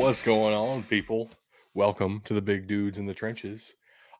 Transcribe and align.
What's 0.00 0.22
going 0.22 0.54
on, 0.54 0.82
people? 0.84 1.28
Welcome 1.74 2.22
to 2.24 2.32
the 2.32 2.40
Big 2.40 2.66
Dudes 2.66 2.96
in 2.96 3.04
the 3.04 3.12
Trenches. 3.12 3.74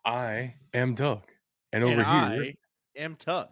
I 0.05 0.53
am 0.75 0.95
Doug. 0.95 1.23
And 1.73 1.83
over 1.83 2.03
and 2.03 2.35
here, 2.35 2.55
I 2.97 3.01
am 3.03 3.17
Tug. 3.17 3.49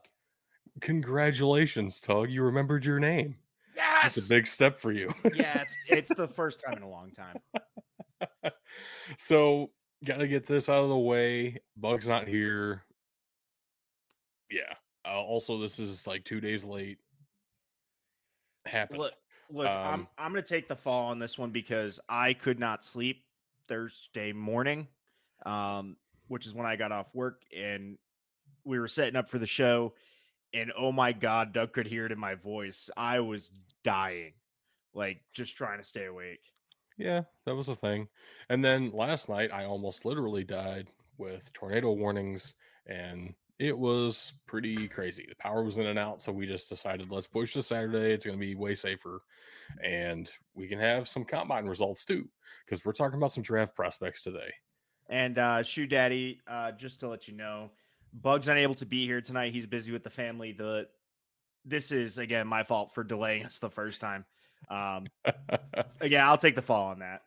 congratulations, 0.82 1.98
Tug. 2.00 2.30
You 2.30 2.42
remembered 2.42 2.84
your 2.84 3.00
name. 3.00 3.36
Yes. 3.74 4.14
That's 4.14 4.26
a 4.26 4.28
big 4.28 4.46
step 4.46 4.76
for 4.76 4.92
you. 4.92 5.10
yeah, 5.34 5.62
it's, 5.62 5.76
it's 5.88 6.14
the 6.14 6.28
first 6.36 6.60
time 6.62 6.76
in 6.76 6.82
a 6.82 6.88
long 6.88 7.12
time. 7.12 8.52
so, 9.16 9.70
got 10.04 10.18
to 10.18 10.28
get 10.28 10.46
this 10.46 10.68
out 10.68 10.82
of 10.82 10.90
the 10.90 10.98
way. 10.98 11.56
Bug's 11.78 12.08
not 12.08 12.28
here. 12.28 12.84
Yeah. 14.50 14.74
Uh, 15.02 15.18
also, 15.18 15.58
this 15.58 15.78
is 15.78 16.06
like 16.06 16.24
two 16.24 16.42
days 16.42 16.62
late. 16.62 16.98
Happened. 18.66 18.98
Look, 18.98 19.14
look, 19.50 19.66
I'm 19.66 20.00
Um, 20.00 20.08
I'm 20.18 20.32
gonna 20.32 20.42
take 20.42 20.68
the 20.68 20.76
fall 20.76 21.06
on 21.06 21.18
this 21.18 21.38
one 21.38 21.50
because 21.50 22.00
I 22.08 22.34
could 22.34 22.58
not 22.58 22.84
sleep 22.84 23.24
Thursday 23.66 24.32
morning, 24.32 24.88
um, 25.46 25.96
which 26.28 26.46
is 26.46 26.54
when 26.54 26.66
I 26.66 26.76
got 26.76 26.92
off 26.92 27.14
work 27.14 27.42
and 27.56 27.98
we 28.64 28.78
were 28.78 28.88
setting 28.88 29.16
up 29.16 29.28
for 29.28 29.38
the 29.38 29.46
show. 29.46 29.94
And 30.54 30.72
oh 30.76 30.92
my 30.92 31.12
god, 31.12 31.52
Doug 31.52 31.72
could 31.72 31.86
hear 31.86 32.06
it 32.06 32.12
in 32.12 32.18
my 32.18 32.34
voice. 32.34 32.88
I 32.96 33.20
was 33.20 33.50
dying, 33.84 34.32
like 34.94 35.20
just 35.32 35.56
trying 35.56 35.78
to 35.78 35.84
stay 35.84 36.06
awake. 36.06 36.40
Yeah, 36.96 37.22
that 37.44 37.54
was 37.54 37.68
a 37.68 37.76
thing. 37.76 38.08
And 38.48 38.64
then 38.64 38.90
last 38.92 39.28
night, 39.28 39.52
I 39.52 39.64
almost 39.64 40.04
literally 40.04 40.44
died 40.44 40.88
with 41.18 41.52
tornado 41.52 41.92
warnings, 41.92 42.54
and 42.86 43.34
it 43.58 43.76
was 43.76 44.32
pretty 44.46 44.86
crazy. 44.88 45.26
The 45.28 45.34
power 45.36 45.62
was 45.64 45.78
in 45.78 45.86
and 45.86 45.98
out, 45.98 46.22
so 46.22 46.32
we 46.32 46.46
just 46.46 46.68
decided 46.68 47.10
let's 47.10 47.26
push 47.26 47.52
to 47.54 47.62
Saturday. 47.62 48.12
It's 48.12 48.24
going 48.24 48.38
to 48.38 48.44
be 48.44 48.54
way 48.54 48.74
safer, 48.74 49.20
and 49.84 50.30
we 50.54 50.68
can 50.68 50.78
have 50.78 51.08
some 51.08 51.24
combine 51.24 51.66
results 51.66 52.04
too, 52.04 52.28
because 52.64 52.84
we're 52.84 52.92
talking 52.92 53.16
about 53.18 53.32
some 53.32 53.42
draft 53.42 53.74
prospects 53.74 54.22
today. 54.22 54.52
And 55.10 55.38
uh 55.38 55.62
Shoe 55.62 55.86
Daddy, 55.86 56.40
uh, 56.46 56.72
just 56.72 57.00
to 57.00 57.08
let 57.08 57.26
you 57.28 57.34
know, 57.34 57.70
Bug's 58.12 58.48
unable 58.48 58.74
to 58.74 58.86
be 58.86 59.06
here 59.06 59.20
tonight. 59.22 59.52
He's 59.54 59.66
busy 59.66 59.90
with 59.90 60.04
the 60.04 60.10
family. 60.10 60.52
The 60.52 60.86
this 61.64 61.90
is 61.92 62.18
again 62.18 62.46
my 62.46 62.62
fault 62.62 62.92
for 62.94 63.02
delaying 63.04 63.44
us 63.46 63.58
the 63.58 63.70
first 63.70 64.00
time. 64.00 64.24
Um 64.70 65.06
again, 66.00 66.22
I'll 66.24 66.36
take 66.36 66.54
the 66.56 66.62
fall 66.62 66.88
on 66.88 66.98
that. 66.98 67.22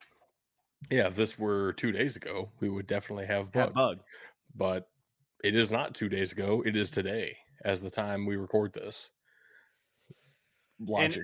yeah, 0.91 1.07
if 1.07 1.16
this 1.16 1.39
were 1.39 1.73
two 1.73 1.91
days 1.91 2.16
ago, 2.16 2.51
we 2.59 2.69
would 2.69 2.85
definitely 2.88 3.25
have 3.25 3.45
Have 3.53 3.73
bug, 3.73 3.73
Bug. 3.73 3.99
but 4.55 4.88
it 5.44 5.56
is 5.56 5.72
not 5.72 5.95
two 5.95 6.09
days 6.09 6.31
ago. 6.31 6.64
It 6.66 6.75
is 6.75 6.92
today, 6.92 7.38
as 7.64 7.81
the 7.81 7.89
time 7.89 8.25
we 8.25 8.36
record 8.38 8.73
this. 8.73 9.09
Logic. 10.80 11.23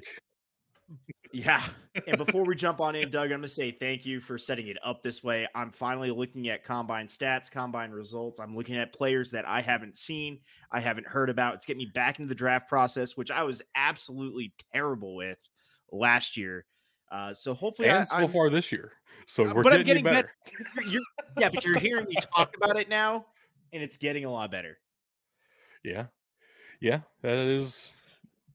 Yeah. 1.33 1.63
And 2.07 2.17
before 2.17 2.45
we 2.45 2.55
jump 2.55 2.79
on 2.79 2.95
in, 2.95 3.09
Doug, 3.11 3.25
I'm 3.31 3.39
gonna 3.39 3.47
say 3.47 3.71
thank 3.71 4.05
you 4.05 4.21
for 4.21 4.37
setting 4.37 4.67
it 4.67 4.77
up 4.85 5.03
this 5.03 5.23
way. 5.23 5.47
I'm 5.55 5.71
finally 5.71 6.11
looking 6.11 6.47
at 6.49 6.63
combine 6.63 7.07
stats, 7.07 7.51
combine 7.51 7.91
results. 7.91 8.39
I'm 8.39 8.55
looking 8.55 8.77
at 8.77 8.93
players 8.93 9.31
that 9.31 9.45
I 9.47 9.61
haven't 9.61 9.97
seen, 9.97 10.39
I 10.71 10.79
haven't 10.79 11.07
heard 11.07 11.29
about. 11.29 11.55
It's 11.55 11.65
getting 11.65 11.79
me 11.79 11.91
back 11.93 12.19
into 12.19 12.29
the 12.29 12.35
draft 12.35 12.69
process, 12.69 13.17
which 13.17 13.31
I 13.31 13.43
was 13.43 13.61
absolutely 13.75 14.53
terrible 14.73 15.15
with 15.15 15.37
last 15.91 16.37
year. 16.37 16.65
Uh, 17.11 17.33
so 17.33 17.53
hopefully, 17.53 17.89
I, 17.89 17.97
and 17.97 18.07
so 18.07 18.17
I'm- 18.17 18.27
far 18.29 18.49
this 18.49 18.71
year. 18.71 18.93
So 19.25 19.43
Uh, 19.49 19.53
we're 19.55 19.63
but 19.63 19.73
I'm 19.73 19.83
getting, 19.83 20.03
getting 20.03 20.21
better. 20.21 20.31
you're- 20.77 20.91
you're- 20.91 21.05
yeah, 21.39 21.49
but 21.53 21.65
you're 21.65 21.79
hearing 21.79 22.05
me 22.05 22.15
talk 22.35 22.55
about 22.55 22.77
it 22.77 22.87
now, 22.87 23.25
and 23.73 23.83
it's 23.83 23.97
getting 23.97 24.25
a 24.25 24.31
lot 24.31 24.51
better. 24.51 24.77
Yeah. 25.83 26.07
Yeah, 26.79 26.99
that 27.21 27.37
is 27.37 27.93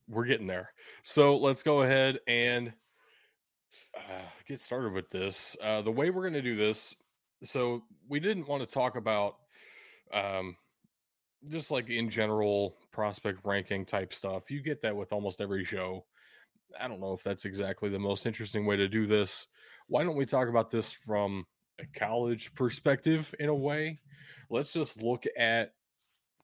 we're 0.09 0.27
getting 0.27 0.47
there. 0.47 0.73
So 1.03 1.37
let's 1.37 1.63
go 1.63 1.83
ahead 1.83 2.21
and 2.27 2.73
uh, 3.97 4.23
get 4.47 4.61
started 4.61 4.93
with 4.93 5.11
this. 5.11 5.57
Uh, 5.63 5.83
the 5.83 5.91
way 5.91 6.11
we're 6.11 6.23
going 6.23 6.35
to 6.35 6.43
do 6.43 6.57
this, 6.57 6.95
so 7.43 7.83
we 8.09 8.21
didn't 8.21 8.47
want 8.47 8.67
to 8.67 8.73
talk 8.73 8.97
about 8.97 9.37
um, 10.13 10.57
just 11.49 11.71
like 11.71 11.89
in 11.91 12.09
general 12.09 12.77
prospect 12.93 13.41
ranking 13.45 13.85
type 13.85 14.15
stuff. 14.15 14.51
You 14.51 14.63
get 14.63 14.83
that 14.83 14.95
with 14.95 15.13
almost 15.13 15.41
every 15.41 15.65
show. 15.65 16.05
I 16.81 16.89
don't 16.89 17.01
know 17.01 17.13
if 17.13 17.23
that's 17.23 17.45
exactly 17.45 17.89
the 17.89 17.99
most 17.99 18.27
interesting 18.27 18.67
way 18.67 18.77
to 18.77 18.89
do 18.89 19.07
this. 19.07 19.49
Why 19.89 20.05
don't 20.05 20.17
we 20.17 20.27
talk 20.27 20.49
about 20.49 20.71
this 20.71 20.93
from 20.93 21.45
college 21.95 22.55
perspective 22.55 23.35
in 23.39 23.49
a 23.49 23.55
way? 23.55 24.01
Let's 24.51 24.73
just 24.73 25.03
look 25.03 25.25
at 25.39 25.73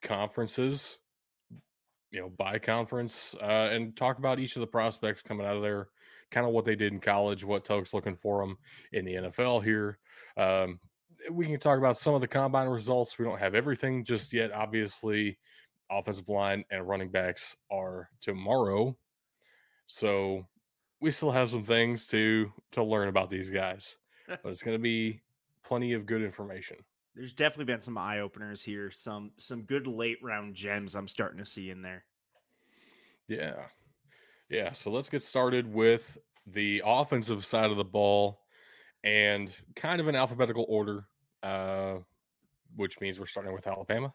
conferences 0.02 0.98
you 2.10 2.20
know 2.20 2.30
by 2.30 2.58
conference 2.58 3.34
uh, 3.42 3.68
and 3.72 3.96
talk 3.96 4.18
about 4.18 4.38
each 4.38 4.56
of 4.56 4.60
the 4.60 4.66
prospects 4.66 5.22
coming 5.22 5.46
out 5.46 5.56
of 5.56 5.62
there 5.62 5.88
kind 6.30 6.46
of 6.46 6.52
what 6.52 6.64
they 6.64 6.76
did 6.76 6.92
in 6.92 7.00
college 7.00 7.44
what 7.44 7.64
tug's 7.64 7.92
looking 7.92 8.16
for 8.16 8.40
them 8.40 8.56
in 8.92 9.04
the 9.04 9.14
nfl 9.14 9.62
here. 9.62 9.98
Um, 10.36 10.78
we 11.30 11.46
can 11.46 11.58
talk 11.58 11.78
about 11.78 11.98
some 11.98 12.14
of 12.14 12.20
the 12.20 12.28
combine 12.28 12.68
results. 12.68 13.18
We 13.18 13.24
don't 13.24 13.40
have 13.40 13.54
everything 13.54 14.04
just 14.04 14.32
yet 14.32 14.52
obviously. 14.52 15.38
Offensive 15.90 16.28
line 16.28 16.64
and 16.70 16.86
running 16.86 17.10
backs 17.10 17.56
are 17.70 18.10
tomorrow. 18.20 18.94
So 19.86 20.46
we 21.00 21.10
still 21.10 21.30
have 21.30 21.50
some 21.50 21.64
things 21.64 22.06
to 22.08 22.52
to 22.72 22.84
learn 22.84 23.08
about 23.08 23.30
these 23.30 23.48
guys 23.48 23.96
but 24.28 24.50
it's 24.50 24.62
going 24.62 24.76
to 24.76 24.82
be 24.82 25.22
plenty 25.68 25.92
of 25.92 26.06
good 26.06 26.22
information 26.22 26.76
There's 27.14 27.34
definitely 27.34 27.66
been 27.66 27.82
some 27.82 27.98
eye 27.98 28.20
openers 28.20 28.62
here, 28.62 28.90
some 28.90 29.32
some 29.36 29.62
good 29.62 29.86
late 29.86 30.18
round 30.22 30.54
gems 30.54 30.94
I'm 30.96 31.08
starting 31.08 31.38
to 31.38 31.44
see 31.44 31.68
in 31.70 31.82
there. 31.82 32.04
Yeah. 33.28 33.66
Yeah. 34.48 34.72
So 34.72 34.90
let's 34.90 35.10
get 35.10 35.22
started 35.22 35.72
with 35.72 36.16
the 36.46 36.82
offensive 36.84 37.44
side 37.44 37.70
of 37.70 37.76
the 37.76 37.84
ball 37.84 38.40
and 39.04 39.50
kind 39.76 40.00
of 40.00 40.08
in 40.08 40.14
alphabetical 40.14 40.64
order, 40.68 41.06
uh, 41.42 41.96
which 42.76 43.00
means 43.00 43.20
we're 43.20 43.26
starting 43.26 43.52
with 43.52 43.66
Alabama. 43.66 44.14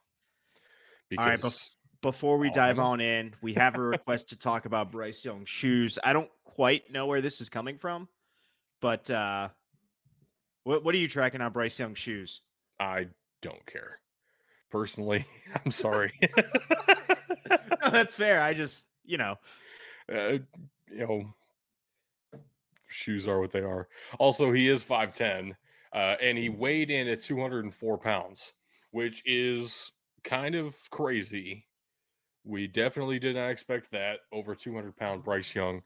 All 1.17 1.25
right, 1.25 1.35
Because 1.35 1.71
Before 2.01 2.37
we 2.37 2.49
dive 2.49 2.79
on 2.79 2.99
in, 2.99 3.35
we 3.41 3.53
have 3.53 3.75
a 3.75 3.81
request 3.81 4.29
to 4.29 4.37
talk 4.37 4.65
about 4.65 4.91
Bryce 4.91 5.23
Young 5.23 5.45
shoes. 5.45 5.99
I 6.03 6.13
don't 6.13 6.29
quite 6.43 6.91
know 6.91 7.05
where 7.05 7.21
this 7.21 7.39
is 7.39 7.49
coming 7.49 7.77
from, 7.77 8.07
but 8.81 9.11
uh, 9.11 9.49
what 10.63 10.83
what 10.83 10.93
are 10.95 10.99
you 10.99 11.07
tracking 11.07 11.41
on 11.41 11.51
Bryce 11.51 11.79
Young's 11.79 11.99
shoes? 11.99 12.41
I 12.79 13.07
don't 13.41 13.65
care. 13.65 13.99
Personally, 14.71 15.25
I'm 15.65 15.71
sorry. 15.71 16.13
no, 17.49 17.91
that's 17.91 18.15
fair. 18.15 18.41
I 18.41 18.53
just 18.53 18.83
you 19.05 19.17
know 19.17 19.37
uh, 20.11 20.37
you 20.91 20.99
know, 20.99 21.33
shoes 22.87 23.27
are 23.27 23.39
what 23.39 23.51
they 23.51 23.61
are. 23.61 23.87
Also, 24.19 24.51
he 24.51 24.69
is 24.69 24.83
5'10, 24.83 25.55
uh, 25.93 26.15
and 26.21 26.37
he 26.37 26.49
weighed 26.49 26.91
in 26.91 27.07
at 27.07 27.19
204 27.21 27.97
pounds, 27.97 28.53
which 28.91 29.23
is 29.25 29.91
kind 30.23 30.55
of 30.55 30.77
crazy. 30.89 31.65
We 32.43 32.67
definitely 32.67 33.19
did 33.19 33.35
not 33.35 33.49
expect 33.49 33.91
that 33.91 34.19
over 34.31 34.53
200 34.53 34.95
pound 34.95 35.23
Bryce 35.23 35.55
Young. 35.55 35.81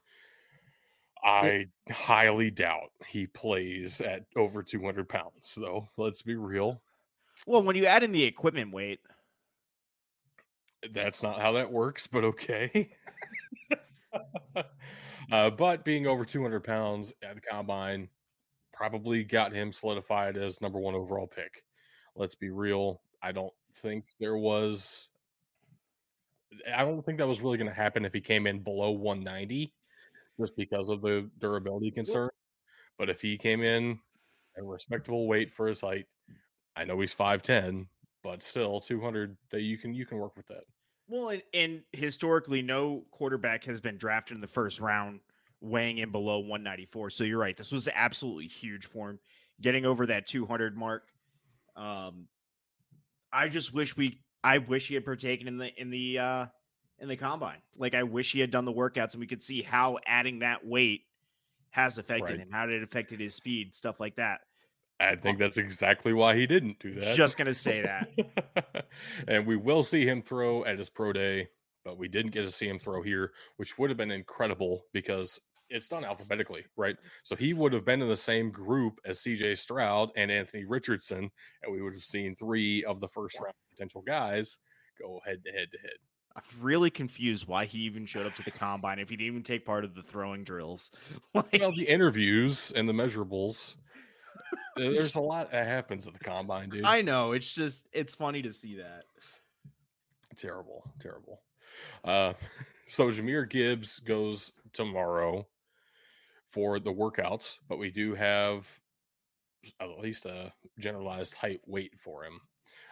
I 1.24 1.66
highly 1.90 2.50
doubt 2.50 2.92
he 3.06 3.26
plays 3.26 4.00
at 4.00 4.24
over 4.36 4.62
200 4.62 5.08
pounds, 5.08 5.56
though. 5.60 5.88
Let's 5.96 6.22
be 6.22 6.36
real. 6.36 6.80
Well, 7.46 7.62
when 7.62 7.76
you 7.76 7.86
add 7.86 8.02
in 8.02 8.12
the 8.12 8.24
equipment 8.24 8.72
weight, 8.72 9.00
That's 10.92 11.22
not 11.22 11.40
how 11.40 11.52
that 11.52 11.72
works, 11.72 12.06
but 12.06 12.24
okay. 12.24 12.90
uh, 15.32 15.50
but 15.50 15.84
being 15.84 16.06
over 16.06 16.24
200 16.24 16.62
pounds 16.62 17.12
at 17.22 17.34
the 17.34 17.40
combine 17.40 18.08
probably 18.72 19.24
got 19.24 19.52
him 19.52 19.72
solidified 19.72 20.36
as 20.36 20.60
number 20.60 20.78
one 20.78 20.94
overall 20.94 21.26
pick. 21.26 21.64
Let's 22.14 22.36
be 22.36 22.50
real. 22.50 23.00
I 23.22 23.32
don't 23.32 23.52
think 23.82 24.04
there 24.20 24.36
was. 24.36 25.08
I 26.74 26.84
don't 26.84 27.04
think 27.04 27.18
that 27.18 27.28
was 27.28 27.40
really 27.40 27.58
going 27.58 27.68
to 27.68 27.74
happen 27.74 28.04
if 28.04 28.12
he 28.12 28.20
came 28.20 28.46
in 28.46 28.60
below 28.62 28.90
190 28.92 29.72
just 30.38 30.56
because 30.56 30.88
of 30.88 31.02
the 31.02 31.28
durability 31.38 31.90
concern. 31.90 32.30
But 32.98 33.08
if 33.08 33.20
he 33.20 33.36
came 33.36 33.62
in 33.62 33.98
a 34.56 34.62
respectable 34.62 35.26
weight 35.26 35.50
for 35.50 35.66
his 35.66 35.80
height, 35.80 36.06
I 36.76 36.84
know 36.84 37.00
he's 37.00 37.14
5'10, 37.14 37.86
but 38.22 38.42
still 38.42 38.80
200 38.80 39.36
that 39.50 39.62
you 39.62 39.78
can 39.78 39.94
you 39.94 40.06
can 40.06 40.18
work 40.18 40.36
with 40.36 40.46
that. 40.48 40.64
well, 41.08 41.30
and, 41.30 41.42
and 41.54 41.82
historically, 41.92 42.62
no 42.62 43.04
quarterback 43.10 43.64
has 43.64 43.80
been 43.80 43.96
drafted 43.96 44.36
in 44.36 44.40
the 44.40 44.46
first 44.46 44.80
round 44.80 45.20
weighing 45.60 45.98
in 45.98 46.10
below 46.12 46.38
194. 46.38 47.10
So 47.10 47.24
you're 47.24 47.38
right. 47.38 47.56
This 47.56 47.72
was 47.72 47.88
absolutely 47.92 48.46
huge 48.46 48.86
for 48.86 49.10
him, 49.10 49.18
getting 49.60 49.84
over 49.86 50.06
that 50.06 50.26
200 50.26 50.76
mark. 50.76 51.04
Um, 51.76 52.26
I 53.32 53.48
just 53.48 53.74
wish 53.74 53.96
we, 53.96 54.20
I 54.42 54.58
wish 54.58 54.88
he 54.88 54.94
had 54.94 55.04
partaken 55.04 55.48
in 55.48 55.58
the 55.58 55.68
in 55.76 55.90
the 55.90 56.18
uh 56.18 56.46
in 57.00 57.08
the 57.08 57.16
combine. 57.16 57.58
Like 57.76 57.94
I 57.94 58.02
wish 58.02 58.32
he 58.32 58.40
had 58.40 58.50
done 58.50 58.64
the 58.64 58.72
workouts 58.72 59.12
and 59.12 59.20
we 59.20 59.26
could 59.26 59.42
see 59.42 59.62
how 59.62 59.98
adding 60.06 60.40
that 60.40 60.66
weight 60.66 61.02
has 61.70 61.98
affected 61.98 62.30
Right. 62.30 62.38
him, 62.40 62.50
how 62.50 62.68
it 62.68 62.82
affected 62.82 63.20
his 63.20 63.34
speed, 63.34 63.74
stuff 63.74 64.00
like 64.00 64.16
that. 64.16 64.40
I 65.00 65.14
think 65.14 65.38
that's 65.38 65.58
exactly 65.58 66.12
why 66.12 66.36
he 66.36 66.46
didn't 66.46 66.80
do 66.80 66.94
that. 66.94 67.16
Just 67.16 67.36
gonna 67.36 67.54
say 67.54 67.82
that. 67.82 68.86
and 69.28 69.46
we 69.46 69.56
will 69.56 69.82
see 69.84 70.04
him 70.04 70.22
throw 70.22 70.64
at 70.64 70.78
his 70.78 70.88
pro 70.88 71.12
day, 71.12 71.48
but 71.84 71.98
we 71.98 72.08
didn't 72.08 72.32
get 72.32 72.42
to 72.42 72.50
see 72.50 72.68
him 72.68 72.80
throw 72.80 73.00
here, 73.02 73.32
which 73.58 73.78
would 73.78 73.90
have 73.90 73.96
been 73.96 74.10
incredible 74.10 74.86
because 74.92 75.40
it's 75.70 75.86
done 75.86 76.04
alphabetically, 76.04 76.64
right? 76.76 76.96
So 77.22 77.36
he 77.36 77.52
would 77.54 77.72
have 77.74 77.84
been 77.84 78.02
in 78.02 78.08
the 78.08 78.16
same 78.16 78.50
group 78.50 78.98
as 79.04 79.20
CJ 79.20 79.58
Stroud 79.58 80.10
and 80.16 80.32
Anthony 80.32 80.64
Richardson, 80.64 81.30
and 81.62 81.72
we 81.72 81.80
would 81.80 81.92
have 81.92 82.04
seen 82.04 82.34
three 82.34 82.82
of 82.84 82.98
the 82.98 83.08
first 83.08 83.38
round 83.38 83.54
potential 83.70 84.02
guys 84.02 84.58
go 85.00 85.20
head 85.24 85.44
to 85.44 85.52
head 85.52 85.68
to 85.70 85.78
head. 85.78 85.98
I'm 86.38 86.62
really 86.62 86.90
confused 86.90 87.48
why 87.48 87.64
he 87.64 87.78
even 87.80 88.06
showed 88.06 88.26
up 88.26 88.34
to 88.36 88.42
the 88.42 88.50
combine 88.50 89.00
if 89.00 89.10
he 89.10 89.16
didn't 89.16 89.26
even 89.26 89.42
take 89.42 89.66
part 89.66 89.84
of 89.84 89.94
the 89.94 90.02
throwing 90.02 90.44
drills. 90.44 90.90
like, 91.34 91.58
well, 91.60 91.72
the 91.72 91.88
interviews 91.88 92.72
and 92.76 92.88
the 92.88 92.92
measurables. 92.92 93.76
There's 94.76 95.16
a 95.16 95.20
lot 95.20 95.50
that 95.50 95.66
happens 95.66 96.06
at 96.06 96.14
the 96.14 96.20
combine, 96.20 96.70
dude. 96.70 96.84
I 96.84 97.02
know. 97.02 97.32
It's 97.32 97.52
just 97.52 97.88
it's 97.92 98.14
funny 98.14 98.42
to 98.42 98.52
see 98.52 98.76
that. 98.76 99.02
Terrible, 100.36 100.84
terrible. 101.00 101.42
Uh, 102.04 102.34
so 102.88 103.08
Jahmyr 103.08 103.48
Gibbs 103.48 103.98
goes 103.98 104.52
tomorrow 104.72 105.46
for 106.48 106.78
the 106.78 106.92
workouts, 106.92 107.58
but 107.68 107.78
we 107.78 107.90
do 107.90 108.14
have 108.14 108.70
at 109.80 109.98
least 109.98 110.24
a 110.24 110.52
generalized 110.78 111.34
height 111.34 111.60
weight 111.66 111.98
for 111.98 112.24
him. 112.24 112.40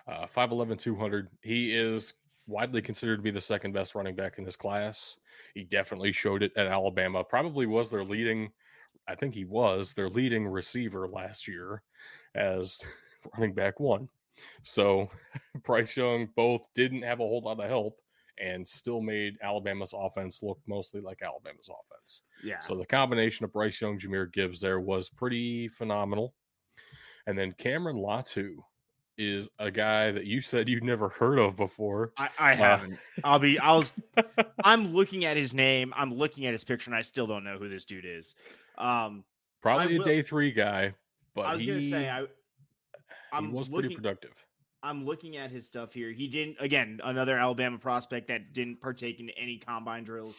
Uh, 0.08 0.26
5'11, 0.26 0.78
200. 0.78 1.28
He 1.42 1.74
is 1.74 2.14
widely 2.46 2.82
considered 2.82 3.16
to 3.16 3.22
be 3.22 3.30
the 3.30 3.40
second 3.40 3.72
best 3.72 3.94
running 3.94 4.14
back 4.14 4.38
in 4.38 4.44
his 4.44 4.56
class. 4.56 5.16
He 5.54 5.64
definitely 5.64 6.12
showed 6.12 6.42
it 6.42 6.52
at 6.56 6.66
Alabama. 6.66 7.24
Probably 7.24 7.66
was 7.66 7.90
their 7.90 8.04
leading, 8.04 8.50
I 9.08 9.14
think 9.14 9.34
he 9.34 9.44
was 9.44 9.94
their 9.94 10.08
leading 10.08 10.46
receiver 10.46 11.08
last 11.08 11.48
year 11.48 11.82
as 12.34 12.80
running 13.34 13.54
back 13.54 13.80
one. 13.80 14.08
So 14.62 15.10
Bryce 15.64 15.96
Young 15.96 16.28
both 16.36 16.66
didn't 16.74 17.02
have 17.02 17.20
a 17.20 17.24
whole 17.24 17.40
lot 17.40 17.60
of 17.60 17.68
help 17.68 17.98
and 18.38 18.66
still 18.66 19.00
made 19.00 19.38
Alabama's 19.42 19.94
offense 19.96 20.42
look 20.42 20.60
mostly 20.66 21.00
like 21.00 21.22
Alabama's 21.22 21.70
offense. 21.70 22.22
Yeah. 22.44 22.58
So 22.58 22.76
the 22.76 22.84
combination 22.84 23.44
of 23.44 23.52
Bryce 23.52 23.80
Young, 23.80 23.98
Jahmyr 23.98 24.30
Gibbs 24.30 24.60
there 24.60 24.78
was 24.78 25.08
pretty 25.08 25.68
phenomenal. 25.68 26.34
And 27.26 27.36
then 27.36 27.54
Cameron 27.58 27.96
Latu 27.96 28.56
is 29.18 29.48
a 29.58 29.70
guy 29.70 30.10
that 30.10 30.24
you 30.24 30.40
said 30.40 30.68
you'd 30.68 30.84
never 30.84 31.08
heard 31.08 31.38
of 31.38 31.56
before. 31.56 32.12
I, 32.18 32.28
I 32.38 32.54
haven't. 32.54 32.94
Uh, 32.94 33.20
I'll 33.24 33.38
be. 33.38 33.58
I 33.58 33.74
was. 33.76 33.92
I'm 34.64 34.94
looking 34.94 35.24
at 35.24 35.36
his 35.36 35.54
name. 35.54 35.92
I'm 35.96 36.12
looking 36.12 36.46
at 36.46 36.52
his 36.52 36.64
picture, 36.64 36.90
and 36.90 36.96
I 36.96 37.02
still 37.02 37.26
don't 37.26 37.44
know 37.44 37.58
who 37.58 37.68
this 37.68 37.84
dude 37.84 38.04
is. 38.04 38.34
Um, 38.78 39.24
probably 39.62 39.96
a 39.96 40.02
day 40.02 40.22
three 40.22 40.52
guy, 40.52 40.94
but 41.34 41.42
I 41.42 41.54
was 41.54 41.62
he, 41.62 41.68
gonna 41.68 41.82
say 41.82 42.08
I. 42.08 42.26
I'm 43.32 43.48
he 43.48 43.52
was 43.52 43.68
looking, 43.68 43.90
pretty 43.90 43.96
productive. 43.96 44.34
I'm 44.82 45.04
looking 45.04 45.36
at 45.36 45.50
his 45.50 45.66
stuff 45.66 45.92
here. 45.92 46.12
He 46.12 46.28
didn't. 46.28 46.56
Again, 46.60 47.00
another 47.02 47.38
Alabama 47.38 47.78
prospect 47.78 48.28
that 48.28 48.52
didn't 48.52 48.80
partake 48.80 49.20
in 49.20 49.30
any 49.30 49.58
combine 49.58 50.04
drills. 50.04 50.36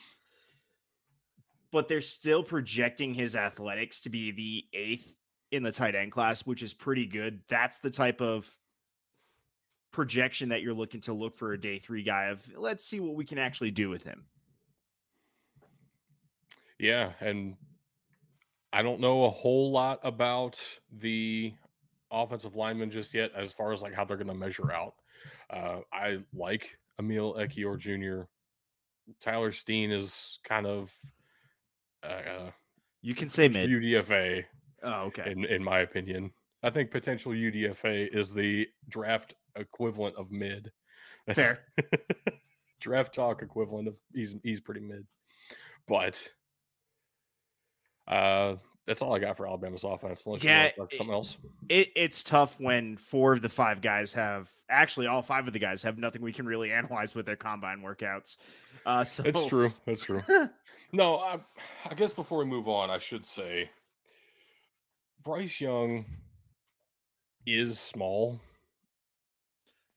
But 1.72 1.90
they're 1.90 2.00
still 2.00 2.44
projecting 2.44 3.14
his 3.14 3.36
athletics 3.36 4.00
to 4.02 4.10
be 4.10 4.32
the 4.32 4.64
eighth 4.78 5.06
in 5.52 5.64
the 5.64 5.72
tight 5.72 5.96
end 5.96 6.12
class, 6.12 6.46
which 6.46 6.62
is 6.62 6.74
pretty 6.74 7.06
good. 7.06 7.42
That's 7.50 7.78
the 7.80 7.90
type 7.90 8.22
of 8.22 8.50
projection 9.92 10.50
that 10.50 10.62
you're 10.62 10.74
looking 10.74 11.02
to 11.02 11.14
look 11.14 11.38
for 11.38 11.54
a 11.54 11.60
day 11.60 11.80
three 11.80 12.04
guy 12.04 12.26
of 12.26 12.42
let's 12.56 12.86
see 12.86 13.00
what 13.00 13.16
we 13.16 13.26
can 13.26 13.38
actually 13.38 13.72
do 13.72 13.90
with 13.90 14.04
him. 14.04 14.26
Yeah, 16.80 17.14
and 17.20 17.56
I 18.72 18.82
don't 18.82 19.00
know 19.00 19.26
a 19.26 19.30
whole 19.30 19.72
lot 19.72 20.00
about 20.04 20.62
the 20.92 21.54
offensive 22.12 22.56
linemen 22.56 22.92
just 22.92 23.14
yet 23.14 23.32
as 23.36 23.52
far 23.52 23.74
as 23.74 23.82
like 23.82 23.94
how 23.94 24.06
they're 24.06 24.18
going 24.18 24.28
to 24.28 24.34
measure 24.34 24.72
out. 24.72 24.94
Uh, 25.50 25.80
I 25.92 26.20
like 26.34 26.78
Emil 27.00 27.36
Ekiyor 27.36 27.78
Jr. 27.78 28.26
Tyler 29.20 29.52
Steen 29.52 29.92
is 29.92 30.40
kind 30.44 30.68
of 30.68 30.94
uh, 32.04 32.52
you 33.02 33.16
can 33.16 33.30
say 33.30 33.48
mid 33.48 33.70
UDFA. 33.70 34.44
Oh, 34.84 35.06
okay. 35.06 35.32
In 35.32 35.46
in 35.46 35.64
my 35.64 35.80
opinion, 35.80 36.32
I 36.64 36.70
think 36.70 36.92
potential 36.92 37.32
UDFA 37.32 38.16
is 38.16 38.34
the 38.34 38.68
draft 38.90 39.36
equivalent 39.58 40.16
of 40.16 40.32
mid. 40.32 40.72
That's 41.26 41.40
Fair. 41.40 41.60
draft 42.80 43.14
talk 43.14 43.42
equivalent 43.42 43.88
of 43.88 44.00
he's 44.14 44.36
he's 44.44 44.62
pretty 44.62 44.82
mid. 44.82 45.06
But 45.88 46.32
uh 48.08 48.56
that's 48.88 49.02
all 49.02 49.14
I 49.14 49.20
got 49.20 49.36
for 49.36 49.46
Alabama's 49.46 49.84
offense. 49.84 50.26
Unless 50.26 50.44
yeah, 50.44 50.70
you 50.78 50.88
something 50.94 51.14
else. 51.14 51.38
It, 51.68 51.92
it's 51.94 52.24
tough 52.24 52.56
when 52.58 52.96
four 52.96 53.34
of 53.34 53.42
the 53.42 53.50
five 53.50 53.82
guys 53.82 54.14
have 54.14 54.50
actually 54.70 55.08
all 55.08 55.22
five 55.22 55.46
of 55.46 55.52
the 55.52 55.60
guys 55.60 55.84
have 55.84 55.98
nothing 55.98 56.22
we 56.22 56.32
can 56.32 56.46
really 56.46 56.72
analyze 56.72 57.14
with 57.14 57.26
their 57.26 57.36
combine 57.36 57.82
workouts. 57.82 58.38
Uh, 58.86 59.04
so 59.04 59.24
it's 59.24 59.46
true. 59.46 59.74
It's 59.86 60.04
true. 60.04 60.24
no, 60.94 61.18
I, 61.18 61.40
I 61.90 61.94
guess 61.96 62.14
before 62.14 62.38
we 62.40 62.46
move 62.46 62.70
on, 62.70 62.90
I 62.90 62.98
should 62.98 63.26
say 63.26 63.70
Bryce 65.24 65.60
Young 65.60 66.06
is 67.46 67.80
small. 67.80 68.40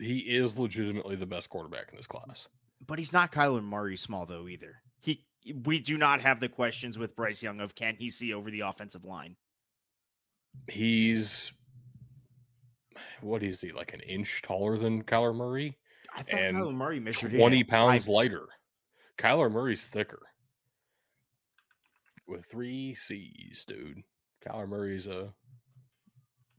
He 0.01 0.19
is 0.19 0.59
legitimately 0.59 1.17
the 1.17 1.27
best 1.27 1.51
quarterback 1.51 1.91
in 1.91 1.97
this 1.97 2.07
class. 2.07 2.49
But 2.87 2.99
he's 2.99 3.13
not 3.13 3.33
Kyler 3.33 3.63
Murray 3.63 3.97
small 3.97 4.27
though 4.27 4.49
either. 4.49 4.77
He 5.01 5.25
we 5.65 5.79
do 5.79 5.99
not 5.99 6.21
have 6.21 6.41
the 6.41 6.49
questions 6.49 6.99
with 6.99 7.17
Bryce 7.17 7.43
Young 7.43 7.61
of 7.61 7.75
can 7.75 7.97
he 7.97 8.11
see 8.11 8.33
over 8.33 8.51
the 8.51 8.61
offensive 8.61 9.05
line. 9.05 9.37
He's 10.69 11.53
what 13.21 13.43
is 13.43 13.61
he 13.61 13.73
like 13.73 13.93
an 13.93 14.01
inch 14.01 14.43
taller 14.43 14.79
than 14.79 15.03
Kyler 15.03 15.35
Murray? 15.35 15.79
I 16.15 16.23
thought 16.23 16.41
and 16.41 16.57
Kyler 16.57 16.75
Murray 16.75 17.01
measured 17.01 17.33
twenty 17.33 17.63
pounds 17.65 18.09
lighter. 18.09 18.47
Kyler 19.19 19.53
Murray's 19.53 19.87
thicker 19.87 20.23
with 22.27 22.47
three 22.47 22.95
C's, 22.95 23.65
dude. 23.67 24.03
Kyler 24.47 24.69
Murray's 24.69 25.07
a 25.07 25.35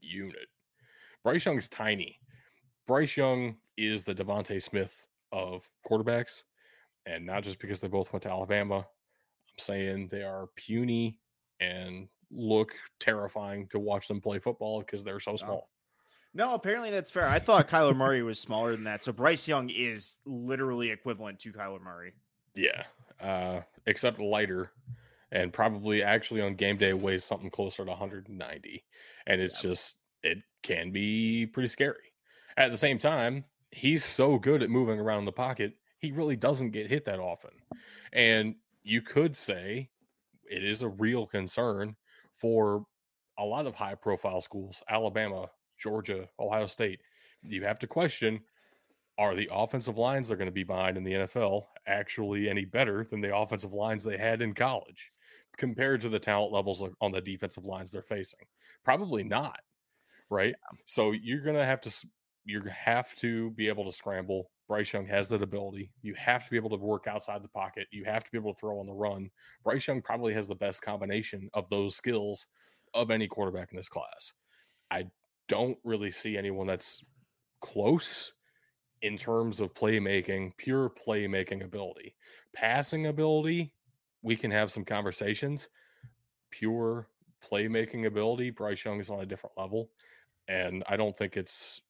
unit. 0.00 0.48
Bryce 1.24 1.44
Young's 1.44 1.68
tiny. 1.68 2.18
Bryce 2.86 3.16
Young 3.16 3.56
is 3.76 4.04
the 4.04 4.14
DeVonta 4.14 4.62
Smith 4.62 5.06
of 5.30 5.68
quarterbacks, 5.88 6.42
and 7.06 7.24
not 7.24 7.42
just 7.42 7.58
because 7.58 7.80
they 7.80 7.88
both 7.88 8.12
went 8.12 8.22
to 8.24 8.30
Alabama. 8.30 8.78
I'm 8.78 9.58
saying 9.58 10.08
they 10.08 10.22
are 10.22 10.48
puny 10.56 11.18
and 11.60 12.08
look 12.30 12.72
terrifying 12.98 13.68
to 13.68 13.78
watch 13.78 14.08
them 14.08 14.20
play 14.20 14.38
football 14.38 14.80
because 14.80 15.04
they're 15.04 15.20
so 15.20 15.36
small. 15.36 15.68
No, 16.34 16.54
apparently 16.54 16.90
that's 16.90 17.10
fair. 17.10 17.28
I 17.28 17.38
thought 17.38 17.68
Kyler 17.68 17.94
Murray 17.94 18.22
was 18.22 18.38
smaller 18.38 18.72
than 18.72 18.84
that. 18.84 19.04
So 19.04 19.12
Bryce 19.12 19.46
Young 19.46 19.68
is 19.68 20.16
literally 20.24 20.90
equivalent 20.90 21.40
to 21.40 21.52
Kyler 21.52 21.82
Murray. 21.82 22.14
Yeah, 22.54 22.84
uh, 23.20 23.60
except 23.86 24.18
lighter 24.18 24.72
and 25.30 25.52
probably 25.52 26.02
actually 26.02 26.40
on 26.42 26.54
game 26.54 26.76
day 26.76 26.92
weighs 26.92 27.24
something 27.24 27.50
closer 27.50 27.84
to 27.84 27.90
190. 27.90 28.84
And 29.26 29.40
it's 29.40 29.62
yeah. 29.62 29.70
just, 29.70 29.96
it 30.22 30.38
can 30.62 30.90
be 30.90 31.46
pretty 31.46 31.68
scary. 31.68 32.11
At 32.56 32.70
the 32.70 32.78
same 32.78 32.98
time, 32.98 33.44
he's 33.70 34.04
so 34.04 34.38
good 34.38 34.62
at 34.62 34.70
moving 34.70 35.00
around 35.00 35.24
the 35.24 35.32
pocket, 35.32 35.74
he 35.98 36.12
really 36.12 36.36
doesn't 36.36 36.70
get 36.70 36.90
hit 36.90 37.04
that 37.04 37.20
often. 37.20 37.50
And 38.12 38.56
you 38.82 39.02
could 39.02 39.36
say 39.36 39.90
it 40.50 40.64
is 40.64 40.82
a 40.82 40.88
real 40.88 41.26
concern 41.26 41.96
for 42.32 42.84
a 43.38 43.44
lot 43.44 43.66
of 43.66 43.74
high 43.74 43.94
profile 43.94 44.40
schools, 44.40 44.82
Alabama, 44.88 45.48
Georgia, 45.78 46.28
Ohio 46.38 46.66
State. 46.66 47.00
You 47.42 47.64
have 47.64 47.78
to 47.80 47.86
question 47.86 48.40
are 49.18 49.34
the 49.34 49.48
offensive 49.52 49.98
lines 49.98 50.28
they're 50.28 50.38
going 50.38 50.46
to 50.46 50.52
be 50.52 50.64
behind 50.64 50.96
in 50.96 51.04
the 51.04 51.12
NFL 51.12 51.64
actually 51.86 52.48
any 52.48 52.64
better 52.64 53.04
than 53.04 53.20
the 53.20 53.36
offensive 53.36 53.74
lines 53.74 54.02
they 54.02 54.16
had 54.16 54.40
in 54.40 54.54
college? 54.54 55.10
compared 55.56 56.00
to 56.00 56.08
the 56.08 56.18
talent 56.18 56.52
levels 56.52 56.82
on 57.00 57.12
the 57.12 57.20
defensive 57.20 57.64
lines 57.64 57.90
they're 57.90 58.02
facing? 58.02 58.40
Probably 58.84 59.22
not, 59.22 59.60
right? 60.30 60.54
So 60.84 61.12
you're 61.12 61.42
going 61.42 61.56
to 61.56 61.64
have 61.64 61.80
to 61.82 62.06
you 62.44 62.62
have 62.70 63.14
to 63.16 63.50
be 63.50 63.68
able 63.68 63.84
to 63.84 63.92
scramble. 63.92 64.50
Bryce 64.68 64.92
Young 64.92 65.06
has 65.06 65.28
that 65.28 65.42
ability. 65.42 65.90
You 66.02 66.14
have 66.14 66.44
to 66.44 66.50
be 66.50 66.56
able 66.56 66.70
to 66.70 66.76
work 66.76 67.06
outside 67.06 67.42
the 67.42 67.48
pocket. 67.48 67.86
You 67.90 68.04
have 68.04 68.24
to 68.24 68.30
be 68.30 68.38
able 68.38 68.54
to 68.54 68.60
throw 68.60 68.80
on 68.80 68.86
the 68.86 68.92
run. 68.92 69.30
Bryce 69.62 69.86
Young 69.86 70.02
probably 70.02 70.34
has 70.34 70.48
the 70.48 70.54
best 70.54 70.82
combination 70.82 71.48
of 71.54 71.68
those 71.68 71.96
skills 71.96 72.46
of 72.94 73.10
any 73.10 73.28
quarterback 73.28 73.70
in 73.72 73.76
this 73.76 73.88
class. 73.88 74.32
I 74.90 75.04
don't 75.48 75.78
really 75.84 76.10
see 76.10 76.36
anyone 76.36 76.66
that's 76.66 77.04
close 77.60 78.32
in 79.02 79.16
terms 79.16 79.60
of 79.60 79.74
playmaking, 79.74 80.52
pure 80.56 80.90
playmaking 80.90 81.64
ability. 81.64 82.14
Passing 82.54 83.06
ability, 83.06 83.72
we 84.22 84.36
can 84.36 84.50
have 84.50 84.70
some 84.70 84.84
conversations. 84.84 85.68
Pure 86.50 87.08
playmaking 87.44 88.06
ability, 88.06 88.50
Bryce 88.50 88.84
Young 88.84 89.00
is 89.00 89.10
on 89.10 89.20
a 89.20 89.26
different 89.26 89.56
level. 89.56 89.90
And 90.48 90.84
I 90.88 90.96
don't 90.96 91.16
think 91.16 91.36
it's 91.36 91.82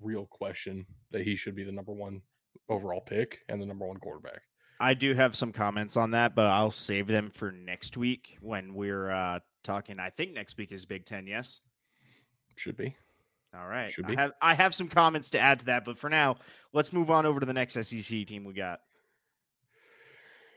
real 0.00 0.26
question 0.26 0.86
that 1.10 1.22
he 1.22 1.36
should 1.36 1.54
be 1.54 1.64
the 1.64 1.72
number 1.72 1.92
one 1.92 2.22
overall 2.68 3.00
pick 3.00 3.40
and 3.48 3.60
the 3.60 3.66
number 3.66 3.86
one 3.86 3.98
quarterback. 3.98 4.42
I 4.80 4.94
do 4.94 5.14
have 5.14 5.36
some 5.36 5.52
comments 5.52 5.96
on 5.96 6.10
that, 6.12 6.34
but 6.34 6.46
I'll 6.46 6.70
save 6.70 7.06
them 7.06 7.30
for 7.32 7.52
next 7.52 7.96
week 7.96 8.36
when 8.40 8.74
we're 8.74 9.10
uh, 9.10 9.38
talking. 9.62 10.00
I 10.00 10.10
think 10.10 10.34
next 10.34 10.56
week 10.58 10.72
is 10.72 10.84
Big 10.84 11.06
Ten, 11.06 11.26
yes? 11.26 11.60
Should 12.56 12.76
be. 12.76 12.94
All 13.56 13.66
right. 13.66 13.90
Should 13.90 14.06
be. 14.06 14.16
I 14.16 14.20
have 14.20 14.32
I 14.42 14.54
have 14.54 14.74
some 14.74 14.88
comments 14.88 15.30
to 15.30 15.38
add 15.38 15.60
to 15.60 15.64
that, 15.66 15.84
but 15.84 15.98
for 15.98 16.10
now, 16.10 16.36
let's 16.72 16.92
move 16.92 17.10
on 17.10 17.24
over 17.24 17.40
to 17.40 17.46
the 17.46 17.52
next 17.52 17.74
SEC 17.74 18.26
team 18.26 18.44
we 18.44 18.52
got. 18.52 18.80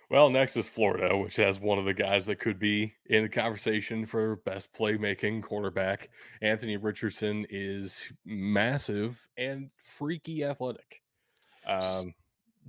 Well, 0.10 0.30
next 0.30 0.56
is 0.56 0.70
Florida, 0.70 1.18
which 1.18 1.36
has 1.36 1.60
one 1.60 1.78
of 1.78 1.86
the 1.86 1.94
guys 1.94 2.26
that 2.28 2.40
could 2.40 2.60
be 2.60 2.94
in 3.08 3.24
the 3.24 3.30
conversation 3.30 4.06
for 4.06 4.38
best 4.38 4.74
playmaking 4.74 5.44
quarterback. 5.44 6.10
Anthony 6.42 6.78
Richardson 6.78 7.46
is 7.50 8.04
massive 8.26 9.28
and 9.38 9.70
freaky 9.76 10.46
athletic. 10.46 11.02
Um, 11.66 12.14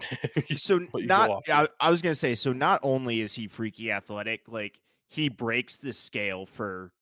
so 0.56 0.80
not 0.94 1.48
I, 1.48 1.68
I, 1.80 1.90
was 1.90 2.02
gonna 2.02 2.14
say 2.14 2.34
so 2.34 2.52
not 2.52 2.80
only 2.82 3.20
is 3.20 3.34
he 3.34 3.48
freaky 3.48 3.90
athletic 3.90 4.42
like 4.48 4.80
he 5.06 5.28
breaks 5.28 5.76
the 5.76 5.92
scale 5.92 6.46
for 6.46 6.92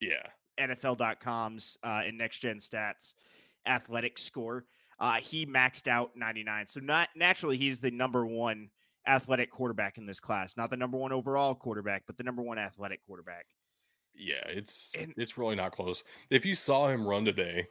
yeah 0.00 0.26
nfl.com's 0.58 1.76
uh 1.82 2.00
in 2.06 2.16
next 2.16 2.38
gen 2.38 2.56
stats 2.56 3.12
athletic 3.66 4.18
score 4.18 4.64
uh 5.00 5.16
he 5.16 5.44
maxed 5.44 5.86
out 5.86 6.12
99 6.16 6.66
so 6.66 6.80
not 6.80 7.08
naturally 7.14 7.58
he's 7.58 7.78
the 7.78 7.90
number 7.90 8.24
one 8.24 8.70
athletic 9.06 9.50
quarterback 9.50 9.98
in 9.98 10.06
this 10.06 10.20
class 10.20 10.56
not 10.56 10.70
the 10.70 10.76
number 10.76 10.98
one 10.98 11.12
overall 11.12 11.54
quarterback 11.54 12.02
but 12.06 12.16
the 12.16 12.24
number 12.24 12.42
one 12.42 12.58
athletic 12.58 13.00
quarterback 13.06 13.46
yeah 14.14 14.44
it's 14.48 14.92
and, 14.98 15.12
it's 15.16 15.38
really 15.38 15.54
not 15.54 15.72
close 15.72 16.04
if 16.30 16.44
you 16.44 16.54
saw 16.54 16.88
him 16.88 17.06
run 17.06 17.24
today 17.24 17.66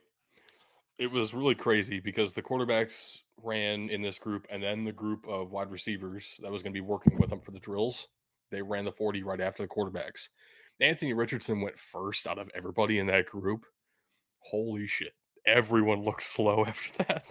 it 0.98 1.12
was 1.12 1.34
really 1.34 1.56
crazy 1.56 2.00
because 2.00 2.34
the 2.34 2.42
quarterbacks 2.42 3.18
ran 3.44 3.90
in 3.90 4.02
this 4.02 4.18
group, 4.18 4.48
and 4.50 4.62
then 4.62 4.86
the 4.86 4.92
group 4.92 5.26
of 5.28 5.52
wide 5.52 5.72
receivers 5.72 6.40
that 6.42 6.52
was 6.52 6.64
going 6.64 6.74
to 6.74 6.78
be 6.78 6.86
working 6.86 7.18
with 7.20 7.30
them 7.30 7.42
for 7.42 7.52
the 7.52 7.60
drills, 7.60 8.08
they 8.52 8.62
ran 8.62 8.86
the 8.86 8.92
40 8.92 9.24
right 9.24 9.42
after 9.42 9.64
the 9.64 9.70
quarterbacks. 9.70 10.30
Anthony 10.80 11.14
Richardson 11.14 11.62
went 11.62 11.80
first 11.80 12.28
out 12.28 12.40
of 12.40 12.50
everybody 12.56 13.00
in 13.00 13.08
that 13.08 13.26
group. 13.26 13.66
Holy 14.40 14.88
shit. 14.88 15.14
Everyone 15.46 16.02
looked 16.04 16.24
slow 16.24 16.66
after 16.66 17.04
that. 17.04 17.26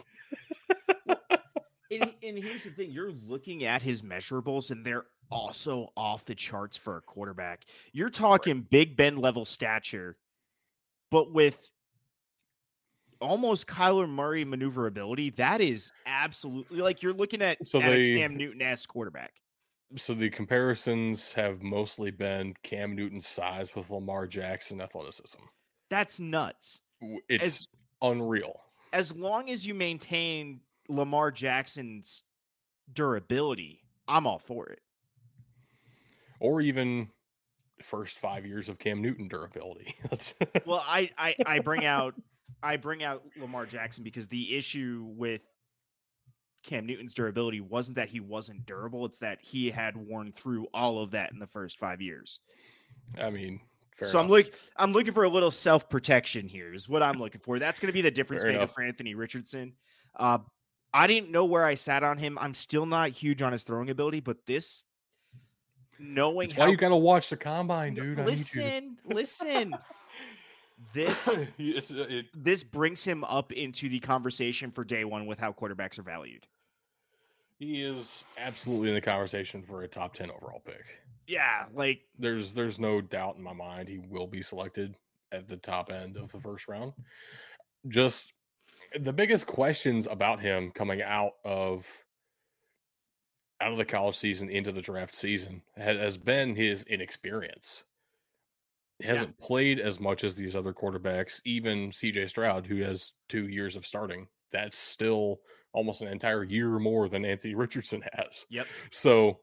And, 1.90 2.14
and 2.22 2.38
here's 2.38 2.64
the 2.64 2.70
thing 2.70 2.90
you're 2.90 3.12
looking 3.26 3.64
at 3.64 3.82
his 3.82 4.02
measurables, 4.02 4.70
and 4.70 4.84
they're 4.84 5.06
also 5.30 5.88
off 5.96 6.24
the 6.24 6.34
charts 6.34 6.76
for 6.76 6.96
a 6.96 7.00
quarterback. 7.00 7.64
You're 7.92 8.10
talking 8.10 8.56
right. 8.56 8.70
Big 8.70 8.96
Ben 8.96 9.16
level 9.16 9.44
stature, 9.44 10.16
but 11.10 11.32
with 11.32 11.58
almost 13.20 13.66
Kyler 13.66 14.08
Murray 14.08 14.44
maneuverability. 14.44 15.30
That 15.30 15.60
is 15.60 15.90
absolutely 16.06 16.80
like 16.80 17.02
you're 17.02 17.12
looking 17.14 17.42
at, 17.42 17.64
so 17.64 17.80
at 17.80 17.90
they, 17.90 18.16
Cam 18.16 18.36
Newton 18.36 18.62
as 18.62 18.86
quarterback. 18.86 19.32
So 19.96 20.14
the 20.14 20.30
comparisons 20.30 21.32
have 21.32 21.62
mostly 21.62 22.10
been 22.10 22.54
Cam 22.62 22.94
Newton's 22.94 23.26
size 23.26 23.74
with 23.74 23.90
Lamar 23.90 24.26
Jackson 24.26 24.80
athleticism. 24.80 25.40
That's 25.90 26.18
nuts. 26.18 26.80
It's 27.28 27.44
as, 27.44 27.68
unreal. 28.02 28.60
As 28.92 29.14
long 29.14 29.50
as 29.50 29.66
you 29.66 29.74
maintain 29.74 30.60
Lamar 30.88 31.30
Jackson's 31.30 32.22
durability, 32.92 33.80
I'm 34.06 34.26
all 34.26 34.38
for 34.38 34.68
it. 34.68 34.80
Or 36.40 36.60
even 36.60 37.08
first 37.82 38.18
five 38.18 38.44
years 38.46 38.68
of 38.68 38.78
Cam 38.78 39.00
Newton 39.00 39.28
durability. 39.28 39.96
well, 40.66 40.84
I, 40.86 41.10
I 41.16 41.34
I 41.46 41.58
bring 41.60 41.84
out 41.84 42.14
I 42.62 42.76
bring 42.76 43.02
out 43.02 43.22
Lamar 43.40 43.66
Jackson 43.66 44.04
because 44.04 44.28
the 44.28 44.56
issue 44.56 45.06
with 45.16 45.42
Cam 46.62 46.86
Newton's 46.86 47.14
durability 47.14 47.60
wasn't 47.60 47.96
that 47.96 48.08
he 48.08 48.20
wasn't 48.20 48.66
durable; 48.66 49.04
it's 49.06 49.18
that 49.18 49.38
he 49.40 49.70
had 49.70 49.96
worn 49.96 50.32
through 50.32 50.66
all 50.74 51.02
of 51.02 51.12
that 51.12 51.32
in 51.32 51.38
the 51.38 51.46
first 51.46 51.78
five 51.78 52.00
years. 52.00 52.40
I 53.20 53.30
mean, 53.30 53.60
so 53.96 54.04
enough. 54.04 54.14
I'm 54.16 54.28
looking, 54.28 54.52
I'm 54.76 54.92
looking 54.92 55.12
for 55.12 55.24
a 55.24 55.28
little 55.28 55.50
self 55.50 55.88
protection 55.88 56.48
here. 56.48 56.72
Is 56.72 56.88
what 56.88 57.02
I'm 57.02 57.18
looking 57.18 57.40
for. 57.42 57.58
That's 57.58 57.80
going 57.80 57.88
to 57.88 57.92
be 57.92 58.02
the 58.02 58.10
difference 58.10 58.42
fair 58.42 58.52
enough. 58.52 58.74
for 58.74 58.82
Anthony 58.82 59.14
Richardson. 59.14 59.74
Uh, 60.16 60.38
I 60.94 61.08
didn't 61.08 61.32
know 61.32 61.44
where 61.44 61.64
I 61.64 61.74
sat 61.74 62.04
on 62.04 62.18
him. 62.18 62.38
I'm 62.40 62.54
still 62.54 62.86
not 62.86 63.10
huge 63.10 63.42
on 63.42 63.52
his 63.52 63.64
throwing 63.64 63.90
ability, 63.90 64.20
but 64.20 64.46
this 64.46 64.84
knowing 65.98 66.46
That's 66.46 66.52
how 66.52 66.66
why 66.66 66.68
you 66.68 66.76
got 66.76 66.90
to 66.90 66.96
watch 66.96 67.30
the 67.30 67.36
combine, 67.36 67.94
dude. 67.94 68.18
Listen, 68.20 68.96
listen. 69.04 69.74
this 70.94 71.28
uh, 71.28 71.46
it, 71.58 72.26
this 72.32 72.62
brings 72.62 73.02
him 73.02 73.24
up 73.24 73.50
into 73.50 73.88
the 73.88 73.98
conversation 73.98 74.70
for 74.70 74.84
day 74.84 75.04
one 75.04 75.26
with 75.26 75.40
how 75.40 75.52
quarterbacks 75.52 75.98
are 75.98 76.04
valued. 76.04 76.46
He 77.58 77.82
is 77.82 78.22
absolutely 78.38 78.90
in 78.90 78.94
the 78.94 79.00
conversation 79.00 79.62
for 79.62 79.82
a 79.82 79.88
top 79.88 80.14
ten 80.14 80.30
overall 80.30 80.62
pick. 80.64 81.00
Yeah, 81.26 81.64
like 81.74 82.02
there's 82.20 82.52
there's 82.52 82.78
no 82.78 83.00
doubt 83.00 83.34
in 83.36 83.42
my 83.42 83.52
mind 83.52 83.88
he 83.88 83.98
will 83.98 84.28
be 84.28 84.42
selected 84.42 84.94
at 85.32 85.48
the 85.48 85.56
top 85.56 85.90
end 85.90 86.16
of 86.16 86.30
the 86.30 86.38
first 86.38 86.68
round. 86.68 86.92
Just 87.88 88.32
the 89.00 89.12
biggest 89.12 89.46
questions 89.46 90.06
about 90.06 90.40
him 90.40 90.70
coming 90.70 91.02
out 91.02 91.32
of 91.44 91.86
out 93.60 93.72
of 93.72 93.78
the 93.78 93.84
college 93.84 94.16
season 94.16 94.50
into 94.50 94.72
the 94.72 94.82
draft 94.82 95.14
season 95.14 95.62
has 95.76 96.18
been 96.18 96.54
his 96.54 96.82
inexperience 96.84 97.84
He 98.98 99.06
hasn't 99.06 99.34
yeah. 99.38 99.46
played 99.46 99.80
as 99.80 100.00
much 100.00 100.24
as 100.24 100.36
these 100.36 100.54
other 100.54 100.72
quarterbacks, 100.72 101.40
even 101.44 101.90
CJ 101.90 102.28
Stroud, 102.28 102.66
who 102.66 102.82
has 102.82 103.12
two 103.28 103.48
years 103.48 103.76
of 103.76 103.86
starting. 103.86 104.28
That's 104.52 104.76
still 104.76 105.40
almost 105.72 106.02
an 106.02 106.08
entire 106.08 106.44
year 106.44 106.78
more 106.78 107.08
than 107.08 107.24
Anthony 107.24 107.54
Richardson 107.56 108.02
has. 108.12 108.46
Yep. 108.50 108.66
So 108.90 109.40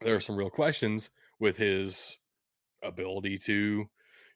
there 0.00 0.14
are 0.14 0.20
some 0.20 0.36
real 0.36 0.50
questions 0.50 1.10
with 1.38 1.56
his 1.56 2.16
ability 2.82 3.38
to, 3.38 3.88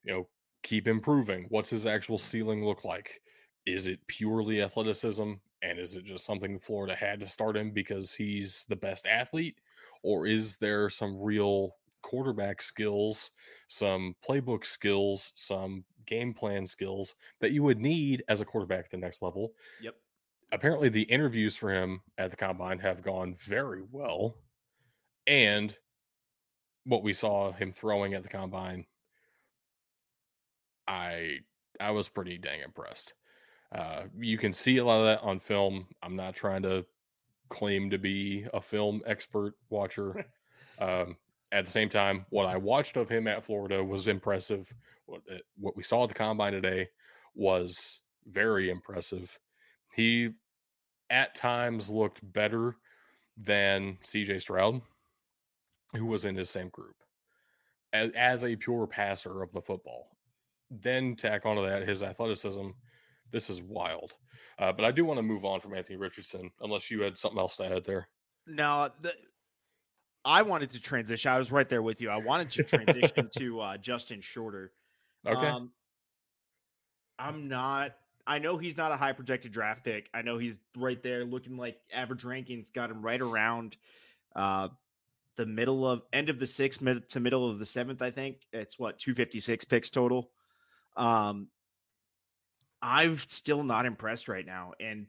you 0.04 0.12
know, 0.12 0.28
keep 0.62 0.86
improving. 0.86 1.46
What's 1.48 1.70
his 1.70 1.86
actual 1.86 2.18
ceiling 2.18 2.64
look 2.64 2.84
like? 2.84 3.20
Is 3.68 3.86
it 3.86 4.06
purely 4.06 4.62
athleticism? 4.62 5.34
And 5.62 5.78
is 5.78 5.96
it 5.96 6.04
just 6.04 6.24
something 6.24 6.58
Florida 6.58 6.94
had 6.94 7.20
to 7.20 7.28
start 7.28 7.56
him 7.56 7.70
because 7.70 8.14
he's 8.14 8.64
the 8.68 8.76
best 8.76 9.06
athlete? 9.06 9.60
Or 10.02 10.26
is 10.26 10.56
there 10.56 10.88
some 10.88 11.20
real 11.20 11.74
quarterback 12.02 12.62
skills, 12.62 13.32
some 13.68 14.14
playbook 14.26 14.64
skills, 14.64 15.32
some 15.34 15.84
game 16.06 16.32
plan 16.32 16.66
skills 16.66 17.14
that 17.40 17.52
you 17.52 17.62
would 17.62 17.78
need 17.78 18.24
as 18.28 18.40
a 18.40 18.44
quarterback 18.44 18.86
at 18.86 18.90
the 18.90 18.96
next 18.96 19.22
level. 19.22 19.52
Yep. 19.82 19.94
Apparently, 20.50 20.88
the 20.88 21.02
interviews 21.02 21.56
for 21.56 21.70
him 21.70 22.00
at 22.16 22.30
the 22.30 22.36
combine 22.36 22.78
have 22.78 23.02
gone 23.02 23.34
very 23.34 23.82
well. 23.92 24.34
And 25.26 25.76
what 26.84 27.02
we 27.02 27.12
saw 27.12 27.52
him 27.52 27.70
throwing 27.70 28.14
at 28.14 28.22
the 28.22 28.30
combine, 28.30 28.86
I 30.86 31.40
I 31.78 31.90
was 31.90 32.08
pretty 32.08 32.38
dang 32.38 32.62
impressed. 32.62 33.12
Uh, 33.74 34.04
you 34.18 34.38
can 34.38 34.52
see 34.52 34.78
a 34.78 34.84
lot 34.84 35.00
of 35.00 35.06
that 35.06 35.22
on 35.22 35.38
film. 35.38 35.86
I'm 36.02 36.16
not 36.16 36.34
trying 36.34 36.62
to 36.62 36.86
claim 37.48 37.90
to 37.90 37.98
be 37.98 38.46
a 38.54 38.60
film 38.60 39.02
expert 39.06 39.54
watcher. 39.70 40.26
um, 40.78 41.16
at 41.52 41.64
the 41.64 41.70
same 41.70 41.88
time, 41.88 42.26
what 42.30 42.46
I 42.46 42.56
watched 42.56 42.96
of 42.96 43.08
him 43.08 43.26
at 43.26 43.44
Florida 43.44 43.82
was 43.82 44.08
impressive. 44.08 44.72
What, 45.06 45.22
uh, 45.30 45.38
what 45.58 45.76
we 45.76 45.82
saw 45.82 46.04
at 46.04 46.08
the 46.08 46.14
combine 46.14 46.52
today 46.52 46.88
was 47.34 48.00
very 48.26 48.70
impressive. 48.70 49.38
He 49.94 50.30
at 51.10 51.34
times 51.34 51.90
looked 51.90 52.20
better 52.32 52.76
than 53.36 53.98
CJ 54.04 54.42
Stroud, 54.42 54.82
who 55.94 56.06
was 56.06 56.24
in 56.24 56.36
his 56.36 56.50
same 56.50 56.68
group, 56.68 56.96
as, 57.92 58.10
as 58.14 58.44
a 58.44 58.56
pure 58.56 58.86
passer 58.86 59.42
of 59.42 59.52
the 59.52 59.62
football. 59.62 60.10
Then 60.70 61.16
tack 61.16 61.46
onto 61.46 61.66
that 61.66 61.88
his 61.88 62.02
athleticism. 62.02 62.68
This 63.30 63.50
is 63.50 63.62
wild. 63.62 64.14
Uh, 64.58 64.72
but 64.72 64.84
I 64.84 64.90
do 64.90 65.04
want 65.04 65.18
to 65.18 65.22
move 65.22 65.44
on 65.44 65.60
from 65.60 65.74
Anthony 65.74 65.96
Richardson, 65.96 66.50
unless 66.60 66.90
you 66.90 67.02
had 67.02 67.16
something 67.16 67.38
else 67.38 67.56
to 67.56 67.66
add 67.66 67.84
there. 67.84 68.08
No, 68.46 68.90
the, 69.00 69.12
I 70.24 70.42
wanted 70.42 70.70
to 70.70 70.80
transition. 70.80 71.30
I 71.30 71.38
was 71.38 71.52
right 71.52 71.68
there 71.68 71.82
with 71.82 72.00
you. 72.00 72.10
I 72.10 72.18
wanted 72.18 72.50
to 72.50 72.62
transition 72.64 73.30
to 73.38 73.60
uh, 73.60 73.76
Justin 73.76 74.20
Shorter. 74.20 74.72
Okay. 75.26 75.46
Um, 75.46 75.70
I'm 77.18 77.48
not. 77.48 77.92
I 78.26 78.38
know 78.38 78.58
he's 78.58 78.76
not 78.76 78.92
a 78.92 78.96
high 78.96 79.12
projected 79.12 79.52
draft 79.52 79.84
pick. 79.84 80.08
I 80.12 80.22
know 80.22 80.36
he's 80.36 80.58
right 80.76 81.02
there 81.02 81.24
looking 81.24 81.56
like 81.56 81.78
average 81.92 82.22
rankings 82.22 82.72
got 82.72 82.90
him 82.90 83.02
right 83.02 83.20
around 83.20 83.76
uh, 84.36 84.68
the 85.36 85.46
middle 85.46 85.88
of 85.88 86.02
end 86.12 86.28
of 86.28 86.38
the 86.38 86.46
sixth 86.46 86.82
mid 86.82 87.08
to 87.10 87.20
middle 87.20 87.50
of 87.50 87.58
the 87.58 87.66
seventh. 87.66 88.02
I 88.02 88.10
think 88.10 88.36
it's 88.52 88.78
what 88.78 88.98
256 88.98 89.64
picks 89.64 89.88
total. 89.88 90.30
Um, 90.96 91.48
I'm 92.80 93.18
still 93.26 93.62
not 93.62 93.86
impressed 93.86 94.28
right 94.28 94.46
now. 94.46 94.72
And 94.80 95.06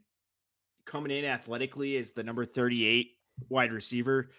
coming 0.84 1.16
in 1.16 1.24
athletically 1.24 1.96
as 1.96 2.12
the 2.12 2.22
number 2.22 2.44
38 2.44 3.10
wide 3.48 3.72
receiver, 3.72 4.30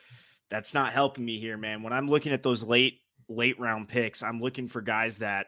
that's 0.49 0.73
not 0.73 0.93
helping 0.93 1.25
me 1.25 1.39
here, 1.39 1.57
man. 1.57 1.83
When 1.83 1.93
I'm 1.93 2.09
looking 2.09 2.33
at 2.33 2.43
those 2.43 2.63
late 2.63 2.99
late 3.29 3.59
round 3.59 3.87
picks, 3.87 4.21
I'm 4.21 4.41
looking 4.41 4.67
for 4.67 4.81
guys 4.81 5.19
that 5.19 5.47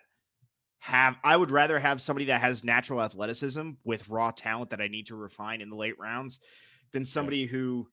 have 0.80 1.18
I 1.24 1.36
would 1.36 1.52
rather 1.52 1.80
have 1.80 2.02
somebody 2.02 2.26
that 2.26 2.42
has 2.42 2.64
natural 2.64 3.02
athleticism 3.02 3.72
with 3.84 4.10
raw 4.10 4.32
talent 4.32 4.72
that 4.72 4.82
I 4.82 4.88
need 4.88 5.08
to 5.08 5.16
refine 5.16 5.62
in 5.62 5.70
the 5.70 5.76
late 5.76 6.00
rounds 6.00 6.40
than 6.92 7.06
somebody 7.06 7.46
who 7.46 7.88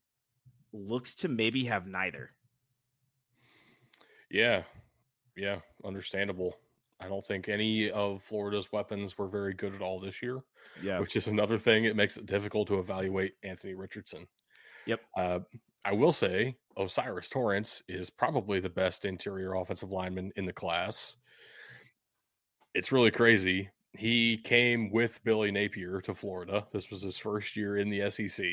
looks 0.73 1.15
to 1.17 1.29
maybe 1.29 1.65
have 1.65 1.87
neither. 1.87 2.31
Yeah. 4.31 4.63
Yeah, 5.37 5.61
understandable. 5.85 6.57
I 7.01 7.09
don't 7.09 7.27
think 7.27 7.49
any 7.49 7.91
of 7.91 8.23
Florida's 8.23 8.73
weapons 8.73 9.17
were 9.17 9.29
very 9.29 9.55
good 9.55 9.75
at 9.75 9.81
all 9.81 10.01
this 10.01 10.23
year. 10.23 10.43
Yeah. 10.83 11.01
Which 11.01 11.17
is 11.17 11.29
another 11.29 11.59
thing. 11.59 11.85
It 11.85 11.97
makes 11.97 12.17
it 12.17 12.27
difficult 12.27 12.69
to 12.69 12.79
evaluate 12.79 13.35
Anthony 13.43 13.75
Richardson. 13.75 14.27
Yep. 14.87 15.01
Uh, 15.17 15.39
I 15.85 15.93
will 15.93 16.13
say 16.13 16.57
O'Cyrus 16.77 17.31
Torrence 17.31 17.83
is 17.89 18.11
probably 18.11 18.61
the 18.61 18.69
best 18.69 19.05
interior 19.05 19.55
offensive 19.55 19.93
lineman 19.93 20.33
in 20.37 20.45
the 20.45 20.53
class. 20.53 21.17
It's 22.75 22.93
really 22.93 23.11
crazy. 23.11 23.71
He 23.97 24.37
came 24.37 24.91
with 24.91 25.23
Billy 25.25 25.51
Napier 25.51 26.01
to 26.03 26.15
Florida. 26.15 26.67
This 26.73 26.91
was 26.91 27.03
his 27.03 27.19
first 27.19 27.57
year 27.57 27.79
in 27.79 27.91
the 27.91 28.09
SEC, 28.09 28.47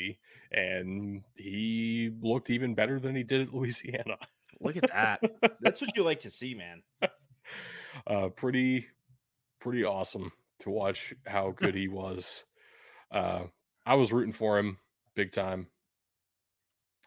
and 0.50 1.22
he 1.36 2.10
looked 2.20 2.50
even 2.50 2.74
better 2.74 2.98
than 2.98 3.14
he 3.14 3.22
did 3.22 3.42
at 3.42 3.54
Louisiana. 3.54 4.16
Look 4.60 4.76
at 4.76 4.90
that. 4.90 5.20
That's 5.60 5.80
what 5.80 5.96
you 5.96 6.02
like 6.02 6.20
to 6.20 6.30
see, 6.30 6.54
man. 6.54 6.82
Uh, 8.06 8.28
pretty, 8.28 8.86
pretty 9.60 9.84
awesome 9.84 10.32
to 10.60 10.70
watch 10.70 11.14
how 11.26 11.50
good 11.50 11.74
he 11.74 11.88
was. 11.88 12.44
Uh, 13.10 13.44
I 13.86 13.94
was 13.94 14.12
rooting 14.12 14.32
for 14.32 14.58
him 14.58 14.78
big 15.14 15.32
time, 15.32 15.68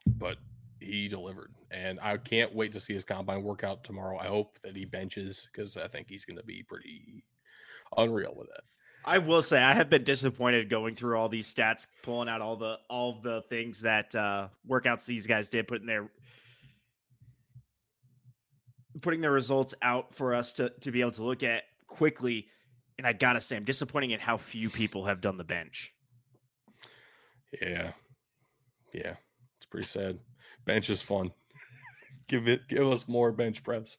but 0.05 0.37
he 0.79 1.07
delivered, 1.07 1.53
and 1.69 1.99
I 2.01 2.17
can't 2.17 2.55
wait 2.55 2.71
to 2.73 2.79
see 2.79 2.93
his 2.93 3.03
combine 3.03 3.43
workout 3.43 3.83
tomorrow. 3.83 4.17
I 4.17 4.27
hope 4.27 4.57
that 4.63 4.75
he 4.75 4.85
benches 4.85 5.47
because 5.51 5.77
I 5.77 5.87
think 5.87 6.09
he's 6.09 6.25
going 6.25 6.37
to 6.37 6.43
be 6.43 6.63
pretty 6.63 7.23
unreal 7.97 8.33
with 8.35 8.49
it. 8.49 8.63
I 9.03 9.17
will 9.17 9.41
say 9.41 9.61
I 9.61 9.73
have 9.73 9.89
been 9.89 10.03
disappointed 10.03 10.69
going 10.69 10.95
through 10.95 11.17
all 11.17 11.29
these 11.29 11.51
stats, 11.51 11.87
pulling 12.03 12.29
out 12.29 12.41
all 12.41 12.55
the 12.55 12.77
all 12.89 13.19
the 13.21 13.43
things 13.49 13.81
that 13.81 14.13
uh, 14.15 14.47
workouts 14.67 15.05
these 15.05 15.25
guys 15.25 15.49
did, 15.49 15.67
putting 15.67 15.87
their 15.87 16.09
putting 19.01 19.21
their 19.21 19.31
results 19.31 19.73
out 19.81 20.13
for 20.13 20.33
us 20.33 20.53
to 20.53 20.69
to 20.81 20.91
be 20.91 21.01
able 21.01 21.11
to 21.11 21.23
look 21.23 21.43
at 21.43 21.63
quickly. 21.87 22.47
And 22.97 23.07
I 23.07 23.13
gotta 23.13 23.41
say, 23.41 23.55
I'm 23.55 23.65
disappointing 23.65 24.11
in 24.11 24.19
how 24.19 24.37
few 24.37 24.69
people 24.69 25.05
have 25.05 25.21
done 25.21 25.37
the 25.37 25.43
bench. 25.43 25.93
Yeah, 27.61 27.93
yeah, 28.93 29.15
it's 29.57 29.65
pretty 29.69 29.87
sad. 29.87 30.19
Bench 30.65 30.89
is 30.89 31.01
fun. 31.01 31.31
give 32.27 32.47
it, 32.47 32.67
give 32.69 32.87
us 32.87 33.07
more 33.07 33.31
bench 33.31 33.63
press. 33.63 33.97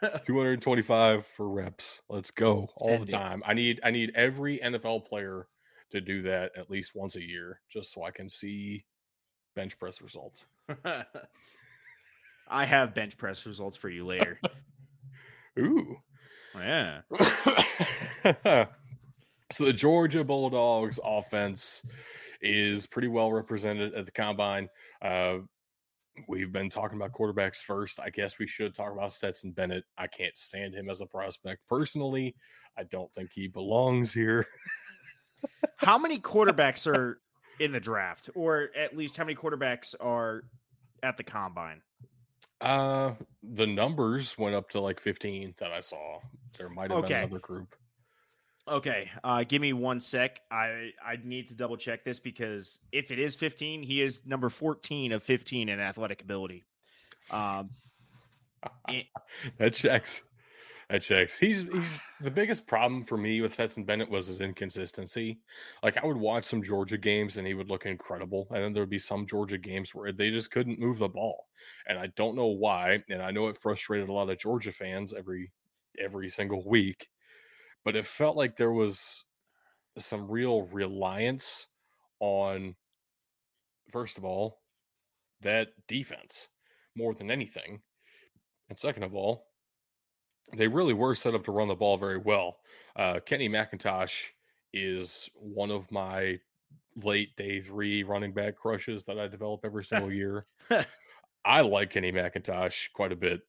225 0.26 1.26
for 1.26 1.48
reps. 1.48 2.00
Let's 2.08 2.30
go 2.30 2.68
all 2.76 2.98
the 2.98 3.06
time. 3.06 3.42
I 3.44 3.54
need 3.54 3.80
I 3.84 3.90
need 3.90 4.12
every 4.14 4.58
NFL 4.58 5.06
player 5.06 5.46
to 5.90 6.00
do 6.00 6.22
that 6.22 6.52
at 6.56 6.70
least 6.70 6.94
once 6.94 7.16
a 7.16 7.22
year 7.22 7.60
just 7.68 7.92
so 7.92 8.04
I 8.04 8.10
can 8.10 8.28
see 8.28 8.84
bench 9.54 9.78
press 9.78 10.00
results. 10.00 10.46
I 12.50 12.66
have 12.66 12.94
bench 12.94 13.16
press 13.16 13.46
results 13.46 13.76
for 13.76 13.88
you 13.88 14.04
later. 14.04 14.40
Ooh. 15.58 15.96
Yeah. 16.54 17.00
so 19.52 19.64
the 19.64 19.72
Georgia 19.72 20.24
Bulldogs 20.24 20.98
offense 21.04 21.86
is 22.42 22.86
pretty 22.86 23.08
well 23.08 23.32
represented 23.32 23.94
at 23.94 24.04
the 24.04 24.12
combine. 24.12 24.68
Uh, 25.00 25.38
we've 26.28 26.52
been 26.52 26.70
talking 26.70 26.96
about 26.96 27.12
quarterbacks 27.12 27.58
first. 27.58 28.00
I 28.00 28.10
guess 28.10 28.38
we 28.38 28.46
should 28.46 28.74
talk 28.74 28.92
about 28.92 29.12
Stetson 29.12 29.52
Bennett. 29.52 29.84
I 29.96 30.08
can't 30.08 30.36
stand 30.36 30.74
him 30.74 30.90
as 30.90 31.00
a 31.00 31.06
prospect 31.06 31.66
personally. 31.68 32.34
I 32.76 32.82
don't 32.84 33.12
think 33.12 33.30
he 33.32 33.46
belongs 33.46 34.12
here. 34.12 34.46
how 35.76 35.98
many 35.98 36.18
quarterbacks 36.18 36.86
are 36.86 37.20
in 37.60 37.72
the 37.72 37.80
draft, 37.80 38.30
or 38.34 38.70
at 38.76 38.96
least 38.96 39.16
how 39.16 39.24
many 39.24 39.36
quarterbacks 39.36 39.94
are 40.00 40.44
at 41.02 41.16
the 41.16 41.24
combine? 41.24 41.82
Uh, 42.60 43.14
the 43.42 43.66
numbers 43.66 44.36
went 44.36 44.54
up 44.54 44.68
to 44.70 44.80
like 44.80 45.00
15 45.00 45.54
that 45.58 45.72
I 45.72 45.80
saw. 45.80 46.18
There 46.58 46.68
might 46.68 46.90
have 46.90 47.04
okay. 47.04 47.08
been 47.08 47.16
another 47.18 47.38
group. 47.38 47.74
Okay, 48.68 49.10
uh, 49.24 49.42
give 49.44 49.60
me 49.60 49.72
one 49.72 50.00
sec. 50.00 50.40
I 50.50 50.90
I 51.04 51.16
need 51.24 51.48
to 51.48 51.54
double 51.54 51.76
check 51.76 52.04
this 52.04 52.20
because 52.20 52.78
if 52.92 53.10
it 53.10 53.18
is 53.18 53.34
15, 53.34 53.82
he 53.82 54.02
is 54.02 54.22
number 54.26 54.48
14 54.48 55.12
of 55.12 55.22
15 55.22 55.68
in 55.68 55.80
athletic 55.80 56.22
ability. 56.22 56.66
Um, 57.30 57.70
it, 58.88 59.06
that 59.58 59.74
checks. 59.74 60.22
That 60.90 61.02
checks. 61.02 61.38
He's 61.38 61.62
he's 61.72 62.00
the 62.20 62.30
biggest 62.30 62.66
problem 62.66 63.04
for 63.04 63.16
me 63.16 63.40
with 63.40 63.54
Stetson 63.54 63.84
Bennett 63.84 64.10
was 64.10 64.26
his 64.26 64.40
inconsistency. 64.40 65.38
Like 65.84 65.96
I 65.96 66.04
would 66.04 66.16
watch 66.16 66.44
some 66.44 66.62
Georgia 66.62 66.98
games 66.98 67.36
and 67.36 67.46
he 67.46 67.54
would 67.54 67.70
look 67.70 67.86
incredible, 67.86 68.48
and 68.50 68.64
then 68.64 68.72
there 68.72 68.82
would 68.82 68.90
be 68.90 68.98
some 68.98 69.24
Georgia 69.24 69.58
games 69.58 69.94
where 69.94 70.10
they 70.10 70.30
just 70.30 70.50
couldn't 70.50 70.80
move 70.80 70.98
the 70.98 71.08
ball, 71.08 71.46
and 71.86 71.96
I 71.98 72.08
don't 72.16 72.34
know 72.34 72.46
why. 72.48 73.04
And 73.08 73.22
I 73.22 73.30
know 73.30 73.46
it 73.46 73.56
frustrated 73.56 74.08
a 74.08 74.12
lot 74.12 74.30
of 74.30 74.38
Georgia 74.38 74.72
fans 74.72 75.14
every 75.16 75.52
every 75.98 76.28
single 76.28 76.66
week 76.66 77.08
but 77.84 77.96
it 77.96 78.04
felt 78.04 78.36
like 78.36 78.56
there 78.56 78.72
was 78.72 79.24
some 79.98 80.30
real 80.30 80.62
reliance 80.62 81.66
on 82.20 82.74
first 83.90 84.18
of 84.18 84.24
all 84.24 84.60
that 85.40 85.68
defense 85.88 86.48
more 86.96 87.14
than 87.14 87.30
anything 87.30 87.80
and 88.68 88.78
second 88.78 89.02
of 89.02 89.14
all 89.14 89.49
they 90.56 90.68
really 90.68 90.94
were 90.94 91.14
set 91.14 91.34
up 91.34 91.44
to 91.44 91.52
run 91.52 91.68
the 91.68 91.74
ball 91.74 91.96
very 91.96 92.18
well 92.18 92.58
uh, 92.96 93.20
kenny 93.24 93.48
mcintosh 93.48 94.28
is 94.72 95.28
one 95.34 95.70
of 95.70 95.90
my 95.90 96.38
late 97.04 97.34
day 97.36 97.60
three 97.60 98.02
running 98.02 98.32
back 98.32 98.56
crushes 98.56 99.04
that 99.04 99.18
i 99.18 99.26
develop 99.26 99.60
every 99.64 99.84
single 99.84 100.12
year 100.12 100.46
i 101.44 101.60
like 101.60 101.90
kenny 101.90 102.12
mcintosh 102.12 102.88
quite 102.92 103.12
a 103.12 103.16
bit 103.16 103.40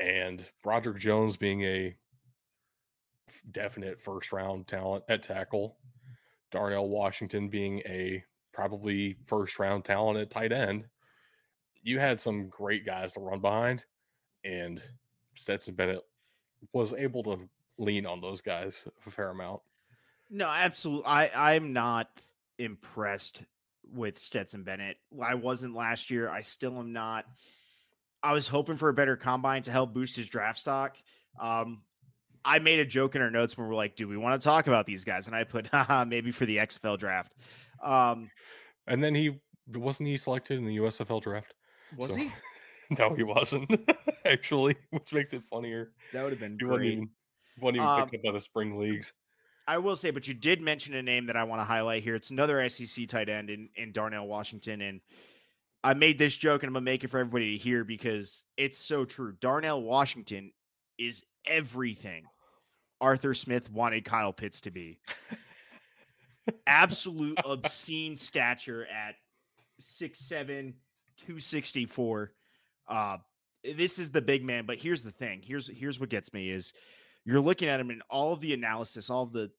and 0.00 0.50
broderick 0.62 0.98
jones 0.98 1.36
being 1.36 1.62
a 1.62 1.96
definite 3.50 4.00
first 4.00 4.32
round 4.32 4.66
talent 4.66 5.04
at 5.08 5.22
tackle. 5.22 5.76
Darnell 6.50 6.88
Washington 6.88 7.48
being 7.48 7.80
a 7.80 8.22
probably 8.52 9.16
first 9.26 9.58
round 9.58 9.84
talent 9.84 10.18
at 10.18 10.30
tight 10.30 10.52
end. 10.52 10.86
You 11.82 11.98
had 11.98 12.20
some 12.20 12.48
great 12.48 12.84
guys 12.86 13.12
to 13.12 13.20
run 13.20 13.40
behind, 13.40 13.84
and 14.44 14.82
Stetson 15.34 15.74
Bennett 15.74 16.02
was 16.72 16.92
able 16.94 17.22
to 17.24 17.38
lean 17.78 18.06
on 18.06 18.20
those 18.20 18.40
guys 18.40 18.86
a 19.06 19.10
fair 19.10 19.30
amount. 19.30 19.60
No, 20.30 20.46
absolutely. 20.46 21.06
I 21.06 21.54
I'm 21.54 21.72
not 21.72 22.08
impressed 22.58 23.42
with 23.92 24.18
Stetson 24.18 24.62
Bennett. 24.64 24.96
I 25.22 25.34
wasn't 25.34 25.74
last 25.74 26.10
year. 26.10 26.28
I 26.28 26.42
still 26.42 26.78
am 26.78 26.92
not. 26.92 27.24
I 28.22 28.32
was 28.32 28.48
hoping 28.48 28.76
for 28.76 28.88
a 28.88 28.94
better 28.94 29.16
combine 29.16 29.62
to 29.62 29.70
help 29.70 29.94
boost 29.94 30.16
his 30.16 30.28
draft 30.28 30.58
stock. 30.58 30.96
Um, 31.40 31.82
I 32.44 32.58
made 32.58 32.80
a 32.80 32.84
joke 32.84 33.14
in 33.14 33.22
our 33.22 33.30
notes 33.30 33.56
when 33.56 33.68
we're 33.68 33.74
like, 33.74 33.96
"Do 33.96 34.08
we 34.08 34.16
want 34.16 34.40
to 34.40 34.44
talk 34.44 34.66
about 34.66 34.86
these 34.86 35.04
guys?" 35.04 35.26
And 35.26 35.36
I 35.36 35.44
put, 35.44 35.66
Haha, 35.68 36.04
maybe 36.04 36.32
for 36.32 36.46
the 36.46 36.56
XFL 36.56 36.98
draft. 36.98 37.32
Um, 37.82 38.30
and 38.86 39.02
then 39.02 39.14
he 39.14 39.38
wasn't 39.74 40.08
he 40.08 40.16
selected 40.16 40.58
in 40.58 40.64
the 40.64 40.76
USFL 40.78 41.22
draft? 41.22 41.54
Was 41.96 42.12
so, 42.12 42.16
he? 42.16 42.32
no, 42.98 43.14
he 43.14 43.22
wasn't. 43.22 43.70
Actually, 44.26 44.76
which 44.90 45.12
makes 45.12 45.32
it 45.32 45.44
funnier. 45.44 45.92
That 46.12 46.22
would 46.22 46.32
have 46.32 46.40
been 46.40 46.58
he 46.60 46.66
great. 46.66 46.92
Even, 46.92 47.10
wasn't 47.60 47.76
even 47.76 47.88
um, 47.88 48.00
picked 48.00 48.14
up 48.14 48.22
by 48.22 48.32
the 48.32 48.40
spring 48.40 48.78
leagues. 48.78 49.12
I 49.68 49.78
will 49.78 49.96
say, 49.96 50.10
but 50.10 50.28
you 50.28 50.34
did 50.34 50.60
mention 50.60 50.94
a 50.94 51.02
name 51.02 51.26
that 51.26 51.36
I 51.36 51.44
want 51.44 51.60
to 51.60 51.64
highlight 51.64 52.02
here. 52.04 52.14
It's 52.14 52.30
another 52.30 52.66
SEC 52.68 53.08
tight 53.08 53.28
end 53.28 53.50
in, 53.50 53.68
in 53.74 53.92
Darnell 53.92 54.26
Washington. 54.26 54.80
And 54.80 55.00
I 55.82 55.94
made 55.94 56.18
this 56.18 56.36
joke 56.36 56.62
and 56.62 56.68
I'm 56.68 56.74
going 56.74 56.84
to 56.84 56.90
make 56.90 57.04
it 57.04 57.10
for 57.10 57.18
everybody 57.18 57.56
to 57.56 57.62
hear 57.62 57.82
because 57.82 58.44
it's 58.56 58.78
so 58.78 59.04
true. 59.04 59.34
Darnell 59.40 59.82
Washington 59.82 60.52
is 60.98 61.24
everything 61.46 62.24
Arthur 63.00 63.34
Smith 63.34 63.70
wanted 63.70 64.04
Kyle 64.04 64.32
Pitts 64.32 64.60
to 64.62 64.70
be. 64.70 64.98
Absolute 66.66 67.38
obscene 67.44 68.16
stature 68.16 68.86
at 68.86 69.16
6'7, 69.80 70.74
264. 71.18 72.32
Uh, 72.88 73.16
this 73.74 73.98
is 73.98 74.10
the 74.10 74.20
big 74.20 74.44
man, 74.44 74.66
but 74.66 74.78
here's 74.78 75.02
the 75.02 75.10
thing. 75.10 75.40
Here's 75.42 75.68
here's 75.68 75.98
what 75.98 76.08
gets 76.08 76.32
me 76.32 76.50
is 76.50 76.72
you're 77.24 77.40
looking 77.40 77.68
at 77.68 77.80
him 77.80 77.90
and 77.90 78.02
all 78.10 78.32
of 78.32 78.40
the 78.40 78.52
analysis, 78.52 79.10
all 79.10 79.24
of 79.24 79.32
the 79.32 79.50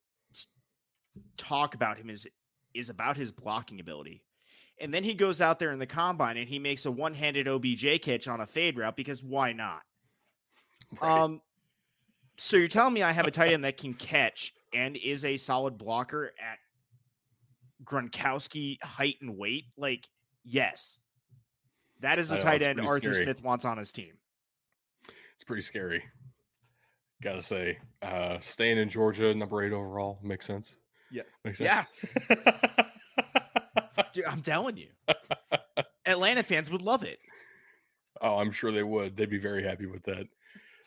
talk 1.37 1.75
about 1.75 1.97
him 1.97 2.09
is 2.09 2.27
is 2.73 2.89
about 2.89 3.17
his 3.17 3.31
blocking 3.31 3.79
ability. 3.79 4.23
And 4.79 4.93
then 4.93 5.03
he 5.03 5.15
goes 5.15 5.41
out 5.41 5.57
there 5.57 5.71
in 5.71 5.79
the 5.79 5.87
combine 5.87 6.37
and 6.37 6.47
he 6.47 6.59
makes 6.59 6.85
a 6.85 6.91
one-handed 6.91 7.47
OBJ 7.47 7.99
catch 8.01 8.27
on 8.27 8.41
a 8.41 8.45
fade 8.45 8.77
route 8.77 8.95
because 8.95 9.23
why 9.23 9.51
not? 9.51 9.81
Right. 11.01 11.21
Um 11.21 11.41
so 12.37 12.57
you're 12.57 12.67
telling 12.67 12.93
me 12.93 13.01
I 13.01 13.11
have 13.11 13.25
a 13.25 13.31
tight 13.31 13.53
end 13.53 13.63
that 13.63 13.77
can 13.77 13.93
catch 13.95 14.53
and 14.73 14.95
is 14.97 15.25
a 15.25 15.37
solid 15.37 15.77
blocker 15.77 16.33
at 16.39 16.59
Gronkowski 17.83 18.81
height 18.83 19.15
and 19.21 19.37
weight? 19.37 19.65
Like, 19.77 20.07
yes. 20.43 20.97
That 22.01 22.17
is 22.17 22.29
the 22.29 22.37
tight 22.37 22.61
end 22.61 22.79
Arthur 22.79 23.13
scary. 23.13 23.23
Smith 23.23 23.43
wants 23.43 23.65
on 23.65 23.77
his 23.77 23.91
team. 23.91 24.13
It's 25.35 25.43
pretty 25.45 25.61
scary. 25.61 26.03
Gotta 27.21 27.41
say. 27.41 27.79
Uh 28.01 28.37
staying 28.39 28.77
in 28.77 28.89
Georgia, 28.89 29.33
number 29.33 29.63
eight 29.63 29.73
overall, 29.73 30.19
makes 30.23 30.45
sense. 30.45 30.77
Yeah. 31.11 31.23
Makes 31.43 31.59
sense. 31.59 31.89
Yeah. 32.29 32.83
Dude, 34.13 34.25
I'm 34.25 34.41
telling 34.41 34.77
you. 34.77 34.89
Atlanta 36.05 36.43
fans 36.43 36.69
would 36.69 36.81
love 36.81 37.03
it. 37.03 37.19
Oh, 38.21 38.37
I'm 38.37 38.51
sure 38.51 38.71
they 38.71 38.83
would. 38.83 39.15
They'd 39.15 39.29
be 39.29 39.37
very 39.37 39.63
happy 39.63 39.85
with 39.85 40.03
that. 40.03 40.27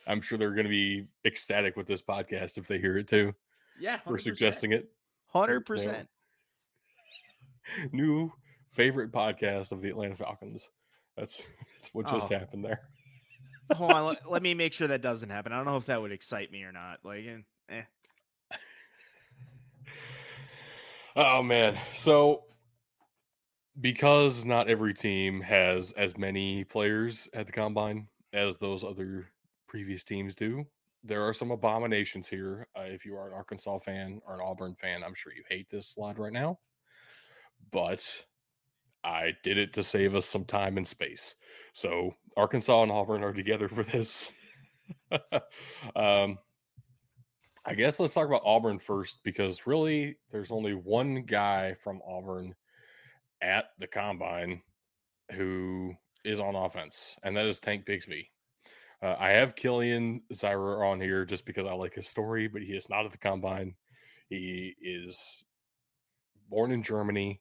I'm 0.07 0.21
sure 0.21 0.39
they're 0.39 0.55
going 0.55 0.65
to 0.65 0.71
be 0.71 1.07
ecstatic 1.25 1.77
with 1.77 1.87
this 1.87 2.03
podcast 2.03 2.59
if 2.59 2.67
they 2.67 2.79
hear 2.79 2.97
it 2.97 3.07
too. 3.07 3.35
Yeah, 3.79 4.01
we 4.07 4.15
are 4.15 4.19
suggesting 4.19 4.73
it. 4.73 4.91
Hundred 5.27 5.65
percent. 5.65 6.09
New 7.93 8.33
favorite 8.73 9.13
podcast 9.13 9.73
of 9.73 9.81
the 9.81 9.89
Atlanta 9.89 10.17
Falcons. 10.17 10.71
That's 11.17 11.47
that's 11.77 11.93
what 11.95 12.07
just 12.09 12.31
Oh. 12.33 12.39
happened 12.39 12.65
there. 12.65 12.81
Hold 13.75 13.93
on, 13.93 14.07
let, 14.07 14.31
let 14.31 14.43
me 14.43 14.55
make 14.55 14.73
sure 14.73 14.89
that 14.89 15.03
doesn't 15.03 15.31
happen. 15.31 15.53
I 15.53 15.57
don't 15.57 15.67
know 15.67 15.77
if 15.77 15.87
that 15.87 16.01
would 16.01 16.13
excite 16.13 16.51
me 16.51 16.63
or 16.65 16.73
not. 16.73 16.99
Like, 17.05 17.25
eh, 17.27 17.39
eh. 17.69 17.83
Oh 21.17 21.43
man. 21.43 21.77
So 21.93 22.45
because 23.81 24.45
not 24.45 24.69
every 24.69 24.95
team 24.95 25.41
has 25.41 25.93
as 25.93 26.17
many 26.17 26.65
players 26.65 27.29
at 27.35 27.47
the 27.47 27.53
combine 27.53 28.09
as 28.33 28.57
those 28.57 28.85
other 28.85 29.27
previous 29.67 30.05
teams 30.05 30.35
do, 30.35 30.65
there 31.03 31.27
are 31.27 31.33
some 31.33 31.51
abominations 31.51 32.29
here. 32.29 32.67
Uh, 32.77 32.83
if 32.83 33.05
you 33.05 33.17
are 33.17 33.29
an 33.29 33.35
Arkansas 33.35 33.79
fan 33.79 34.21
or 34.27 34.35
an 34.35 34.41
Auburn 34.43 34.75
fan, 34.75 35.03
I'm 35.03 35.15
sure 35.15 35.33
you 35.35 35.43
hate 35.49 35.69
this 35.71 35.89
slide 35.89 36.19
right 36.19 36.33
now. 36.33 36.59
But 37.71 38.25
I 39.05 39.33
did 39.43 39.59
it 39.59 39.73
to 39.75 39.83
save 39.83 40.15
us 40.15 40.27
some 40.27 40.45
time 40.45 40.77
and 40.77 40.87
space. 40.87 41.35
So 41.73 42.15
Arkansas 42.37 42.83
and 42.83 42.93
Auburn 42.93 43.23
are 43.23 43.33
together 43.33 43.69
for 43.69 43.83
this. 43.83 44.33
um, 45.97 46.39
I 47.65 47.75
guess 47.75 48.01
let's 48.01 48.15
talk 48.15 48.27
about 48.27 48.43
Auburn 48.45 48.79
first 48.79 49.23
because 49.23 49.67
really 49.67 50.17
there's 50.31 50.51
only 50.51 50.75
one 50.75 51.23
guy 51.23 51.75
from 51.75 52.01
Auburn 52.07 52.55
at 53.43 53.67
the 53.79 53.87
combine 53.87 54.63
who 55.33 55.95
is 56.25 56.41
on 56.41 56.55
offense, 56.55 57.17
and 57.23 57.37
that 57.37 57.47
is 57.47 57.61
Tank 57.61 57.87
Bigsby. 57.87 58.29
Uh, 59.03 59.17
I 59.19 59.31
have 59.31 59.55
Kilian 59.55 60.21
Zierer 60.33 60.87
on 60.87 61.01
here 61.01 61.25
just 61.25 61.47
because 61.47 61.67
I 61.67 61.73
like 61.73 61.95
his 61.95 62.09
story, 62.09 62.49
but 62.49 62.63
he 62.63 62.73
is 62.73 62.91
not 62.91 63.07
at 63.07 63.13
the 63.13 63.19
combine. 63.19 63.75
He 64.29 64.75
is 64.83 65.43
born 66.51 66.73
in 66.73 66.83
Germany 66.83 67.41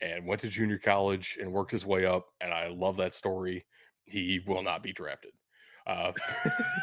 and 0.00 0.26
went 0.26 0.40
to 0.42 0.48
junior 0.48 0.78
college 0.78 1.38
and 1.40 1.52
worked 1.52 1.70
his 1.70 1.84
way 1.84 2.04
up, 2.06 2.26
and 2.40 2.52
I 2.52 2.68
love 2.68 2.96
that 2.98 3.14
story. 3.14 3.66
He 4.04 4.40
will 4.46 4.62
not 4.62 4.82
be 4.82 4.92
drafted. 4.92 5.32
Uh, 5.86 6.12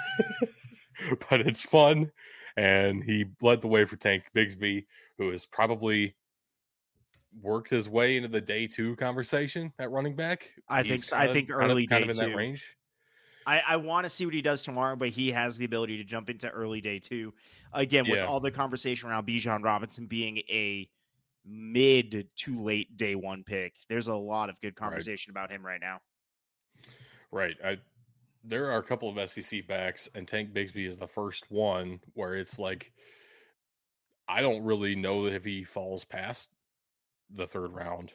but 1.30 1.42
it's 1.42 1.64
fun 1.64 2.12
and 2.58 3.04
he 3.04 3.26
led 3.42 3.62
the 3.62 3.68
way 3.68 3.86
for 3.86 3.96
Tank 3.96 4.24
Bigsby, 4.36 4.86
who 5.18 5.30
has 5.30 5.46
probably 5.46 6.16
worked 7.42 7.70
his 7.70 7.88
way 7.88 8.18
into 8.18 8.28
the 8.28 8.42
day 8.42 8.68
two 8.68 8.96
conversation 8.96 9.72
at 9.80 9.92
running 9.92 10.16
back. 10.16 10.50
I 10.68 10.82
think 10.82 10.96
He's. 10.96 11.14
I 11.14 11.28
kinda- 11.28 11.34
think 11.34 11.50
kind 11.50 11.64
of- 11.64 11.70
early 11.70 11.88
kind 11.88 12.04
of 12.04 12.10
in 12.10 12.18
that 12.18 12.36
range. 12.36 12.76
I, 13.46 13.62
I 13.66 13.76
want 13.78 14.04
to 14.04 14.10
see 14.10 14.26
what 14.26 14.34
he 14.34 14.42
does 14.42 14.62
tomorrow, 14.62 14.98
but 14.98 15.10
he 15.10 15.32
has 15.32 15.56
the 15.58 15.64
ability 15.64 15.98
to 15.98 16.04
jump 16.04 16.30
into 16.30 16.50
early 16.50 16.82
day 16.82 17.00
two. 17.00 17.34
Again, 17.72 18.04
with 18.04 18.16
Yeah. 18.18 18.26
all 18.26 18.42
the 18.42 18.52
conversation 18.52 19.08
around 19.10 19.26
Bijan 19.26 19.64
Robinson 19.64 20.06
being 20.06 20.40
a 20.50 20.90
mid 21.48 22.28
to 22.36 22.64
late 22.64 22.98
day 22.98 23.16
one 23.16 23.44
pick, 23.44 23.74
there's 23.90 24.08
a 24.08 24.16
lot 24.16 24.50
of 24.50 24.60
good 24.62 24.76
conversation 24.76 25.32
about 25.32 25.52
him 25.52 25.66
right 25.66 25.82
now. 25.82 26.00
Right. 27.32 27.56
I 27.64 27.78
there 28.44 28.72
are 28.72 28.78
a 28.78 28.84
couple 28.84 29.10
of 29.10 29.30
SEC 29.30 29.68
backs, 29.68 30.08
and 30.16 30.26
Tank 30.28 30.54
Bigsby 30.54 30.88
is 30.88 30.98
the 30.98 31.08
first 31.08 31.52
one 31.52 32.00
where 32.14 32.36
it's 32.36 32.58
like 32.58 32.92
I 34.28 34.42
don't 34.42 34.64
really 34.64 34.96
know 34.96 35.26
that 35.26 35.34
if 35.34 35.46
he 35.46 35.64
falls 35.64 36.04
past 36.04 36.50
the 37.34 37.48
third 37.48 37.74
round. 37.74 38.12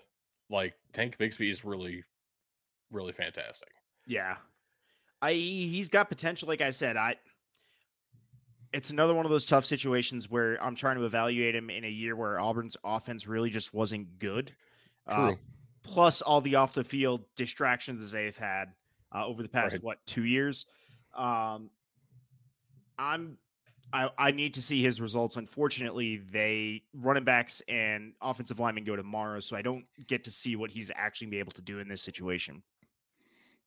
Like 0.51 0.75
Tank 0.93 1.17
Bigsby 1.19 1.51
is 1.51 1.65
really, 1.65 2.05
really 2.91 3.13
fantastic. 3.13 3.71
Yeah. 4.07 4.37
I 5.21 5.33
he's 5.33 5.89
got 5.89 6.09
potential, 6.09 6.49
like 6.49 6.61
I 6.61 6.71
said. 6.71 6.97
I 6.97 7.17
it's 8.73 8.91
another 8.91 9.15
one 9.15 9.25
of 9.27 9.31
those 9.31 9.47
tough 9.47 9.65
situations 9.65 10.31
where 10.31 10.63
I'm 10.63 10.75
trying 10.75 10.97
to 10.97 11.05
evaluate 11.05 11.55
him 11.55 11.71
in 11.71 11.85
a 11.85 11.89
year 11.89 12.17
where 12.17 12.41
Auburn's 12.41 12.77
offense 12.85 13.27
really 13.27 13.51
just 13.51 13.75
wasn't 13.75 14.19
good. 14.19 14.53
Uh, 15.07 15.29
True. 15.29 15.39
plus 15.83 16.23
all 16.23 16.41
the 16.41 16.55
off 16.55 16.73
the 16.73 16.85
field 16.85 17.25
distractions 17.37 18.11
they've 18.11 18.37
had 18.37 18.73
uh, 19.15 19.27
over 19.27 19.43
the 19.43 19.49
past 19.49 19.75
Right. 19.75 19.83
what 19.83 19.99
two 20.07 20.25
years. 20.25 20.67
Um, 21.15 21.71
I'm 22.99 23.37
I, 23.95 24.09
I 24.17 24.31
need 24.31 24.55
to 24.55 24.63
see 24.63 24.83
his 24.83 25.03
results. 25.03 25.37
Unfortunately, 25.37 26.17
they 26.17 26.83
running 26.95 27.25
backs 27.25 27.61
and 27.69 28.15
offensive 28.23 28.59
linemen 28.59 28.85
go 28.85 28.97
tomorrow, 28.97 29.39
so 29.41 29.55
I 29.55 29.61
don't 29.61 29.85
get 30.07 30.25
to 30.25 30.31
see 30.31 30.57
what 30.57 30.71
he's 30.71 30.91
actually 30.95 31.27
be 31.27 31.39
able 31.39 31.53
to 31.53 31.61
do 31.61 31.79
in 31.79 31.89
this 31.89 32.01
situation. 32.01 32.63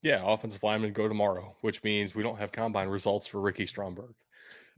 Yeah, 0.02 0.22
offensive 0.26 0.64
linemen 0.64 0.94
go 0.94 1.08
tomorrow, 1.08 1.56
which 1.62 1.84
means 1.84 2.16
we 2.16 2.24
don't 2.24 2.40
have 2.40 2.52
combine 2.52 2.88
results 2.88 3.28
for 3.28 3.40
Ricky 3.40 3.68
Stromberg, 3.68 4.16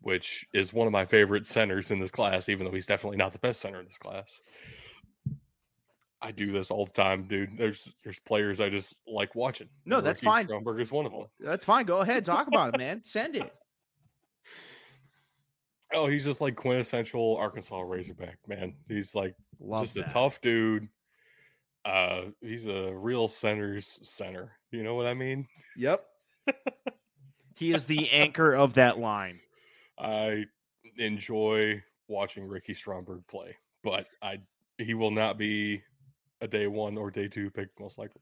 which 0.02 0.46
is 0.54 0.74
one 0.74 0.88
of 0.88 0.94
my 0.94 1.06
favorite 1.06 1.46
centers 1.46 1.92
in 1.92 2.00
this 2.00 2.12
class, 2.12 2.50
even 2.50 2.66
though 2.66 2.72
he's 2.74 2.86
definitely 2.86 3.18
not 3.18 3.34
the 3.34 3.40
best 3.40 3.62
center 3.62 3.80
in 3.80 3.86
this 3.86 3.98
class. 3.98 4.42
I 6.22 6.32
do 6.32 6.52
this 6.52 6.72
all 6.72 6.86
the 6.86 6.92
time, 6.92 7.28
dude. 7.28 7.58
There's 7.58 7.94
there's 8.04 8.20
players 8.20 8.60
I 8.60 8.70
just 8.70 9.02
like 9.08 9.36
watching. 9.36 9.70
No, 9.86 10.02
that's 10.02 10.22
fine. 10.22 10.46
Stromberg 10.46 10.82
is 10.82 10.92
one 10.92 11.06
of 11.06 11.12
them. 11.12 11.26
That's 11.40 11.64
fine. 11.64 11.86
Go 11.86 12.00
ahead, 12.00 12.26
talk 12.26 12.48
about 12.48 12.74
it, 12.74 12.78
man. 12.78 13.04
Send 13.04 13.36
it. 13.36 13.52
Oh, 15.94 16.08
he's 16.08 16.26
just 16.26 16.42
like 16.42 16.58
quintessential 16.58 17.38
Arkansas 17.38 17.80
Razorback, 17.80 18.40
man. 18.46 18.74
He's 18.90 19.16
like 19.16 19.36
Love 19.62 19.84
just 19.84 19.96
that. 19.96 20.08
a 20.08 20.10
tough 20.10 20.42
dude. 20.42 20.90
Uh, 21.86 22.24
he's 22.42 22.66
a 22.66 22.94
real 22.94 23.30
center's 23.30 23.98
center. 24.04 24.52
You 24.72 24.84
know 24.84 24.96
what 24.96 25.08
I 25.08 25.14
mean? 25.14 25.48
Yep. 25.78 26.06
he 27.56 27.74
is 27.74 27.86
the 27.86 28.10
anchor 28.10 28.54
of 28.54 28.74
that 28.74 29.00
line. 29.00 29.40
I 30.00 30.46
enjoy 30.98 31.84
watching 32.08 32.48
Ricky 32.48 32.74
Stromberg 32.74 33.26
play, 33.28 33.56
but 33.84 34.08
I 34.22 34.40
he 34.78 34.94
will 34.94 35.12
not 35.12 35.38
be 35.38 35.82
a 36.42 36.48
day 36.48 36.68
one 36.68 36.98
or 36.98 37.10
day 37.10 37.28
two 37.28 37.50
pick 37.50 37.70
most 37.80 37.98
likely. 37.98 38.22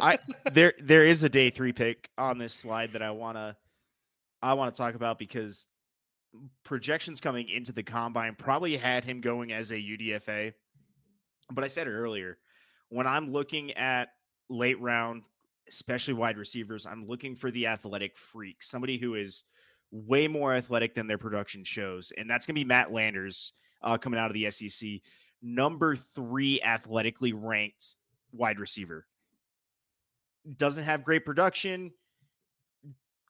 I 0.00 0.18
there 0.52 0.74
there 0.82 1.06
is 1.06 1.22
a 1.24 1.28
day 1.28 1.50
three 1.50 1.72
pick 1.72 2.08
on 2.18 2.38
this 2.38 2.54
slide 2.54 2.92
that 2.94 3.02
I 3.02 3.10
wanna 3.10 3.56
I 4.42 4.54
wanna 4.54 4.72
talk 4.72 4.94
about 4.94 5.18
because 5.18 5.66
projections 6.64 7.20
coming 7.20 7.48
into 7.48 7.72
the 7.72 7.82
combine 7.82 8.34
probably 8.34 8.76
had 8.76 9.04
him 9.04 9.20
going 9.20 9.52
as 9.52 9.70
a 9.70 9.76
UDFA. 9.76 10.52
But 11.50 11.64
I 11.64 11.68
said 11.68 11.86
it 11.86 11.90
earlier. 11.90 12.38
When 12.88 13.06
I'm 13.06 13.32
looking 13.32 13.72
at 13.72 14.08
late 14.48 14.80
round, 14.80 15.22
especially 15.68 16.14
wide 16.14 16.38
receivers, 16.38 16.86
I'm 16.86 17.06
looking 17.06 17.36
for 17.36 17.50
the 17.50 17.66
athletic 17.66 18.16
freak, 18.16 18.62
somebody 18.62 18.98
who 18.98 19.14
is 19.14 19.44
way 19.92 20.26
more 20.26 20.54
athletic 20.54 20.94
than 20.94 21.06
their 21.06 21.18
production 21.18 21.62
shows. 21.62 22.12
And 22.16 22.28
that's 22.28 22.46
gonna 22.46 22.54
be 22.54 22.64
Matt 22.64 22.92
Landers 22.92 23.52
uh, 23.82 23.98
coming 23.98 24.18
out 24.18 24.30
of 24.30 24.34
the 24.34 24.50
SEC. 24.50 25.00
Number 25.42 25.96
three 26.14 26.60
athletically 26.62 27.32
ranked 27.32 27.94
wide 28.32 28.58
receiver 28.58 29.06
doesn't 30.56 30.84
have 30.84 31.04
great 31.04 31.24
production. 31.24 31.92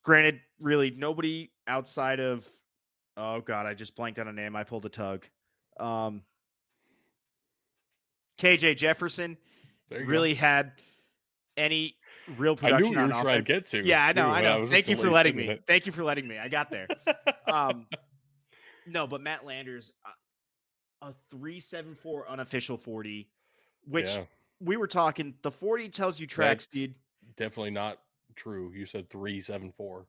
Granted, 0.04 0.40
really 0.58 0.90
nobody 0.90 1.50
outside 1.66 2.20
of 2.20 2.44
oh 3.16 3.40
god, 3.40 3.66
I 3.66 3.74
just 3.74 3.94
blanked 3.94 4.18
on 4.18 4.28
a 4.28 4.32
name. 4.32 4.56
I 4.56 4.64
pulled 4.64 4.86
a 4.86 4.88
tug. 4.88 5.24
Um 5.78 6.22
KJ 8.38 8.76
Jefferson 8.76 9.36
you 9.90 9.98
go. 10.00 10.04
really 10.04 10.34
had 10.34 10.72
any 11.56 11.96
real 12.36 12.56
production. 12.56 12.86
I 12.86 12.90
knew 12.90 13.00
you 13.00 13.06
were 13.06 13.22
trying 13.22 13.44
to 13.44 13.52
get 13.52 13.66
to. 13.66 13.84
Yeah, 13.84 14.04
I 14.04 14.12
know, 14.12 14.26
too, 14.26 14.30
I 14.30 14.42
know. 14.42 14.60
was 14.60 14.70
Thank 14.70 14.88
you 14.88 14.96
for 14.96 15.10
letting 15.10 15.36
me. 15.36 15.58
Thank 15.66 15.86
you 15.86 15.92
for 15.92 16.04
letting 16.04 16.26
me. 16.26 16.38
I 16.38 16.48
got 16.48 16.70
there. 16.70 16.88
um 17.46 17.86
no, 18.86 19.06
but 19.06 19.20
Matt 19.20 19.44
Landers 19.44 19.92
uh, 20.04 21.08
a 21.08 21.14
374 21.30 22.28
unofficial 22.28 22.76
40 22.76 23.28
which 23.88 24.06
Yeah, 24.06 24.24
we 24.60 24.76
were 24.76 24.86
talking 24.86 25.34
the 25.42 25.50
40 25.50 25.88
tells 25.88 26.20
you 26.20 26.26
track 26.26 26.58
That's- 26.58 26.64
speed 26.64 26.94
definitely 27.36 27.70
not 27.70 27.98
true. 28.36 28.72
You 28.74 28.86
said 28.86 29.08
three 29.10 29.40
seven 29.40 29.70
four. 29.72 30.06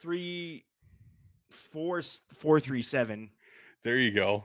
three 0.00 0.64
four 1.72 2.02
four 2.38 2.60
three 2.60 2.82
seven. 2.82 3.30
There 3.84 3.98
you 3.98 4.12
go. 4.12 4.44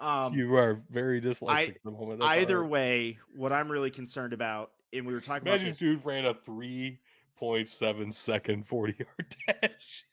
Um, 0.00 0.34
you 0.34 0.56
are 0.56 0.74
very 0.90 1.20
dyslexic 1.20 1.76
at 1.76 1.84
the 1.84 1.90
moment. 1.90 2.20
That's 2.20 2.34
either 2.34 2.60
right. 2.60 2.70
way, 2.70 3.18
what 3.36 3.52
I'm 3.52 3.70
really 3.70 3.90
concerned 3.90 4.32
about, 4.32 4.72
and 4.92 5.06
we 5.06 5.12
were 5.12 5.20
talking 5.20 5.42
about 5.42 5.54
Imagine 5.54 5.68
this. 5.70 5.78
dude 5.78 6.04
ran 6.04 6.24
a 6.26 6.34
three 6.34 6.98
point 7.36 7.68
seven 7.68 8.12
second 8.12 8.66
forty 8.66 8.94
yard 8.98 9.36
dash. 9.62 10.04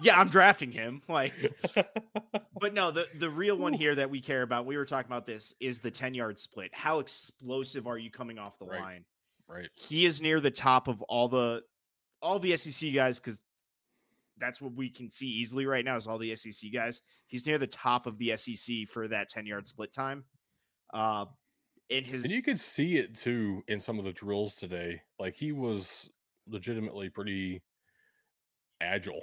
Yeah, 0.00 0.18
I'm 0.18 0.28
drafting 0.30 0.72
him. 0.72 1.02
Like, 1.08 1.34
but 2.60 2.72
no, 2.72 2.90
the 2.92 3.04
the 3.18 3.28
real 3.28 3.56
one 3.56 3.72
here 3.74 3.94
that 3.94 4.08
we 4.08 4.20
care 4.22 4.42
about, 4.42 4.64
we 4.66 4.76
were 4.76 4.86
talking 4.86 5.10
about 5.10 5.26
this, 5.26 5.52
is 5.60 5.80
the 5.80 5.90
10 5.90 6.14
yard 6.14 6.40
split. 6.40 6.70
How 6.72 6.98
explosive 7.00 7.86
are 7.86 7.98
you 7.98 8.10
coming 8.10 8.38
off 8.38 8.58
the 8.58 8.64
Right. 8.64 8.80
line? 8.80 9.04
right. 9.48 9.68
He 9.74 10.06
is 10.06 10.22
near 10.22 10.40
the 10.40 10.50
top 10.50 10.88
of 10.88 11.02
all 11.02 11.28
the 11.28 11.60
all 12.22 12.38
the 12.38 12.56
SEC 12.56 12.94
guys 12.94 13.20
because 13.20 13.38
that's 14.38 14.62
what 14.62 14.72
we 14.74 14.88
can 14.88 15.10
see 15.10 15.26
easily 15.26 15.66
right 15.66 15.84
now 15.84 15.96
is 15.96 16.06
all 16.06 16.16
the 16.18 16.34
SEC 16.36 16.72
guys. 16.72 17.02
He's 17.26 17.44
near 17.44 17.58
the 17.58 17.66
top 17.66 18.06
of 18.06 18.16
the 18.16 18.34
SEC 18.36 18.88
for 18.90 19.08
that 19.08 19.28
10 19.28 19.44
yard 19.44 19.66
split 19.66 19.92
time. 19.92 20.24
Uh, 20.94 21.26
in 21.90 22.04
his 22.04 22.24
And 22.24 22.32
you 22.32 22.42
could 22.42 22.60
see 22.60 22.96
it 22.96 23.14
too 23.14 23.62
in 23.68 23.80
some 23.80 23.98
of 23.98 24.04
the 24.04 24.12
drills 24.12 24.54
today. 24.54 25.02
Like 25.18 25.34
he 25.34 25.52
was 25.52 26.08
legitimately 26.46 27.10
pretty 27.10 27.62
agile 28.80 29.22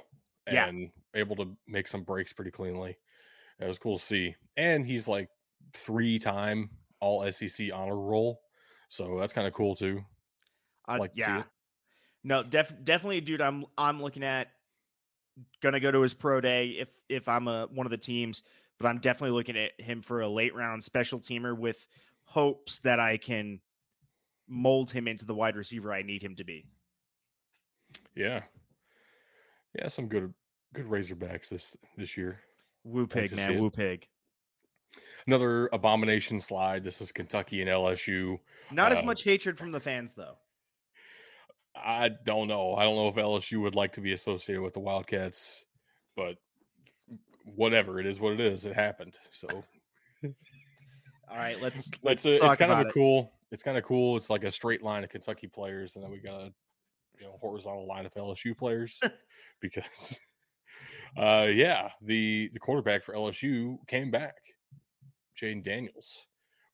Yeah. 0.49 0.67
and 0.67 0.91
able 1.13 1.35
to 1.37 1.55
make 1.67 1.87
some 1.87 2.03
breaks 2.03 2.33
pretty 2.33 2.51
cleanly. 2.51 2.97
It 3.59 3.65
was 3.67 3.77
cool 3.77 3.97
to 3.97 4.03
see. 4.03 4.35
And 4.57 4.85
he's 4.85 5.07
like 5.07 5.29
three 5.73 6.19
time 6.19 6.69
all 6.99 7.29
SEC 7.31 7.71
honor 7.73 7.97
roll. 7.97 8.41
So 8.89 9.17
that's 9.19 9.33
kind 9.33 9.47
of 9.47 9.53
cool 9.53 9.75
too. 9.75 10.03
Uh, 10.87 10.97
like 10.99 11.13
to 11.13 11.21
see 11.21 11.29
yeah. 11.29 11.39
it. 11.39 11.45
No, 12.23 12.43
def- 12.43 12.73
definitely, 12.83 13.21
dude. 13.21 13.41
I'm 13.41 13.65
I'm 13.77 14.01
looking 14.01 14.23
at 14.23 14.49
gonna 15.61 15.79
go 15.79 15.91
to 15.91 16.01
his 16.01 16.13
pro 16.13 16.41
day 16.41 16.69
if 16.79 16.89
if 17.07 17.27
I'm 17.29 17.47
a 17.47 17.67
one 17.67 17.85
of 17.85 17.91
the 17.91 17.97
teams, 17.97 18.43
but 18.79 18.87
I'm 18.87 18.99
definitely 18.99 19.37
looking 19.37 19.57
at 19.57 19.79
him 19.79 20.01
for 20.01 20.21
a 20.21 20.27
late 20.27 20.53
round 20.55 20.83
special 20.83 21.19
teamer 21.19 21.57
with 21.57 21.85
hopes 22.29 22.79
that 22.79 22.99
I 22.99 23.17
can 23.17 23.59
mold 24.47 24.91
him 24.91 25.07
into 25.07 25.25
the 25.25 25.33
wide 25.33 25.55
receiver 25.55 25.91
I 25.91 26.03
need 26.03 26.21
him 26.23 26.35
to 26.35 26.43
be. 26.43 26.65
Yeah. 28.15 28.43
Yeah, 29.77 29.87
some 29.87 30.07
good 30.07 30.33
good 30.73 30.85
Razorbacks 30.85 31.49
this 31.49 31.75
this 31.97 32.15
year. 32.15 32.39
Woo 32.83 33.07
pig, 33.07 33.35
man, 33.35 33.59
woo 33.59 33.69
pig. 33.69 34.07
Another 35.27 35.69
abomination 35.73 36.39
slide. 36.39 36.83
This 36.83 37.01
is 37.01 37.11
Kentucky 37.11 37.61
and 37.61 37.69
LSU. 37.69 38.37
Not 38.71 38.91
as 38.91 38.99
Uh, 38.99 39.03
much 39.03 39.23
hatred 39.23 39.57
from 39.57 39.71
the 39.71 39.79
fans 39.79 40.13
though. 40.13 40.37
I 41.75 42.09
don't 42.09 42.47
know. 42.47 42.75
I 42.75 42.83
don't 42.83 42.95
know 42.95 43.07
if 43.07 43.15
LSU 43.15 43.61
would 43.61 43.75
like 43.75 43.93
to 43.93 44.01
be 44.01 44.13
associated 44.13 44.61
with 44.61 44.73
the 44.73 44.79
Wildcats, 44.79 45.65
but 46.15 46.37
whatever 47.55 47.99
it 47.99 48.05
is, 48.05 48.19
what 48.19 48.33
it 48.33 48.39
is, 48.39 48.65
it 48.65 48.73
happened. 48.75 49.17
So 49.31 49.47
All 51.29 51.37
right, 51.37 51.59
let's 51.61 51.91
let's 52.03 52.25
it's 52.25 52.25
a, 52.25 52.45
it's 52.45 52.57
kind 52.57 52.71
of 52.71 52.79
a 52.79 52.87
it. 52.87 52.93
cool. 52.93 53.31
It's 53.51 53.63
kind 53.63 53.77
of 53.77 53.83
cool. 53.83 54.17
It's 54.17 54.29
like 54.29 54.43
a 54.43 54.51
straight 54.51 54.83
line 54.83 55.03
of 55.03 55.09
Kentucky 55.09 55.47
players, 55.47 55.95
and 55.95 56.03
then 56.03 56.11
we 56.11 56.19
got 56.19 56.41
a 56.41 56.53
you 57.19 57.25
know 57.25 57.37
horizontal 57.41 57.87
line 57.87 58.05
of 58.05 58.13
LSU 58.13 58.57
players 58.57 58.99
because 59.61 60.19
uh 61.17 61.47
yeah 61.51 61.89
the 62.01 62.49
the 62.53 62.59
quarterback 62.59 63.03
for 63.03 63.13
LSU 63.13 63.77
came 63.87 64.11
back, 64.11 64.35
Jayden 65.39 65.63
Daniels, 65.63 66.25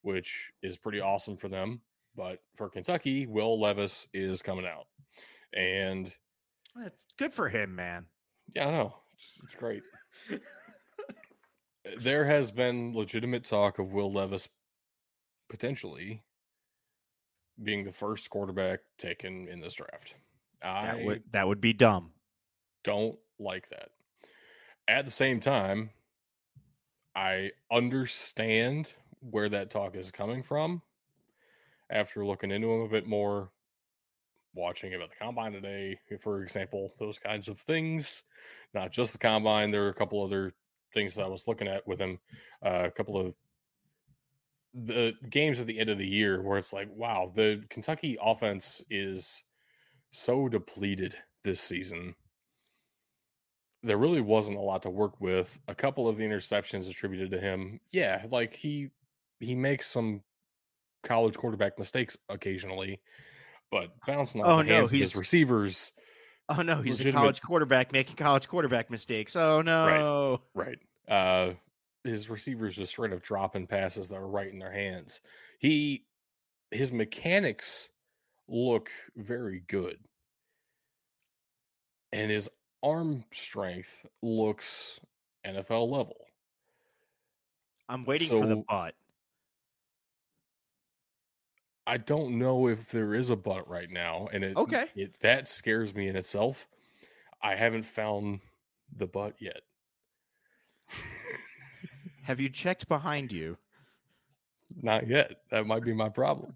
which 0.01 0.51
is 0.61 0.77
pretty 0.77 0.99
awesome 1.01 1.37
for 1.37 1.49
them. 1.49 1.81
But 2.15 2.39
for 2.55 2.69
Kentucky, 2.69 3.27
Will 3.27 3.59
Levis 3.59 4.07
is 4.13 4.41
coming 4.41 4.65
out, 4.65 4.87
and 5.53 6.13
It's 6.85 7.05
good 7.17 7.33
for 7.33 7.49
him, 7.49 7.75
man. 7.75 8.05
yeah, 8.55 8.67
I 8.67 8.71
know 8.71 8.95
it's 9.13 9.39
it's 9.43 9.55
great. 9.55 9.83
There 11.99 12.25
has 12.25 12.51
been 12.51 12.93
legitimate 12.95 13.43
talk 13.43 13.79
of 13.79 13.93
Will 13.93 14.11
Levis 14.11 14.49
potentially 15.49 16.23
being 17.61 17.85
the 17.85 17.91
first 17.91 18.29
quarterback 18.29 18.79
taken 18.97 19.47
in 19.47 19.59
this 19.59 19.75
draft. 19.75 20.15
That 20.61 20.69
I 20.69 21.03
would 21.03 21.23
that 21.31 21.47
would 21.47 21.61
be 21.61 21.73
dumb. 21.73 22.11
don't 22.83 23.17
like 23.39 23.69
that. 23.69 23.89
At 24.87 25.05
the 25.05 25.11
same 25.11 25.39
time, 25.39 25.91
I 27.15 27.51
understand 27.71 28.91
where 29.19 29.49
that 29.49 29.71
talk 29.71 29.95
is 29.95 30.11
coming 30.11 30.43
from 30.43 30.81
after 31.89 32.25
looking 32.25 32.51
into 32.51 32.71
him 32.71 32.81
a 32.81 32.89
bit 32.89 33.07
more, 33.07 33.49
watching 34.53 34.93
about 34.93 35.09
the 35.09 35.15
combine 35.15 35.53
today, 35.53 35.99
for 36.21 36.41
example, 36.41 36.91
those 36.99 37.19
kinds 37.19 37.47
of 37.47 37.59
things. 37.59 38.23
Not 38.73 38.91
just 38.91 39.13
the 39.13 39.19
combine, 39.19 39.71
there 39.71 39.85
are 39.85 39.89
a 39.89 39.93
couple 39.93 40.23
other 40.23 40.53
things 40.95 41.13
that 41.13 41.25
I 41.25 41.27
was 41.27 41.47
looking 41.47 41.67
at 41.67 41.85
with 41.85 41.99
him, 41.99 42.17
uh, 42.65 42.85
a 42.85 42.91
couple 42.91 43.17
of 43.17 43.35
the 44.73 45.13
games 45.29 45.61
at 45.61 45.67
the 45.67 45.79
end 45.79 45.89
of 45.89 45.97
the 45.97 46.07
year 46.07 46.41
where 46.41 46.57
it's 46.57 46.73
like, 46.73 46.89
wow, 46.91 47.31
the 47.35 47.63
Kentucky 47.69 48.17
offense 48.21 48.81
is 48.89 49.43
so 50.11 50.49
depleted 50.49 51.15
this 51.43 51.61
season. 51.61 52.15
There 53.83 53.97
really 53.97 54.21
wasn't 54.21 54.57
a 54.57 54.61
lot 54.61 54.81
to 54.81 54.89
work 54.89 55.21
with. 55.21 55.59
A 55.67 55.75
couple 55.75 56.09
of 56.09 56.17
the 56.17 56.23
interceptions 56.23 56.89
attributed 56.89 57.29
to 57.31 57.39
him, 57.39 57.79
yeah, 57.91 58.23
like 58.31 58.55
he 58.55 58.89
he 59.39 59.53
makes 59.53 59.87
some 59.87 60.21
college 61.03 61.37
quarterback 61.37 61.77
mistakes 61.77 62.17
occasionally, 62.29 62.99
but 63.71 63.89
bouncing 64.07 64.41
off 64.41 64.47
Oh, 64.47 64.57
the 64.57 64.63
no, 64.63 64.75
hands 64.75 64.91
of 64.91 64.99
his 64.99 65.15
receivers, 65.15 65.93
Oh 66.49 66.61
no, 66.61 66.81
he's 66.81 66.99
Legitimate- 66.99 67.17
a 67.17 67.21
college 67.21 67.41
quarterback 67.41 67.91
making 67.91 68.15
college 68.17 68.47
quarterback 68.47 68.89
mistakes. 68.91 69.35
Oh 69.35 69.61
no. 69.61 70.41
right? 70.53 70.77
Uh, 71.07 71.53
his 72.03 72.29
receivers 72.29 72.75
just 72.75 72.91
straight 72.91 73.13
up 73.13 73.23
dropping 73.23 73.65
passes 73.67 74.09
that 74.09 74.17
are 74.17 74.27
right 74.27 74.51
in 74.51 74.59
their 74.59 74.71
hands. 74.71 75.21
He 75.59 76.05
his 76.71 76.91
mechanics 76.91 77.89
look 78.47 78.89
very 79.15 79.63
good, 79.67 79.97
and 82.11 82.29
his 82.29 82.49
arm 82.83 83.23
strength 83.31 84.05
looks 84.21 84.99
NFL 85.45 85.89
level. 85.89 86.17
I'm 87.89 88.05
waiting 88.05 88.27
for 88.29 88.45
the 88.45 88.55
So- 88.55 88.65
butt. 88.67 88.95
I 91.87 91.97
don't 91.97 92.39
know 92.39 92.67
if 92.67 92.89
there 92.89 93.13
is 93.13 93.29
a 93.29 93.35
butt 93.35 93.67
right 93.69 93.89
now, 93.89 94.27
and 94.33 94.43
it 94.43 94.57
Okay. 94.57 94.87
it 94.95 95.19
that 95.19 95.47
scares 95.47 95.93
me 95.93 96.07
in 96.07 96.15
itself. 96.15 96.67
I 97.41 97.55
haven't 97.55 97.83
found 97.83 98.39
the 98.95 99.05
butt 99.07 99.35
yet. 99.39 99.61
Have 102.23 102.39
you 102.39 102.49
checked 102.49 102.87
behind 102.87 103.31
you? 103.31 103.57
Not 104.81 105.07
yet. 105.07 105.41
That 105.51 105.67
might 105.67 105.83
be 105.83 105.93
my 105.93 106.09
problem. 106.09 106.55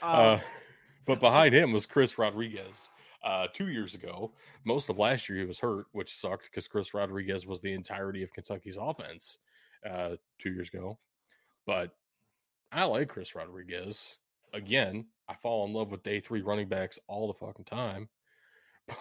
Uh, 0.00 0.06
Uh, 0.06 0.40
but 1.06 1.18
behind 1.20 1.54
him 1.54 1.72
was 1.72 1.86
Chris 1.86 2.18
Rodriguez. 2.18 2.90
Uh, 3.24 3.48
two 3.52 3.68
years 3.68 3.96
ago, 3.96 4.32
most 4.64 4.88
of 4.88 4.98
last 4.98 5.28
year 5.28 5.40
he 5.40 5.44
was 5.44 5.58
hurt, 5.58 5.86
which 5.90 6.14
sucked 6.16 6.44
because 6.44 6.68
Chris 6.68 6.94
Rodriguez 6.94 7.46
was 7.46 7.60
the 7.60 7.72
entirety 7.72 8.22
of 8.22 8.32
Kentucky's 8.32 8.76
offense 8.80 9.38
uh, 9.84 10.10
two 10.38 10.52
years 10.52 10.68
ago. 10.68 10.98
But 11.66 11.90
I 12.70 12.84
like 12.84 13.08
Chris 13.08 13.34
Rodriguez. 13.34 14.18
Again, 14.52 15.06
I 15.28 15.34
fall 15.34 15.66
in 15.66 15.72
love 15.72 15.90
with 15.90 16.02
day 16.02 16.20
three 16.20 16.42
running 16.42 16.68
backs 16.68 16.98
all 17.08 17.26
the 17.26 17.34
fucking 17.34 17.64
time. 17.64 18.08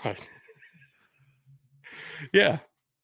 But 0.04 0.20
yeah, 2.34 2.60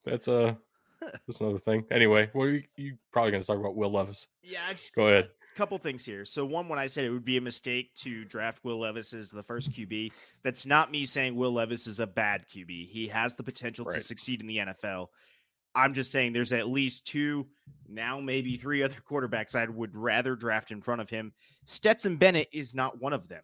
that's 0.06 0.28
uh, 0.28 0.56
a 1.02 1.06
that's 1.28 1.40
another 1.42 1.58
thing. 1.58 1.86
Anyway, 1.92 2.30
what 2.34 2.44
are 2.46 2.52
you, 2.52 2.64
you 2.76 2.98
probably 3.12 3.32
going 3.32 3.44
to 3.44 3.48
talk 3.48 3.58
about? 3.60 3.76
Will 3.76 3.92
Levis. 3.92 4.28
yeah. 4.42 4.74
Just- 4.74 4.94
Go 4.96 5.08
ahead. 5.08 5.30
A 5.54 5.56
couple 5.56 5.78
things 5.78 6.04
here. 6.04 6.26
So 6.26 6.44
one, 6.46 6.68
when 6.68 6.80
I 6.80 6.88
said 6.88 7.06
it 7.06 7.12
would 7.12 7.24
be 7.24 7.38
a 7.38 7.42
mistake 7.42 7.94
to 7.98 8.26
draft 8.26 8.64
Will 8.64 8.80
Levis 8.80 9.14
as 9.14 9.30
the 9.30 9.44
first 9.44 9.72
QB, 9.72 10.12
that's 10.44 10.66
not 10.66 10.92
me 10.92 11.06
saying 11.06 11.36
Will 11.36 11.54
Levis 11.54 11.86
is 11.86 12.00
a 12.00 12.08
bad 12.08 12.46
QB. 12.54 12.90
He 12.90 13.08
has 13.10 13.36
the 13.36 13.44
potential 13.44 13.86
to 13.86 14.02
succeed 14.02 14.42
in 14.42 14.48
the 14.48 14.58
NFL. 14.58 15.10
I'm 15.76 15.94
just 15.94 16.12
saying 16.12 16.34
there's 16.34 16.54
at 16.54 16.68
least 16.68 17.08
two, 17.08 17.48
now 17.88 18.20
maybe 18.20 18.58
three 18.58 18.84
other 18.84 18.98
quarterbacks 19.10 19.56
I 19.56 19.66
would 19.68 19.96
rather 19.96 20.36
draft 20.36 20.72
in 20.72 20.82
front 20.82 21.02
of 21.02 21.10
him. 21.10 21.34
Stetson 21.66 22.18
Bennett 22.18 22.50
is 22.54 22.76
not 22.76 23.02
one 23.02 23.14
of 23.14 23.28
them. 23.28 23.44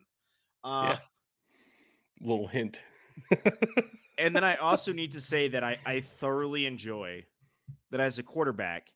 Uh, 0.63 0.89
Yeah. 0.91 0.97
Little 2.21 2.47
hint. 2.47 2.81
and 4.17 4.35
then 4.35 4.43
I 4.43 4.55
also 4.57 4.91
need 4.93 5.13
to 5.13 5.21
say 5.21 5.47
that 5.49 5.63
I, 5.63 5.77
I 5.85 6.01
thoroughly 6.01 6.65
enjoy 6.65 7.25
that 7.91 7.99
as 7.99 8.17
a 8.19 8.23
quarterback, 8.23 8.91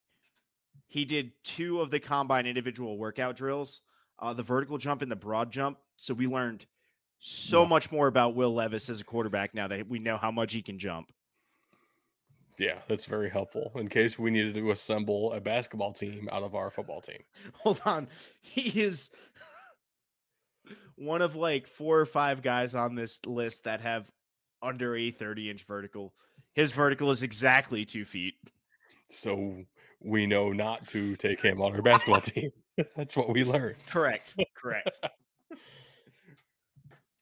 he 0.88 1.06
did 1.06 1.32
two 1.44 1.80
of 1.82 1.90
the 1.90 2.00
combine 2.00 2.46
individual 2.46 2.98
workout 2.98 3.36
drills, 3.36 3.82
uh, 4.20 4.34
the 4.34 4.44
vertical 4.44 4.78
jump 4.78 5.02
and 5.02 5.12
the 5.12 5.16
broad 5.16 5.52
jump. 5.52 5.78
So 5.96 6.14
we 6.14 6.28
learned 6.28 6.66
so 7.20 7.62
Yeah. 7.64 7.68
much 7.70 7.92
more 7.92 8.08
about 8.08 8.36
Will 8.36 8.54
Levis 8.54 8.90
as 8.90 9.00
a 9.02 9.06
quarterback 9.06 9.54
now 9.54 9.68
that 9.70 9.88
we 9.88 10.00
know 10.00 10.18
how 10.18 10.30
much 10.32 10.52
he 10.54 10.62
can 10.62 10.78
jump. 10.78 11.12
Yeah, 12.60 12.80
that's 12.88 13.06
very 13.06 13.30
helpful 13.30 13.72
in 13.76 13.88
case 13.88 14.20
we 14.20 14.30
needed 14.32 14.56
to 14.56 14.72
assemble 14.72 15.34
a 15.34 15.40
basketball 15.40 15.94
team 15.94 16.30
out 16.32 16.44
of 16.44 16.56
our 16.56 16.70
football 16.70 17.02
team. 17.02 17.24
Hold 17.54 17.82
on. 17.86 18.08
He 18.42 18.82
is 18.82 19.10
one 20.96 21.22
of 21.22 21.36
like 21.36 21.68
four 21.68 22.00
or 22.00 22.06
five 22.06 22.42
guys 22.42 22.76
on 22.76 22.96
this 22.96 23.20
list 23.26 23.64
that 23.64 23.82
have 23.82 24.10
under 24.62 24.96
a 24.96 25.12
30 25.12 25.50
inch 25.50 25.64
vertical. 25.64 26.14
His 26.54 26.72
vertical 26.72 27.10
is 27.10 27.24
exactly 27.24 27.86
two 27.86 28.06
feet. 28.06 28.36
So 29.10 29.64
we 30.00 30.28
know 30.28 30.52
not 30.52 30.88
to 30.90 31.16
take 31.16 31.42
him 31.42 31.62
on 31.62 31.74
our 31.74 31.82
basketball 31.82 32.22
team. 32.22 32.52
that's 32.96 33.18
what 33.18 33.30
we 33.30 33.44
learned. 33.44 33.78
Correct. 33.88 34.36
Correct. 34.56 35.00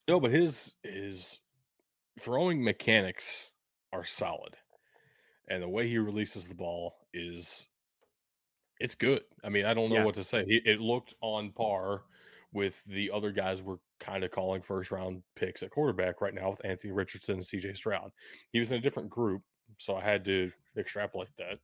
No, 0.08 0.20
but 0.20 0.32
his 0.32 0.74
his 0.84 1.40
throwing 2.20 2.64
mechanics 2.64 3.52
are 3.94 4.04
solid. 4.04 4.58
And 5.52 5.62
the 5.62 5.68
way 5.68 5.86
he 5.86 5.98
releases 5.98 6.48
the 6.48 6.56
ball 6.56 6.96
is 7.14 7.68
it's 8.80 8.96
good. 8.96 9.24
I 9.44 9.50
mean, 9.50 9.66
I 9.66 9.74
don't 9.74 9.90
know 9.90 9.98
Yeah. 9.98 10.06
what 10.06 10.16
to 10.16 10.24
say. 10.24 10.46
It, 10.48 10.66
it 10.66 10.80
looked 10.80 11.14
on 11.20 11.52
par 11.52 12.04
with 12.54 12.82
the 12.86 13.12
other 13.12 13.32
guys 13.34 13.62
we're 13.62 13.78
kind 14.00 14.24
of 14.24 14.32
calling 14.32 14.62
first 14.62 14.92
round 14.92 15.24
picks 15.36 15.62
at 15.62 15.70
quarterback 15.70 16.22
right 16.22 16.34
now 16.34 16.50
with 16.52 16.64
Anthony 16.64 16.94
Richardson 16.94 17.36
and 17.36 17.44
CJ 17.44 17.76
Stroud. 17.76 18.12
He 18.52 18.60
was 18.60 18.72
in 18.72 18.78
a 18.78 18.82
different 18.82 19.10
group, 19.10 19.42
so 19.78 19.98
I 19.98 20.02
had 20.02 20.24
to 20.26 20.54
extrapolate 20.78 21.36
that. 21.38 21.60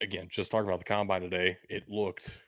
Again, 0.00 0.28
just 0.30 0.50
talking 0.50 0.66
about 0.68 0.78
the 0.80 0.84
combine 0.86 1.20
today, 1.22 1.58
it 1.68 1.88
looked 1.90 2.40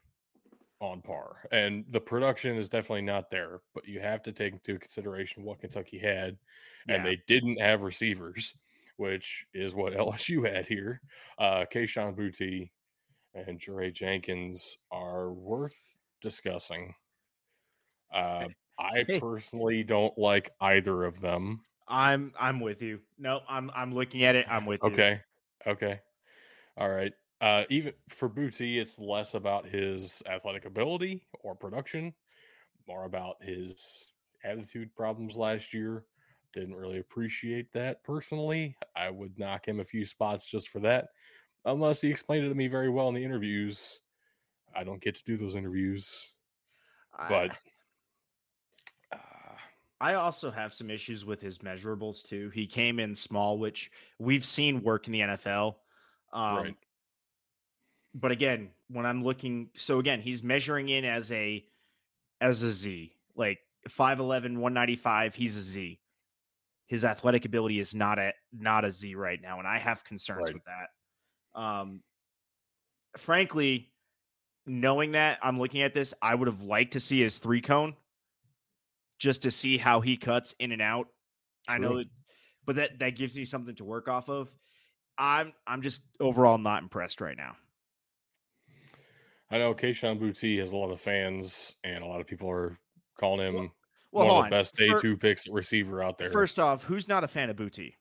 on 0.81 1.03
par. 1.03 1.49
And 1.53 1.85
the 1.91 2.01
production 2.01 2.57
is 2.57 2.71
definitely 2.71 3.03
not 3.03 3.31
there, 3.31 3.61
but 3.75 3.87
you 3.87 4.01
have 4.01 4.23
to 4.23 4.33
take 4.33 4.55
into 4.55 4.79
consideration 4.79 5.43
what 5.45 5.61
Kentucky 5.61 5.99
had. 5.99 6.39
And 6.89 7.05
Yeah. 7.05 7.11
they 7.11 7.23
didn't 7.27 7.61
have 7.61 7.83
receivers, 7.83 8.55
which 8.97 9.47
is 9.55 9.75
what 9.75 9.93
LSU 9.95 10.51
had 10.53 10.67
here. 10.67 11.01
Uh 11.39 11.65
Kayshon 11.73 12.17
Boutte 12.17 12.71
and 13.35 13.61
Jaray 13.61 13.93
Jenkins 13.93 14.79
are 14.91 15.33
worth 15.33 15.99
discussing. 16.23 16.95
Uh, 18.13 18.47
I 18.79 19.05
personally 19.21 19.83
don't 19.83 20.17
like 20.19 20.51
either 20.61 21.05
of 21.05 21.21
them. 21.21 21.61
I'm 21.89 22.33
I'm 22.39 22.61
with 22.61 22.83
you. 22.83 23.01
No, 23.19 23.41
I'm 23.49 23.71
I'm 23.75 23.95
looking 23.95 24.25
at 24.25 24.35
it. 24.35 24.47
I'm 24.49 24.67
with 24.67 24.81
you. 24.83 24.91
Okay. 24.91 25.21
Okay. 25.67 26.01
All 26.77 26.91
right. 26.91 27.13
Uh, 27.41 27.65
even 27.69 27.93
for 28.09 28.29
Boutte, 28.29 28.79
it's 28.81 28.99
less 28.99 29.35
about 29.35 29.67
his 29.67 30.23
athletic 30.27 30.65
ability 30.65 31.27
or 31.43 31.55
production, 31.55 32.15
more 32.89 33.05
about 33.05 33.37
his 33.43 34.13
attitude 34.43 34.95
problems 34.95 35.37
last 35.37 35.75
year. 35.75 36.05
Didn't 36.53 36.75
really 36.75 36.99
appreciate 36.99 37.73
that 37.73 38.03
personally. 38.03 38.77
I 38.95 39.11
would 39.11 39.39
knock 39.39 39.67
him 39.69 39.81
a 39.81 39.85
few 39.85 40.05
spots 40.05 40.47
just 40.47 40.69
for 40.71 40.81
that, 40.81 41.09
unless 41.65 42.01
he 42.01 42.09
explained 42.11 42.47
it 42.47 42.49
to 42.49 42.55
me 42.55 42.69
very 42.69 42.89
well 42.89 43.09
in 43.09 43.15
the 43.15 43.25
interviews. 43.25 44.01
I 44.75 44.85
don't 44.85 45.01
get 45.03 45.15
to 45.17 45.25
do 45.25 45.37
those 45.37 45.55
interviews, 45.55 46.33
I- 47.15 47.29
but 47.29 47.57
uh, 49.13 49.19
I 50.01 50.15
also 50.15 50.51
have 50.51 50.75
some 50.75 50.91
issues 50.91 51.25
with 51.25 51.41
his 51.41 51.59
measurables 51.59 52.23
too. 52.27 52.51
He 52.51 52.67
came 52.67 52.99
in 53.01 53.15
small, 53.15 53.59
which 53.59 53.91
we've 54.19 54.45
seen 54.45 54.83
work 54.83 55.07
in 55.07 55.13
the 55.13 55.21
NFL. 55.21 55.77
Um, 56.33 56.57
Right. 56.57 56.77
But 58.15 58.33
again, 58.33 58.71
when 58.89 59.05
I'm 59.05 59.23
looking, 59.23 59.69
so 59.77 59.99
again, 59.99 60.21
he's 60.23 60.43
measuring 60.43 60.89
in 60.89 61.05
as 61.05 61.31
a 61.33 61.67
as 62.41 62.63
a 62.63 62.71
Z, 62.71 63.13
like 63.35 63.59
5'11", 63.89 64.57
195. 64.59 65.35
He's 65.35 65.57
a 65.59 65.61
Z. 65.63 66.01
His 66.87 67.05
athletic 67.05 67.45
ability 67.45 67.81
is 67.81 67.95
not 67.95 68.19
a 68.19 68.33
not 68.53 68.85
a 68.85 68.93
Z 68.93 69.15
right 69.15 69.41
now, 69.41 69.59
and 69.59 69.67
I 69.69 69.79
have 69.79 70.05
concerns 70.05 70.53
Right. 70.53 70.55
with 70.55 70.65
that. 70.65 71.61
Um, 71.61 72.03
frankly, 73.17 73.93
knowing 74.67 75.13
that 75.13 75.39
I'm 75.43 75.59
looking 75.59 75.83
at 75.83 75.95
this, 75.95 76.15
I 76.23 76.35
would 76.35 76.49
have 76.49 76.63
liked 76.63 76.95
to 76.95 77.01
see 77.01 77.21
his 77.21 77.39
three 77.39 77.63
cone 77.63 77.97
just 79.19 79.43
to 79.43 79.51
see 79.51 79.79
how 79.79 80.01
he 80.01 80.17
cuts 80.17 80.55
in 80.59 80.73
and 80.73 80.83
out. 80.83 81.09
I 81.69 81.79
know 81.79 81.99
it, 81.99 82.09
but 82.65 82.77
that 82.77 82.99
that 83.01 83.11
gives 83.17 83.37
me 83.37 83.45
something 83.45 83.75
to 83.77 83.85
work 83.85 84.09
off 84.09 84.29
of. 84.29 84.55
I'm 85.19 85.55
I'm 85.67 85.83
just 85.83 86.03
overall 86.21 86.59
not 86.59 86.83
impressed 86.83 87.21
right 87.21 87.37
now. 87.37 87.57
I 89.51 89.59
know 89.59 89.75
Kayshon 89.75 90.19
Boutte 90.19 90.59
has 90.59 90.73
a 90.73 90.77
lot 90.77 90.91
of 90.91 91.01
fans, 91.01 91.75
and 91.85 92.03
a 92.03 92.07
lot 92.07 92.21
of 92.21 92.27
people 92.27 92.51
are 92.51 92.79
calling 93.19 93.47
him 93.47 93.57
Well, 93.57 93.75
one 94.11 94.27
of 94.29 94.45
the 94.45 94.51
best 94.51 94.75
day 94.77 94.89
Fir- 94.91 95.01
two 95.01 95.17
picks 95.17 95.47
receiver 95.49 96.03
out 96.03 96.19
there. 96.19 96.31
First 96.31 96.59
off, 96.59 96.85
who's 96.85 97.09
not 97.09 97.25
a 97.25 97.29
fan 97.29 97.51
of 97.51 97.57
Boutte? 97.57 97.95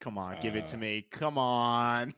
Come 0.00 0.16
on, 0.18 0.36
give 0.40 0.56
it 0.56 0.66
to 0.68 0.76
Uh, 0.76 0.80
me. 0.80 1.06
Come 1.10 1.36
on. 1.38 2.14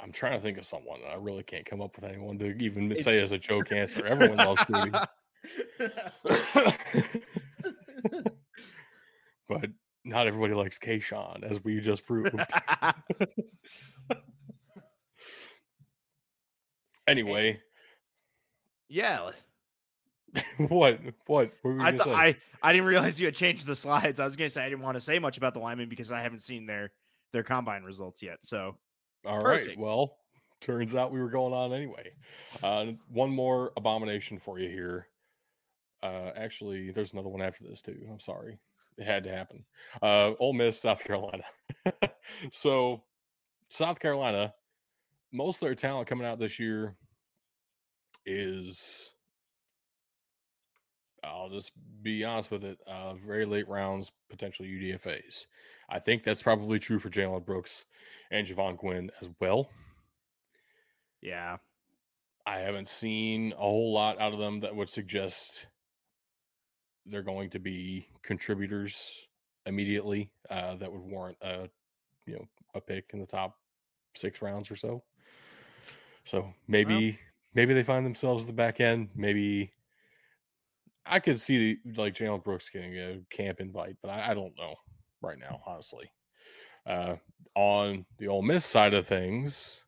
I'm 0.00 0.12
trying 0.12 0.32
to 0.38 0.40
think 0.40 0.58
of 0.58 0.66
someone, 0.66 1.00
and 1.00 1.10
I 1.10 1.14
really 1.16 1.42
can't 1.42 1.64
come 1.64 1.80
up 1.80 1.96
with 1.96 2.04
anyone 2.04 2.38
to 2.38 2.56
even 2.62 2.94
say 2.96 3.20
as 3.22 3.32
a 3.32 3.38
joke 3.38 3.72
answer. 3.72 4.04
Everyone 4.06 4.36
loves 4.36 4.60
Boutte, 4.62 5.06
but 9.48 9.70
not 10.04 10.26
everybody 10.26 10.52
likes 10.54 10.78
Kayshon, 10.78 11.42
as 11.42 11.64
we 11.64 11.80
just 11.80 12.04
proved. 12.06 12.34
anyway, 17.06 17.60
yeah, 18.88 19.30
what? 20.68 21.00
What? 21.26 21.52
What 21.62 21.80
I 21.80 21.96
say? 21.96 22.12
I 22.12 22.36
I 22.62 22.72
didn't 22.72 22.86
realize 22.86 23.20
you 23.20 23.26
had 23.26 23.34
changed 23.34 23.66
the 23.66 23.76
slides. 23.76 24.20
I 24.20 24.24
was 24.24 24.36
gonna 24.36 24.50
say 24.50 24.64
I 24.64 24.68
didn't 24.68 24.82
want 24.82 24.96
to 24.96 25.00
say 25.00 25.18
much 25.18 25.36
about 25.36 25.54
the 25.54 25.60
linemen 25.60 25.88
because 25.88 26.10
I 26.10 26.20
haven't 26.20 26.40
seen 26.40 26.66
their 26.66 26.92
their 27.32 27.42
combine 27.42 27.82
results 27.82 28.22
yet. 28.22 28.38
So 28.44 28.76
All 29.26 29.38
right. 29.38 29.60
Perfect. 29.60 29.78
Well, 29.78 30.16
turns 30.60 30.94
out 30.94 31.12
we 31.12 31.20
were 31.20 31.30
going 31.30 31.52
on 31.52 31.72
anyway. 31.72 32.12
Uh, 32.62 32.86
one 33.08 33.30
more 33.30 33.72
abomination 33.76 34.38
for 34.38 34.58
you 34.58 34.68
here. 34.68 35.08
Uh, 36.02 36.30
actually, 36.36 36.90
there's 36.90 37.12
another 37.12 37.28
one 37.28 37.42
after 37.42 37.64
this 37.64 37.80
too. 37.80 37.96
I'm 38.10 38.20
sorry, 38.20 38.58
it 38.98 39.04
had 39.04 39.24
to 39.24 39.30
happen. 39.30 39.64
Uh, 40.02 40.32
Ole 40.38 40.52
Miss, 40.52 40.80
South 40.80 41.02
Carolina. 41.02 41.44
so, 42.50 43.02
South 43.68 43.98
Carolina, 43.98 44.52
most 45.32 45.62
of 45.62 45.66
their 45.66 45.74
talent 45.74 46.08
coming 46.08 46.26
out 46.26 46.38
this 46.38 46.60
year 46.60 46.96
is. 48.26 49.12
I'll 51.22 51.48
just 51.48 51.72
be 52.02 52.22
honest 52.22 52.50
with 52.50 52.64
it. 52.64 52.78
Uh, 52.86 53.14
very 53.14 53.46
late 53.46 53.66
rounds, 53.68 54.12
potential 54.28 54.66
UDFA's. 54.66 55.46
I 55.88 55.98
think 55.98 56.22
that's 56.22 56.42
probably 56.42 56.78
true 56.78 56.98
for 56.98 57.08
Jalen 57.08 57.46
Brooks 57.46 57.86
and 58.30 58.46
Javon 58.46 58.76
Quinn 58.76 59.10
as 59.20 59.30
well. 59.40 59.70
yeah, 61.22 61.56
I 62.46 62.58
haven't 62.58 62.88
seen 62.88 63.52
a 63.52 63.56
whole 63.56 63.92
lot 63.92 64.20
out 64.20 64.34
of 64.34 64.38
them 64.38 64.60
that 64.60 64.76
would 64.76 64.90
suggest 64.90 65.66
they're 67.06 67.22
going 67.22 67.50
to 67.50 67.58
be 67.58 68.06
contributors 68.22 69.26
immediately 69.66 70.30
uh, 70.50 70.74
that 70.76 70.92
would 70.92 71.00
warrant 71.00 71.38
a 71.42 71.68
you 72.26 72.34
know 72.34 72.46
a 72.74 72.80
pick 72.80 73.10
in 73.14 73.20
the 73.20 73.26
top 73.26 73.56
six 74.14 74.42
rounds 74.42 74.70
or 74.70 74.76
so. 74.76 75.02
So 76.24 76.52
maybe 76.68 77.18
maybe 77.54 77.74
they 77.74 77.82
find 77.82 78.04
themselves 78.04 78.44
at 78.44 78.46
the 78.48 78.52
back 78.52 78.80
end. 78.80 79.08
Maybe 79.14 79.72
I 81.06 81.20
could 81.20 81.40
see 81.40 81.78
the, 81.84 81.92
like 81.96 82.14
Jalen 82.14 82.44
Brooks 82.44 82.70
getting 82.70 82.96
a 82.98 83.20
camp 83.30 83.60
invite, 83.60 83.96
but 84.02 84.10
I, 84.10 84.30
I 84.30 84.34
don't 84.34 84.56
know 84.56 84.74
right 85.20 85.38
now, 85.38 85.60
honestly. 85.66 86.10
Uh, 86.86 87.16
on 87.54 88.04
the 88.18 88.28
Ole 88.28 88.42
Miss 88.42 88.64
side 88.64 88.94
of 88.94 89.06
things, 89.06 89.84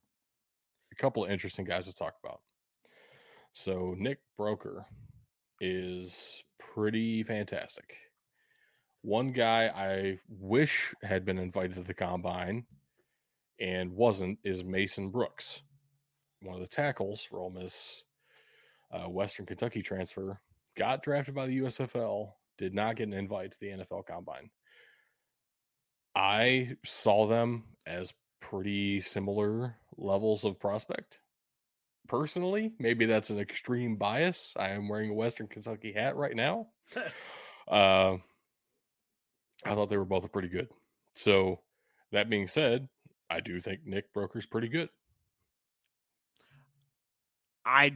a 0.92 0.94
couple 0.96 1.24
of 1.24 1.31
interesting 1.31 1.64
guys 1.64 1.87
to 1.87 1.94
talk 1.94 2.14
about. 2.24 2.40
So 3.52 3.94
Nick 3.98 4.18
Broeker 4.38 4.85
is 5.61 6.42
pretty 6.59 7.22
fantastic. 7.22 7.96
One 9.02 9.33
guy 9.33 9.68
I 9.74 10.18
wish 10.29 10.94
had 11.02 11.24
been 11.24 11.38
invited 11.38 11.76
to 11.76 11.83
the 11.83 11.94
combine 11.94 12.66
and 13.61 13.92
wasn't 13.92 14.38
is 14.44 14.64
Mason 14.64 15.11
Brooks, 15.11 15.62
one 16.46 16.54
of 16.54 16.61
the 16.61 16.68
tackles 16.68 17.22
for 17.22 17.40
Ole 17.40 17.50
Miss, 17.50 18.04
uh, 18.92 19.09
Western 19.09 19.46
Kentucky 19.46 19.82
transfer, 19.82 20.40
got 20.76 21.02
drafted 21.02 21.35
by 21.35 21.46
the 21.46 21.59
USFL, 21.59 22.32
did 22.59 22.74
not 22.74 22.96
get 22.96 23.09
an 23.09 23.14
invite 23.14 23.52
to 23.52 23.61
the 23.61 23.68
NFL 23.68 24.06
combine. 24.06 24.50
I 26.14 26.76
saw 26.85 27.26
them 27.26 27.64
as 27.87 28.14
pretty 28.40 29.00
similar 29.00 29.76
levels 29.96 30.44
of 30.44 30.59
prospect. 30.59 31.20
Personally, 32.09 32.72
maybe 32.78 33.04
that's 33.04 33.30
an 33.30 33.40
extreme 33.40 33.96
bias. 33.96 34.54
I 34.56 34.70
am 34.70 34.88
wearing 34.88 35.11
a 35.11 35.14
Western 35.14 35.48
Kentucky 35.48 35.92
hat 35.92 36.16
right 36.16 36.37
now. 36.37 36.68
uh, 37.68 38.16
I 39.64 39.74
thought 39.74 39.90
they 39.90 39.96
were 39.96 40.04
both 40.04 40.30
pretty 40.32 40.48
good. 40.48 40.68
So, 41.12 41.61
that 42.12 42.30
being 42.30 42.46
said, 42.46 42.88
I 43.28 43.40
do 43.40 43.61
think 43.61 43.80
Nick 43.85 44.12
Broeker's 44.12 44.46
pretty 44.46 44.68
good. 44.68 44.88
I 47.66 47.94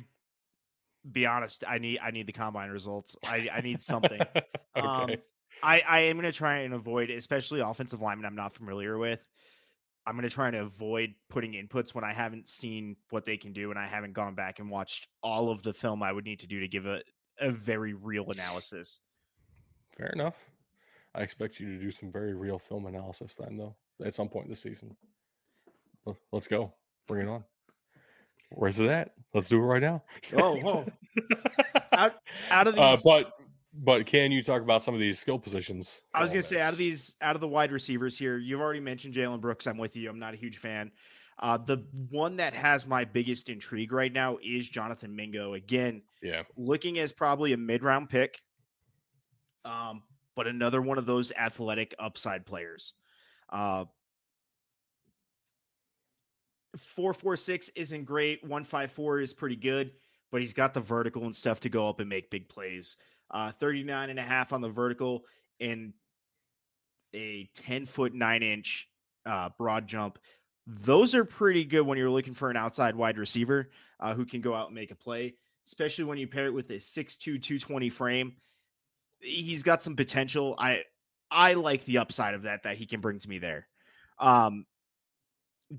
be 1.11 1.25
honest. 1.25 1.65
I 1.67 1.79
need 1.79 2.01
I 2.03 2.11
need 2.11 2.27
the 2.27 2.33
combine 2.33 2.71
results. 2.71 3.17
I 3.25 3.49
I 3.55 3.61
need 3.61 3.81
something. 3.81 4.21
okay. 4.77 4.87
Um, 4.87 5.11
I, 5.63 5.83
I 5.87 6.01
am 6.01 6.17
going 6.17 6.31
to 6.31 6.37
try 6.37 6.61
and 6.61 6.75
avoid, 6.75 7.11
especially 7.11 7.61
offensive 7.61 8.01
linemen 8.01 8.25
I'm 8.25 8.35
not 8.35 8.55
familiar 8.55 8.99
with. 8.99 9.21
I'm 10.07 10.15
going 10.15 10.29
to 10.29 10.35
try 10.35 10.49
and 10.49 10.57
avoid 10.57 11.15
putting 11.29 11.53
inputs 11.53 11.95
when 11.95 12.05
I 12.05 12.13
haven't 12.13 12.49
seen 12.49 12.97
what 13.11 13.27
they 13.27 13.37
can 13.37 13.53
do 13.53 13.71
and 13.71 13.79
I 13.79 13.87
haven't 13.87 14.15
gone 14.15 14.35
back 14.35 14.59
and 14.59 14.71
watched 14.71 15.09
all 15.23 15.51
of 15.51 15.63
the 15.63 15.75
film 15.75 16.03
I 16.03 16.13
would 16.13 16.25
need 16.25 16.41
to 16.41 16.47
do 16.47 16.61
to 16.61 16.69
give 16.69 16.87
a, 16.87 17.01
a 17.39 17.51
very 17.51 17.93
real 17.93 18.31
analysis. 18.31 19.01
Fair 19.97 20.09
enough. 20.09 20.37
I 21.15 21.21
expect 21.21 21.61
you 21.61 21.77
to 21.77 21.85
do 21.85 21.91
some 21.91 22.11
very 22.11 22.35
real 22.35 22.59
film 22.59 22.87
analysis 22.87 23.35
then, 23.35 23.57
though, 23.57 23.77
at 24.05 24.15
some 24.15 24.29
point 24.29 24.49
this 24.49 24.63
season. 24.63 24.97
Let's 26.33 26.47
go. 26.47 26.73
Bring 27.07 27.27
it 27.27 27.31
on. 27.31 27.45
Where's 28.51 28.81
it 28.81 28.89
at? 28.89 29.13
Let's 29.35 29.49
do 29.49 29.59
it 29.59 29.65
right 29.65 29.83
now. 29.83 30.03
Oh, 30.37 30.57
whoa. 30.57 30.87
out, 31.93 32.15
out 32.51 32.67
of 32.67 32.75
these, 32.77 32.83
Uh, 32.83 32.97
but 33.05 33.33
but 33.73 34.05
can 34.07 34.33
you 34.33 34.43
talk 34.43 34.63
about 34.63 34.83
some 34.83 34.95
of 34.95 35.01
these 35.01 35.19
skill 35.19 35.39
positions? 35.39 36.03
I 36.13 36.21
was 36.21 36.31
going 36.31 36.43
to 36.43 36.49
say, 36.49 36.61
out 36.61 36.73
of 36.73 36.79
these, 36.79 37.15
out 37.23 37.37
of 37.37 37.41
the 37.41 37.49
wide 37.49 37.71
receivers 37.71 38.19
here, 38.19 38.37
you've 38.37 38.61
already 38.61 38.81
mentioned 38.81 39.15
Jalen 39.15 39.41
Brooks. 39.41 39.67
I'm 39.67 39.79
with 39.79 39.95
you. 39.95 40.11
I'm 40.11 40.19
not 40.19 40.35
a 40.35 40.37
huge 40.37 40.59
fan. 40.59 40.91
Uh, 41.39 41.57
the 41.57 41.87
one 42.11 42.37
that 42.37 42.53
has 42.53 42.87
my 42.87 43.05
biggest 43.05 43.49
intrigue 43.49 43.93
right 43.93 44.13
now 44.13 44.39
is 44.45 44.69
Jonathan 44.69 45.15
Mingo. 45.15 45.55
Again, 45.55 46.03
yeah, 46.21 46.43
looking 46.57 46.99
as 46.99 47.13
probably 47.13 47.53
a 47.55 47.57
mid 47.57 47.83
round 47.83 48.11
pick, 48.11 48.39
um, 49.65 50.03
but 50.37 50.47
another 50.47 50.83
one 50.83 50.99
of 50.99 51.07
those 51.07 51.33
athletic 51.33 51.95
upside 51.99 52.45
players. 52.45 52.93
Uh, 53.49 53.85
four 56.77 57.15
four 57.15 57.37
six 57.37 57.69
isn't 57.71 58.05
great. 58.05 58.45
One 58.45 58.65
five 58.65 58.93
four 58.93 59.21
is 59.21 59.35
pretty 59.35 59.57
good, 59.57 59.93
but 60.31 60.41
he's 60.41 60.55
got 60.55 60.75
the 60.75 60.81
vertical 60.81 61.25
and 61.25 61.35
stuff 61.35 61.61
to 61.61 61.69
go 61.69 61.89
up 61.89 62.01
and 62.01 62.09
make 62.09 62.31
big 62.31 62.49
plays. 62.49 62.97
Uh, 63.31 63.53
39 63.53 64.11
and 64.11 64.19
a 64.19 64.23
half 64.23 64.53
on 64.53 64.61
the 64.61 64.69
vertical 64.69 65.25
and 65.61 65.93
a 67.15 67.49
10 67.55 67.87
foot 67.87 68.13
nine 68.13 68.43
inch 68.43 68.89
uh, 69.27 69.51
broad 69.59 69.87
jump. 69.87 70.19
Those 70.67 71.15
are 71.15 71.25
pretty 71.25 71.65
good 71.65 71.83
when 71.83 71.99
you're 71.99 72.11
looking 72.11 72.35
for 72.35 72.51
an 72.51 72.57
outside 72.57 72.95
wide 72.95 73.19
receiver 73.19 73.71
uh, 73.99 74.15
who 74.15 74.25
can 74.25 74.41
go 74.41 74.55
out 74.55 74.67
and 74.67 74.75
make 74.75 74.91
a 74.91 74.97
play, 74.97 75.35
especially 75.67 76.05
when 76.05 76.19
you 76.19 76.27
pair 76.27 76.47
it 76.47 76.55
with 76.55 76.71
a 76.71 76.75
6'2, 76.75 77.19
220 77.19 77.91
frame. 77.91 78.33
He's 79.21 79.63
got 79.63 79.83
some 79.83 79.97
potential. 79.97 80.55
I 80.59 80.83
I 81.31 81.55
like 81.55 81.85
the 81.85 81.99
upside 81.99 82.35
of 82.35 82.43
that 82.43 82.65
that 82.65 82.77
he 82.77 82.87
can 82.87 83.01
bring 83.01 83.19
to 83.19 83.29
me 83.29 83.39
there. 83.39 83.69
Um, 84.19 84.67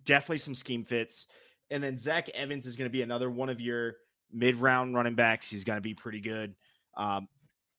definitely 0.06 0.40
some 0.40 0.56
scheme 0.56 0.84
fits. 0.84 1.28
And 1.70 1.84
then 1.84 1.98
Zach 1.98 2.30
Evans 2.30 2.66
is 2.66 2.76
going 2.76 2.90
to 2.90 2.92
be 2.92 3.02
another 3.02 3.30
one 3.30 3.50
of 3.50 3.60
your 3.62 3.96
mid 4.32 4.56
round 4.58 4.96
running 4.96 5.16
backs. 5.16 5.50
He's 5.50 5.64
going 5.64 5.78
to 5.78 5.82
be 5.82 5.94
pretty 5.94 6.20
good. 6.20 6.56
Um, 6.98 7.28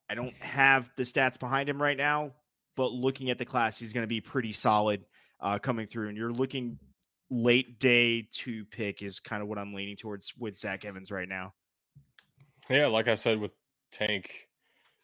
I 0.09 0.15
don't 0.15 0.35
have 0.37 0.91
the 0.97 1.03
stats 1.05 1.39
behind 1.39 1.69
him 1.69 1.81
right 1.81 1.97
now, 1.97 2.33
but 2.77 2.93
looking 2.93 3.31
at 3.31 3.39
the 3.39 3.45
class, 3.45 3.79
he's 3.79 3.93
going 3.93 4.05
to 4.05 4.09
be 4.09 4.21
pretty 4.21 4.53
solid 4.53 5.05
uh, 5.41 5.59
coming 5.59 5.87
through. 5.87 6.09
And 6.09 6.17
you're 6.17 6.33
looking 6.33 6.79
late 7.31 7.79
day 7.81 8.29
to 8.33 8.65
pick 8.67 9.03
is 9.03 9.21
kind 9.21 9.43
of 9.43 9.49
what 9.49 9.59
I'm 9.59 9.73
leaning 9.73 9.97
towards 9.97 10.33
with 10.39 10.57
Zach 10.57 10.85
Evans 10.85 11.11
right 11.11 11.29
now. 11.29 11.55
Yeah, 12.69 12.87
like 12.87 13.09
I 13.09 13.15
said 13.15 13.41
with 13.41 13.53
Tank, 13.91 14.49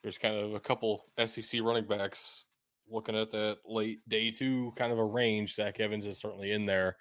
there's 0.02 0.18
kind 0.18 0.36
of 0.36 0.54
a 0.54 0.60
couple 0.60 1.04
SEC 1.26 1.60
running 1.62 1.84
backs 1.84 2.44
looking 2.90 3.16
at 3.16 3.30
that 3.30 3.58
late 3.66 4.00
day 4.08 4.30
two 4.30 4.72
kind 4.76 4.92
of 4.92 4.98
a 4.98 5.04
range. 5.04 5.54
Zach 5.54 5.80
Evans 5.80 6.06
is 6.06 6.18
certainly 6.18 6.52
in 6.52 6.66
there. 6.66 6.96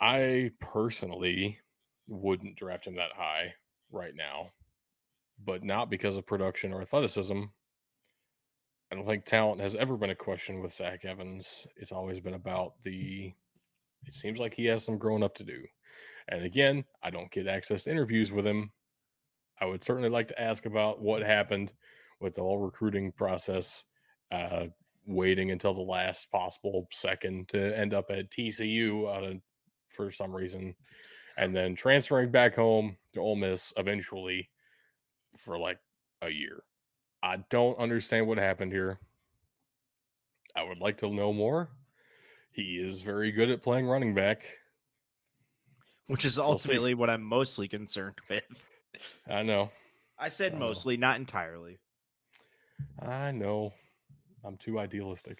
I 0.00 0.50
personally 0.60 1.58
wouldn't 2.08 2.56
draft 2.56 2.86
him 2.86 2.96
that 2.96 3.12
high 3.16 3.54
right 3.90 4.14
now, 4.14 4.50
but 5.44 5.62
not 5.62 5.90
because 5.90 6.16
of 6.16 6.26
production 6.26 6.72
or 6.72 6.80
athleticism. 6.80 7.42
I 8.90 8.94
don't 8.94 9.06
think 9.06 9.24
talent 9.24 9.60
has 9.60 9.74
ever 9.74 9.96
been 9.96 10.10
a 10.10 10.14
question 10.14 10.60
with 10.60 10.74
Zach 10.74 11.04
Evans. 11.04 11.66
It's 11.76 11.92
always 11.92 12.20
been 12.20 12.34
about 12.34 12.74
the. 12.82 13.32
It 14.04 14.14
seems 14.14 14.38
like 14.38 14.52
he 14.52 14.66
has 14.66 14.84
some 14.84 14.98
growing 14.98 15.22
up 15.22 15.34
to 15.36 15.44
do. 15.44 15.62
And 16.28 16.44
again, 16.44 16.84
I 17.02 17.10
don't 17.10 17.30
get 17.30 17.46
access 17.46 17.84
to 17.84 17.90
interviews 17.90 18.32
with 18.32 18.46
him. 18.46 18.70
I 19.60 19.66
would 19.66 19.82
certainly 19.82 20.08
like 20.08 20.28
to 20.28 20.40
ask 20.40 20.66
about 20.66 21.00
what 21.00 21.22
happened 21.22 21.72
with 22.20 22.34
the 22.34 22.42
whole 22.42 22.58
recruiting 22.58 23.12
process, 23.12 23.84
uh, 24.32 24.66
waiting 25.06 25.50
until 25.50 25.74
the 25.74 25.80
last 25.80 26.30
possible 26.30 26.88
second 26.90 27.48
to 27.48 27.78
end 27.78 27.94
up 27.94 28.10
at 28.10 28.30
TCU 28.30 29.06
of, 29.06 29.40
for 29.88 30.10
some 30.10 30.34
reason, 30.34 30.74
and 31.36 31.54
then 31.56 31.74
transferring 31.74 32.30
back 32.30 32.54
home 32.54 32.96
to 33.14 33.20
Ole 33.20 33.36
Miss 33.36 33.72
eventually 33.76 34.48
for 35.36 35.58
like 35.58 35.78
a 36.22 36.30
year. 36.30 36.62
I 37.22 37.38
don't 37.50 37.78
understand 37.78 38.26
what 38.26 38.38
happened 38.38 38.72
here. 38.72 38.98
I 40.56 40.62
would 40.64 40.78
like 40.78 40.98
to 40.98 41.08
know 41.08 41.32
more. 41.32 41.70
He 42.50 42.76
is 42.76 43.02
very 43.02 43.32
good 43.32 43.50
at 43.50 43.62
playing 43.62 43.86
running 43.86 44.14
back, 44.14 44.44
which 46.08 46.24
is 46.24 46.38
ultimately 46.38 46.94
we'll 46.94 47.00
what 47.00 47.10
I'm 47.10 47.22
mostly 47.22 47.68
concerned 47.68 48.18
with. 48.30 48.42
I 49.28 49.42
know. 49.42 49.70
I 50.18 50.28
said 50.28 50.58
mostly, 50.58 50.96
not 50.96 51.16
entirely. 51.16 51.78
I 53.00 53.30
know. 53.30 53.72
I'm 54.44 54.56
too 54.56 54.78
idealistic. 54.78 55.38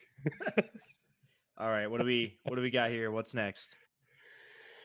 All 1.59 1.69
right, 1.69 1.87
what 1.87 1.99
do 1.99 2.07
we 2.07 2.39
what 2.45 2.57
do 2.57 2.63
we 2.63 2.71
got 2.71 2.91
here? 2.91 3.11
What's 3.11 3.35
next? 3.35 3.71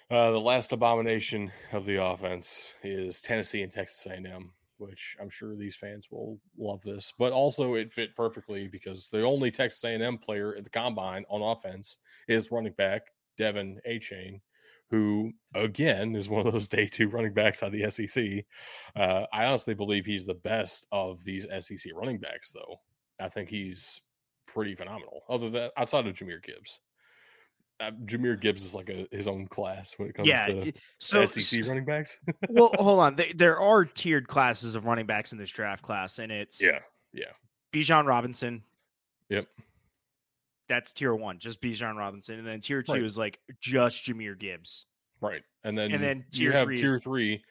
Uh, 0.10 0.32
the 0.32 0.40
last 0.40 0.72
abomination 0.72 1.52
of 1.74 1.86
the 1.86 2.02
offense 2.02 2.74
is 2.84 3.22
Tennessee 3.22 3.62
and 3.62 3.72
Texas 3.72 4.06
A&M 4.06 4.52
which 4.78 5.18
I'm 5.20 5.30
sure 5.30 5.56
these 5.56 5.76
fans 5.76 6.08
will 6.12 6.40
love 6.58 6.82
this. 6.84 7.14
But 7.18 7.34
also, 7.34 7.76
it 7.76 7.92
fit 7.92 8.16
perfectly 8.16 8.68
because 8.68 9.10
the 9.10 9.24
only 9.24 9.52
Texas 9.52 9.84
A&M 9.84 10.18
player 10.18 10.56
at 10.56 10.64
the 10.64 10.70
combine 10.70 11.26
on 11.30 11.42
offense 11.42 11.98
is 12.28 12.52
running 12.52 12.74
back 12.74 13.04
De'Von 13.40 13.78
Achane, 13.88 14.42
who 14.90 15.32
again 15.56 16.16
is 16.16 16.30
one 16.30 16.46
of 16.46 16.54
those 16.54 16.68
day 16.68 16.88
two 16.88 17.10
running 17.10 17.34
backs 17.34 17.64
out 17.64 17.74
of 17.74 17.80
the 17.80 17.90
SEC. 17.90 18.46
Uh, 18.96 19.26
I 19.34 19.46
honestly 19.46 19.74
believe 19.74 20.06
he's 20.06 20.26
the 20.26 20.34
best 20.36 20.88
of 20.92 21.24
these 21.24 21.46
SEC 21.60 21.92
running 21.96 22.20
backs, 22.20 22.52
though. 22.52 22.78
I 23.20 23.30
think 23.30 23.50
he's 23.50 24.02
pretty 24.48 24.76
phenomenal. 24.76 25.24
Other 25.30 25.50
than 25.50 25.70
outside 25.78 26.08
of 26.08 26.16
Jahmyr 26.16 26.44
Gibbs 26.44 26.80
uh, 27.80 27.92
Jahmyr 28.06 28.40
Gibbs 28.40 28.66
is 28.66 28.74
like 28.74 28.90
a, 28.90 29.08
his 29.12 29.28
own 29.28 29.48
class 29.48 29.94
when 29.98 30.10
it 30.10 30.16
comes 30.16 30.28
yeah, 30.28 30.48
to 30.48 30.74
so, 31.00 31.26
SEC 31.26 31.66
running 31.66 31.86
backs. 31.86 32.18
well, 32.50 32.72
hold 32.80 33.00
on. 33.00 33.20
there 33.36 33.60
are 33.60 33.86
tiered 33.86 34.28
classes 34.28 34.76
of 34.76 34.86
running 34.86 35.06
backs 35.06 35.32
in 35.32 35.38
this 35.38 35.52
draft 35.52 35.84
class, 35.84 36.20
and 36.20 36.32
it's 36.32 36.62
yeah, 36.62 36.80
yeah. 37.14 37.26
Bijan 37.74 38.06
Robinson. 38.06 38.64
Yep. 39.30 39.48
That's 40.70 40.92
tier 40.92 41.16
one, 41.16 41.40
just 41.40 41.62
Bijan 41.62 41.96
Robinson, 41.96 42.40
and 42.40 42.48
then 42.48 42.60
tier 42.60 42.82
two 42.82 42.94
right. 42.94 43.04
is 43.04 43.18
like 43.18 43.40
just 43.62 44.04
Jahmyr 44.04 44.38
Gibbs. 44.38 44.86
Right, 45.22 45.44
and 45.64 45.78
then 45.78 45.92
and 45.92 46.04
then 46.04 46.26
you 46.34 46.52
have 46.52 46.70
tier 46.70 46.96
is... 46.96 47.04
three, 47.04 47.44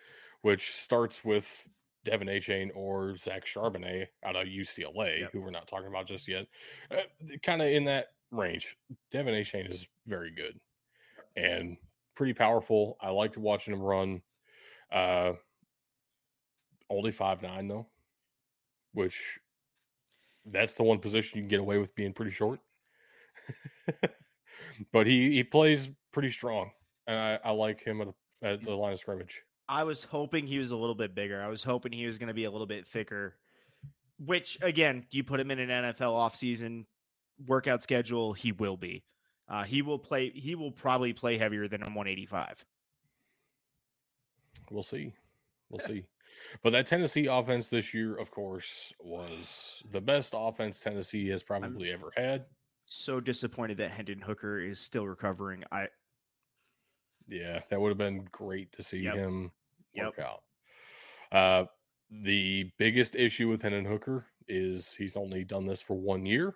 which 0.42 0.72
starts 0.72 1.24
with 1.24 1.66
De'Von 2.06 2.28
Achane 2.28 2.70
or 2.74 3.16
Zach 3.16 3.44
Charbonnet 3.44 4.06
out 4.24 4.36
of 4.36 4.46
UCLA, 4.46 5.20
yep. 5.20 5.32
who 5.32 5.40
we're 5.40 5.50
not 5.50 5.66
talking 5.66 5.88
about 5.88 6.06
just 6.06 6.28
yet. 6.28 6.46
Uh, 6.90 6.96
kind 7.42 7.60
of 7.60 7.68
in 7.68 7.84
that 7.86 8.08
range. 8.30 8.76
De'Von 9.12 9.40
Achane 9.40 9.70
is 9.70 9.86
very 10.06 10.30
good 10.30 10.58
and 11.36 11.76
pretty 12.14 12.32
powerful. 12.32 12.96
I 13.00 13.10
liked 13.10 13.36
watching 13.36 13.74
him 13.74 13.82
run. 13.82 14.22
Uh, 14.92 15.32
only 16.88 17.10
five 17.10 17.42
nine 17.42 17.68
though, 17.68 17.86
which 18.92 19.38
that's 20.46 20.74
the 20.74 20.84
one 20.84 20.98
position 20.98 21.38
you 21.38 21.42
can 21.42 21.48
get 21.48 21.60
away 21.60 21.78
with 21.78 21.94
being 21.94 22.12
pretty 22.12 22.30
short. 22.30 22.60
but 24.92 25.06
he 25.06 25.32
he 25.32 25.44
plays 25.44 25.88
pretty 26.12 26.30
strong, 26.30 26.70
and 27.06 27.18
I, 27.18 27.38
I 27.44 27.50
like 27.50 27.82
him 27.82 28.00
at, 28.00 28.08
at 28.42 28.62
the 28.62 28.74
line 28.74 28.92
of 28.92 29.00
scrimmage. 29.00 29.42
I 29.68 29.84
was 29.84 30.02
hoping 30.02 30.46
he 30.46 30.58
was 30.58 30.70
a 30.70 30.76
little 30.76 30.94
bit 30.94 31.14
bigger. 31.14 31.42
I 31.42 31.48
was 31.48 31.62
hoping 31.62 31.92
he 31.92 32.06
was 32.06 32.18
going 32.18 32.28
to 32.28 32.34
be 32.34 32.44
a 32.44 32.50
little 32.50 32.66
bit 32.66 32.86
thicker. 32.86 33.34
Which 34.18 34.58
again, 34.62 35.04
you 35.10 35.24
put 35.24 35.40
him 35.40 35.50
in 35.50 35.58
an 35.58 35.68
NFL 35.68 36.14
offseason, 36.14 36.86
workout 37.46 37.82
schedule, 37.82 38.32
he 38.32 38.52
will 38.52 38.76
be. 38.76 39.04
Uh, 39.48 39.64
he 39.64 39.82
will 39.82 39.98
play. 39.98 40.30
He 40.30 40.54
will 40.54 40.72
probably 40.72 41.12
play 41.12 41.38
heavier 41.38 41.68
than 41.68 41.82
a 41.82 41.86
185. 41.86 42.64
We'll 44.70 44.82
see. 44.82 45.12
We'll 45.70 45.86
see. 45.86 46.04
But 46.62 46.72
that 46.72 46.86
Tennessee 46.86 47.26
offense 47.26 47.68
this 47.68 47.94
year, 47.94 48.16
of 48.16 48.30
course, 48.30 48.92
was 49.00 49.82
the 49.90 50.00
best 50.00 50.34
offense 50.36 50.80
Tennessee 50.80 51.28
has 51.28 51.42
probably 51.42 51.90
I'm 51.90 51.94
ever 51.94 52.12
had. 52.16 52.46
So 52.86 53.20
disappointed 53.20 53.78
that 53.78 53.90
Hendon 53.90 54.20
Hooker 54.20 54.60
is 54.60 54.80
still 54.80 55.06
recovering. 55.06 55.64
I. 55.70 55.88
Yeah, 57.28 57.60
that 57.70 57.80
would 57.80 57.88
have 57.88 57.98
been 57.98 58.28
great 58.30 58.72
to 58.72 58.82
see 58.82 59.00
yep. 59.00 59.16
him 59.16 59.50
work 59.96 60.14
yep. 60.18 60.26
out. 60.26 60.42
Uh, 61.32 61.66
the 62.10 62.70
biggest 62.78 63.16
issue 63.16 63.48
with 63.48 63.62
Hendon 63.62 63.84
Hooker 63.84 64.26
is 64.48 64.94
he's 64.94 65.16
only 65.16 65.42
done 65.42 65.66
this 65.66 65.82
for 65.82 65.94
one 65.94 66.24
year 66.24 66.54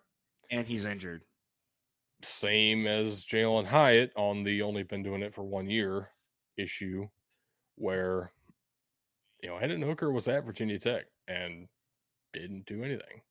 and 0.50 0.66
he's 0.66 0.84
injured. 0.84 1.22
Same 2.22 2.86
as 2.86 3.24
Jalin 3.24 3.66
Hyatt 3.66 4.12
on 4.16 4.42
the 4.42 4.62
only 4.62 4.82
been 4.82 5.02
doing 5.02 5.22
it 5.22 5.32
for 5.32 5.42
one 5.42 5.68
year 5.68 6.08
issue, 6.58 7.08
where 7.76 8.32
you 9.42 9.48
know 9.48 9.58
Hendon 9.58 9.82
Hooker 9.82 10.12
was 10.12 10.28
at 10.28 10.44
Virginia 10.44 10.78
Tech 10.78 11.06
and 11.28 11.66
didn't 12.32 12.66
do 12.66 12.84
anything. 12.84 13.22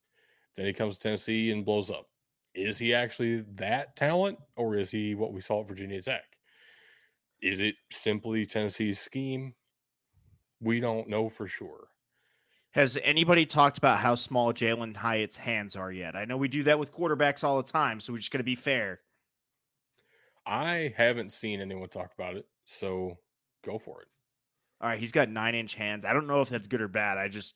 Then 0.56 0.66
he 0.66 0.72
comes 0.72 0.96
to 0.96 1.02
Tennessee 1.02 1.52
and 1.52 1.64
blows 1.64 1.90
up. 1.90 2.06
Is 2.54 2.78
he 2.78 2.92
actually 2.92 3.44
that 3.54 3.94
talent, 3.94 4.38
or 4.56 4.76
is 4.76 4.90
he 4.90 5.14
what 5.14 5.32
we 5.32 5.40
saw 5.40 5.60
at 5.60 5.68
Virginia 5.68 6.02
Tech? 6.02 6.24
Is 7.42 7.60
it 7.60 7.76
simply 7.90 8.44
Tennessee's 8.44 8.98
scheme? 8.98 9.54
We 10.60 10.80
don't 10.80 11.08
know 11.08 11.28
for 11.28 11.46
sure. 11.46 11.88
Has 12.72 12.98
anybody 13.02 13.46
talked 13.46 13.78
about 13.78 13.98
how 13.98 14.14
small 14.14 14.52
Jalin 14.52 14.96
Hyatt's 14.96 15.36
hands 15.36 15.74
are 15.74 15.90
yet? 15.90 16.14
I 16.14 16.24
know 16.24 16.36
we 16.36 16.48
do 16.48 16.62
that 16.64 16.78
with 16.78 16.92
quarterbacks 16.92 17.42
all 17.42 17.56
the 17.56 17.70
time, 17.70 17.98
so 17.98 18.12
we're 18.12 18.18
just 18.18 18.30
going 18.30 18.38
to 18.38 18.44
be 18.44 18.54
fair. 18.54 19.00
I 20.46 20.94
haven't 20.96 21.32
seen 21.32 21.60
anyone 21.60 21.88
talk 21.88 22.12
about 22.14 22.36
it, 22.36 22.46
so 22.66 23.18
go 23.64 23.78
for 23.78 24.02
it. 24.02 24.08
All 24.80 24.88
right, 24.88 25.00
he's 25.00 25.12
got 25.12 25.28
nine 25.28 25.54
inch 25.54 25.74
hands. 25.74 26.04
I 26.04 26.12
don't 26.12 26.26
know 26.26 26.42
if 26.42 26.48
that's 26.48 26.68
good 26.68 26.80
or 26.80 26.88
bad. 26.88 27.18
I 27.18 27.28
just 27.28 27.54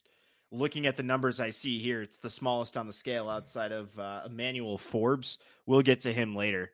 looking 0.51 0.85
at 0.85 0.97
the 0.97 1.03
numbers 1.03 1.39
I 1.39 1.49
see 1.49 1.79
here, 1.79 2.01
it's 2.01 2.17
the 2.17 2.29
smallest 2.29 2.77
on 2.77 2.87
the 2.87 2.93
scale 2.93 3.29
outside 3.29 3.71
of 3.71 3.97
uh, 3.97 4.21
Emmanuel 4.25 4.77
Forbes. 4.77 5.37
We'll 5.65 5.81
get 5.81 6.01
to 6.01 6.13
him 6.13 6.35
later. 6.35 6.71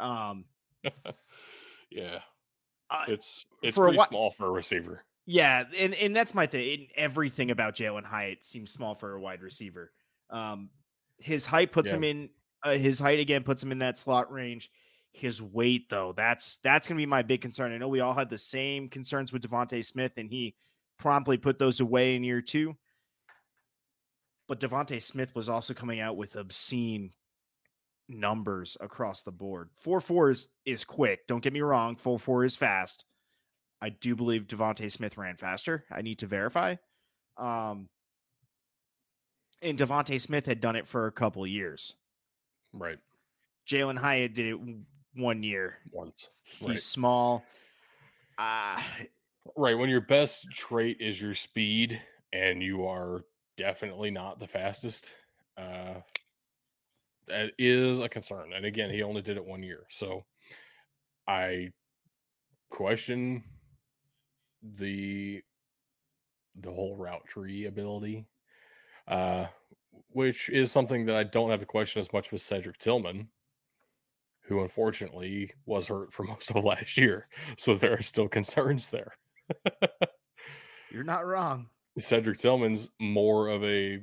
Um, 0.00 0.46
yeah, 1.90 2.20
uh, 2.92 3.04
it's 3.08 3.46
it's 3.62 3.78
pretty 3.78 3.98
small 4.08 4.30
for 4.30 4.46
a 4.46 4.50
receiver. 4.50 5.02
Yeah, 5.24 5.64
and, 5.78 5.94
and 5.94 6.14
that's 6.14 6.34
my 6.34 6.46
thing. 6.46 6.88
Everything 6.96 7.50
about 7.50 7.76
Jalin 7.76 8.04
Hyatt 8.04 8.44
seems 8.44 8.72
small 8.72 8.94
for 8.94 9.14
a 9.14 9.20
wide 9.20 9.40
receiver. 9.40 9.92
Um, 10.30 10.70
his 11.18 11.46
height 11.46 11.72
puts 11.72 11.90
yeah. 11.90 11.96
him 11.96 12.04
in. 12.04 12.28
Uh, 12.64 12.72
his 12.72 12.98
height 12.98 13.18
again 13.18 13.42
puts 13.42 13.62
him 13.62 13.72
in 13.72 13.78
that 13.78 13.98
slot 13.98 14.32
range. 14.32 14.70
His 15.12 15.40
weight, 15.42 15.88
though, 15.90 16.12
that's 16.16 16.58
that's 16.64 16.88
going 16.88 16.96
to 16.96 17.00
be 17.00 17.06
my 17.06 17.22
big 17.22 17.40
concern. 17.40 17.72
I 17.72 17.78
know 17.78 17.88
we 17.88 18.00
all 18.00 18.14
had 18.14 18.30
the 18.30 18.38
same 18.38 18.88
concerns 18.88 19.32
with 19.32 19.42
DeVonta 19.42 19.84
Smith, 19.84 20.12
and 20.16 20.28
he 20.28 20.54
promptly 20.98 21.36
put 21.36 21.58
those 21.58 21.80
away 21.80 22.16
in 22.16 22.24
year 22.24 22.40
two. 22.40 22.76
But 24.48 24.60
DeVonta 24.60 25.00
Smith 25.00 25.34
was 25.34 25.48
also 25.48 25.74
coming 25.74 26.00
out 26.00 26.16
with 26.16 26.36
obscene 26.36 27.12
numbers 28.08 28.76
across 28.80 29.22
the 29.22 29.30
board. 29.30 29.70
4 29.80 30.00
4 30.00 30.30
is, 30.30 30.48
is 30.64 30.84
quick. 30.84 31.26
Don't 31.26 31.42
get 31.42 31.52
me 31.52 31.60
wrong. 31.60 31.96
4 31.96 32.18
4 32.18 32.44
is 32.44 32.56
fast. 32.56 33.04
I 33.80 33.88
do 33.88 34.14
believe 34.14 34.46
DeVonta 34.46 34.90
Smith 34.90 35.16
ran 35.16 35.36
faster. 35.36 35.84
I 35.90 36.02
need 36.02 36.20
to 36.20 36.26
verify. 36.26 36.76
Um, 37.36 37.88
and 39.60 39.78
DeVonta 39.78 40.20
Smith 40.20 40.46
had 40.46 40.60
done 40.60 40.76
it 40.76 40.86
for 40.86 41.06
a 41.06 41.12
couple 41.12 41.46
years. 41.46 41.94
Right. 42.72 42.98
Jalin 43.68 43.98
Hyatt 43.98 44.34
did 44.34 44.46
it 44.46 44.58
one 45.14 45.42
year. 45.42 45.78
Once. 45.90 46.28
He's 46.60 46.84
small. 46.84 47.44
Uh, 48.38 48.80
Right. 49.56 49.76
When 49.76 49.90
your 49.90 50.00
best 50.00 50.50
trait 50.52 50.98
is 51.00 51.20
your 51.20 51.34
speed 51.34 52.00
and 52.32 52.62
you 52.62 52.86
are 52.86 53.22
definitely 53.56 54.10
not 54.10 54.38
the 54.38 54.46
fastest, 54.46 55.12
uh, 55.56 55.94
that 57.28 57.52
is 57.58 57.98
a 57.98 58.08
concern. 58.08 58.52
And 58.54 58.64
again, 58.64 58.90
he 58.90 59.02
only 59.02 59.22
did 59.22 59.36
it 59.36 59.44
one 59.44 59.62
year. 59.62 59.84
So 59.88 60.24
I 61.26 61.70
question 62.70 63.44
the 64.62 65.42
the 66.56 66.70
whole 66.70 66.96
route 66.96 67.26
tree 67.26 67.66
ability. 67.66 68.26
Uh 69.08 69.46
which 70.12 70.48
is 70.50 70.70
something 70.70 71.06
that 71.06 71.16
I 71.16 71.24
don't 71.24 71.50
have 71.50 71.60
to 71.60 71.66
question 71.66 72.00
as 72.00 72.12
much 72.12 72.32
with 72.32 72.40
Cedric 72.40 72.78
Tillman, 72.78 73.28
who 74.42 74.60
unfortunately 74.60 75.52
was 75.66 75.88
hurt 75.88 76.12
for 76.12 76.22
most 76.24 76.50
of 76.50 76.64
last 76.64 76.96
year. 76.96 77.28
So 77.56 77.74
there 77.74 77.94
are 77.94 78.02
still 78.02 78.28
concerns 78.28 78.90
there. 78.90 79.12
you're 80.90 81.04
not 81.04 81.26
wrong. 81.26 81.68
Cedric 81.98 82.38
Tillman's 82.38 82.90
more 83.00 83.48
of 83.48 83.62
a 83.64 84.02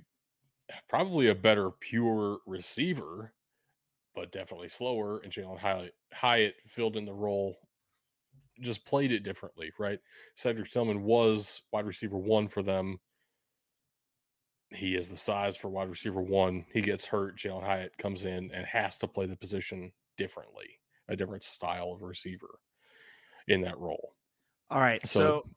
probably 0.87 1.27
a 1.29 1.35
better 1.35 1.71
pure 1.71 2.39
receiver, 2.45 3.33
but 4.15 4.31
definitely 4.31 4.69
slower. 4.69 5.19
And 5.19 5.31
Jalin 5.31 5.57
Hyatt, 5.59 5.95
Hyatt 6.13 6.55
filled 6.67 6.95
in 6.97 7.05
the 7.05 7.13
role, 7.13 7.57
just 8.61 8.85
played 8.85 9.11
it 9.11 9.23
differently, 9.23 9.71
right? 9.79 9.99
Cedric 10.35 10.69
Tillman 10.69 11.03
was 11.03 11.61
wide 11.71 11.85
receiver 11.85 12.17
one 12.17 12.47
for 12.47 12.61
them. 12.63 12.99
He 14.71 14.95
is 14.95 15.09
the 15.09 15.17
size 15.17 15.57
for 15.57 15.69
wide 15.69 15.89
receiver 15.89 16.21
one. 16.21 16.65
He 16.71 16.81
gets 16.81 17.05
hurt. 17.05 17.37
Jalin 17.37 17.63
Hyatt 17.63 17.97
comes 17.97 18.25
in 18.25 18.51
and 18.53 18.65
has 18.67 18.97
to 18.97 19.07
play 19.07 19.25
the 19.25 19.35
position 19.35 19.91
differently, 20.17 20.79
a 21.07 21.15
different 21.15 21.43
style 21.43 21.91
of 21.93 22.03
receiver 22.03 22.59
in 23.47 23.61
that 23.61 23.79
role. 23.79 24.13
All 24.69 24.79
right. 24.79 25.01
So- 25.07 25.19
So, 25.19 25.49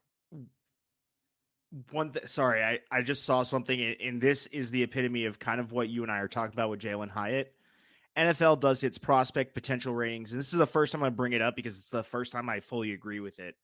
one 1.91 2.13
th- 2.13 2.29
sorry, 2.29 2.63
I, 2.63 2.81
I 2.91 3.03
just 3.03 3.25
saw 3.25 3.43
something 3.43 3.81
and- 4.01 4.21
this 4.21 4.47
is 4.49 4.71
the 4.71 4.83
epitome 4.83 5.25
of 5.25 5.39
kind 5.39 5.61
of 5.61 5.73
what 5.73 5.89
you 5.89 6.03
and 6.03 6.13
I 6.13 6.19
are 6.19 6.29
talking 6.29 6.53
about 6.53 6.71
with 6.71 6.81
Jalin 6.81 7.09
Hyatt. 7.11 7.55
NFL 8.17 8.61
does 8.61 8.85
its 8.85 8.99
prospect 8.99 9.55
potential 9.55 9.95
ratings, 9.95 10.33
and 10.33 10.39
this 10.39 10.53
is 10.53 10.59
the 10.59 10.67
first 10.67 10.93
time 10.93 11.03
I 11.03 11.09
bring 11.09 11.33
it 11.33 11.41
up 11.41 11.57
because 11.57 11.77
it's 11.77 11.89
the 11.89 12.03
first 12.05 12.31
time 12.31 12.49
I 12.51 12.61
fully 12.61 12.93
agree 12.93 13.21
with 13.21 13.39
it. 13.41 13.55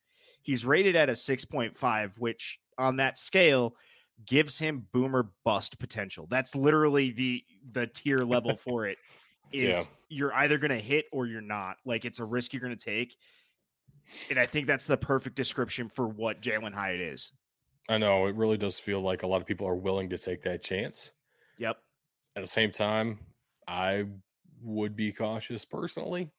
He's 0.42 0.64
rated 0.64 0.96
at 0.96 1.10
a 1.10 1.12
6.5, 1.12 2.12
which 2.18 2.58
on 2.78 2.96
that 2.96 3.18
scale 3.18 3.74
gives 4.26 4.58
him 4.58 4.86
boomer 4.92 5.30
bust 5.44 5.78
potential. 5.78 6.26
That's 6.30 6.54
literally 6.54 7.10
the 7.10 7.44
the 7.72 7.86
tier 7.88 8.20
level 8.20 8.56
for 8.64 8.86
it. 8.86 8.96
Is 9.52 9.74
Yeah. 9.74 9.82
you're 10.08 10.34
either 10.34 10.56
going 10.56 10.70
to 10.70 10.80
hit 10.80 11.04
or 11.12 11.26
you're 11.26 11.40
not. 11.42 11.76
Like 11.84 12.06
it's 12.06 12.18
a 12.18 12.24
risk 12.24 12.54
you're 12.54 12.62
going 12.62 12.76
to 12.76 12.82
take. 12.84 13.16
And 14.30 14.38
I 14.38 14.46
think 14.46 14.66
that's 14.66 14.86
the 14.86 14.96
perfect 14.96 15.36
description 15.36 15.90
for 15.90 16.08
what 16.08 16.40
Jalin 16.40 16.72
Hyatt 16.72 17.00
is. 17.00 17.32
I 17.88 17.96
know 17.98 18.26
it 18.26 18.34
really 18.36 18.58
does 18.58 18.78
feel 18.78 19.00
like 19.00 19.22
a 19.22 19.26
lot 19.26 19.40
of 19.40 19.46
people 19.46 19.66
are 19.66 19.74
willing 19.76 20.08
to 20.10 20.18
take 20.18 20.42
that 20.42 20.62
chance. 20.62 21.12
Yep. 21.58 21.76
At 22.36 22.40
the 22.42 22.46
same 22.46 22.70
time, 22.70 23.18
I 23.66 24.04
would 24.62 24.94
be 24.94 25.12
cautious 25.12 25.64
personally. 25.64 26.30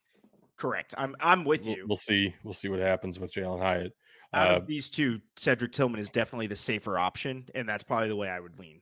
Correct. 0.58 0.94
I'm 0.98 1.16
I'm 1.20 1.46
with 1.46 1.62
We'll, 1.66 1.76
you. 1.76 1.86
we'll 1.88 1.96
see. 1.96 2.34
We'll 2.44 2.54
see 2.54 2.68
what 2.70 2.80
happens 2.80 3.20
with 3.20 3.34
Jalin 3.34 3.60
Hyatt. 3.60 3.94
Out 4.34 4.52
Uh, 4.52 4.56
of 4.58 4.68
these 4.68 4.90
two, 4.90 5.20
Cedric 5.38 5.72
Tillman 5.72 6.00
is 6.00 6.10
definitely 6.12 6.48
the 6.48 6.56
safer 6.56 7.00
option, 7.00 7.48
and 7.56 7.68
that's 7.68 7.84
probably 7.84 8.10
the 8.10 8.16
way 8.16 8.28
I 8.30 8.40
would 8.40 8.60
lean. 8.60 8.82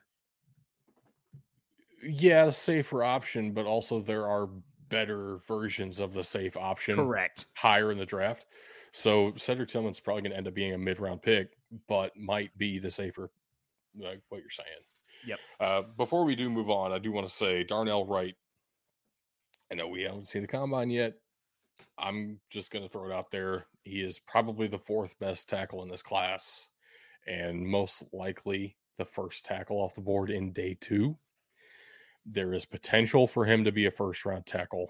yeah, 2.03 2.49
safer 2.49 3.03
option, 3.03 3.51
but 3.53 3.65
also 3.65 3.99
there 4.01 4.27
are 4.27 4.49
better 4.89 5.37
versions 5.47 5.99
of 5.99 6.13
the 6.13 6.23
safe 6.23 6.55
option 6.55 6.95
Correct. 6.95 7.45
higher 7.55 7.91
in 7.91 7.97
the 7.97 8.05
draft. 8.05 8.45
So 8.91 9.33
Cedric 9.35 9.69
Tillman's 9.69 9.99
probably 9.99 10.21
going 10.21 10.31
to 10.31 10.37
end 10.37 10.47
up 10.47 10.53
being 10.53 10.73
a 10.73 10.77
mid 10.77 10.99
round 10.99 11.21
pick, 11.21 11.56
but 11.87 12.15
might 12.17 12.55
be 12.57 12.79
the 12.79 12.91
safer, 12.91 13.29
like 13.97 14.21
what 14.29 14.41
you're 14.41 14.49
saying. 14.49 14.67
Yep. 15.25 15.39
Uh, 15.59 15.81
before 15.97 16.23
we 16.23 16.35
do 16.35 16.49
move 16.49 16.69
on, 16.69 16.91
I 16.91 16.99
do 16.99 17.11
want 17.11 17.27
to 17.27 17.33
say 17.33 17.63
Darnell 17.63 18.05
Wright. 18.05 18.35
I 19.71 19.75
know 19.75 19.87
we 19.87 20.03
haven't 20.03 20.27
seen 20.27 20.43
the 20.43 20.47
combine 20.47 20.89
yet. 20.89 21.13
I'm 21.97 22.39
just 22.49 22.71
going 22.71 22.83
to 22.83 22.89
throw 22.89 23.09
it 23.09 23.13
out 23.13 23.31
there. 23.31 23.65
He 23.83 24.01
is 24.01 24.19
probably 24.19 24.67
the 24.67 24.77
fourth 24.77 25.17
best 25.19 25.49
tackle 25.49 25.83
in 25.83 25.89
this 25.89 26.03
class, 26.03 26.67
and 27.25 27.65
most 27.65 28.03
likely 28.13 28.77
the 28.97 29.05
first 29.05 29.45
tackle 29.45 29.77
off 29.77 29.95
the 29.95 30.01
board 30.01 30.29
in 30.29 30.53
day 30.53 30.77
two. 30.79 31.17
There 32.25 32.53
is 32.53 32.65
potential 32.65 33.27
for 33.27 33.45
him 33.45 33.63
to 33.63 33.71
be 33.71 33.85
a 33.85 33.91
first 33.91 34.25
round 34.25 34.45
tackle. 34.45 34.89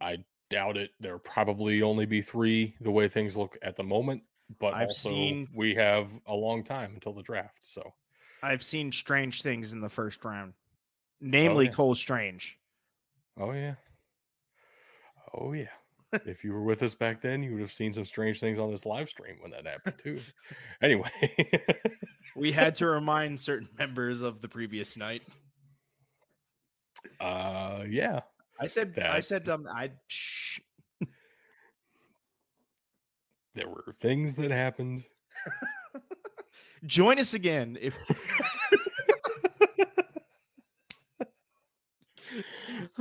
I 0.00 0.18
doubt 0.48 0.76
it. 0.76 0.90
There'll 0.98 1.18
probably 1.18 1.82
only 1.82 2.06
be 2.06 2.22
three 2.22 2.74
the 2.80 2.90
way 2.90 3.08
things 3.08 3.36
look 3.36 3.56
at 3.62 3.76
the 3.76 3.82
moment, 3.82 4.22
but 4.58 4.74
I've 4.74 4.88
also 4.88 5.10
seen- 5.10 5.48
we 5.54 5.74
have 5.74 6.08
a 6.26 6.34
long 6.34 6.64
time 6.64 6.92
until 6.94 7.12
the 7.12 7.22
draft. 7.22 7.58
So 7.60 7.94
I've 8.42 8.62
seen 8.62 8.90
strange 8.92 9.42
things 9.42 9.72
in 9.72 9.80
the 9.80 9.88
first 9.88 10.24
round, 10.24 10.54
namely 11.20 11.66
yeah. 11.66 11.72
Cole 11.72 11.94
Strange. 11.94 12.58
Oh 13.38 13.52
yeah. 13.52 13.74
Oh 15.34 15.52
yeah. 15.52 15.68
if 16.26 16.42
you 16.42 16.52
were 16.52 16.62
with 16.62 16.82
us 16.82 16.94
back 16.94 17.20
then, 17.22 17.42
you 17.42 17.52
would 17.52 17.60
have 17.60 17.72
seen 17.72 17.92
some 17.92 18.04
strange 18.04 18.40
things 18.40 18.58
on 18.58 18.70
this 18.70 18.84
live 18.84 19.08
stream 19.08 19.36
when 19.40 19.52
that 19.52 19.66
happened 19.66 19.98
too. 20.02 20.20
anyway. 20.82 21.10
We 22.36 22.52
had 22.52 22.76
to 22.76 22.86
remind 22.86 23.40
certain 23.40 23.68
members 23.76 24.22
of 24.22 24.40
the 24.40 24.48
previous 24.48 24.96
night. 24.96 25.22
uh 27.18 27.84
yeah. 27.88 28.20
I 28.60 28.66
said, 28.66 28.98
I 28.98 29.20
said, 29.20 29.48
um, 29.48 29.66
I 29.68 29.90
shh. 30.06 30.60
There 33.54 33.68
were 33.68 33.92
things 33.98 34.34
that 34.36 34.50
happened. 34.50 35.04
join 36.86 37.18
us 37.18 37.34
again 37.34 37.76
if 37.80 37.94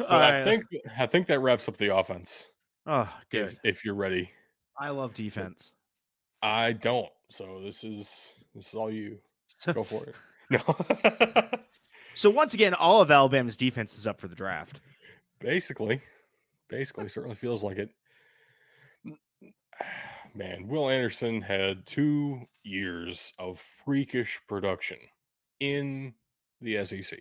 I 0.07 0.09
right. 0.09 0.41
Uh 0.41 0.43
think 0.43 0.63
I 0.97 1.05
think 1.05 1.27
that 1.27 1.39
wraps 1.39 1.67
up 1.67 1.77
the 1.77 1.95
offense. 1.95 2.51
Oh, 2.85 3.11
good. 3.29 3.49
If 3.49 3.59
if 3.63 3.85
you're 3.85 3.95
ready. 3.95 4.31
I 4.77 4.89
love 4.89 5.13
defense. 5.13 5.71
I 6.41 6.71
don't. 6.71 7.09
So 7.29 7.61
this 7.63 7.83
is 7.83 8.33
this 8.55 8.69
is 8.69 8.75
all 8.75 8.91
you. 8.91 9.17
Go 9.73 9.83
for 9.83 10.05
it. 10.05 10.15
No. 10.51 10.61
so 12.15 12.29
once 12.29 12.53
again, 12.53 12.73
all 12.73 13.01
of 13.01 13.11
Alabama's 13.11 13.57
defense 13.57 13.97
is 13.97 14.07
up 14.07 14.19
for 14.19 14.27
the 14.27 14.35
draft. 14.35 14.79
basically. 15.39 16.01
Basically 16.69 17.09
certainly 17.09 17.35
feels 17.35 17.63
like 17.63 17.77
it. 17.77 17.89
Man, 20.35 20.67
Will 20.67 20.89
Anderson 20.89 21.41
had 21.41 21.85
two 21.85 22.41
years 22.63 23.33
of 23.39 23.59
freakish 23.59 24.39
production 24.47 24.97
in 25.59 26.13
the 26.61 26.83
SEC, 26.85 27.19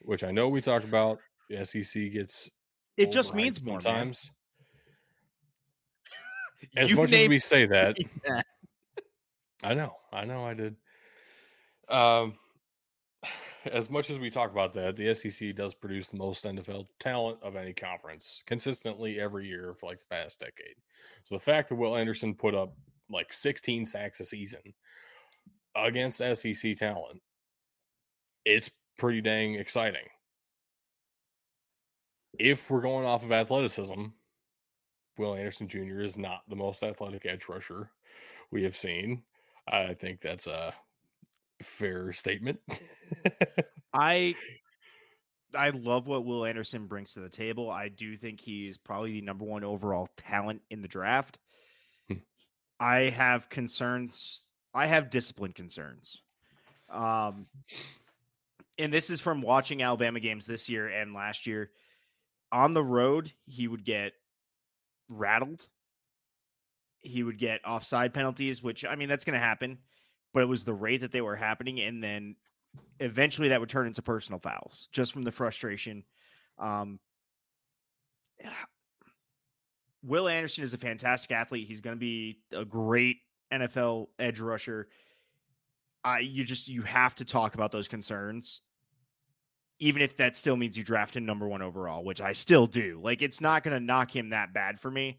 which 0.00 0.24
I 0.24 0.30
know 0.30 0.48
we 0.48 0.60
talked 0.60 0.84
about. 0.84 1.18
The 1.50 1.64
SEC 1.64 2.12
gets 2.12 2.50
It 2.96 3.10
just 3.10 3.34
means 3.34 3.64
more, 3.64 3.80
times. 3.80 4.30
As 6.76 6.92
much 6.92 7.12
as 7.12 7.28
we 7.28 7.38
say 7.38 7.66
that, 7.66 7.96
that. 8.26 8.44
I 9.62 9.74
know, 9.74 9.96
I 10.12 10.24
know, 10.24 10.44
I 10.44 10.54
did. 10.54 10.76
Um, 11.88 12.34
as 13.66 13.90
much 13.90 14.10
as 14.10 14.18
we 14.18 14.30
talk 14.30 14.50
about 14.50 14.72
that, 14.74 14.96
the 14.96 15.14
SEC 15.14 15.54
does 15.54 15.74
produce 15.74 16.10
the 16.10 16.16
most 16.16 16.44
NFL 16.44 16.86
talent 17.00 17.38
of 17.42 17.56
any 17.56 17.72
conference 17.72 18.42
consistently 18.46 19.20
every 19.20 19.46
year 19.46 19.74
for 19.74 19.88
like 19.88 19.98
the 19.98 20.04
past 20.10 20.40
decade. 20.40 20.76
So 21.24 21.34
the 21.34 21.40
fact 21.40 21.68
that 21.68 21.76
Will 21.76 21.96
Anderson 21.96 22.34
put 22.34 22.54
up 22.54 22.74
like 23.10 23.32
16 23.32 23.86
sacks 23.86 24.20
a 24.20 24.24
season 24.24 24.60
against 25.76 26.18
SEC 26.18 26.76
talent, 26.76 27.20
it's 28.44 28.70
pretty 28.98 29.20
dang 29.20 29.54
exciting. 29.54 30.06
If 32.38 32.70
we're 32.70 32.80
going 32.80 33.06
off 33.06 33.24
of 33.24 33.32
athleticism, 33.32 34.04
Will 35.16 35.34
Anderson 35.34 35.68
Jr. 35.68 36.00
is 36.00 36.16
not 36.16 36.42
the 36.48 36.56
most 36.56 36.82
athletic 36.82 37.26
edge 37.26 37.48
rusher 37.48 37.90
we 38.50 38.62
have 38.62 38.76
seen. 38.76 39.22
I 39.66 39.94
think 39.94 40.20
that's 40.20 40.46
a 40.46 40.72
fair 41.62 42.12
statement. 42.12 42.60
I 43.92 44.34
I 45.54 45.70
love 45.70 46.06
what 46.06 46.24
Will 46.24 46.44
Anderson 46.44 46.86
brings 46.86 47.14
to 47.14 47.20
the 47.20 47.28
table. 47.28 47.70
I 47.70 47.88
do 47.88 48.16
think 48.16 48.40
he's 48.40 48.76
probably 48.76 49.12
the 49.12 49.22
number 49.22 49.44
one 49.44 49.64
overall 49.64 50.08
talent 50.16 50.60
in 50.70 50.82
the 50.82 50.88
draft. 50.88 51.38
Hmm. 52.08 52.18
I 52.78 53.10
have 53.10 53.48
concerns. 53.48 54.44
I 54.74 54.86
have 54.86 55.10
discipline 55.10 55.52
concerns. 55.52 56.20
Um, 56.90 57.46
and 58.78 58.92
this 58.92 59.10
is 59.10 59.20
from 59.20 59.40
watching 59.40 59.82
Alabama 59.82 60.20
games 60.20 60.46
this 60.46 60.68
year 60.68 60.88
and 60.88 61.14
last 61.14 61.46
year. 61.46 61.70
On 62.52 62.72
the 62.72 62.84
road, 62.84 63.32
he 63.46 63.68
would 63.68 63.84
get 63.84 64.12
rattled. 65.08 65.66
He 67.00 67.22
would 67.22 67.38
get 67.38 67.64
offside 67.66 68.14
penalties, 68.14 68.62
which 68.62 68.84
I 68.84 68.96
mean 68.96 69.08
that's 69.08 69.24
going 69.24 69.38
to 69.38 69.44
happen, 69.44 69.78
but 70.32 70.42
it 70.42 70.46
was 70.46 70.64
the 70.64 70.74
rate 70.74 71.00
that 71.00 71.12
they 71.12 71.20
were 71.20 71.36
happening, 71.36 71.80
and 71.80 72.02
then 72.02 72.36
eventually 73.00 73.48
that 73.48 73.60
would 73.60 73.68
turn 73.68 73.86
into 73.86 74.02
personal 74.02 74.38
fouls 74.40 74.88
just 74.92 75.12
from 75.12 75.22
the 75.22 75.32
frustration. 75.32 76.04
Um, 76.58 76.98
Will 80.04 80.28
Anderson 80.28 80.62
is 80.62 80.74
a 80.74 80.78
fantastic 80.78 81.32
athlete. 81.32 81.66
He's 81.66 81.80
going 81.80 81.96
to 81.96 82.00
be 82.00 82.38
a 82.52 82.64
great 82.64 83.18
NFL 83.52 84.08
edge 84.18 84.40
rusher. 84.40 84.88
I 86.04 86.20
you 86.20 86.44
just 86.44 86.68
you 86.68 86.82
have 86.82 87.16
to 87.16 87.24
talk 87.24 87.54
about 87.54 87.72
those 87.72 87.88
concerns, 87.88 88.60
even 89.80 90.00
if 90.00 90.16
that 90.16 90.36
still 90.36 90.56
means 90.56 90.78
you 90.78 90.84
draft 90.84 91.16
him 91.16 91.26
number 91.26 91.48
one 91.48 91.62
overall, 91.62 92.04
which 92.04 92.20
I 92.20 92.32
still 92.32 92.66
do. 92.66 93.00
Like 93.02 93.22
it's 93.22 93.40
not 93.40 93.64
going 93.64 93.76
to 93.76 93.84
knock 93.84 94.14
him 94.14 94.30
that 94.30 94.54
bad 94.54 94.78
for 94.78 94.90
me, 94.90 95.18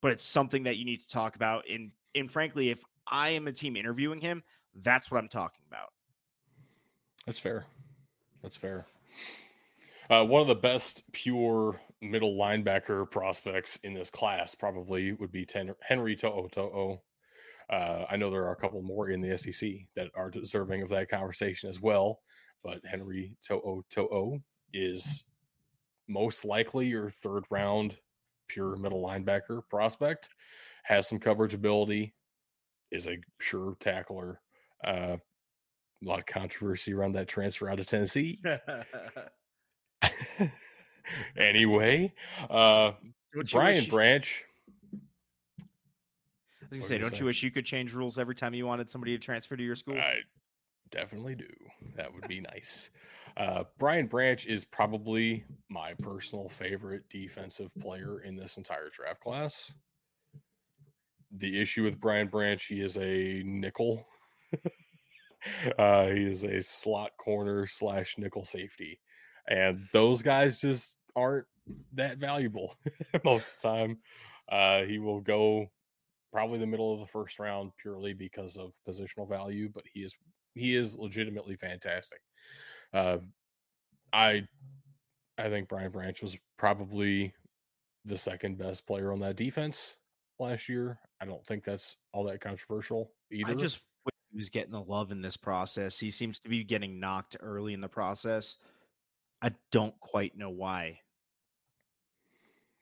but 0.00 0.12
it's 0.12 0.24
something 0.24 0.62
that 0.62 0.76
you 0.76 0.86
need 0.86 1.02
to 1.02 1.08
talk 1.08 1.36
about. 1.36 1.64
And 1.70 1.90
and 2.14 2.30
frankly, 2.30 2.70
if 2.70 2.78
I 3.10 3.30
am 3.30 3.46
a 3.46 3.52
team 3.52 3.76
interviewing 3.76 4.20
him, 4.20 4.42
that's 4.82 5.10
what 5.10 5.18
I'm 5.18 5.28
talking 5.28 5.62
about. 5.68 5.88
That's 7.26 7.38
fair. 7.38 7.66
That's 8.42 8.56
fair. 8.56 8.86
Uh, 10.10 10.24
one 10.24 10.42
of 10.42 10.48
the 10.48 10.54
best 10.54 11.04
pure 11.12 11.80
middle 12.02 12.36
linebacker 12.36 13.10
prospects 13.10 13.78
in 13.82 13.94
this 13.94 14.10
class 14.10 14.54
probably 14.54 15.12
would 15.12 15.32
be 15.32 15.46
Ten- 15.46 15.74
Henry 15.80 16.16
To'o 16.16 17.00
Uh, 17.70 18.04
I 18.10 18.16
know 18.16 18.30
there 18.30 18.44
are 18.44 18.52
a 18.52 18.56
couple 18.56 18.82
more 18.82 19.08
in 19.08 19.22
the 19.22 19.38
SEC 19.38 19.86
that 19.96 20.10
are 20.14 20.30
deserving 20.30 20.82
of 20.82 20.90
that 20.90 21.08
conversation 21.08 21.70
as 21.70 21.80
well, 21.80 22.20
but 22.62 22.84
Henry 22.84 23.36
To'o 23.42 23.84
To'o 23.88 24.42
is 24.74 25.24
most 26.06 26.44
likely 26.44 26.86
your 26.86 27.08
third 27.08 27.44
round 27.48 27.96
pure 28.48 28.76
middle 28.76 29.02
linebacker 29.02 29.62
prospect. 29.70 30.28
Has 30.82 31.08
some 31.08 31.18
coverage 31.18 31.54
ability, 31.54 32.12
is 32.94 33.08
a 33.08 33.16
sure 33.40 33.76
tackler. 33.80 34.40
Uh, 34.84 35.16
a 36.02 36.06
lot 36.06 36.18
of 36.18 36.26
controversy 36.26 36.92
around 36.92 37.12
that 37.12 37.28
transfer 37.28 37.68
out 37.68 37.80
of 37.80 37.86
Tennessee. 37.86 38.40
anyway, 41.36 42.12
uh, 42.50 42.92
Brian 43.50 43.84
Branch. 43.86 44.44
I 44.92 44.98
was 46.70 46.70
gonna 46.70 46.82
say, 46.82 46.98
don't 46.98 47.18
you 47.18 47.26
wish 47.26 47.42
you 47.42 47.50
could 47.50 47.64
change 47.64 47.94
rules 47.94 48.18
every 48.18 48.34
time 48.34 48.54
you 48.54 48.66
wanted 48.66 48.90
somebody 48.90 49.16
to 49.16 49.18
transfer 49.18 49.56
to 49.56 49.62
your 49.62 49.76
school? 49.76 49.96
I 49.96 50.18
definitely 50.90 51.34
do. 51.34 51.48
That 51.96 52.12
would 52.12 52.28
be 52.28 52.40
nice. 52.40 52.90
Uh, 53.36 53.64
Brian 53.78 54.06
Branch 54.06 54.46
is 54.46 54.64
probably 54.64 55.44
my 55.68 55.94
personal 55.94 56.48
favorite 56.48 57.02
defensive 57.10 57.72
player 57.80 58.20
in 58.20 58.36
this 58.36 58.56
entire 58.56 58.90
draft 58.90 59.20
class. 59.20 59.72
The 61.36 61.60
issue 61.60 61.82
with 61.82 62.00
Brian 62.00 62.28
Branch, 62.28 62.64
he 62.64 62.80
is 62.80 62.96
a 62.96 63.42
nickel. 63.44 64.06
uh, 65.78 66.06
he 66.06 66.24
is 66.24 66.44
a 66.44 66.62
slot 66.62 67.10
corner 67.18 67.66
slash 67.66 68.16
nickel 68.18 68.44
safety 68.44 69.00
and 69.48 69.86
those 69.92 70.22
guys 70.22 70.60
just 70.60 70.98
aren't 71.16 71.46
that 71.92 72.18
valuable 72.18 72.76
most 73.24 73.50
of 73.50 73.54
the 73.60 73.68
time. 73.68 73.98
Uh, 74.50 74.82
he 74.82 74.98
will 74.98 75.20
go 75.20 75.66
probably 76.32 76.58
the 76.58 76.66
middle 76.66 76.92
of 76.92 77.00
the 77.00 77.06
first 77.06 77.38
round 77.38 77.72
purely 77.80 78.12
because 78.12 78.56
of 78.56 78.74
positional 78.88 79.28
value, 79.28 79.68
but 79.72 79.84
he 79.92 80.00
is 80.00 80.14
he 80.54 80.74
is 80.74 80.98
legitimately 80.98 81.56
fantastic. 81.56 82.20
Uh, 82.92 83.18
I 84.12 84.46
I 85.38 85.48
think 85.48 85.68
Brian 85.68 85.90
Branch 85.90 86.20
was 86.22 86.36
probably 86.58 87.32
the 88.04 88.18
second 88.18 88.58
best 88.58 88.86
player 88.86 89.12
on 89.12 89.20
that 89.20 89.36
defense 89.36 89.96
last 90.38 90.68
year. 90.68 90.98
I 91.20 91.24
don't 91.24 91.44
think 91.46 91.64
that's 91.64 91.96
all 92.12 92.24
that 92.24 92.40
controversial 92.40 93.10
either. 93.30 93.52
I 93.52 93.54
just 93.54 93.82
he 94.30 94.36
was 94.36 94.50
getting 94.50 94.72
the 94.72 94.82
love 94.82 95.12
in 95.12 95.22
this 95.22 95.36
process. 95.36 95.98
He 95.98 96.10
seems 96.10 96.40
to 96.40 96.48
be 96.48 96.64
getting 96.64 96.98
knocked 96.98 97.36
early 97.40 97.72
in 97.72 97.80
the 97.80 97.88
process. 97.88 98.56
I 99.40 99.52
don't 99.70 99.98
quite 100.00 100.36
know 100.36 100.50
why. 100.50 100.98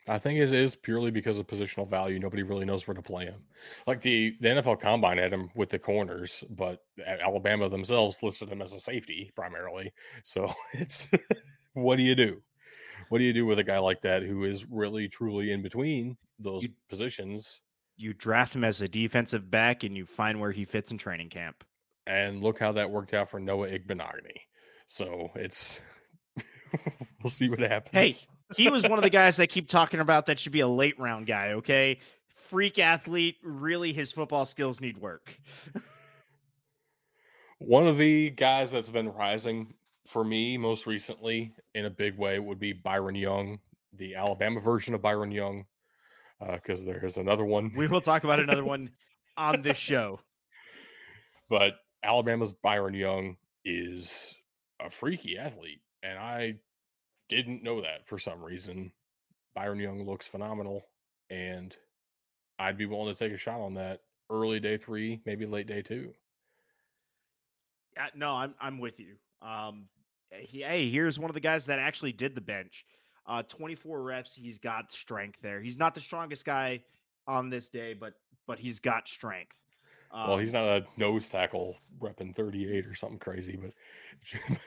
I 0.09 0.19
think 0.19 0.41
it 0.41 0.53
is 0.53 0.75
purely 0.75 1.11
because 1.13 1.39
of 1.39 1.47
positional 1.47 1.89
value. 1.89 2.19
Nobody 2.19 2.43
really 2.43 2.65
knows 2.65 2.87
where 2.87 2.95
to 2.95 3.03
play 3.03 3.27
him. 3.27 3.43
Like 3.87 4.01
the, 4.01 4.37
the 4.41 4.49
NFL 4.49 4.81
Combine 4.81 5.19
had 5.19 5.33
him 5.33 5.51
with 5.55 5.69
the 5.69 5.79
corners, 5.79 6.43
but 6.51 6.81
Alabama 7.07 7.69
themselves 7.69 8.23
listed 8.23 8.49
him 8.49 8.63
as 8.63 8.73
a 8.73 8.81
safety 8.81 9.31
primarily. 9.37 9.93
So 10.25 10.53
it's 10.73 11.09
what 11.75 11.97
do 11.97 12.03
you 12.03 12.15
do? 12.15 12.43
What 13.13 13.19
do 13.19 13.25
you 13.25 13.35
do 13.35 13.45
with 13.45 13.59
a 13.59 13.63
guy 13.63 13.77
like 13.77 14.01
that 14.01 14.23
who 14.23 14.45
is 14.45 14.65
really 14.65 15.07
truly 15.07 15.53
in 15.53 15.61
between 15.61 16.17
those 16.39 16.63
you, 16.63 16.71
positions? 16.89 17.61
You 17.99 18.15
draft 18.15 18.57
him 18.57 18.65
as 18.65 18.81
a 18.81 18.89
defensive 18.89 19.51
back 19.51 19.85
and 19.85 19.95
you 19.95 20.07
find 20.07 20.41
where 20.41 20.51
he 20.51 20.65
fits 20.65 20.91
in 20.91 20.97
training 20.97 21.29
camp. 21.29 21.63
And 22.07 22.43
look 22.43 22.59
how 22.59 22.73
that 22.73 22.91
worked 22.91 23.13
out 23.13 23.29
for 23.29 23.39
Noah 23.39 23.69
Igbinoghene. 23.69 24.41
So 24.87 25.31
it's 25.35 25.83
we'll 27.23 27.29
see 27.29 27.51
what 27.51 27.59
happens. 27.59 27.93
Hey, 27.93 28.15
he 28.57 28.71
was 28.71 28.85
one 28.85 28.99
of 28.99 29.03
the 29.03 29.11
guys 29.21 29.39
I 29.39 29.45
keep 29.45 29.69
talking 29.69 30.01
about 30.01 30.25
that 30.25 30.39
should 30.39 30.53
be 30.53 30.61
a 30.61 30.67
late 30.67 30.99
round 30.99 31.27
guy, 31.27 31.53
okay? 31.53 31.99
Freak 32.49 32.79
athlete, 32.79 33.37
really 33.45 33.93
his 33.93 34.11
football 34.11 34.47
skills 34.47 34.81
need 34.81 34.97
work. 34.97 35.39
one 37.59 37.87
of 37.87 37.99
the 37.99 38.31
guys 38.31 38.71
that's 38.71 38.89
been 38.89 39.11
rising 39.11 39.75
for 40.07 40.25
me 40.25 40.59
most 40.59 40.87
recently 40.87 41.55
in 41.75 41.85
a 41.85 41.91
big 41.91 42.17
way 42.19 42.39
would 42.39 42.59
be 42.59 42.73
Byron 42.73 43.15
Young, 43.15 43.59
the 43.93 44.15
Alabama 44.15 44.61
version 44.61 44.95
of 44.95 45.03
Byron 45.03 45.31
Young, 45.31 45.67
because 46.41 46.83
uh, 46.83 46.93
there's 46.93 47.19
another 47.19 47.45
one. 47.45 47.73
We 47.77 47.87
will 47.87 48.01
talk 48.01 48.25
about 48.25 48.41
another 48.41 48.65
one 48.65 48.91
on 49.37 49.63
this 49.63 49.79
show. 49.79 50.21
But 51.49 51.75
Alabama's 52.03 52.53
Byron 52.53 52.95
Young 52.95 53.37
is 53.65 54.35
a 54.81 54.91
freaky 54.91 55.39
athlete 55.39 55.83
and 56.03 56.19
I 56.19 56.55
didn't 57.29 57.63
know 57.63 57.81
that 57.83 58.07
for 58.07 58.19
some 58.19 58.43
reason. 58.43 58.93
Byron 59.55 59.79
Young 59.79 60.05
looks 60.05 60.27
phenomenal, 60.27 60.83
and 61.31 61.77
I'd 62.59 62.79
be 62.79 62.87
willing 62.87 63.15
to 63.15 63.19
take 63.19 63.33
a 63.33 63.39
shot 63.39 63.61
on 63.61 63.75
that 63.75 64.01
early 64.31 64.61
day 64.61 64.77
three, 64.77 65.21
maybe 65.27 65.47
late 65.47 65.67
day 65.67 65.83
two. 65.83 66.15
Yeah, 67.97 68.07
no, 68.15 68.31
I'm 68.31 68.55
I'm 68.61 68.79
with 68.79 68.99
you. 68.99 69.17
Um, 69.45 69.87
he, 70.31 70.63
hey, 70.63 70.91
here's 70.91 71.19
one 71.19 71.31
of 71.31 71.35
the 71.35 71.41
guys 71.41 71.67
that 71.67 71.79
actually 71.79 72.13
did 72.13 72.35
the 72.35 72.41
bench. 72.41 72.85
Uh, 73.27 73.43
24 73.43 74.03
reps. 74.03 74.35
He's 74.35 74.59
got 74.59 74.91
strength 74.91 75.39
there. 75.43 75.61
He's 75.61 75.79
not 75.79 75.95
the 75.95 76.01
strongest 76.01 76.45
guy 76.45 76.83
on 77.27 77.51
this 77.51 77.69
day, 77.69 77.95
but 77.95 78.15
but 78.47 78.59
he's 78.59 78.81
got 78.81 79.07
strength. 79.07 79.57
Um, 80.11 80.29
well, 80.29 80.39
he's 80.39 80.53
not 80.53 80.65
a 80.65 80.85
nose 80.97 81.29
tackle 81.29 81.77
repping 82.01 82.35
38 82.35 82.87
or 82.87 82.95
something 82.95 83.19
crazy, 83.19 83.57
but 83.57 83.73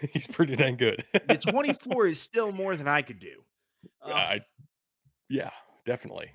he's 0.12 0.26
pretty 0.28 0.56
dang 0.56 0.78
good. 0.78 1.04
the 1.28 1.38
24 1.52 2.08
is 2.08 2.20
still 2.20 2.52
more 2.52 2.76
than 2.76 2.88
I 2.88 3.02
could 3.02 3.20
do. 3.20 3.44
Um, 4.02 4.14
I, 4.14 4.42
yeah, 5.30 5.52
definitely. 5.86 6.32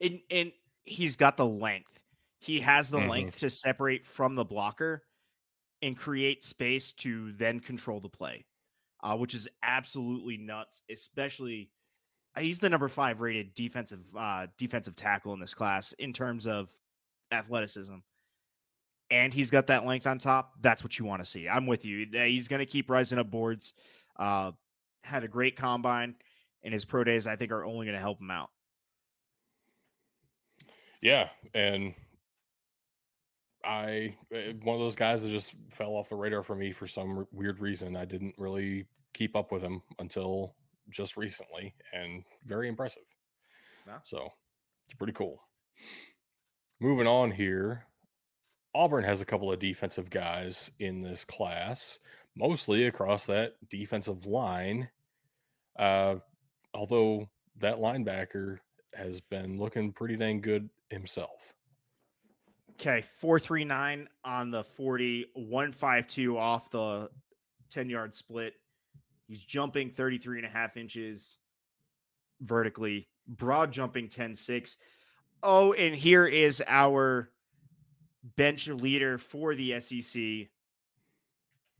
And 0.00 0.20
and 0.30 0.52
he's 0.84 1.16
got 1.16 1.36
the 1.36 1.46
length. 1.46 1.98
He 2.38 2.60
has 2.60 2.90
the 2.90 2.98
mm-hmm. 2.98 3.10
length 3.10 3.38
to 3.40 3.50
separate 3.50 4.06
from 4.06 4.34
the 4.34 4.44
blocker 4.44 5.04
and 5.82 5.96
create 5.96 6.44
space 6.44 6.92
to 6.92 7.32
then 7.32 7.60
control 7.60 8.00
the 8.00 8.08
play, 8.08 8.44
uh, 9.02 9.16
which 9.16 9.34
is 9.34 9.48
absolutely 9.62 10.36
nuts. 10.36 10.82
Especially, 10.90 11.70
uh, 12.36 12.40
he's 12.40 12.58
the 12.58 12.70
number 12.70 12.88
five 12.88 13.20
rated 13.20 13.54
defensive 13.54 14.00
uh, 14.16 14.46
defensive 14.58 14.96
tackle 14.96 15.34
in 15.34 15.40
this 15.40 15.54
class 15.54 15.92
in 15.94 16.12
terms 16.12 16.46
of 16.46 16.68
athleticism 17.30 17.96
and 19.12 19.34
he's 19.34 19.50
got 19.50 19.66
that 19.66 19.84
length 19.84 20.06
on 20.06 20.18
top, 20.18 20.54
that's 20.62 20.82
what 20.82 20.98
you 20.98 21.04
want 21.04 21.22
to 21.22 21.30
see. 21.30 21.46
I'm 21.46 21.66
with 21.66 21.84
you. 21.84 22.06
He's 22.10 22.48
going 22.48 22.60
to 22.60 22.66
keep 22.66 22.88
rising 22.88 23.18
up 23.18 23.30
boards. 23.30 23.74
Uh, 24.18 24.52
had 25.04 25.22
a 25.22 25.28
great 25.28 25.54
combine, 25.54 26.14
and 26.62 26.72
his 26.72 26.86
pro 26.86 27.04
days, 27.04 27.26
I 27.26 27.36
think, 27.36 27.52
are 27.52 27.62
only 27.62 27.84
going 27.84 27.94
to 27.94 28.00
help 28.00 28.18
him 28.20 28.30
out. 28.30 28.48
Yeah, 31.02 31.28
and 31.52 31.92
I 33.64 34.16
eh, 34.32 34.52
one 34.62 34.74
of 34.74 34.80
those 34.80 34.96
guys 34.96 35.22
that 35.22 35.30
just 35.30 35.54
fell 35.70 35.92
off 35.92 36.08
the 36.08 36.16
radar 36.16 36.42
for 36.42 36.54
me 36.56 36.72
for 36.72 36.86
some 36.86 37.26
weird 37.32 37.60
reason. 37.60 37.96
I 37.96 38.04
didn't 38.04 38.34
really 38.38 38.86
keep 39.12 39.36
up 39.36 39.52
with 39.52 39.62
him 39.62 39.82
until 39.98 40.54
just 40.90 41.16
recently, 41.16 41.74
and 41.92 42.24
very 42.44 42.68
impressive. 42.68 43.04
Yeah. 43.86 43.98
So 44.04 44.28
it's 44.86 44.94
pretty 44.94 45.12
cool. 45.12 45.42
Moving 46.80 47.06
on 47.06 47.30
here, 47.30 47.86
Auburn 48.74 49.04
has 49.04 49.20
a 49.20 49.26
couple 49.26 49.52
of 49.52 49.58
defensive 49.58 50.10
guys 50.10 50.70
in 50.78 51.02
this 51.02 51.24
class, 51.24 51.98
mostly 52.36 52.86
across 52.86 53.26
that 53.26 53.54
defensive 53.70 54.26
line. 54.26 54.88
Uh, 55.78 56.16
although 56.74 57.28
that 57.60 57.78
linebacker 57.78 58.58
has 58.94 59.20
been 59.20 59.58
looking 59.58 59.92
pretty 59.92 60.16
dang 60.16 60.40
good 60.40 60.68
himself. 60.90 61.54
Okay, 62.74 63.04
439 63.20 64.08
on 64.24 64.50
the 64.50 64.64
40, 64.64 65.26
152 65.34 66.38
off 66.38 66.70
the 66.70 67.08
10 67.70 67.88
yard 67.88 68.14
split. 68.14 68.54
He's 69.28 69.42
jumping 69.42 69.90
33 69.90 70.38
and 70.38 70.46
a 70.46 70.50
half 70.50 70.76
inches 70.76 71.36
vertically, 72.40 73.08
broad 73.26 73.72
jumping 73.72 74.08
10 74.08 74.34
6. 74.34 74.76
Oh, 75.42 75.72
and 75.72 75.94
here 75.94 76.26
is 76.26 76.62
our 76.66 77.30
bench 78.36 78.68
leader 78.68 79.18
for 79.18 79.54
the 79.54 79.80
SEC 79.80 80.48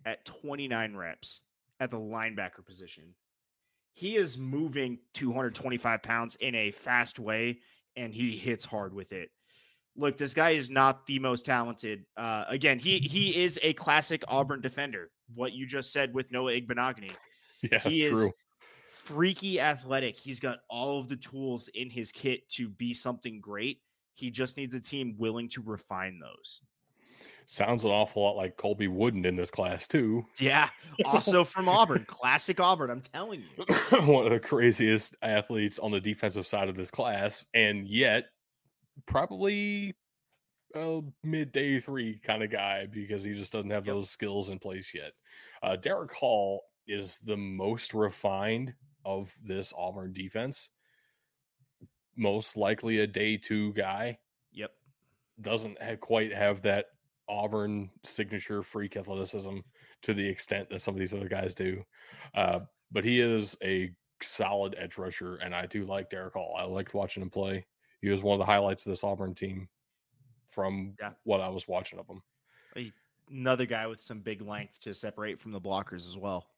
at 0.05 0.25
29 0.25 0.97
reps 0.97 1.41
at 1.79 1.91
the 1.91 1.99
linebacker 1.99 2.65
position. 2.65 3.15
He 3.95 4.17
is 4.17 4.39
moving 4.39 4.99
225 5.15 6.03
pounds 6.03 6.37
in 6.41 6.55
a 6.55 6.71
fast 6.71 7.19
way, 7.19 7.59
and 7.97 8.15
he 8.15 8.37
hits 8.37 8.65
hard 8.65 8.95
with 8.95 9.13
it. 9.13 9.31
Look, 9.97 10.17
this 10.17 10.33
guy 10.33 10.51
is 10.51 10.71
not 10.71 11.07
the 11.07 11.19
most 11.19 11.45
talented. 11.45 12.05
Uh, 12.17 12.45
again, 12.49 12.79
he 12.79 12.99
he 12.99 13.43
is 13.43 13.59
a 13.63 13.75
classic 13.75 14.25
Auburn 14.29 14.61
defender. 14.61 15.11
What 15.35 15.53
you 15.53 15.67
just 15.67 15.93
said 15.93 16.15
with 16.15 16.31
Noah 16.31 16.53
Igbinoghene. 16.53 17.13
Yeah, 17.71 17.79
he 17.79 18.09
true. 18.09 18.27
is 18.27 18.33
freaky 19.05 19.61
athletic. 19.61 20.19
He's 20.19 20.41
got 20.41 20.59
all 20.69 20.99
of 20.99 21.09
the 21.09 21.15
tools 21.15 21.69
in 21.75 21.91
his 21.91 22.11
kit 22.11 22.49
to 22.57 22.69
be 22.69 22.93
something 22.93 23.41
great. 23.41 23.81
He 24.15 24.33
just 24.33 24.57
needs 24.57 24.75
a 24.75 24.81
team 24.81 25.15
willing 25.17 25.49
to 25.51 25.63
refine 25.63 26.19
those. 26.19 26.61
Sounds 27.47 27.85
an 27.85 27.91
awful 27.91 28.23
lot 28.23 28.37
like 28.37 28.57
Colby 28.57 28.89
Wooden 28.89 29.25
in 29.25 29.37
this 29.37 29.51
class 29.51 29.87
too. 29.87 30.25
Yeah, 30.39 30.71
also 31.05 31.45
from 31.45 31.69
Auburn, 31.69 32.05
classic 32.09 32.61
Auburn. 32.61 32.91
I'm 32.91 33.01
telling 33.01 33.43
you. 33.43 33.65
One 34.07 34.27
of 34.27 34.33
the 34.33 34.41
craziest 34.41 35.17
athletes 35.23 35.79
on 35.79 35.91
the 35.91 36.01
defensive 36.01 36.47
side 36.47 36.69
of 36.69 36.75
this 36.75 36.91
class, 36.91 37.47
and 37.55 37.87
yet 37.87 38.27
probably 39.07 39.95
a 40.75 41.01
mid 41.23 41.53
day 41.53 41.79
three 41.81 42.19
kind 42.21 42.43
of 42.43 42.51
guy 42.51 42.87
because 42.87 43.23
he 43.23 43.35
just 43.35 43.53
doesn't 43.53 43.71
have 43.71 43.87
Yep. 43.87 43.95
those 43.95 44.11
skills 44.11 44.51
in 44.51 44.59
place 44.59 44.95
yet. 44.95 45.13
Uh, 45.63 45.77
Derick 45.77 46.13
Hall 46.15 46.63
is 46.87 47.19
the 47.19 47.37
most 47.37 47.95
refined 47.95 48.75
of 49.05 49.35
this 49.43 49.73
Auburn 49.77 50.13
defense. 50.13 50.71
Most 52.17 52.57
likely 52.57 53.01
a 53.01 53.07
day 53.07 53.37
two 53.37 53.73
guy. 53.73 54.19
Yep. 54.53 54.73
Doesn't 55.41 55.81
ha- 55.83 55.97
quite 55.97 56.33
have 56.33 56.63
that 56.63 56.87
Auburn 57.29 57.91
signature 58.05 58.63
freak 58.63 58.97
athleticism 58.97 59.59
to 60.03 60.15
the 60.15 60.27
extent 60.27 60.69
that 60.71 60.83
some 60.83 60.95
of 60.95 61.01
these 61.01 61.15
other 61.15 61.29
guys 61.29 61.55
do. 61.55 61.83
Uh, 62.35 62.61
but 62.91 63.05
he 63.05 63.21
is 63.21 63.57
a 63.63 63.91
solid 64.23 64.75
edge 64.79 64.99
rusher, 64.99 65.37
and 65.37 65.55
I 65.55 65.67
do 65.67 65.85
like 65.85 66.11
Derick 66.11 66.35
Hall. 66.35 66.55
I 66.59 66.65
liked 66.65 66.95
watching 66.95 67.23
him 67.23 67.31
play. 67.31 67.67
He 68.03 68.09
was 68.11 68.23
one 68.23 68.35
of 68.35 68.39
the 68.41 68.45
highlights 68.53 68.85
of 68.85 68.91
this 68.91 69.05
Auburn 69.05 69.35
team 69.35 69.69
from 70.51 70.95
Yeah. 71.01 71.13
what 71.23 71.41
I 71.41 71.49
was 71.49 71.67
watching 71.67 71.99
of 71.99 72.07
him. 72.09 72.23
Another 73.31 73.65
guy 73.65 73.87
with 73.87 74.01
some 74.03 74.21
big 74.21 74.43
length 74.43 74.81
to 74.81 74.93
separate 74.93 75.41
from 75.41 75.53
the 75.53 75.61
blockers 75.61 76.07
as 76.09 76.19
well. 76.19 76.51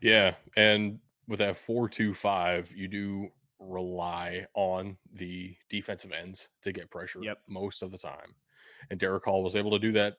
Yeah, 0.00 0.36
and 0.56 1.00
with 1.26 1.40
that 1.40 1.56
four-two-five, 1.56 2.72
you 2.76 2.86
do 2.86 3.32
rely 3.58 4.46
on 4.54 4.96
the 5.14 5.56
defensive 5.68 6.12
ends 6.12 6.50
to 6.62 6.70
get 6.70 6.90
pressure 6.90 7.24
Yep. 7.24 7.42
most 7.48 7.82
of 7.82 7.90
the 7.90 7.98
time, 7.98 8.36
and 8.90 9.00
Derick 9.00 9.24
Hall 9.24 9.42
was 9.42 9.56
able 9.56 9.70
to 9.72 9.78
do 9.78 9.90
that 9.92 10.18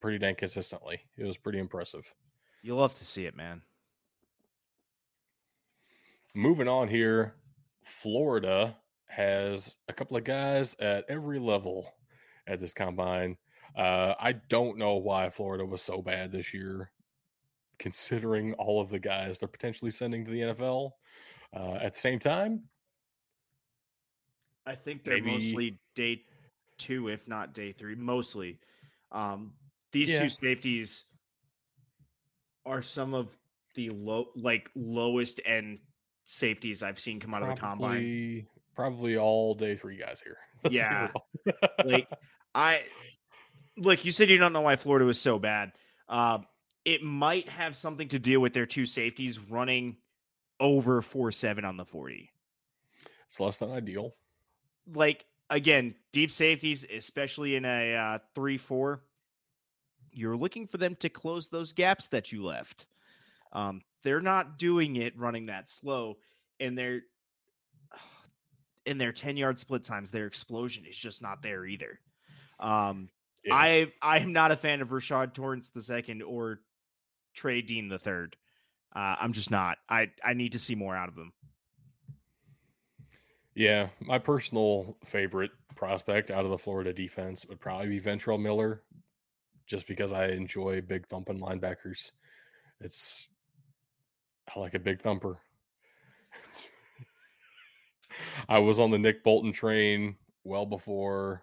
pretty 0.00 0.18
dang 0.18 0.34
consistently. 0.34 1.06
It 1.16 1.24
was 1.24 1.36
pretty 1.36 1.58
impressive. 1.58 2.12
You 2.62 2.74
love 2.74 2.94
to 2.94 3.04
see 3.06 3.26
it, 3.26 3.36
man. 3.36 3.62
Moving 6.34 6.66
on 6.68 6.88
here, 6.88 7.36
Florida 7.84 8.76
has 9.08 9.76
a 9.88 9.92
couple 9.92 10.16
of 10.16 10.24
guys 10.24 10.74
at 10.80 11.04
every 11.08 11.38
level 11.38 11.92
at 12.46 12.60
this 12.60 12.74
combine. 12.74 13.36
Uh, 13.76 14.14
I 14.18 14.32
don't 14.32 14.78
know 14.78 14.96
why 14.96 15.28
Florida 15.30 15.64
was 15.64 15.82
so 15.82 16.00
bad 16.02 16.32
this 16.32 16.52
year, 16.54 16.90
considering 17.78 18.54
all 18.54 18.80
of 18.80 18.90
the 18.90 18.98
guys 18.98 19.38
they're 19.38 19.48
potentially 19.48 19.90
sending 19.90 20.24
to 20.24 20.30
the 20.30 20.40
NFL. 20.40 20.92
Uh, 21.54 21.74
at 21.74 21.94
the 21.94 21.98
same 22.00 22.18
time, 22.18 22.62
I 24.66 24.74
think 24.74 25.04
they're 25.04 25.14
Maybe- 25.14 25.32
mostly 25.32 25.78
day 25.94 26.24
two, 26.76 27.08
if 27.08 27.26
not 27.26 27.54
day 27.54 27.72
three. 27.72 27.94
Mostly, 27.94 28.58
um, 29.12 29.54
these 29.92 30.10
Yeah. 30.10 30.22
two 30.22 30.28
safeties 30.28 31.04
are 32.66 32.82
some 32.82 33.14
of 33.14 33.34
the 33.74 33.88
low, 33.90 34.30
like 34.34 34.70
lowest 34.74 35.40
end 35.46 35.80
safeties 36.26 36.82
I've 36.82 36.98
seen 37.00 37.18
come 37.20 37.32
out 37.32 37.42
of 37.42 37.48
the 37.48 37.54
combine. 37.56 38.46
Probably 38.78 39.16
all 39.16 39.54
day 39.54 39.74
three 39.74 39.96
guys 39.96 40.22
here. 40.24 40.36
Let's 40.62 40.76
Yeah. 40.76 41.08
Like 41.84 42.08
I, 42.54 42.82
like 43.76 44.04
you 44.04 44.12
said, 44.12 44.30
you 44.30 44.38
don't 44.38 44.52
know 44.52 44.60
why 44.60 44.76
Florida 44.76 45.04
was 45.04 45.20
so 45.20 45.38
bad. 45.38 45.72
Uh, 46.08 46.38
it 46.84 47.02
might 47.02 47.48
have 47.48 47.76
something 47.76 48.08
to 48.08 48.20
do 48.20 48.40
with 48.40 48.52
their 48.52 48.66
two 48.66 48.86
safeties 48.86 49.40
running 49.40 49.96
over 50.60 51.02
four 51.02 51.32
seven 51.32 51.64
on 51.64 51.76
the 51.76 51.84
forty. 51.84 52.30
it's 53.26 53.40
less 53.40 53.58
than 53.58 53.72
ideal. 53.72 54.14
like 54.94 55.24
again, 55.50 55.94
deep 56.12 56.30
safeties, 56.30 56.84
especially 56.94 57.56
in 57.56 57.64
a 57.64 57.94
uh, 57.94 58.18
three 58.34 58.58
four, 58.58 59.02
you're 60.12 60.36
looking 60.36 60.68
for 60.68 60.78
them 60.78 60.94
to 60.96 61.08
close 61.08 61.48
those 61.48 61.72
gaps 61.72 62.08
that 62.08 62.30
you 62.30 62.44
left. 62.44 62.86
Um, 63.52 63.82
they're 64.04 64.20
not 64.20 64.56
doing 64.56 64.96
it 64.96 65.18
running 65.18 65.46
that 65.46 65.68
slow, 65.68 66.18
and 66.60 66.78
they're 66.78 67.02
in 68.88 68.98
their 68.98 69.12
ten 69.12 69.36
yard 69.36 69.58
split 69.58 69.84
times. 69.84 70.10
Their 70.10 70.26
explosion 70.26 70.84
is 70.84 70.96
just 70.96 71.22
not 71.22 71.42
there 71.42 71.64
either. 71.66 72.00
Um, 72.58 73.08
Yeah. 73.44 73.54
I 73.54 73.92
I 74.02 74.18
am 74.18 74.32
not 74.32 74.50
a 74.50 74.56
fan 74.56 74.80
of 74.80 74.88
Rashad 74.88 75.34
Torrence 75.34 75.68
the 75.68 75.82
second 75.82 76.22
or 76.22 76.60
Trey 77.34 77.62
Dean 77.62 77.88
the 77.88 77.98
third. 77.98 78.36
Uh, 78.96 79.14
I'm 79.20 79.32
just 79.32 79.50
not. 79.50 79.78
I 79.88 80.10
I 80.24 80.34
need 80.34 80.52
to 80.52 80.58
see 80.58 80.74
more 80.74 80.96
out 80.96 81.08
of 81.08 81.14
them. 81.14 81.32
Yeah, 83.54 83.88
my 84.00 84.18
personal 84.18 84.96
favorite 85.04 85.50
prospect 85.74 86.30
out 86.30 86.44
of 86.44 86.50
the 86.50 86.58
Florida 86.58 86.92
defense 86.92 87.44
would 87.46 87.60
probably 87.60 87.88
be 87.88 88.00
Ventrell 88.00 88.40
Miller, 88.40 88.82
just 89.66 89.86
because 89.86 90.12
I 90.12 90.28
enjoy 90.28 90.80
big 90.80 91.06
thumping 91.08 91.40
linebackers. 91.40 92.12
It's 92.80 93.28
I 94.54 94.60
like 94.60 94.74
a 94.74 94.78
big 94.78 95.00
thumper. 95.00 95.38
I 98.48 98.58
was 98.58 98.80
on 98.80 98.90
the 98.90 98.98
Nick 98.98 99.22
Bolton 99.24 99.52
train 99.52 100.16
well 100.44 100.66
before 100.66 101.42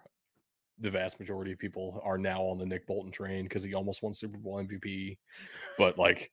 the 0.78 0.90
vast 0.90 1.18
majority 1.18 1.52
of 1.52 1.58
people 1.58 2.00
are 2.04 2.18
now 2.18 2.42
on 2.42 2.58
the 2.58 2.66
Nick 2.66 2.86
Bolton 2.86 3.10
train 3.10 3.44
because 3.44 3.62
he 3.62 3.74
almost 3.74 4.02
won 4.02 4.12
Super 4.12 4.36
Bowl 4.36 4.62
MVP. 4.62 5.16
But 5.78 5.98
like 5.98 6.30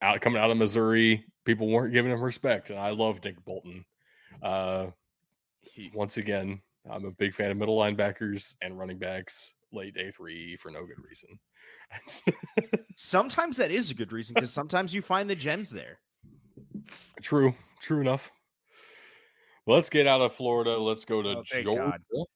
out 0.00 0.20
coming 0.20 0.40
out 0.40 0.50
of 0.50 0.56
Missouri, 0.56 1.24
people 1.44 1.68
weren't 1.68 1.92
giving 1.92 2.12
him 2.12 2.22
respect, 2.22 2.70
and 2.70 2.78
I 2.78 2.90
love 2.90 3.24
Nick 3.24 3.42
Bolton. 3.44 3.84
Uh, 4.42 4.86
once 5.92 6.18
again, 6.18 6.60
I'm 6.90 7.04
a 7.06 7.10
big 7.10 7.34
fan 7.34 7.50
of 7.50 7.56
middle 7.56 7.78
linebackers 7.78 8.54
and 8.62 8.78
running 8.78 8.98
backs 8.98 9.52
late 9.72 9.94
day 9.94 10.10
three 10.10 10.56
for 10.56 10.70
no 10.70 10.84
good 10.84 11.02
reason. 11.02 11.38
Sometimes 12.96 13.56
that 13.56 13.70
is 13.70 13.90
a 13.90 13.94
good 13.94 14.12
reason 14.12 14.34
because 14.34 14.52
sometimes 14.52 14.94
you 14.94 15.02
find 15.02 15.28
the 15.28 15.34
gems 15.34 15.70
there. 15.70 15.98
true, 17.22 17.54
true 17.80 18.00
enough. 18.00 18.30
Let's 19.66 19.88
get 19.88 20.06
out 20.06 20.20
of 20.20 20.32
Florida. 20.34 20.76
Let's 20.76 21.04
go 21.04 21.22
to 21.22 21.36
Oh, 21.38 21.42
Georgia. 21.62 21.98
God. 22.12 22.26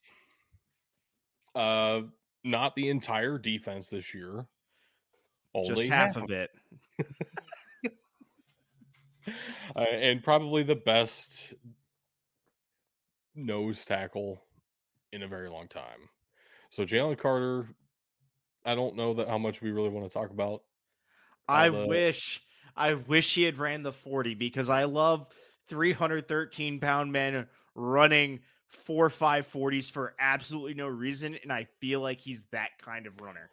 Uh, 1.55 2.03
not 2.45 2.75
the 2.75 2.89
entire 2.89 3.39
defense 3.39 3.89
this 3.89 4.15
year. 4.15 4.47
Just 5.57 5.71
Only 5.71 5.89
half 5.89 6.17
of 6.17 6.31
it. 6.31 6.51
uh, 9.77 9.81
and 9.81 10.23
probably 10.23 10.63
the 10.63 10.77
best 10.77 11.55
nose 13.35 13.85
tackle 13.85 14.43
in 15.13 15.23
a 15.23 15.29
very 15.29 15.49
long 15.51 15.69
time. 15.69 16.09
So 16.71 16.85
Jalen 16.85 17.19
Carter, 17.19 17.69
I 18.65 18.75
don't 18.75 18.97
know 18.97 19.15
that 19.15 19.29
how 19.29 19.39
much 19.39 19.61
we 19.61 19.71
really 19.71 19.89
want 19.89 20.11
to 20.11 20.13
talk 20.19 20.31
about. 20.31 20.63
I 21.49 21.71
the- 21.71 21.87
wish, 21.87 22.43
I 22.77 22.95
wish 22.95 23.35
he 23.35 23.43
had 23.43 23.59
ran 23.59 23.83
the 23.83 23.93
40 23.93 24.35
because 24.35 24.69
I 24.71 24.85
love 24.85 25.27
313 25.69 26.81
pound 26.81 27.13
men 27.13 27.47
running 27.75 28.41
four 28.69 29.09
five 29.11 29.47
forties 29.47 29.89
for 29.89 30.15
absolutely 30.19 30.75
no 30.75 30.87
reason. 30.87 31.37
And 31.43 31.53
I 31.53 31.67
feel 31.81 32.01
like 32.01 32.21
he's 32.21 32.43
that 32.53 32.71
kind 32.83 33.07
of 33.07 33.21
runner. 33.21 33.51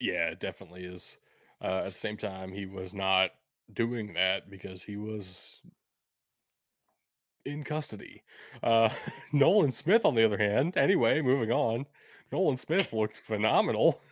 Yeah, 0.00 0.28
it 0.28 0.40
definitely 0.40 0.84
is. 0.84 1.18
Uh, 1.62 1.82
at 1.86 1.92
the 1.92 1.98
same 1.98 2.16
time, 2.16 2.52
he 2.52 2.66
was 2.66 2.94
not 2.94 3.30
doing 3.72 4.14
that 4.14 4.50
because 4.50 4.82
he 4.82 4.96
was 4.96 5.60
in 7.44 7.64
custody. 7.64 8.22
Uh, 8.62 8.90
Nolan 9.32 9.72
Smith, 9.72 10.04
on 10.04 10.14
the 10.14 10.24
other 10.24 10.38
hand, 10.38 10.76
anyway, 10.76 11.22
moving 11.22 11.50
on. 11.50 11.86
Nolan 12.30 12.56
Smith 12.56 12.92
looked 12.92 13.16
phenomenal. 13.16 14.00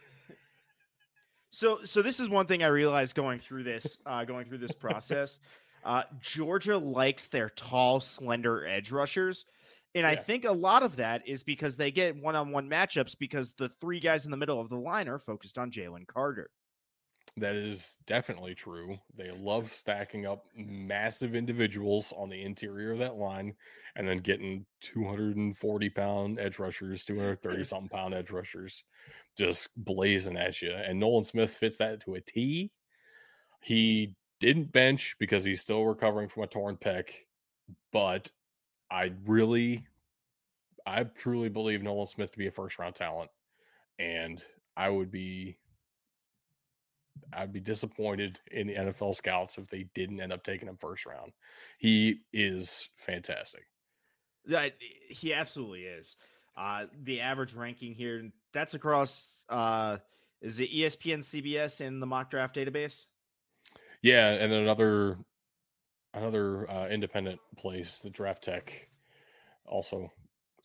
So, 1.51 1.85
so 1.85 2.03
this 2.03 2.19
is 2.19 2.29
one 2.29 2.47
thing 2.47 2.65
I 2.65 2.67
realized 2.67 3.15
going 3.15 3.39
through 3.39 3.63
this, 3.63 3.99
uh, 4.07 4.25
going 4.25 4.45
through 4.45 4.59
this 4.59 4.73
process. 4.73 5.39
Uh, 5.85 6.03
Georgia 6.21 6.79
likes 6.79 7.27
their 7.27 7.51
tall, 7.51 8.01
slender 8.01 8.67
edge 8.67 8.91
rushers. 8.91 9.45
And 9.95 10.07
I 10.07 10.17
think 10.17 10.45
a 10.45 10.53
lot 10.53 10.83
of 10.83 10.97
that 10.97 11.27
is 11.27 11.45
because 11.45 11.77
they 11.77 11.93
get 11.93 12.21
one 12.21 12.35
on 12.35 12.51
one 12.51 12.69
matchups 12.69 13.17
because 13.17 13.53
the 13.53 13.71
three 13.81 14.01
guys 14.01 14.25
in 14.25 14.33
the 14.33 14.37
middle 14.37 14.61
of 14.61 14.69
the 14.69 14.77
line 14.77 15.09
are 15.09 15.21
focused 15.21 15.57
on 15.57 15.71
Jalen 15.71 16.07
Carter. 16.09 16.51
That 17.37 17.55
is 17.55 17.99
definitely 18.07 18.55
true. 18.55 18.97
They 19.17 19.31
love 19.31 19.69
stacking 19.69 20.27
up 20.27 20.47
massive 20.57 21.35
individuals 21.35 22.13
on 22.17 22.29
the 22.29 22.43
interior 22.43 22.93
of 22.93 22.99
that 23.01 23.17
line 23.17 23.55
and 23.97 24.09
then 24.09 24.19
getting 24.19 24.67
240 24.83 25.91
pound 25.91 26.41
edge 26.41 26.59
rushers, 26.59 27.05
230 27.07 27.65
something 27.65 27.89
pound 27.89 28.15
edge 28.15 28.31
rushers 28.31 28.85
just 29.37 29.69
blazing 29.77 30.37
at 30.37 30.63
you. 30.63 30.73
And 30.73 30.99
Nolan 30.99 31.25
Smith 31.25 31.51
fits 31.51 31.79
that 31.79 32.05
to 32.05 32.15
a 32.15 32.21
T. 32.21 32.71
He 33.61 34.15
didn't 34.45 34.73
bench 34.73 35.17
because 35.19 35.43
he's 35.43 35.61
still 35.61 35.85
recovering 35.85 36.29
from 36.29 36.43
a 36.43 36.47
torn 36.47 36.77
pec, 36.77 37.09
but 37.93 38.31
I 38.91 39.13
really, 39.25 39.87
I 40.87 41.05
truly 41.05 41.49
believe 41.49 41.83
Nolan 41.83 42.07
Smith 42.07 42.31
to 42.33 42.39
be 42.39 42.47
a 42.47 42.51
first 42.51 42.79
round 42.79 42.95
talent. 42.95 43.31
And 43.99 44.45
I 44.77 44.91
would 44.91 45.11
be 45.11 45.57
I'd 47.33 47.53
be 47.53 47.61
disappointed 47.61 48.39
in 48.51 48.67
the 48.67 48.75
NFL 48.75 49.15
scouts 49.15 49.57
if 49.57 49.69
they 49.69 49.85
didn't 49.95 50.21
end 50.21 50.33
up 50.33 50.43
taking 50.43 50.69
him 50.69 50.77
first 50.77 51.07
round. 51.07 51.33
He 51.79 52.21
is 52.33 52.91
fantastic. 52.97 53.63
That 54.47 54.75
he 55.09 55.33
absolutely 55.33 55.85
is. 55.85 56.17
Uh, 56.57 56.87
the 57.05 57.21
average 57.21 57.55
ranking 57.55 57.95
here 57.95 58.31
that's 58.53 58.75
across 58.75 59.43
uh, 59.49 59.99
is 60.43 60.61
it 60.61 60.71
ESPN 60.71 61.21
CBS 61.21 61.81
in 61.81 62.01
the 62.01 62.07
mock 62.07 62.31
draft 62.31 62.55
database? 62.55 63.07
Yeah, 64.05 64.33
and 64.33 64.53
another 64.53 65.17
another 66.13 66.71
uh, 66.71 66.89
independent 66.89 67.41
place, 67.57 68.01
the 68.01 68.11
Draft 68.11 68.45
Tech, 68.45 68.87
also 69.65 70.11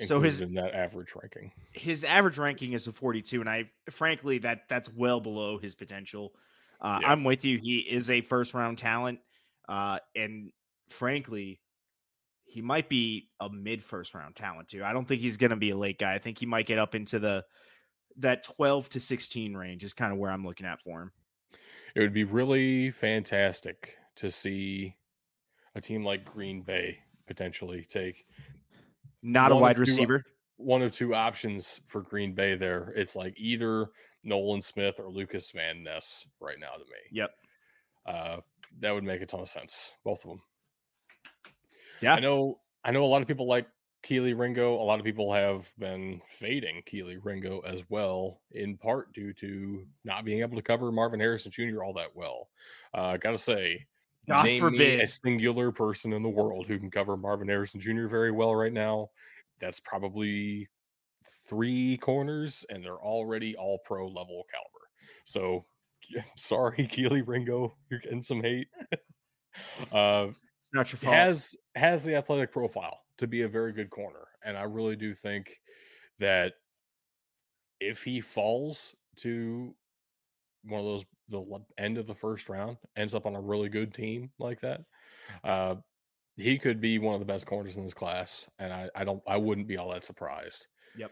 so 0.01 0.19
his 0.19 0.41
in 0.41 0.55
that 0.55 0.75
average 0.75 1.13
ranking. 1.15 1.53
His 1.71 2.03
average 2.03 2.37
ranking 2.37 2.73
is 2.73 2.87
a 2.87 2.91
42, 2.91 3.39
and 3.39 3.49
I 3.49 3.71
frankly 3.91 4.39
that 4.39 4.63
that's 4.67 4.89
well 4.93 5.21
below 5.21 5.57
his 5.57 5.73
potential. 5.73 6.33
Uh, 6.81 6.99
yeah. 7.01 7.11
I'm 7.11 7.23
with 7.23 7.45
you. 7.45 7.57
He 7.57 7.77
is 7.77 8.09
a 8.09 8.19
first 8.19 8.53
round 8.53 8.77
talent, 8.77 9.19
uh, 9.69 9.99
and 10.17 10.51
frankly, 10.89 11.61
he 12.43 12.61
might 12.61 12.89
be 12.89 13.29
a 13.39 13.49
mid 13.49 13.85
first 13.85 14.13
round 14.13 14.35
talent 14.35 14.67
too. 14.67 14.83
I 14.83 14.91
don't 14.91 15.07
think 15.07 15.21
he's 15.21 15.37
going 15.37 15.51
to 15.51 15.55
be 15.55 15.69
a 15.69 15.77
late 15.77 15.97
guy. 15.97 16.13
I 16.13 16.19
think 16.19 16.39
he 16.39 16.45
might 16.45 16.65
get 16.65 16.77
up 16.77 16.93
into 16.93 17.19
the 17.19 17.45
that 18.17 18.43
12 18.43 18.89
to 18.89 18.99
16 18.99 19.53
range 19.55 19.85
is 19.85 19.93
kind 19.93 20.11
of 20.11 20.19
where 20.19 20.29
I'm 20.29 20.45
looking 20.45 20.65
at 20.65 20.81
for 20.81 21.03
him. 21.03 21.11
It 21.95 21.99
would 21.99 22.13
be 22.13 22.23
really 22.23 22.91
fantastic 22.91 23.95
to 24.15 24.29
see 24.29 24.95
a 25.75 25.81
team 25.81 26.03
like 26.03 26.25
Green 26.25 26.61
Bay 26.61 26.99
potentially 27.27 27.85
take 27.87 28.25
not 29.21 29.51
a 29.51 29.55
wide 29.55 29.77
receiver. 29.77 30.23
one 30.57 30.81
of 30.81 30.91
two 30.91 31.13
options 31.15 31.81
for 31.87 32.01
Green 32.01 32.33
Bay 32.33 32.55
there. 32.55 32.93
It's 32.95 33.15
like 33.15 33.33
either 33.37 33.87
Nolan 34.23 34.61
Smith 34.61 34.99
or 34.99 35.09
Lucas 35.09 35.51
Van 35.51 35.83
Ness 35.83 36.25
right 36.39 36.57
now 36.59 36.73
to 36.73 36.79
me. 36.79 36.99
Yep. 37.11 37.29
Uh, 38.05 38.37
that 38.81 38.91
would 38.91 39.03
make 39.03 39.21
a 39.21 39.25
ton 39.25 39.41
of 39.41 39.49
sense. 39.49 39.95
Both 40.03 40.23
of 40.25 40.29
them. 40.31 40.41
Yeah. 42.01 42.15
I 42.15 42.19
know 42.19 42.59
I 42.83 42.91
know 42.91 43.03
a 43.03 43.07
lot 43.07 43.21
of 43.21 43.27
people 43.27 43.47
like 43.47 43.67
Kelee 44.03 44.37
Ringo. 44.37 44.75
A 44.75 44.83
lot 44.83 44.99
of 44.99 45.05
people 45.05 45.33
have 45.33 45.71
been 45.77 46.21
fading 46.25 46.81
Kelee 46.85 47.19
Ringo 47.21 47.59
as 47.61 47.83
well, 47.89 48.41
in 48.51 48.77
part 48.77 49.13
due 49.13 49.33
to 49.33 49.85
not 50.03 50.25
being 50.25 50.39
able 50.39 50.55
to 50.55 50.63
cover 50.63 50.91
Marvin 50.91 51.19
Harrison 51.19 51.51
Jr. 51.51 51.83
all 51.83 51.93
that 51.93 52.15
well. 52.15 52.49
Uh, 52.93 53.17
gotta 53.17 53.37
say, 53.37 53.85
God 54.27 54.45
name 54.45 54.61
forbid. 54.61 54.79
me 54.79 55.01
a 55.01 55.07
singular 55.07 55.71
person 55.71 56.13
in 56.13 56.23
the 56.23 56.29
world 56.29 56.67
who 56.67 56.79
can 56.79 56.89
cover 56.89 57.17
Marvin 57.17 57.47
Harrison 57.47 57.79
Jr. 57.79 58.07
very 58.07 58.31
well 58.31 58.55
right 58.55 58.73
now. 58.73 59.09
That's 59.59 59.79
probably 59.79 60.69
three 61.45 61.97
corners, 61.97 62.65
and 62.69 62.83
they're 62.83 62.93
already 62.93 63.55
all 63.55 63.79
pro 63.79 64.07
level 64.07 64.45
caliber. 64.49 64.87
So, 65.25 65.65
sorry, 66.35 66.87
Kelee 66.87 67.27
Ringo, 67.27 67.75
you're 67.89 67.99
getting 67.99 68.21
some 68.21 68.41
hate. 68.41 68.69
uh, 69.91 70.27
it's 70.29 70.73
not 70.73 70.91
your 70.91 70.99
fault. 70.99 71.15
Has 71.15 71.55
has 71.75 72.05
the 72.05 72.15
athletic 72.15 72.53
profile 72.53 72.99
to 73.19 73.27
be 73.27 73.43
a 73.43 73.47
very 73.47 73.71
good 73.71 73.89
corner, 73.89 74.27
and 74.43 74.57
I 74.57 74.63
really 74.63 74.95
do 74.95 75.13
think 75.13 75.59
that 76.19 76.53
if 77.79 78.03
he 78.03 78.19
falls 78.21 78.95
to 79.17 79.73
one 80.63 80.79
of 80.79 80.85
those 80.85 81.05
the 81.29 81.59
end 81.77 81.97
of 81.97 82.07
the 82.07 82.15
first 82.15 82.49
round 82.49 82.77
ends 82.97 83.13
up 83.13 83.25
on 83.25 83.35
a 83.35 83.41
really 83.41 83.69
good 83.69 83.93
team 83.93 84.31
like 84.39 84.59
that, 84.61 84.81
uh, 85.43 85.75
he 86.35 86.57
could 86.57 86.81
be 86.81 86.97
one 86.97 87.13
of 87.13 87.19
the 87.19 87.25
best 87.25 87.45
corners 87.45 87.77
in 87.77 87.83
this 87.83 87.93
class, 87.93 88.49
and 88.57 88.73
I, 88.73 88.89
I 88.95 89.03
don't 89.03 89.21
I 89.27 89.37
wouldn't 89.37 89.67
be 89.67 89.77
all 89.77 89.91
that 89.91 90.03
surprised. 90.03 90.67
Yep. 90.97 91.11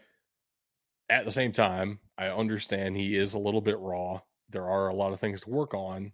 At 1.10 1.24
the 1.24 1.32
same 1.32 1.52
time, 1.52 2.00
I 2.16 2.28
understand 2.28 2.96
he 2.96 3.16
is 3.16 3.34
a 3.34 3.38
little 3.38 3.60
bit 3.60 3.78
raw. 3.78 4.20
There 4.50 4.68
are 4.68 4.88
a 4.88 4.94
lot 4.94 5.12
of 5.12 5.20
things 5.20 5.42
to 5.42 5.50
work 5.50 5.74
on. 5.74 6.12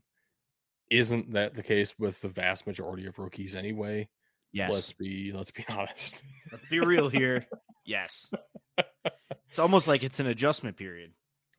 Isn't 0.90 1.32
that 1.32 1.54
the 1.54 1.62
case 1.62 1.98
with 1.98 2.20
the 2.20 2.28
vast 2.28 2.66
majority 2.66 3.06
of 3.06 3.18
rookies 3.18 3.56
anyway? 3.56 4.08
Yes. 4.54 4.72
Let's 4.72 4.92
be 4.92 5.32
let's 5.34 5.50
be 5.50 5.64
honest. 5.68 6.22
Let's 6.52 6.64
be 6.70 6.80
real 6.80 7.08
here. 7.10 7.46
yes. 7.84 8.30
It's 9.50 9.58
almost 9.60 9.86
like 9.86 10.02
it's 10.02 10.18
an 10.18 10.26
adjustment 10.26 10.76
period. 10.76 11.12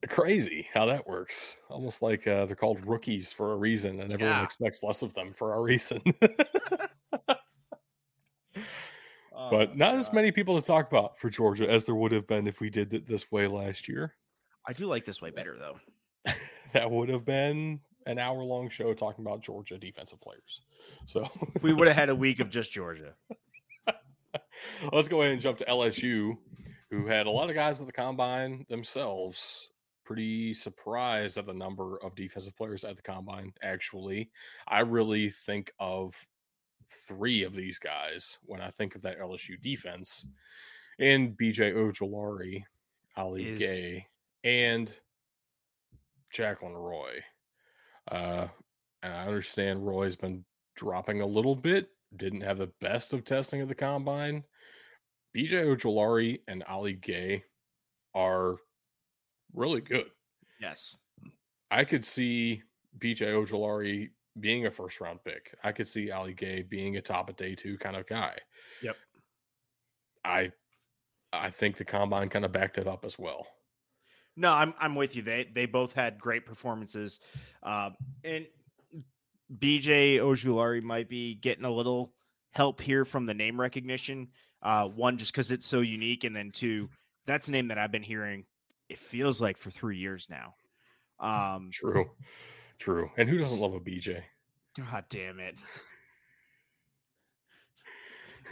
Crazy 0.09 0.67
how 0.73 0.85
that 0.87 1.07
works. 1.07 1.55
Almost 1.69 2.01
like 2.01 2.27
uh, 2.27 2.45
they're 2.45 2.55
called 2.57 2.85
rookies 2.85 3.31
for 3.31 3.53
a 3.53 3.55
reason, 3.55 4.01
and 4.01 4.11
everyone 4.11 4.35
Yeah. 4.35 4.43
expects 4.43 4.83
less 4.83 5.01
of 5.01 5.13
them 5.13 5.31
for 5.33 5.53
a 5.53 5.61
reason. 5.61 6.01
Oh, 9.37 9.49
but 9.49 9.75
not 9.75 9.95
as 9.95 10.13
many 10.13 10.31
people 10.31 10.55
to 10.59 10.65
talk 10.65 10.87
about 10.89 11.19
for 11.19 11.29
Georgia 11.29 11.69
as 11.69 11.83
there 11.83 11.95
would 11.95 12.13
have 12.13 12.25
been 12.25 12.47
if 12.47 12.61
we 12.61 12.69
did 12.69 12.93
it 12.93 13.05
this 13.05 13.29
way 13.33 13.47
last 13.47 13.87
year. 13.89 14.15
I 14.65 14.71
do 14.71 14.85
like 14.87 15.03
this 15.03 15.21
way 15.21 15.29
better 15.29 15.57
though. 15.59 15.77
that 16.73 16.89
would 16.89 17.09
have 17.09 17.25
been 17.25 17.81
an 18.05 18.19
hour 18.19 18.43
long 18.43 18.69
show 18.69 18.93
talking 18.93 19.25
about 19.25 19.41
Georgia 19.41 19.77
defensive 19.77 20.21
players. 20.21 20.61
So 21.05 21.29
We 21.61 21.73
would 21.73 21.87
have 21.87 21.97
had 21.97 22.09
a 22.09 22.15
week 22.15 22.39
of 22.39 22.49
just 22.49 22.71
Georgia. 22.71 23.13
let's 24.91 25.07
go 25.07 25.21
ahead 25.21 25.33
and 25.33 25.41
jump 25.41 25.57
to 25.59 25.65
LSU, 25.65 26.37
who 26.89 27.07
had 27.07 27.25
a 27.27 27.31
lot 27.31 27.49
of 27.49 27.55
guys 27.55 27.79
at 27.81 27.87
the 27.87 27.93
combine 27.93 28.65
themselves. 28.69 29.69
Pretty 30.03 30.53
surprised 30.53 31.37
at 31.39 31.47
the 31.47 31.53
number 31.53 31.97
of 32.03 32.15
defensive 32.15 32.55
players 32.55 32.83
at 32.83 32.95
the 32.95 33.01
combine. 33.01 33.51
Actually, 33.63 34.29
I 34.67 34.81
really 34.81 35.31
think 35.31 35.71
of 35.79 36.15
three 36.87 37.41
of 37.41 37.55
these 37.55 37.79
guys 37.79 38.37
when 38.43 38.61
I 38.61 38.69
think 38.69 38.95
of 38.95 39.01
that 39.01 39.19
LSU 39.19 39.59
defense, 39.59 40.27
and 40.99 41.35
BJ 41.35 41.73
Ojulari, 41.73 42.63
Ali 43.17 43.47
Is- 43.47 43.59
Gaye, 43.59 44.05
and 44.43 44.93
Jaquelin 46.31 46.75
Roy. 46.75 47.23
Uh, 48.11 48.47
and 49.03 49.13
I 49.13 49.25
understand 49.25 49.85
Roy's 49.85 50.15
been 50.15 50.43
dropping 50.75 51.21
a 51.21 51.25
little 51.25 51.55
bit, 51.55 51.89
didn't 52.15 52.41
have 52.41 52.57
the 52.57 52.71
best 52.81 53.13
of 53.13 53.23
testing 53.23 53.61
of 53.61 53.67
the 53.67 53.75
combine. 53.75 54.43
BJ 55.35 55.65
Ojulari 55.65 56.39
and 56.47 56.63
Ali 56.63 56.93
Gaye 56.93 57.43
are 58.13 58.55
really 59.53 59.81
good. 59.81 60.07
Yes. 60.61 60.95
I 61.71 61.83
could 61.83 62.05
see 62.05 62.63
BJ 62.99 63.21
Ojulari 63.21 64.09
being 64.39 64.65
a 64.65 64.71
first 64.71 65.01
round 65.01 65.19
pick. 65.23 65.53
I 65.63 65.71
could 65.71 65.87
see 65.87 66.11
Ali 66.11 66.33
Gaye 66.33 66.63
being 66.63 66.97
a 66.97 67.01
top 67.01 67.29
of 67.29 67.35
day 67.35 67.55
two 67.55 67.77
kind 67.77 67.95
of 67.95 68.07
guy. 68.07 68.37
Yep. 68.81 68.95
I 70.23 70.51
I 71.33 71.49
think 71.49 71.77
the 71.77 71.85
combine 71.85 72.29
kind 72.29 72.45
of 72.45 72.51
backed 72.51 72.77
it 72.77 72.87
up 72.87 73.03
as 73.03 73.19
well. 73.19 73.47
No, 74.37 74.51
I'm 74.51 74.73
I'm 74.79 74.95
with 74.95 75.15
you. 75.15 75.21
They 75.21 75.47
they 75.53 75.65
both 75.65 75.93
had 75.93 76.19
great 76.19 76.45
performances, 76.45 77.19
uh, 77.63 77.91
and 78.23 78.45
BJ 79.57 80.17
Ojulari 80.17 80.83
might 80.83 81.07
be 81.07 81.35
getting 81.35 81.65
a 81.65 81.71
little 81.71 82.13
help 82.51 82.81
here 82.81 83.05
from 83.05 83.25
the 83.25 83.33
name 83.33 83.59
recognition. 83.59 84.29
Uh, 84.61 84.85
one, 84.85 85.17
just 85.17 85.31
because 85.31 85.51
it's 85.51 85.65
so 85.65 85.81
unique, 85.81 86.23
and 86.23 86.35
then 86.35 86.51
two, 86.51 86.89
that's 87.25 87.47
a 87.47 87.51
name 87.51 87.67
that 87.69 87.77
I've 87.77 87.91
been 87.91 88.03
hearing. 88.03 88.45
It 88.89 88.99
feels 88.99 89.39
like 89.39 89.57
for 89.57 89.69
three 89.71 89.97
years 89.97 90.27
now. 90.29 90.55
Um, 91.19 91.69
True. 91.71 92.09
True. 92.77 93.09
And 93.17 93.29
who 93.29 93.37
doesn't 93.37 93.59
love 93.59 93.73
a 93.73 93.79
BJ? 93.79 94.21
God 94.77 95.05
damn 95.09 95.39
it, 95.39 95.55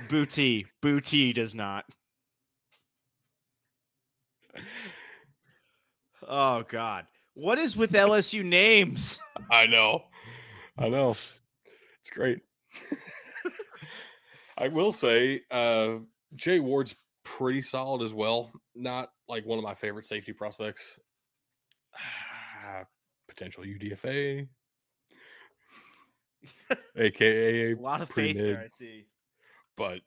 Booty 0.09 0.65
Booty 0.81 1.33
does 1.33 1.53
not. 1.53 1.85
Oh 6.27 6.63
God, 6.67 7.05
what 7.33 7.57
is 7.57 7.75
with 7.75 7.91
LSU 7.91 8.43
names? 8.43 9.19
I 9.51 9.65
know. 9.65 10.03
I 10.77 10.89
know. 10.89 11.15
It's 12.01 12.09
great. 12.09 12.39
I 14.57 14.67
will 14.67 14.91
say, 14.91 15.41
uh, 15.51 15.95
Jay 16.35 16.59
Ward's 16.59 16.95
pretty 17.23 17.61
solid 17.61 18.01
as 18.03 18.13
well. 18.13 18.51
Not 18.75 19.09
like 19.27 19.45
one 19.45 19.57
of 19.57 19.63
my 19.63 19.73
favorite 19.75 20.05
safety 20.05 20.33
prospects. 20.33 20.99
Potential 23.27 23.63
UDFA, 23.63 24.47
aka 26.97 27.71
A 27.73 27.75
lot 27.75 28.01
of 28.01 28.09
faith 28.09 28.37
there. 28.37 28.59
I 28.59 28.67
see. 28.75 29.05
but 29.75 30.01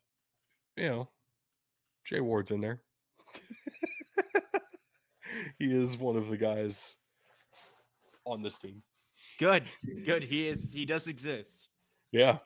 you 0.77 0.89
know, 0.89 1.09
Jay 2.05 2.21
Ward's 2.21 2.51
in 2.51 2.61
there. 2.61 2.83
he 5.59 5.73
is 5.73 5.97
one 5.97 6.17
of 6.17 6.29
the 6.29 6.37
guys 6.37 6.97
on 8.25 8.43
this 8.43 8.59
team. 8.59 8.83
Good, 9.39 9.65
good. 10.05 10.23
He 10.23 10.49
is. 10.49 10.73
He 10.73 10.85
does 10.85 11.09
exist. 11.09 11.69
Yeah. 12.13 12.39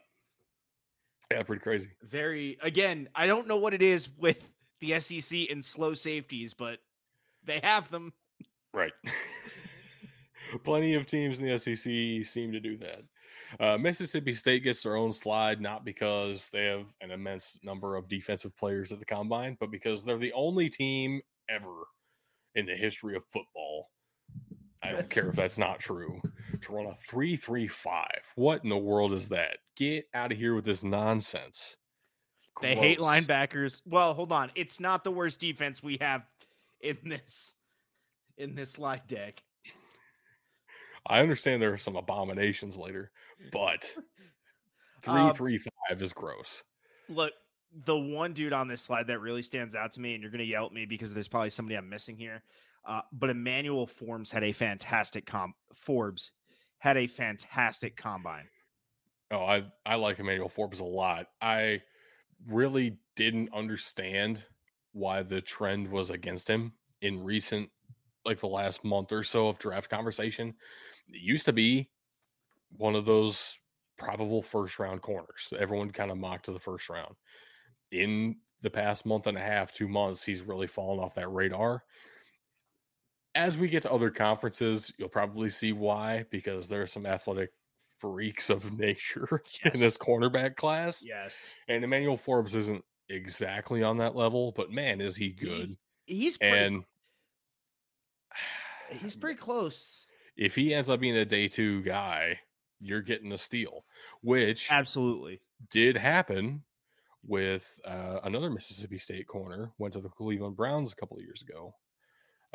Yeah, 1.30 1.42
pretty 1.42 1.62
crazy. 1.62 1.90
Very. 2.02 2.58
Again, 2.62 3.08
I 3.14 3.26
don't 3.26 3.46
know 3.46 3.56
what 3.56 3.74
it 3.74 3.82
is 3.82 4.08
with 4.18 4.38
the 4.80 4.98
SEC 4.98 5.40
and 5.50 5.64
slow 5.64 5.94
safeties, 5.94 6.54
but 6.54 6.78
they 7.44 7.60
have 7.62 7.88
them. 7.90 8.12
Right. 8.74 8.92
Plenty 10.64 10.94
of 10.94 11.06
teams 11.06 11.40
in 11.40 11.46
the 11.46 11.58
SEC 11.58 12.26
seem 12.26 12.50
to 12.52 12.60
do 12.60 12.76
that. 12.78 13.02
Uh, 13.58 13.78
Mississippi 13.78 14.32
State 14.32 14.64
gets 14.64 14.82
their 14.82 14.96
own 14.96 15.12
slide, 15.12 15.60
not 15.60 15.84
because 15.84 16.48
they 16.50 16.66
have 16.66 16.86
an 17.00 17.10
immense 17.10 17.58
number 17.62 17.96
of 17.96 18.08
defensive 18.08 18.56
players 18.56 18.92
at 18.92 18.98
the 18.98 19.04
combine, 19.04 19.56
but 19.60 19.70
because 19.70 20.04
they're 20.04 20.18
the 20.18 20.32
only 20.32 20.68
team 20.68 21.20
ever 21.48 21.84
in 22.54 22.66
the 22.66 22.74
history 22.74 23.16
of 23.16 23.24
football. 23.24 23.90
I 24.82 24.92
don't 24.92 25.10
care 25.10 25.28
if 25.28 25.34
that's 25.36 25.58
not 25.58 25.78
true. 25.78 26.20
To 26.62 26.72
run 26.72 26.86
a 26.86 26.94
335. 26.94 28.06
What 28.34 28.62
in 28.64 28.70
the 28.70 28.76
world 28.76 29.12
is 29.12 29.28
that? 29.28 29.58
Get 29.76 30.06
out 30.14 30.32
of 30.32 30.38
here 30.38 30.54
with 30.54 30.64
this 30.64 30.84
nonsense. 30.84 31.76
They 32.60 32.74
hate 32.74 32.98
linebackers. 32.98 33.80
Well, 33.86 34.12
hold 34.12 34.32
on. 34.32 34.50
It's 34.54 34.80
not 34.80 35.04
the 35.04 35.10
worst 35.10 35.40
defense 35.40 35.82
we 35.82 35.96
have 36.00 36.22
in 36.80 36.98
this 37.06 37.54
in 38.36 38.54
this 38.54 38.72
slide 38.72 39.06
deck. 39.06 39.42
I 41.06 41.20
understand 41.20 41.62
there 41.62 41.72
are 41.72 41.78
some 41.78 41.96
abominations 41.96 42.76
later, 42.76 43.10
but 43.52 43.90
Um, 45.06 45.32
335 45.32 46.02
is 46.02 46.12
gross. 46.12 46.62
Look, 47.08 47.32
the 47.84 47.96
one 47.96 48.32
dude 48.32 48.52
on 48.52 48.68
this 48.68 48.82
slide 48.82 49.06
that 49.06 49.20
really 49.20 49.42
stands 49.42 49.74
out 49.74 49.92
to 49.92 50.00
me, 50.00 50.14
and 50.14 50.22
you're 50.22 50.30
going 50.30 50.40
to 50.40 50.44
yell 50.44 50.66
at 50.66 50.72
me 50.72 50.86
because 50.86 51.14
there's 51.14 51.28
probably 51.28 51.50
somebody 51.50 51.76
I'm 51.76 51.88
missing 51.88 52.16
here. 52.16 52.42
Uh, 52.86 53.02
but 53.12 53.30
Emmanuel 53.30 53.86
Forbes 53.86 54.30
had 54.30 54.42
a 54.42 54.52
fantastic 54.52 55.26
comp. 55.26 55.54
Forbes 55.74 56.32
had 56.78 56.96
a 56.96 57.06
fantastic 57.06 57.96
combine. 57.96 58.48
Oh, 59.30 59.44
I 59.44 59.64
I 59.86 59.94
like 59.94 60.18
Emmanuel 60.18 60.48
Forbes 60.48 60.80
a 60.80 60.84
lot. 60.84 61.26
I 61.40 61.82
really 62.48 62.96
didn't 63.16 63.52
understand 63.54 64.42
why 64.92 65.22
the 65.22 65.40
trend 65.40 65.88
was 65.88 66.10
against 66.10 66.48
him 66.48 66.72
in 67.00 67.22
recent 67.22 67.70
like 68.24 68.40
the 68.40 68.46
last 68.46 68.84
month 68.84 69.12
or 69.12 69.22
so 69.22 69.48
of 69.48 69.58
draft 69.58 69.88
conversation. 69.88 70.54
It 71.08 71.22
used 71.22 71.46
to 71.46 71.52
be 71.52 71.90
one 72.76 72.94
of 72.94 73.04
those 73.04 73.58
probable 73.98 74.42
first 74.42 74.78
round 74.78 75.02
corners. 75.02 75.52
Everyone 75.58 75.90
kind 75.90 76.10
of 76.10 76.18
mocked 76.18 76.46
to 76.46 76.52
the 76.52 76.58
first 76.58 76.88
round. 76.88 77.14
In 77.90 78.36
the 78.62 78.70
past 78.70 79.06
month 79.06 79.26
and 79.26 79.36
a 79.38 79.40
half, 79.40 79.72
two 79.72 79.88
months, 79.88 80.22
he's 80.24 80.42
really 80.42 80.66
fallen 80.66 81.00
off 81.00 81.14
that 81.14 81.28
radar. 81.28 81.84
As 83.34 83.56
we 83.56 83.68
get 83.68 83.82
to 83.84 83.92
other 83.92 84.10
conferences, 84.10 84.92
you'll 84.98 85.08
probably 85.08 85.48
see 85.48 85.72
why, 85.72 86.26
because 86.30 86.68
there 86.68 86.82
are 86.82 86.86
some 86.86 87.06
athletic 87.06 87.50
freaks 87.98 88.50
of 88.50 88.72
nature 88.78 89.42
in 89.64 89.78
this 89.80 89.96
cornerback 89.96 90.56
class. 90.56 91.04
Yes, 91.06 91.52
And 91.68 91.84
Emmanuel 91.84 92.16
Forbes 92.16 92.54
isn't 92.54 92.84
exactly 93.08 93.82
on 93.82 93.98
that 93.98 94.16
level, 94.16 94.52
but 94.56 94.70
man, 94.70 95.00
is 95.00 95.16
he 95.16 95.30
good. 95.30 95.68
He's, 95.68 95.78
he's 96.06 96.36
pretty, 96.38 96.56
and 96.58 96.84
he's 98.90 99.16
pretty 99.16 99.38
close. 99.38 100.06
if 100.36 100.54
he 100.54 100.74
ends 100.74 100.90
up 100.90 101.00
being 101.00 101.16
a 101.16 101.24
day 101.24 101.48
two 101.48 101.82
guy, 101.82 102.40
you're 102.80 103.02
getting 103.02 103.32
a 103.32 103.38
steal, 103.38 103.84
which 104.22 104.68
Absolutely. 104.70 105.40
did 105.70 105.96
happen 105.96 106.62
with 107.26 107.80
uh, 107.84 108.20
another 108.24 108.50
Mississippi 108.50 108.98
State 108.98 109.26
corner. 109.26 109.70
Went 109.78 109.94
to 109.94 110.00
the 110.00 110.08
Cleveland 110.08 110.56
Browns 110.56 110.92
a 110.92 110.96
couple 110.96 111.16
of 111.16 111.22
years 111.22 111.42
ago. 111.42 111.74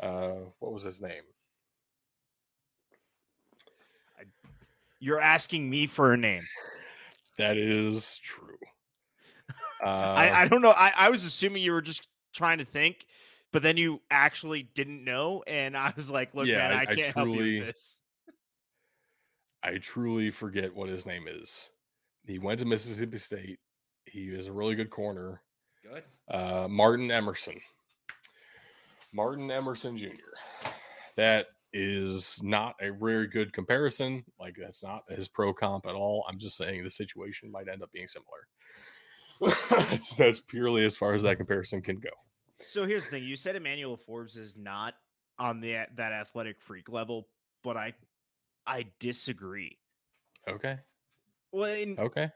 Uh, 0.00 0.50
what 0.58 0.72
was 0.72 0.82
his 0.84 1.00
name? 1.00 1.22
You're 4.98 5.20
asking 5.20 5.68
me 5.68 5.86
for 5.86 6.12
a 6.12 6.16
name. 6.16 6.42
That 7.38 7.56
is 7.56 8.18
true. 8.18 8.46
Uh, 9.84 9.88
I, 9.88 10.42
I 10.42 10.48
don't 10.48 10.62
know. 10.62 10.70
I, 10.70 10.90
I 10.96 11.10
was 11.10 11.22
assuming 11.22 11.62
you 11.62 11.70
were 11.72 11.82
just 11.82 12.08
trying 12.32 12.56
to 12.58 12.64
think, 12.64 13.04
but 13.52 13.62
then 13.62 13.76
you 13.76 14.00
actually 14.10 14.62
didn't 14.74 15.04
know, 15.04 15.44
and 15.46 15.76
I 15.76 15.92
was 15.94 16.08
like, 16.10 16.34
"Look, 16.34 16.46
Yeah, 16.46 16.56
man, 16.56 16.72
I- 16.72 16.76
I, 16.76 16.80
I 16.80 16.94
can't 16.94 17.14
help 17.14 17.28
you 17.28 17.34
with 17.58 17.66
this." 17.66 18.00
I 19.62 19.76
truly 19.76 20.30
forget 20.30 20.74
what 20.74 20.88
his 20.88 21.04
name 21.04 21.26
is. 21.28 21.68
He 22.26 22.38
went 22.38 22.58
to 22.60 22.64
Mississippi 22.64 23.18
State. 23.18 23.58
He 24.06 24.28
is 24.28 24.46
a 24.46 24.52
really 24.52 24.74
good 24.74 24.90
corner. 24.90 25.42
Good. 25.82 26.02
Uh, 26.28 26.66
Martin 26.68 27.10
Emerson. 27.10 27.60
Martin 29.12 29.50
Emerson 29.50 29.96
Jr. 29.96 30.08
That 31.16 31.46
is 31.72 32.40
not 32.42 32.74
a 32.80 32.90
very 32.90 33.26
good 33.26 33.52
comparison. 33.52 34.24
Like 34.40 34.56
that's 34.58 34.82
not 34.82 35.02
his 35.08 35.28
pro 35.28 35.52
comp 35.52 35.86
at 35.86 35.94
all. 35.94 36.24
I'm 36.28 36.38
just 36.38 36.56
saying 36.56 36.84
the 36.84 36.90
situation 36.90 37.50
might 37.50 37.68
end 37.68 37.82
up 37.82 37.92
being 37.92 38.08
similar. 38.08 39.54
that's, 39.90 40.16
that's 40.16 40.40
purely 40.40 40.84
as 40.84 40.96
far 40.96 41.14
as 41.14 41.22
that 41.22 41.36
comparison 41.36 41.82
can 41.82 41.98
go. 41.98 42.10
So 42.62 42.86
here's 42.86 43.04
the 43.04 43.10
thing: 43.10 43.24
you 43.24 43.36
said 43.36 43.56
Emmanuel 43.56 43.96
Forbes 43.96 44.36
is 44.36 44.56
not 44.56 44.94
on 45.38 45.60
the 45.60 45.84
that 45.96 46.12
athletic 46.12 46.60
freak 46.60 46.88
level, 46.88 47.28
but 47.62 47.76
I 47.76 47.92
I 48.66 48.86
disagree. 48.98 49.78
Okay. 50.48 50.78
Well, 51.52 51.94
Okay. 51.98 52.30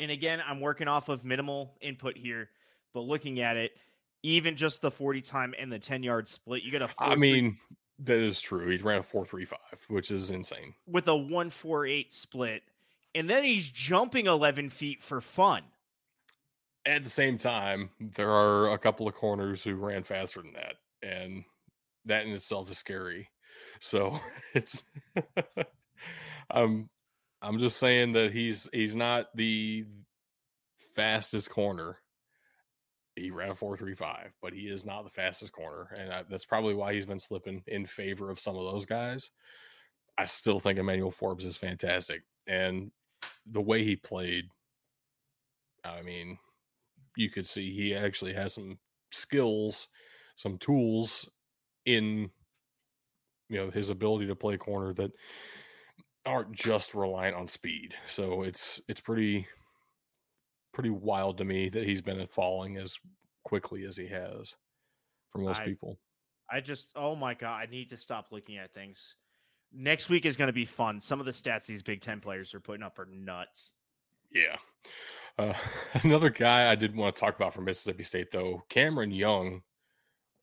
And 0.00 0.10
again, 0.10 0.40
I'm 0.44 0.60
working 0.60 0.88
off 0.88 1.08
of 1.08 1.24
minimal 1.24 1.76
input 1.80 2.16
here, 2.16 2.48
but 2.94 3.00
looking 3.00 3.40
at 3.40 3.56
it, 3.56 3.72
even 4.22 4.56
just 4.56 4.80
the 4.82 4.90
40 4.90 5.20
time 5.20 5.54
and 5.58 5.70
the 5.70 5.78
10 5.78 6.02
yard 6.02 6.26
split, 6.26 6.62
you 6.62 6.72
get 6.72 6.82
a 6.82 6.90
I 6.98 7.14
4-3 7.14 7.18
mean, 7.18 7.58
that 8.00 8.18
is 8.18 8.40
true. 8.40 8.68
He 8.68 8.78
ran 8.78 8.98
a 8.98 9.02
4.35, 9.02 9.54
which 9.88 10.10
is 10.10 10.30
insane. 10.30 10.74
with 10.86 11.06
a 11.06 11.14
148 11.14 12.12
split, 12.12 12.62
and 13.14 13.28
then 13.28 13.44
he's 13.44 13.68
jumping 13.68 14.26
11 14.26 14.70
feet 14.70 15.02
for 15.02 15.20
fun. 15.20 15.62
At 16.86 17.04
the 17.04 17.10
same 17.10 17.36
time, 17.36 17.90
there 18.00 18.30
are 18.30 18.72
a 18.72 18.78
couple 18.78 19.06
of 19.06 19.14
corners 19.14 19.62
who 19.62 19.74
ran 19.74 20.02
faster 20.02 20.40
than 20.40 20.54
that, 20.54 20.76
and 21.02 21.44
that 22.06 22.24
in 22.24 22.32
itself 22.32 22.70
is 22.70 22.78
scary. 22.78 23.28
So 23.80 24.18
it's 24.54 24.82
I'm 25.30 25.64
um, 26.50 26.88
I'm 27.42 27.58
just 27.58 27.78
saying 27.78 28.12
that 28.12 28.32
he's 28.32 28.68
he's 28.72 28.94
not 28.94 29.34
the 29.34 29.84
fastest 30.94 31.50
corner. 31.50 31.98
He 33.16 33.30
ran 33.30 33.50
a 33.50 33.54
four 33.54 33.76
three 33.76 33.94
five, 33.94 34.36
but 34.42 34.52
he 34.52 34.62
is 34.62 34.84
not 34.84 35.04
the 35.04 35.10
fastest 35.10 35.52
corner, 35.52 35.94
and 35.96 36.12
I, 36.12 36.22
that's 36.28 36.44
probably 36.44 36.74
why 36.74 36.94
he's 36.94 37.06
been 37.06 37.18
slipping 37.18 37.62
in 37.66 37.86
favor 37.86 38.30
of 38.30 38.40
some 38.40 38.56
of 38.56 38.64
those 38.64 38.86
guys. 38.86 39.30
I 40.18 40.26
still 40.26 40.58
think 40.58 40.78
Emmanuel 40.78 41.10
Forbes 41.10 41.44
is 41.46 41.56
fantastic, 41.56 42.22
and 42.46 42.90
the 43.46 43.60
way 43.60 43.84
he 43.84 43.96
played, 43.96 44.44
I 45.84 46.02
mean, 46.02 46.38
you 47.16 47.30
could 47.30 47.46
see 47.46 47.74
he 47.74 47.94
actually 47.94 48.34
has 48.34 48.54
some 48.54 48.78
skills, 49.10 49.88
some 50.36 50.58
tools 50.58 51.28
in 51.86 52.30
you 53.48 53.56
know 53.56 53.70
his 53.70 53.88
ability 53.88 54.26
to 54.26 54.36
play 54.36 54.56
corner 54.56 54.92
that 54.94 55.12
aren't 56.26 56.52
just 56.52 56.94
reliant 56.94 57.36
on 57.36 57.48
speed. 57.48 57.94
So 58.04 58.42
it's 58.42 58.80
it's 58.88 59.00
pretty 59.00 59.46
pretty 60.72 60.90
wild 60.90 61.38
to 61.38 61.44
me 61.44 61.68
that 61.68 61.84
he's 61.84 62.00
been 62.00 62.24
falling 62.26 62.76
as 62.76 62.98
quickly 63.44 63.84
as 63.84 63.96
he 63.96 64.06
has 64.06 64.54
for 65.28 65.38
most 65.38 65.60
I- 65.60 65.64
people. 65.64 65.98
I 66.52 66.60
just, 66.60 66.90
oh 66.96 67.14
my 67.14 67.34
God, 67.34 67.62
I 67.62 67.66
need 67.70 67.90
to 67.90 67.96
stop 67.96 68.32
looking 68.32 68.58
at 68.58 68.74
things. 68.74 69.14
Next 69.72 70.08
week 70.08 70.26
is 70.26 70.34
going 70.34 70.48
to 70.48 70.52
be 70.52 70.64
fun. 70.64 71.00
Some 71.00 71.20
of 71.20 71.26
the 71.26 71.32
stats 71.32 71.64
these 71.64 71.82
Big 71.82 72.00
Ten 72.00 72.18
players 72.18 72.54
are 72.54 72.60
putting 72.60 72.82
up 72.82 72.98
are 72.98 73.06
nuts. 73.06 73.72
Yeah. 74.32 74.56
Uh, 75.38 75.54
another 76.02 76.28
guy 76.28 76.68
I 76.68 76.74
did 76.74 76.96
want 76.96 77.14
to 77.14 77.20
talk 77.20 77.36
about 77.36 77.54
from 77.54 77.66
Mississippi 77.66 78.02
State 78.02 78.32
though, 78.32 78.64
Cameron 78.68 79.12
Young 79.12 79.62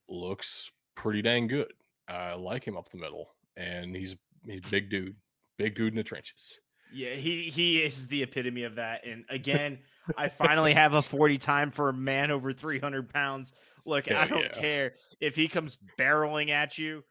looks 0.08 0.72
pretty 0.96 1.22
dang 1.22 1.48
good. 1.48 1.74
I 2.08 2.36
like 2.36 2.66
him 2.66 2.78
up 2.78 2.90
the 2.90 2.98
middle, 2.98 3.28
and 3.58 3.94
he's 3.94 4.16
he's 4.46 4.62
a 4.66 4.70
big 4.70 4.90
dude, 4.90 5.16
big 5.58 5.76
dude 5.76 5.94
in 5.94 5.98
the 5.98 6.04
trenches. 6.04 6.60
Yeah, 6.94 7.16
he 7.16 7.50
he 7.54 7.80
is 7.80 8.08
the 8.08 8.24
epitome 8.24 8.64
of 8.64 8.76
that. 8.76 9.06
And 9.06 9.26
again, 9.30 9.80
I 10.18 10.30
finally 10.30 10.74
have 10.74 10.94
a 10.94 11.02
40 11.02 11.38
time 11.38 11.72
for 11.72 11.90
a 11.90 11.94
man 11.94 12.32
over 12.32 12.54
300 12.54 13.12
pounds. 13.12 13.54
Look, 13.86 14.12
I 14.12 14.28
don't 14.28 14.42
yeah. 14.42 14.60
care 14.60 14.94
if 15.22 15.36
he 15.36 15.48
comes 15.48 15.78
barreling 15.98 16.50
at 16.50 16.78
you. 16.78 17.04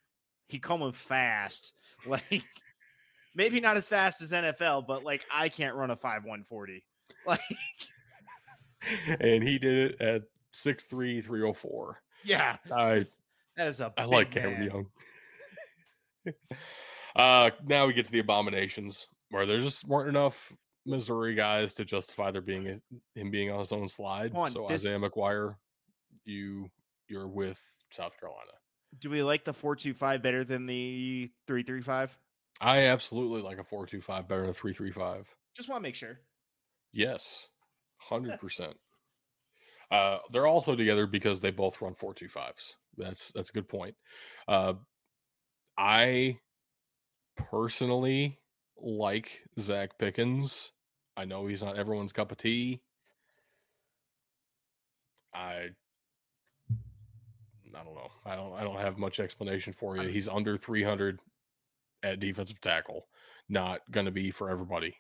He 0.49 0.59
coming 0.59 0.93
fast. 0.93 1.73
Like 2.07 2.45
maybe 3.35 3.59
not 3.59 3.77
as 3.77 3.89
fast 3.89 4.23
as 4.23 4.31
NFL, 4.31 4.87
but 4.87 5.03
like 5.03 5.25
I 5.35 5.49
can't 5.49 5.75
run 5.75 5.91
a 5.91 5.97
5 5.97 6.25
140. 6.25 6.85
Like 7.27 7.41
and 9.21 9.43
he 9.43 9.59
did 9.59 9.93
it 9.93 10.01
at 10.01 10.23
6'3", 10.53 11.25
304. 11.25 12.01
yeah, 12.23 12.57
I 12.71 13.07
that 13.57 13.69
is 13.69 13.81
a 13.81 13.93
I 13.97 14.05
like 14.05 14.35
man. 14.35 14.87
Young. 16.25 16.35
Uh, 17.17 17.51
now 17.65 17.87
we 17.87 17.93
get 17.93 18.05
to 18.07 18.13
the 18.13 18.21
abominations, 18.21 19.09
where 19.31 19.47
there 19.47 19.61
just 19.61 19.87
weren't 19.89 20.09
enough 20.09 20.53
Missouri 20.85 21.35
guys 21.35 21.75
to 21.75 21.85
justify 21.85 22.31
there 22.31 22.41
being 22.41 22.81
him 23.15 23.31
being 23.31 23.51
on 23.51 23.59
his 23.59 23.73
own 23.73 23.89
slide. 23.89 24.33
On, 24.35 24.49
so 24.49 24.67
this- 24.69 24.83
Isaiah 24.85 24.99
McGuire, 24.99 25.57
you 26.25 26.71
you're 27.09 27.29
with 27.29 27.61
South 27.91 28.19
Carolina. 28.21 28.53
Do 29.01 29.11
we 29.11 29.23
like 29.23 29.45
the 29.45 29.53
425 29.53 30.23
better 30.23 30.45
than 30.45 30.67
the 30.67 31.31
335? 31.47 32.17
I 32.61 32.87
absolutely 32.87 33.43
like 33.43 33.59
a 33.59 33.65
four 33.65 33.87
two 33.87 34.01
five 34.01 34.29
better 34.29 34.43
than 34.43 34.51
a 34.51 34.55
three 34.55 34.73
three 34.73 34.91
five. 34.93 35.29
Just 35.55 35.69
want 35.69 35.81
to 35.81 35.83
make 35.83 35.95
sure. 35.95 36.21
Yes, 36.93 37.49
hundred 37.99 38.41
percent. 38.41 38.75
Uh, 39.91 40.19
they're 40.33 40.47
also 40.47 40.75
together 40.75 41.07
because 41.07 41.41
they 41.41 41.51
both 41.51 41.81
run 41.81 41.95
four 41.95 42.15
two 42.15 42.29
fives. 42.29 42.75
That's 42.97 43.31
that's 43.33 43.51
a 43.51 43.53
good 43.53 43.69
point. 43.69 43.95
Uh, 44.49 44.75
I 45.77 46.39
personally 47.37 48.39
like 48.81 49.43
Zacch 49.59 49.91
Pickens. 49.99 50.73
I 51.17 51.25
know 51.25 51.47
he's 51.47 51.63
not 51.63 51.79
everyone's 51.79 52.13
cup 52.13 52.33
of 52.33 52.39
tea. 52.39 52.83
I 55.35 55.71
I 57.75 57.85
don't 57.85 57.95
know. 57.95 58.11
I 58.25 58.37
don't 58.37 58.53
I 58.55 58.65
don't 58.65 58.79
have 58.79 58.99
much 58.99 59.21
explanation 59.21 59.73
for 59.73 59.97
you. 59.97 60.09
He's 60.09 60.29
under 60.29 60.57
300 60.57 61.21
at 62.03 62.21
defensive 62.21 62.61
tackle. 62.61 63.07
Not 63.49 63.81
going 63.91 64.07
to 64.07 64.13
be 64.13 64.31
for 64.31 64.51
everybody. 64.51 64.97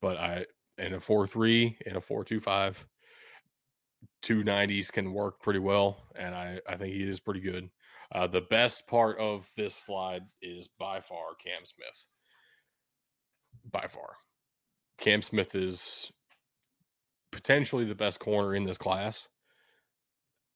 But 0.00 0.18
I 0.18 0.46
in 0.76 0.94
a 0.94 0.98
4-3 0.98 1.80
in 1.86 1.96
a 1.96 2.00
4-2-5 2.00 2.84
290s 4.22 4.92
can 4.92 5.12
work 5.12 5.40
pretty 5.40 5.58
well 5.58 6.04
and 6.16 6.34
I 6.34 6.60
I 6.68 6.76
think 6.76 6.94
he 6.94 7.02
is 7.02 7.20
pretty 7.20 7.40
good. 7.40 7.68
Uh, 8.14 8.26
the 8.26 8.40
best 8.40 8.86
part 8.86 9.18
of 9.18 9.50
this 9.56 9.74
slide 9.74 10.22
is 10.40 10.68
by 10.68 11.00
far 11.00 11.34
Cam 11.42 11.64
Smith. 11.64 12.06
By 13.70 13.86
far. 13.86 14.16
Cam 14.98 15.20
Smith 15.22 15.54
is 15.54 16.10
potentially 17.30 17.84
the 17.84 17.94
best 17.94 18.18
corner 18.18 18.54
in 18.54 18.64
this 18.64 18.78
class. 18.78 19.28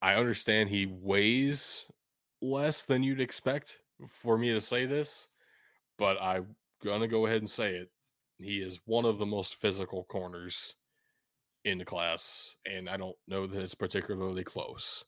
I 0.01 0.15
understand 0.15 0.69
he 0.69 0.87
weighs 0.87 1.85
less 2.41 2.87
than 2.87 3.03
you'd 3.03 3.21
expect 3.21 3.79
for 4.09 4.37
me 4.37 4.53
to 4.53 4.61
say 4.61 4.87
this, 4.87 5.29
but 5.99 6.17
I'm 6.21 6.57
going 6.83 7.03
to 7.03 7.09
go 7.09 7.27
ahead 7.27 7.39
and 7.39 7.51
say 7.51 7.77
it. 7.77 7.91
He 8.39 8.59
is 8.59 8.81
one 8.87 9.05
of 9.05 9.19
the 9.19 9.27
most 9.27 9.57
physical 9.57 10.05
corners 10.05 10.75
in 11.65 11.79
the 11.79 11.85
class, 11.85 12.57
and 12.67 12.89
I 12.89 12.97
don't 12.97 13.17
know 13.29 13.47
that 13.47 13.63
it's 13.63 13.75
particularly 13.75 14.43
close. 14.43 15.05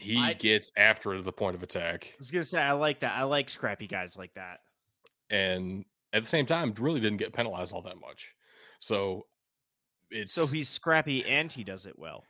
He 0.00 0.18
I- 0.18 0.32
gets 0.34 0.70
after 0.76 1.20
the 1.22 1.32
point 1.32 1.54
of 1.54 1.62
attack, 1.62 2.08
I 2.12 2.16
was 2.18 2.30
gonna 2.30 2.44
say 2.44 2.60
I 2.60 2.72
like 2.72 3.00
that. 3.00 3.16
I 3.16 3.24
like 3.24 3.50
scrappy 3.50 3.86
guys 3.86 4.16
like 4.16 4.34
that. 4.34 4.60
and 5.30 5.84
at 6.14 6.22
the 6.22 6.28
same 6.28 6.44
time, 6.44 6.74
really 6.78 7.00
didn't 7.00 7.16
get 7.18 7.32
penalized 7.32 7.72
all 7.72 7.80
that 7.82 7.96
much. 7.98 8.34
So 8.80 9.26
it's 10.10 10.34
So 10.34 10.46
he's 10.46 10.68
scrappy 10.68 11.24
and 11.24 11.50
he 11.50 11.64
does 11.64 11.86
it 11.86 11.98
well. 11.98 12.24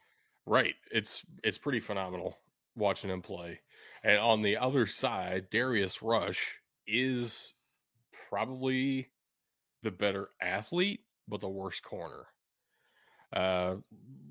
Right. 0.46 0.74
It's 0.92 1.24
it's 1.42 1.58
pretty 1.58 1.80
phenomenal 1.80 2.38
watching 2.76 3.10
him 3.10 3.22
play. 3.22 3.60
And 4.04 4.18
on 4.18 4.42
the 4.42 4.56
other 4.56 4.86
side, 4.86 5.50
Darius 5.50 6.00
Rush 6.02 6.58
is 6.86 7.54
probably 8.28 9.10
the 9.82 9.90
better 9.90 10.30
athlete, 10.40 11.00
but 11.28 11.40
the 11.40 11.48
worst 11.48 11.82
corner. 11.82 12.26
Uh, 13.34 13.76
a 13.76 13.82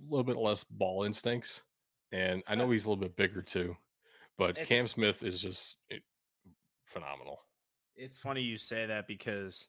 little 0.10 0.24
bit 0.24 0.38
less 0.38 0.64
ball 0.64 1.04
instincts, 1.04 1.64
and 2.12 2.44
I 2.48 2.56
know 2.56 2.70
he's 2.72 2.86
a 2.86 2.90
little 2.90 3.02
bit 3.02 3.16
bigger 3.16 3.42
too. 3.42 3.76
But 4.38 4.56
Cam 4.56 4.88
Smith 4.88 5.24
is 5.24 5.40
just 5.40 5.78
eh, 5.92 5.98
phenomenal. 6.84 7.40
It's 7.96 8.18
funny 8.18 8.42
you 8.42 8.58
say 8.58 8.86
that 8.88 9.08
because, 9.08 9.68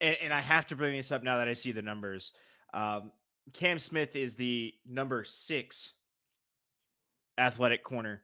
and, 0.00 0.16
and 0.22 0.32
I 0.32 0.40
have 0.40 0.66
to 0.68 0.76
bring 0.76 0.96
this 0.96 1.12
up 1.12 1.22
now 1.22 1.38
that 1.38 1.48
I 1.48 1.52
see 1.52 1.72
the 1.72 1.82
numbers. 1.82 2.32
Um, 2.72 3.12
Cam 3.52 3.78
Smith 3.78 4.16
is 4.16 4.34
the 4.34 4.72
number 4.88 5.24
six 5.24 5.92
athletic 7.38 7.82
corner. 7.84 8.22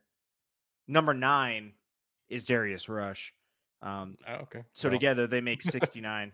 Number 0.86 1.12
nine 1.12 1.72
is 2.28 2.45
Darius 2.45 2.89
Rush. 2.89 3.34
Um, 3.82 4.16
Oh, 4.26 4.34
okay. 4.43 4.62
so 4.72 4.89
Well, 4.89 4.97
together 4.99 5.26
they 5.26 5.41
make 5.41 5.62
69. 5.70 6.32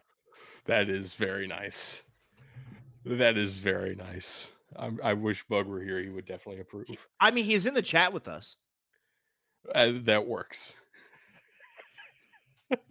that 0.67 0.89
is 0.89 1.15
very 1.15 1.47
nice. 1.47 2.03
That 3.05 3.37
is 3.37 3.59
very 3.59 3.95
nice. 3.97 4.51
I'm, 4.77 4.99
I 5.03 5.15
wish 5.15 5.45
Bug 5.49 5.67
were 5.67 5.83
here. 5.83 6.03
He 6.03 6.09
would 6.09 6.27
definitely 6.27 6.61
approve. 6.61 7.07
I 7.21 7.31
mean, 7.31 7.45
he's 7.45 7.67
in 7.67 7.75
the 7.75 7.83
chat 7.83 8.13
with 8.13 8.29
us. 8.29 8.57
Uh, 9.75 9.93
that 10.05 10.27
works. 10.27 10.75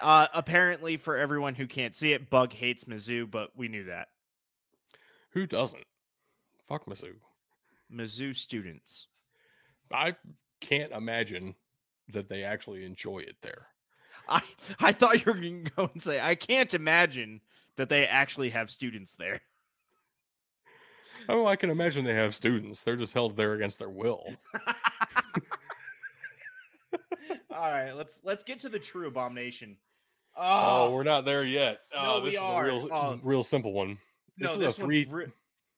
Uh, 0.00 0.26
apparently, 0.34 0.96
for 0.96 1.16
everyone 1.16 1.54
who 1.54 1.66
can't 1.66 1.94
see 1.94 2.12
it, 2.12 2.28
Bug 2.30 2.52
hates 2.52 2.84
Mizzou, 2.84 3.30
but 3.30 3.50
we 3.56 3.68
knew 3.68 3.84
that. 3.84 4.08
Who 5.30 5.46
doesn't? 5.46 5.84
Fuck 6.68 6.86
Mizzou. 6.86 7.14
Mizzou 7.92 8.36
students. 8.36 9.06
I 9.92 10.16
can't 10.60 10.92
imagine 10.92 11.54
that 12.10 12.28
they 12.28 12.44
actually 12.44 12.84
enjoy 12.84 13.20
it 13.20 13.36
there. 13.42 13.68
I 14.28 14.42
I 14.80 14.92
thought 14.92 15.24
you 15.24 15.32
were 15.32 15.38
going 15.38 15.64
to 15.64 15.70
go 15.70 15.90
and 15.92 16.02
say 16.02 16.20
I 16.20 16.34
can't 16.34 16.74
imagine 16.74 17.40
that 17.76 17.88
they 17.88 18.06
actually 18.06 18.50
have 18.50 18.70
students 18.70 19.14
there. 19.14 19.40
Oh, 21.28 21.46
I 21.46 21.56
can 21.56 21.70
imagine 21.70 22.04
they 22.04 22.14
have 22.14 22.34
students. 22.34 22.82
They're 22.84 22.96
just 22.96 23.12
held 23.14 23.36
there 23.36 23.54
against 23.54 23.78
their 23.78 23.90
will. 23.90 24.24
All 27.50 27.70
right, 27.72 27.92
let's 27.96 28.20
let's 28.22 28.44
get 28.44 28.58
to 28.60 28.68
the 28.68 28.78
true 28.78 29.06
abomination. 29.08 29.76
Oh, 30.36 30.42
Oh, 30.88 30.90
we're 30.92 31.02
not 31.04 31.24
there 31.24 31.44
yet. 31.44 31.80
No, 31.94 32.16
Oh, 32.16 32.20
this 32.20 32.32
we 32.32 32.36
is 32.38 32.42
are. 32.44 32.62
a 32.68 32.74
real, 32.74 32.88
Oh. 32.92 33.20
real 33.22 33.42
simple 33.42 33.72
one. 33.72 33.98
This 34.36 34.48
no, 34.48 34.52
is 34.52 34.58
this 34.58 34.76
a 34.76 34.80
three. 34.84 35.06
re- 35.10 35.26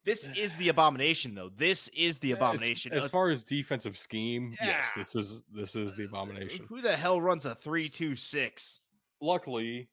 this 0.04 0.26
is 0.36 0.56
the 0.56 0.68
abomination, 0.70 1.34
though. 1.34 1.50
This 1.56 1.86
is 1.88 2.18
the 2.18 2.32
abomination. 2.32 2.92
As, 2.92 3.04
Uh, 3.04 3.08
far 3.08 3.30
as 3.30 3.44
defensive 3.44 3.96
scheme, 3.96 4.56
yes, 4.60 4.94
this 4.96 5.14
is 5.14 5.42
this 5.54 5.76
is 5.76 5.94
the 5.94 6.04
abomination. 6.04 6.66
Who 6.68 6.80
the 6.80 6.96
hell 6.96 7.20
runs 7.20 7.46
a 7.46 7.54
three-two-six? 7.54 8.80
luckily, 9.20 9.88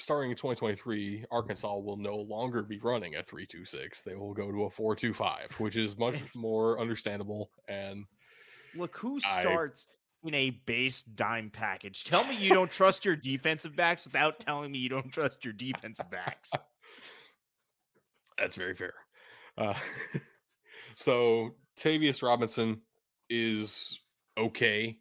starting 0.00 0.30
in 0.30 0.36
2023, 0.36 1.26
Arkansas 1.30 1.76
will 1.76 1.96
no 1.96 2.16
longer 2.16 2.62
be 2.62 2.78
running 2.78 3.16
a 3.16 3.22
326. 3.22 4.02
They 4.02 4.14
will 4.14 4.34
go 4.34 4.50
to 4.50 4.64
a 4.64 4.70
425, 4.70 5.52
which 5.58 5.76
is 5.76 5.98
much 5.98 6.20
more 6.34 6.80
understandable. 6.80 7.50
And 7.68 8.04
Look 8.74 8.96
who 8.96 9.18
I- 9.24 9.42
starts 9.42 9.86
in 10.22 10.34
a 10.34 10.50
base 10.50 11.02
dime 11.02 11.50
package. 11.50 12.04
Tell 12.04 12.24
me 12.24 12.36
you 12.36 12.52
don't 12.52 12.70
trust 12.70 13.04
your 13.04 13.16
defensive 13.16 13.74
backs 13.74 14.04
without 14.04 14.38
telling 14.38 14.70
me 14.72 14.78
you 14.78 14.88
don't 14.88 15.12
trust 15.12 15.44
your 15.44 15.54
defensive 15.54 16.10
backs. 16.10 16.50
that's 18.38 18.56
very 18.56 18.74
fair. 18.74 18.94
Uh, 19.56 19.74
so, 20.94 21.54
Tavius 21.78 22.22
Robinson 22.22 22.82
is 23.30 23.98
okay. 24.36 24.98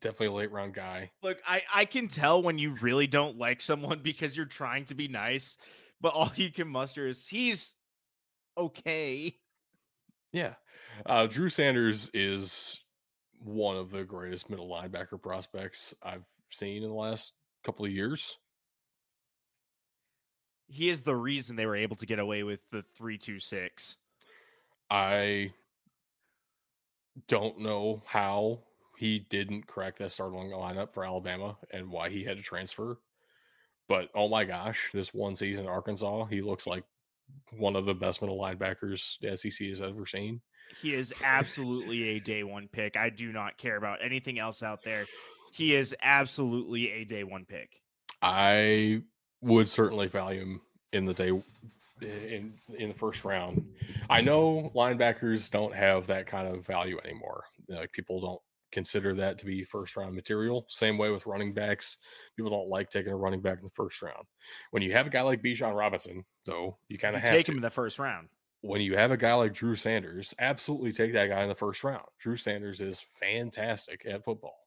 Definitely 0.00 0.26
a 0.26 0.32
late 0.32 0.52
round 0.52 0.74
guy. 0.74 1.10
Look, 1.22 1.38
I 1.46 1.62
I 1.72 1.84
can 1.84 2.08
tell 2.08 2.42
when 2.42 2.58
you 2.58 2.74
really 2.80 3.06
don't 3.06 3.38
like 3.38 3.60
someone 3.60 4.00
because 4.02 4.36
you're 4.36 4.46
trying 4.46 4.84
to 4.86 4.94
be 4.94 5.08
nice, 5.08 5.56
but 6.00 6.14
all 6.14 6.32
you 6.34 6.50
can 6.50 6.68
muster 6.68 7.08
is 7.08 7.26
he's 7.26 7.74
okay. 8.56 9.36
Yeah. 10.32 10.54
Uh, 11.06 11.26
Drew 11.26 11.48
Sanders 11.48 12.10
is 12.12 12.80
one 13.38 13.76
of 13.76 13.90
the 13.90 14.04
greatest 14.04 14.50
middle 14.50 14.68
linebacker 14.68 15.20
prospects 15.20 15.94
I've 16.02 16.24
seen 16.50 16.82
in 16.82 16.88
the 16.88 16.94
last 16.94 17.32
couple 17.64 17.84
of 17.84 17.90
years. 17.90 18.36
He 20.66 20.88
is 20.88 21.02
the 21.02 21.14
reason 21.14 21.56
they 21.56 21.66
were 21.66 21.76
able 21.76 21.96
to 21.96 22.06
get 22.06 22.18
away 22.18 22.42
with 22.42 22.60
the 22.70 22.84
three 22.96 23.18
two 23.18 23.38
six. 23.38 23.96
I 24.90 25.52
don't 27.28 27.60
know 27.60 28.02
how 28.06 28.60
he 28.96 29.18
didn't 29.30 29.66
crack 29.66 29.96
that 29.96 30.12
starting 30.12 30.50
lineup 30.50 30.92
for 30.92 31.04
Alabama 31.04 31.56
and 31.72 31.90
why 31.90 32.10
he 32.10 32.24
had 32.24 32.36
to 32.36 32.42
transfer. 32.42 32.98
But 33.88 34.08
oh 34.14 34.28
my 34.28 34.44
gosh, 34.44 34.90
this 34.92 35.12
one 35.12 35.36
season 35.36 35.64
in 35.64 35.70
Arkansas, 35.70 36.26
he 36.26 36.40
looks 36.40 36.66
like 36.66 36.84
one 37.56 37.76
of 37.76 37.84
the 37.84 37.94
best 37.94 38.22
middle 38.22 38.38
linebackers 38.38 39.18
the 39.20 39.36
SEC 39.36 39.68
has 39.68 39.82
ever 39.82 40.06
seen. 40.06 40.40
He 40.80 40.94
is 40.94 41.12
absolutely 41.22 42.10
a 42.10 42.20
day 42.20 42.42
one 42.42 42.68
pick. 42.72 42.96
I 42.96 43.10
do 43.10 43.32
not 43.32 43.58
care 43.58 43.76
about 43.76 43.98
anything 44.02 44.38
else 44.38 44.62
out 44.62 44.80
there. 44.84 45.06
He 45.52 45.74
is 45.74 45.94
absolutely 46.02 46.90
a 46.90 47.04
day 47.04 47.24
one 47.24 47.44
pick. 47.44 47.70
I 48.22 49.02
would 49.40 49.68
certainly 49.68 50.08
value 50.08 50.40
him 50.40 50.60
in 50.92 51.04
the 51.04 51.14
day 51.14 51.30
in 52.00 52.54
in 52.76 52.88
the 52.88 52.94
first 52.94 53.24
round. 53.24 53.66
I 54.10 54.20
know 54.20 54.72
linebackers 54.74 55.50
don't 55.50 55.74
have 55.74 56.06
that 56.06 56.26
kind 56.26 56.48
of 56.48 56.66
value 56.66 56.98
anymore. 57.04 57.44
Like 57.68 57.92
people 57.92 58.20
don't 58.20 58.40
consider 58.74 59.14
that 59.14 59.38
to 59.38 59.46
be 59.46 59.64
first 59.64 59.96
round 59.96 60.14
material. 60.14 60.66
Same 60.68 60.98
way 60.98 61.10
with 61.10 61.24
running 61.24 61.54
backs. 61.54 61.96
People 62.36 62.50
don't 62.50 62.68
like 62.68 62.90
taking 62.90 63.12
a 63.12 63.16
running 63.16 63.40
back 63.40 63.58
in 63.58 63.64
the 63.64 63.70
first 63.70 64.02
round. 64.02 64.26
When 64.72 64.82
you 64.82 64.92
have 64.92 65.06
a 65.06 65.10
guy 65.10 65.22
like 65.22 65.42
Bijan 65.42 65.74
Robinson, 65.74 66.24
though, 66.44 66.76
you 66.88 66.98
kind 66.98 67.16
of 67.16 67.22
have 67.22 67.30
take 67.30 67.46
to. 67.46 67.52
him 67.52 67.58
in 67.58 67.62
the 67.62 67.70
first 67.70 67.98
round. 67.98 68.28
when 68.60 68.80
you 68.82 68.96
have 68.96 69.10
a 69.10 69.16
guy 69.16 69.32
like 69.34 69.54
Drew 69.54 69.76
Sanders, 69.76 70.34
absolutely 70.38 70.92
take 70.92 71.12
that 71.14 71.28
guy 71.28 71.42
in 71.42 71.48
the 71.48 71.54
first 71.54 71.82
round. 71.84 72.04
Drew 72.18 72.36
Sanders 72.36 72.80
is 72.80 73.00
fantastic 73.00 74.04
at 74.06 74.24
football. 74.24 74.58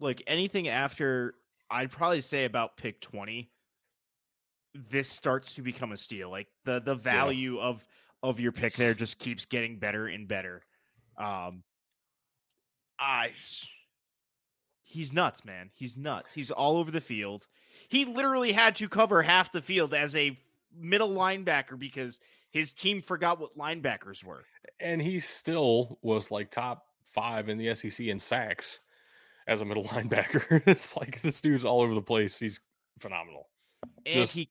Like 0.00 0.22
anything 0.26 0.68
after 0.68 1.34
I'd 1.70 1.90
probably 1.90 2.20
say 2.20 2.44
about 2.44 2.76
pick 2.76 3.00
20, 3.00 3.50
this 4.90 5.08
starts 5.08 5.54
to 5.54 5.62
become 5.62 5.92
a 5.92 5.96
steal. 5.96 6.30
Like 6.30 6.48
the 6.64 6.80
the 6.80 6.94
value 6.94 7.58
of 7.60 7.86
of 8.22 8.40
your 8.40 8.52
pick 8.52 8.74
there 8.74 8.94
just 8.94 9.18
keeps 9.18 9.44
getting 9.44 9.78
better 9.78 10.08
and 10.08 10.26
better. 10.28 10.64
Um 11.18 11.62
I 12.98 13.32
He's 14.88 15.12
nuts, 15.12 15.44
man. 15.44 15.70
He's 15.74 15.98
nuts. 15.98 16.32
He's 16.32 16.50
all 16.50 16.78
over 16.78 16.90
the 16.90 17.00
field. 17.00 17.46
He 17.88 18.06
literally 18.06 18.52
had 18.52 18.74
to 18.76 18.88
cover 18.88 19.22
half 19.22 19.52
the 19.52 19.60
field 19.60 19.92
as 19.92 20.16
a 20.16 20.38
middle 20.74 21.10
linebacker 21.10 21.78
because 21.78 22.20
his 22.50 22.72
team 22.72 23.02
forgot 23.02 23.38
what 23.38 23.56
linebackers 23.56 24.24
were. 24.24 24.44
And 24.80 25.02
he 25.02 25.20
still 25.20 25.98
was 26.00 26.30
like 26.30 26.50
top 26.50 26.86
five 27.04 27.50
in 27.50 27.58
the 27.58 27.74
SEC 27.74 28.06
in 28.06 28.18
sacks 28.18 28.80
as 29.46 29.60
a 29.60 29.66
middle 29.66 29.84
linebacker. 29.92 30.62
it's 30.66 30.96
like 30.96 31.20
this 31.20 31.42
dude's 31.42 31.66
all 31.66 31.82
over 31.82 31.94
the 31.94 32.00
place. 32.00 32.38
He's 32.38 32.60
phenomenal. 32.98 33.48
And 34.06 34.14
just, 34.14 34.34
he 34.34 34.48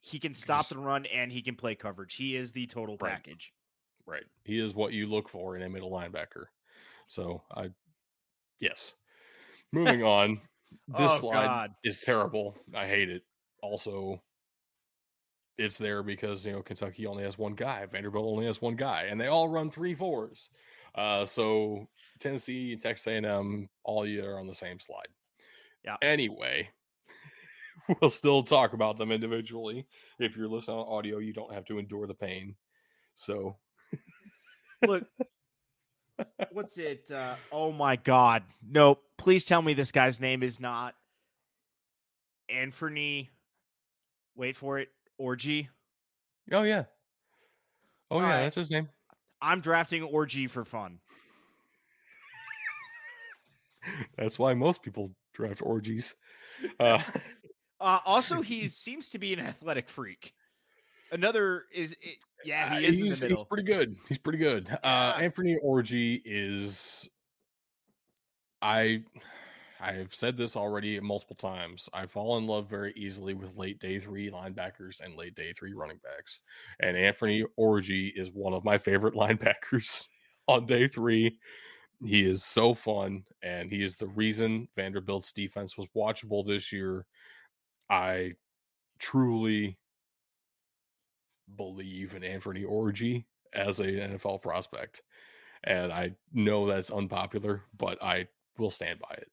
he 0.00 0.20
can 0.20 0.34
stop 0.34 0.60
just, 0.60 0.72
and 0.72 0.86
run 0.86 1.06
and 1.06 1.32
he 1.32 1.42
can 1.42 1.56
play 1.56 1.74
coverage. 1.74 2.14
He 2.14 2.36
is 2.36 2.52
the 2.52 2.66
total 2.66 2.96
right, 3.00 3.12
package. 3.12 3.52
Right. 4.06 4.24
He 4.44 4.60
is 4.60 4.74
what 4.74 4.92
you 4.92 5.06
look 5.06 5.28
for 5.28 5.56
in 5.56 5.62
a 5.62 5.68
middle 5.68 5.90
linebacker. 5.90 6.46
So 7.08 7.42
I 7.54 7.70
yes. 8.62 8.94
Moving 9.72 10.02
on. 10.02 10.40
This 10.88 11.10
oh, 11.12 11.16
slide 11.18 11.46
God. 11.46 11.70
is 11.84 12.00
terrible. 12.00 12.56
I 12.74 12.86
hate 12.86 13.10
it. 13.10 13.22
Also, 13.62 14.22
it's 15.58 15.76
there 15.76 16.02
because 16.02 16.46
you 16.46 16.52
know 16.52 16.62
Kentucky 16.62 17.06
only 17.06 17.24
has 17.24 17.36
one 17.36 17.52
guy, 17.52 17.84
Vanderbilt 17.84 18.26
only 18.26 18.46
has 18.46 18.62
one 18.62 18.74
guy, 18.74 19.02
and 19.10 19.20
they 19.20 19.26
all 19.26 19.48
run 19.48 19.70
three 19.70 19.94
fours. 19.94 20.48
Uh, 20.94 21.26
so 21.26 21.86
Tennessee, 22.20 22.76
Texas 22.76 23.06
A&M, 23.06 23.68
all 23.84 24.06
you 24.06 24.24
are 24.24 24.38
on 24.38 24.46
the 24.46 24.54
same 24.54 24.80
slide. 24.80 25.08
Yeah. 25.84 25.96
Anyway, 26.02 26.68
we'll 28.00 28.10
still 28.10 28.42
talk 28.42 28.72
about 28.72 28.96
them 28.96 29.12
individually. 29.12 29.86
If 30.18 30.36
you're 30.36 30.48
listening 30.48 30.78
on 30.78 30.98
audio, 30.98 31.18
you 31.18 31.32
don't 31.32 31.52
have 31.52 31.64
to 31.66 31.78
endure 31.78 32.06
the 32.06 32.14
pain. 32.14 32.54
So, 33.14 33.56
look, 34.86 35.04
what's 36.52 36.78
it? 36.78 37.10
Uh, 37.10 37.36
oh 37.50 37.72
my 37.72 37.96
God! 37.96 38.42
No, 38.66 38.98
please 39.16 39.44
tell 39.44 39.62
me 39.62 39.74
this 39.74 39.92
guy's 39.92 40.20
name 40.20 40.42
is 40.42 40.60
not 40.60 40.94
Anthony. 42.48 43.30
Wait 44.36 44.56
for 44.56 44.78
it. 44.78 44.88
Orji. 45.20 45.68
Oh 46.50 46.62
yeah. 46.62 46.84
Oh 48.10 48.16
All 48.16 48.22
yeah, 48.22 48.28
right. 48.28 48.42
that's 48.42 48.56
his 48.56 48.70
name. 48.70 48.88
I'm 49.40 49.60
drafting 49.60 50.02
Orji 50.02 50.48
for 50.48 50.64
fun. 50.64 50.98
That's 54.16 54.38
why 54.38 54.54
most 54.54 54.82
people 54.82 55.12
draft 55.32 55.62
orgies. 55.62 56.14
Uh, 56.78 57.02
uh, 57.80 57.98
also, 58.04 58.42
he 58.42 58.68
seems 58.68 59.08
to 59.10 59.18
be 59.18 59.32
an 59.32 59.40
athletic 59.40 59.88
freak. 59.88 60.34
Another 61.12 61.64
is, 61.72 61.94
yeah, 62.44 62.78
he 62.78 62.86
uh, 62.86 62.88
is. 62.88 62.98
He's, 62.98 63.22
he's, 63.22 63.42
pretty 63.42 63.62
good. 63.62 63.96
He's 64.08 64.18
pretty 64.18 64.38
good. 64.38 64.68
Uh, 64.70 64.76
yeah. 64.82 65.08
Uh, 65.10 65.20
Anthony 65.20 65.58
Orji 65.64 66.22
is. 66.24 67.08
I 68.62 69.02
I've 69.82 70.14
said 70.14 70.36
this 70.36 70.56
already 70.56 71.00
multiple 71.00 71.34
times. 71.34 71.88
I 71.92 72.06
fall 72.06 72.38
in 72.38 72.46
love 72.46 72.70
very 72.70 72.92
easily 72.96 73.34
with 73.34 73.56
late 73.56 73.80
day 73.80 73.98
three 73.98 74.30
linebackers 74.30 75.00
and 75.00 75.16
late 75.16 75.34
day 75.34 75.52
three 75.52 75.74
running 75.74 75.98
backs. 76.04 76.38
And 76.78 76.96
Anthony 76.96 77.44
Orji 77.58 78.12
is 78.14 78.30
one 78.30 78.52
of 78.52 78.64
my 78.64 78.78
favorite 78.78 79.14
linebackers 79.16 80.06
on 80.46 80.66
day 80.66 80.86
three. 80.86 81.36
He 82.04 82.24
is 82.24 82.44
so 82.44 82.74
fun, 82.74 83.24
and 83.42 83.70
he 83.70 83.82
is 83.82 83.96
the 83.96 84.08
reason 84.08 84.68
Vanderbilt's 84.76 85.32
defense 85.32 85.76
was 85.76 85.88
watchable 85.96 86.46
this 86.46 86.72
year. 86.72 87.04
I 87.90 88.32
truly 89.00 89.78
believe 91.56 92.14
in 92.14 92.24
Anthony 92.24 92.64
Orji 92.64 93.24
as 93.52 93.80
a 93.80 93.84
NFL 93.84 94.42
prospect. 94.42 95.02
And 95.64 95.92
I 95.92 96.12
know 96.32 96.66
that's 96.66 96.90
unpopular, 96.90 97.62
but 97.76 98.02
I 98.02 98.28
will 98.58 98.70
stand 98.70 98.98
by 98.98 99.14
it. 99.16 99.30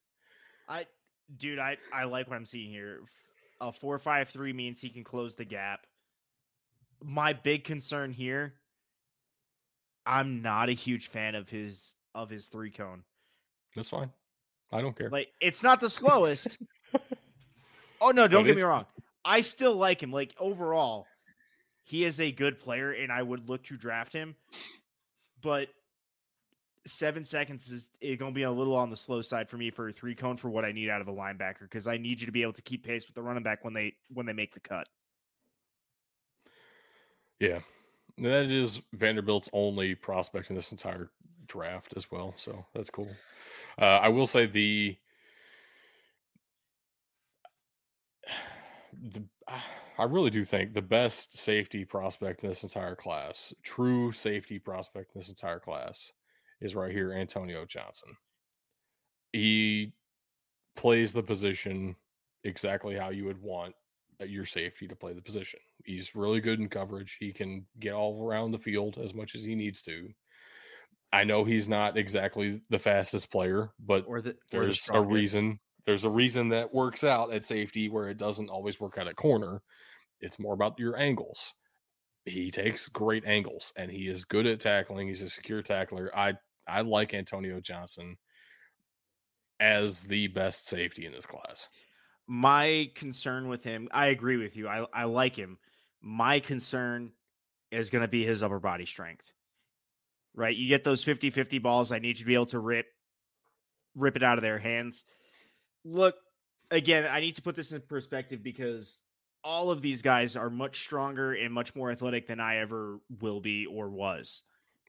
I, 0.68 0.86
dude, 1.36 1.58
I 1.58 1.76
I 1.92 2.04
like 2.04 2.28
what 2.28 2.36
I'm 2.36 2.46
seeing 2.46 2.70
here. 2.70 3.00
A 3.60 3.72
four 3.72 3.98
five 3.98 4.28
three 4.28 4.52
means 4.52 4.80
he 4.80 4.90
can 4.90 5.04
close 5.04 5.34
the 5.34 5.44
gap. 5.44 5.86
My 7.02 7.32
big 7.32 7.64
concern 7.64 8.12
here, 8.12 8.54
I'm 10.06 10.42
not 10.42 10.68
a 10.68 10.72
huge 10.72 11.08
fan 11.08 11.34
of 11.34 11.48
his 11.48 11.94
of 12.14 12.30
his 12.30 12.46
three 12.46 12.70
cone. 12.70 13.02
That's 13.74 13.88
fine. 13.88 14.10
I 14.72 14.80
don't 14.80 14.96
care. 14.96 15.10
Like 15.10 15.28
it's 15.40 15.62
not 15.62 15.80
the 15.80 15.90
slowest. 15.90 16.58
oh 18.00 18.10
no, 18.10 18.28
don't 18.28 18.44
but 18.44 18.48
get 18.48 18.56
me 18.56 18.62
wrong. 18.62 18.86
I 19.24 19.40
still 19.40 19.74
like 19.74 20.02
him. 20.02 20.12
Like 20.12 20.34
overall, 20.38 21.06
he 21.90 22.04
is 22.04 22.20
a 22.20 22.30
good 22.30 22.60
player, 22.60 22.92
and 22.92 23.10
I 23.10 23.20
would 23.20 23.48
look 23.48 23.64
to 23.64 23.76
draft 23.76 24.12
him. 24.12 24.36
But 25.42 25.70
seven 26.86 27.24
seconds 27.24 27.68
is, 27.68 27.88
is 28.00 28.16
going 28.16 28.30
to 28.32 28.34
be 28.34 28.44
a 28.44 28.52
little 28.52 28.76
on 28.76 28.90
the 28.90 28.96
slow 28.96 29.22
side 29.22 29.48
for 29.48 29.56
me 29.56 29.72
for 29.72 29.88
a 29.88 29.92
three 29.92 30.14
cone 30.14 30.36
for 30.36 30.48
what 30.48 30.64
I 30.64 30.70
need 30.70 30.88
out 30.88 31.00
of 31.00 31.08
a 31.08 31.12
linebacker 31.12 31.62
because 31.62 31.88
I 31.88 31.96
need 31.96 32.20
you 32.20 32.26
to 32.26 32.32
be 32.32 32.42
able 32.42 32.52
to 32.52 32.62
keep 32.62 32.86
pace 32.86 33.08
with 33.08 33.16
the 33.16 33.22
running 33.22 33.42
back 33.42 33.64
when 33.64 33.74
they 33.74 33.94
when 34.08 34.24
they 34.24 34.32
make 34.32 34.54
the 34.54 34.60
cut. 34.60 34.88
Yeah, 37.40 37.58
and 38.16 38.26
that 38.26 38.52
is 38.52 38.82
Vanderbilt's 38.92 39.48
only 39.52 39.96
prospect 39.96 40.48
in 40.50 40.54
this 40.54 40.70
entire 40.70 41.10
draft 41.48 41.94
as 41.96 42.08
well, 42.08 42.34
so 42.36 42.64
that's 42.72 42.90
cool. 42.90 43.10
Uh, 43.80 43.98
I 44.00 44.10
will 44.10 44.26
say 44.26 44.46
the 44.46 44.96
the 49.02 49.24
I 50.00 50.04
really 50.04 50.30
do 50.30 50.46
think 50.46 50.72
the 50.72 50.80
best 50.80 51.36
safety 51.36 51.84
prospect 51.84 52.42
in 52.42 52.48
this 52.48 52.62
entire 52.62 52.96
class, 52.96 53.52
true 53.62 54.12
safety 54.12 54.58
prospect 54.58 55.14
in 55.14 55.20
this 55.20 55.28
entire 55.28 55.60
class, 55.60 56.10
is 56.62 56.74
right 56.74 56.90
here, 56.90 57.12
Antonio 57.12 57.66
Johnson. 57.66 58.16
He 59.34 59.92
plays 60.74 61.12
the 61.12 61.22
position 61.22 61.96
exactly 62.44 62.96
how 62.96 63.10
you 63.10 63.26
would 63.26 63.42
want 63.42 63.74
uh, 64.22 64.24
your 64.24 64.46
safety 64.46 64.88
to 64.88 64.96
play 64.96 65.12
the 65.12 65.20
position. 65.20 65.60
He's 65.84 66.14
really 66.14 66.40
good 66.40 66.60
in 66.60 66.70
coverage. 66.70 67.18
He 67.20 67.30
can 67.30 67.66
get 67.78 67.92
all 67.92 68.26
around 68.26 68.52
the 68.52 68.58
field 68.58 68.96
as 69.02 69.12
much 69.12 69.34
as 69.34 69.44
he 69.44 69.54
needs 69.54 69.82
to. 69.82 70.08
I 71.12 71.24
know 71.24 71.44
he's 71.44 71.68
not 71.68 71.98
exactly 71.98 72.62
the 72.70 72.78
fastest 72.78 73.30
player, 73.30 73.70
but 73.78 74.06
the, 74.06 74.34
there's 74.50 74.86
the 74.86 74.94
a 74.94 75.02
reason. 75.02 75.60
There's 75.84 76.04
a 76.04 76.10
reason 76.10 76.48
that 76.50 76.72
works 76.72 77.04
out 77.04 77.34
at 77.34 77.44
safety 77.44 77.90
where 77.90 78.08
it 78.08 78.16
doesn't 78.16 78.48
always 78.48 78.80
work 78.80 78.96
out 78.96 79.08
at 79.08 79.16
corner. 79.16 79.60
It's 80.20 80.38
more 80.38 80.54
about 80.54 80.78
your 80.78 80.98
angles. 80.98 81.54
He 82.24 82.50
takes 82.50 82.88
great 82.88 83.24
angles 83.24 83.72
and 83.76 83.90
he 83.90 84.08
is 84.08 84.24
good 84.24 84.46
at 84.46 84.60
tackling. 84.60 85.08
He's 85.08 85.22
a 85.22 85.28
secure 85.28 85.62
tackler. 85.62 86.10
I 86.14 86.34
I 86.68 86.82
like 86.82 87.14
Antonio 87.14 87.60
Johnson 87.60 88.16
as 89.58 90.02
the 90.02 90.28
best 90.28 90.68
safety 90.68 91.06
in 91.06 91.12
this 91.12 91.26
class. 91.26 91.68
My 92.26 92.90
concern 92.94 93.48
with 93.48 93.64
him, 93.64 93.88
I 93.92 94.06
agree 94.06 94.36
with 94.36 94.56
you. 94.56 94.68
I, 94.68 94.86
I 94.92 95.04
like 95.04 95.34
him. 95.34 95.58
My 96.00 96.40
concern 96.40 97.12
is 97.70 97.90
going 97.90 98.02
to 98.02 98.08
be 98.08 98.24
his 98.24 98.42
upper 98.42 98.60
body 98.60 98.86
strength. 98.86 99.32
Right? 100.34 100.56
You 100.56 100.68
get 100.68 100.84
those 100.84 101.04
50-50 101.04 101.60
balls, 101.60 101.90
I 101.90 101.98
need 101.98 102.18
you 102.18 102.24
to 102.24 102.24
be 102.24 102.34
able 102.34 102.46
to 102.46 102.60
rip 102.60 102.86
rip 103.96 104.14
it 104.14 104.22
out 104.22 104.38
of 104.38 104.42
their 104.42 104.58
hands. 104.58 105.04
Look, 105.84 106.14
again, 106.70 107.08
I 107.10 107.18
need 107.18 107.34
to 107.34 107.42
put 107.42 107.56
this 107.56 107.72
in 107.72 107.80
perspective 107.80 108.40
because 108.42 109.02
all 109.42 109.70
of 109.70 109.82
these 109.82 110.02
guys 110.02 110.36
are 110.36 110.50
much 110.50 110.82
stronger 110.82 111.32
and 111.32 111.52
much 111.52 111.74
more 111.74 111.90
athletic 111.90 112.26
than 112.26 112.40
I 112.40 112.58
ever 112.58 113.00
will 113.20 113.40
be 113.40 113.66
or 113.66 113.88
was. 113.88 114.42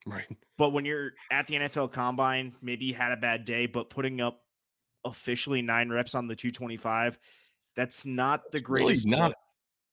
Right. 0.06 0.26
But 0.58 0.72
when 0.72 0.86
you're 0.86 1.12
at 1.32 1.48
the 1.48 1.56
NFL 1.56 1.92
combine, 1.92 2.54
maybe 2.62 2.86
you 2.86 2.94
had 2.94 3.12
a 3.12 3.18
bad 3.18 3.46
day, 3.46 3.66
but 3.66 3.90
putting 3.90 4.22
up 4.22 4.42
officially 5.06 5.62
nine 5.62 5.90
reps 5.90 6.16
on 6.16 6.28
the 6.28 6.36
225, 6.36 7.18
that's 7.76 8.06
not 8.06 8.52
the 8.52 8.60
greatest. 8.60 9.06
Really 9.06 9.18
not 9.18 9.34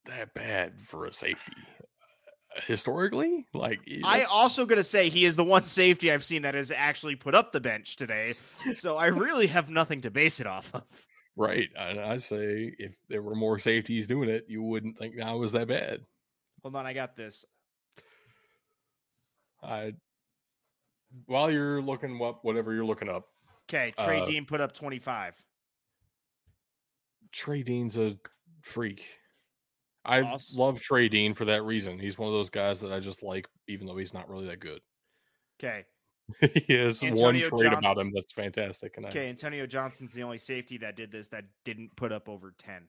that 0.06 0.34
bad 0.34 0.80
for 0.80 1.06
a 1.06 1.14
safety. 1.14 1.52
Uh, 2.56 2.60
historically, 2.66 3.46
like 3.52 3.80
I 4.04 4.24
also 4.24 4.64
gonna 4.64 4.82
say 4.82 5.10
he 5.10 5.26
is 5.26 5.36
the 5.36 5.44
one 5.44 5.66
safety 5.66 6.10
I've 6.10 6.24
seen 6.24 6.42
that 6.42 6.54
has 6.54 6.70
actually 6.70 7.14
put 7.14 7.34
up 7.34 7.52
the 7.52 7.60
bench 7.60 7.96
today. 7.96 8.34
so 8.76 8.96
I 8.96 9.06
really 9.06 9.46
have 9.48 9.68
nothing 9.68 10.00
to 10.02 10.10
base 10.10 10.40
it 10.40 10.46
off 10.46 10.70
of. 10.72 10.82
Right. 11.38 11.68
And 11.76 12.00
I 12.00 12.16
say 12.18 12.74
if 12.80 12.96
there 13.08 13.22
were 13.22 13.36
more 13.36 13.60
safeties 13.60 14.08
doing 14.08 14.28
it, 14.28 14.46
you 14.48 14.60
wouldn't 14.60 14.98
think 14.98 15.14
now 15.14 15.36
was 15.36 15.52
that 15.52 15.68
bad. 15.68 16.00
Hold 16.62 16.74
on, 16.74 16.84
I 16.84 16.92
got 16.92 17.14
this. 17.14 17.44
I 19.62 19.92
while 21.26 21.48
you're 21.48 21.80
looking 21.80 22.20
up 22.20 22.40
whatever 22.42 22.74
you're 22.74 22.84
looking 22.84 23.08
up. 23.08 23.28
Okay, 23.70 23.92
Trey 24.00 24.20
uh, 24.20 24.26
Dean 24.26 24.46
put 24.46 24.60
up 24.60 24.72
25. 24.72 25.34
Trey 27.30 27.62
Dean's 27.62 27.96
a 27.96 28.16
freak. 28.62 29.04
I 30.04 30.22
awesome. 30.22 30.58
love 30.58 30.80
Trey 30.80 31.08
Dean 31.08 31.34
for 31.34 31.44
that 31.44 31.62
reason. 31.62 32.00
He's 32.00 32.18
one 32.18 32.28
of 32.28 32.34
those 32.34 32.50
guys 32.50 32.80
that 32.80 32.92
I 32.92 32.98
just 32.98 33.22
like, 33.22 33.46
even 33.68 33.86
though 33.86 33.96
he's 33.96 34.14
not 34.14 34.28
really 34.28 34.46
that 34.46 34.58
good. 34.58 34.80
Okay. 35.62 35.84
he 36.66 36.74
has 36.74 37.02
Antonio 37.02 37.22
one 37.24 37.58
trait 37.58 37.72
Johnson. 37.72 37.84
about 37.84 37.98
him 37.98 38.12
that's 38.14 38.32
fantastic. 38.32 38.96
And 38.96 39.06
okay, 39.06 39.26
I, 39.26 39.30
Antonio 39.30 39.66
Johnson's 39.66 40.12
the 40.12 40.22
only 40.22 40.38
safety 40.38 40.78
that 40.78 40.96
did 40.96 41.10
this 41.10 41.28
that 41.28 41.44
didn't 41.64 41.94
put 41.96 42.12
up 42.12 42.28
over 42.28 42.54
10. 42.58 42.82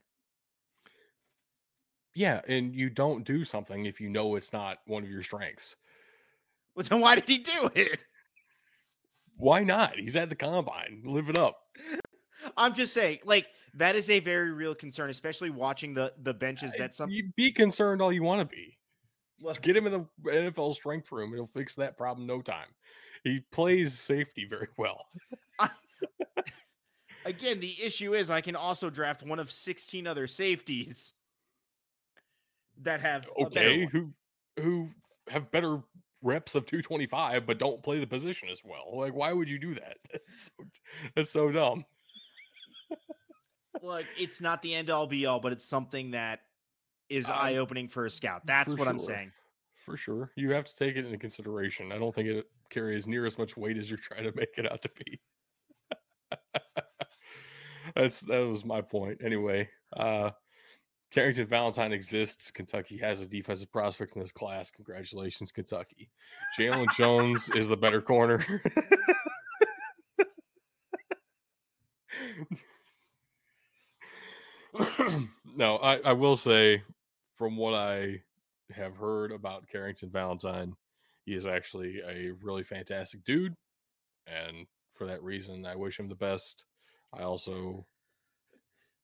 Yeah, 2.15 2.41
and 2.47 2.75
you 2.75 2.89
don't 2.89 3.23
do 3.23 3.43
something 3.43 3.85
if 3.85 4.01
you 4.01 4.09
know 4.09 4.35
it's 4.35 4.51
not 4.51 4.79
one 4.87 5.03
of 5.03 5.09
your 5.09 5.23
strengths. 5.23 5.75
Well, 6.75 6.85
then 6.89 6.99
why 6.99 7.15
did 7.15 7.25
he 7.27 7.37
do 7.39 7.69
it? 7.75 7.99
Why 9.37 9.63
not? 9.63 9.95
He's 9.95 10.15
at 10.15 10.29
the 10.29 10.35
combine. 10.35 11.03
Live 11.05 11.29
it 11.29 11.37
up. 11.37 11.61
I'm 12.57 12.73
just 12.73 12.93
saying, 12.93 13.19
like 13.23 13.47
that 13.75 13.95
is 13.95 14.09
a 14.09 14.19
very 14.19 14.51
real 14.51 14.75
concern, 14.75 15.09
especially 15.09 15.49
watching 15.49 15.93
the 15.93 16.13
the 16.23 16.33
benches. 16.33 16.73
That 16.77 16.93
some 16.93 17.09
you 17.09 17.31
be 17.35 17.51
concerned 17.51 18.01
all 18.01 18.11
you 18.11 18.23
want 18.23 18.41
to 18.41 18.55
be. 18.55 18.77
Look, 19.41 19.61
Get 19.61 19.77
him 19.77 19.87
in 19.87 19.93
the 19.93 20.05
NFL 20.29 20.73
strength 20.73 21.11
room; 21.11 21.33
it'll 21.33 21.47
fix 21.47 21.75
that 21.75 21.97
problem 21.97 22.23
in 22.23 22.27
no 22.27 22.41
time. 22.41 22.67
He 23.23 23.41
plays 23.51 23.97
safety 23.97 24.45
very 24.49 24.67
well. 24.77 25.07
again, 27.25 27.59
the 27.59 27.75
issue 27.81 28.15
is 28.15 28.29
I 28.29 28.41
can 28.41 28.55
also 28.55 28.89
draft 28.89 29.23
one 29.23 29.39
of 29.39 29.51
16 29.51 30.07
other 30.07 30.27
safeties 30.27 31.13
that 32.81 33.01
have 33.01 33.27
Okay, 33.37 33.85
who 33.91 34.13
who 34.59 34.87
have 35.27 35.51
better 35.51 35.79
reps 36.21 36.55
of 36.55 36.65
225 36.65 37.45
but 37.45 37.59
don't 37.59 37.81
play 37.83 37.99
the 37.99 38.07
position 38.07 38.49
as 38.49 38.61
well. 38.63 38.97
Like, 38.97 39.13
why 39.13 39.33
would 39.33 39.49
you 39.49 39.59
do 39.59 39.75
that? 39.75 39.97
That's 40.11 40.43
so, 40.43 40.63
that's 41.15 41.29
so 41.29 41.51
dumb. 41.51 41.85
Look, 43.81 44.05
it's 44.17 44.41
not 44.41 44.61
the 44.61 44.75
end 44.75 44.89
all 44.89 45.07
be 45.07 45.25
all, 45.25 45.39
but 45.39 45.53
it's 45.53 45.65
something 45.65 46.11
that 46.11 46.41
is 47.09 47.27
Um, 47.27 47.35
eye 47.37 47.55
opening 47.57 47.87
for 47.87 48.05
a 48.05 48.09
scout. 48.09 48.45
That's 48.45 48.73
what 48.73 48.87
I'm 48.87 48.99
saying. 48.99 49.31
For 49.75 49.95
sure, 49.95 50.31
you 50.35 50.51
have 50.51 50.65
to 50.65 50.75
take 50.75 50.95
it 50.95 51.05
into 51.05 51.17
consideration. 51.17 51.91
I 51.91 51.97
don't 51.97 52.13
think 52.13 52.27
it 52.27 52.47
carries 52.69 53.07
near 53.07 53.25
as 53.25 53.37
much 53.37 53.57
weight 53.57 53.77
as 53.77 53.89
you're 53.89 53.99
trying 53.99 54.23
to 54.23 54.33
make 54.35 54.49
it 54.57 54.71
out 54.71 54.81
to 54.83 54.89
be. 55.05 55.19
That's 57.95 58.21
that 58.21 58.39
was 58.39 58.65
my 58.65 58.81
point. 58.81 59.19
Anyway, 59.23 59.69
uh 59.95 60.31
Carrington 61.11 61.47
Valentine 61.47 61.91
exists. 61.91 62.51
Kentucky 62.51 62.97
has 62.97 63.19
a 63.21 63.27
defensive 63.27 63.71
prospect 63.71 64.15
in 64.15 64.21
this 64.21 64.31
class. 64.31 64.69
Congratulations, 64.69 65.51
Kentucky. 65.51 66.11
Jalen 66.57 66.85
Jones 66.95 67.49
is 67.55 67.67
the 67.67 67.75
better 67.75 67.99
corner. 68.01 68.45
no, 75.55 75.77
I, 75.77 75.97
I 75.97 76.13
will 76.13 76.37
say, 76.37 76.83
from 77.33 77.57
what 77.57 77.73
I 77.73 78.21
have 78.71 78.95
heard 78.95 79.31
about 79.31 79.67
Carrington 79.67 80.11
Valentine, 80.11 80.75
he 81.29 81.35
is 81.35 81.45
actually 81.45 81.99
a 81.99 82.31
really 82.41 82.63
fantastic 82.63 83.23
dude. 83.23 83.55
And 84.25 84.65
for 84.91 85.05
that 85.05 85.21
reason, 85.21 85.63
I 85.63 85.75
wish 85.75 85.99
him 85.99 86.09
the 86.09 86.15
best. 86.15 86.65
I 87.13 87.21
also 87.21 87.85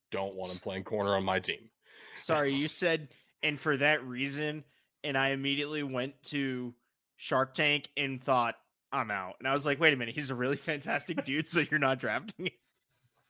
don't 0.09 0.35
want 0.35 0.51
him 0.51 0.57
playing 0.57 0.85
corner 0.85 1.15
on 1.15 1.23
my 1.23 1.39
team. 1.39 1.69
Sorry, 2.15 2.51
you 2.51 2.67
said, 2.67 3.09
and 3.43 3.59
for 3.59 3.77
that 3.77 4.03
reason, 4.03 4.63
and 5.03 5.15
I 5.15 5.29
immediately 5.29 5.83
went 5.83 6.15
to 6.29 6.73
Shark 7.15 7.53
Tank 7.53 7.89
and 7.95 8.23
thought, 8.23 8.55
I'm 8.91 9.11
out. 9.11 9.35
And 9.37 9.47
I 9.47 9.53
was 9.53 9.67
like, 9.67 9.79
wait 9.79 9.93
a 9.93 9.97
minute, 9.97 10.15
he's 10.15 10.31
a 10.31 10.35
really 10.35 10.57
fantastic 10.57 11.25
dude, 11.25 11.47
so 11.47 11.61
you're 11.69 11.79
not 11.79 11.99
drafting 11.99 12.47
him. 12.47 12.53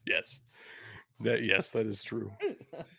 Yes. 0.07 0.39
That 1.19 1.43
yes, 1.43 1.72
that 1.72 1.85
is 1.85 2.01
true. 2.01 2.31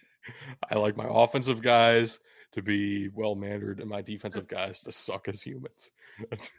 I 0.70 0.74
like 0.74 0.96
my 0.96 1.06
offensive 1.08 1.62
guys 1.62 2.18
to 2.56 2.62
be 2.62 3.08
well 3.14 3.34
mannered 3.34 3.80
and 3.80 3.88
my 3.88 4.02
defensive 4.02 4.48
guys 4.48 4.80
to 4.80 4.90
suck 4.90 5.28
as 5.28 5.42
humans. 5.42 5.90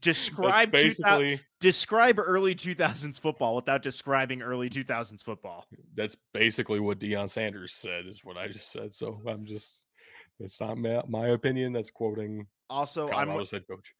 Describe 0.00 0.72
that's 0.72 0.96
2000 0.96 1.24
basically 1.24 1.40
describe 1.60 2.18
early 2.18 2.54
2000s 2.54 3.20
football 3.20 3.54
without 3.54 3.80
describing 3.80 4.42
early 4.42 4.68
2000s 4.68 5.22
football. 5.22 5.66
that's 5.94 6.16
basically 6.32 6.80
what 6.80 6.98
Deion 6.98 7.30
Sanders 7.30 7.74
said 7.74 8.06
is 8.06 8.24
what 8.24 8.36
I 8.36 8.48
just 8.48 8.72
said. 8.72 8.92
So 8.92 9.20
I'm 9.26 9.44
just 9.46 9.84
it's 10.40 10.60
not 10.60 10.78
my, 10.78 11.00
my 11.08 11.28
opinion. 11.28 11.72
That's 11.72 11.90
quoting 11.90 12.46
Also, 12.68 13.08
I'm 13.10 13.32
with, 13.34 13.50
head 13.52 13.62
coach. 13.68 13.94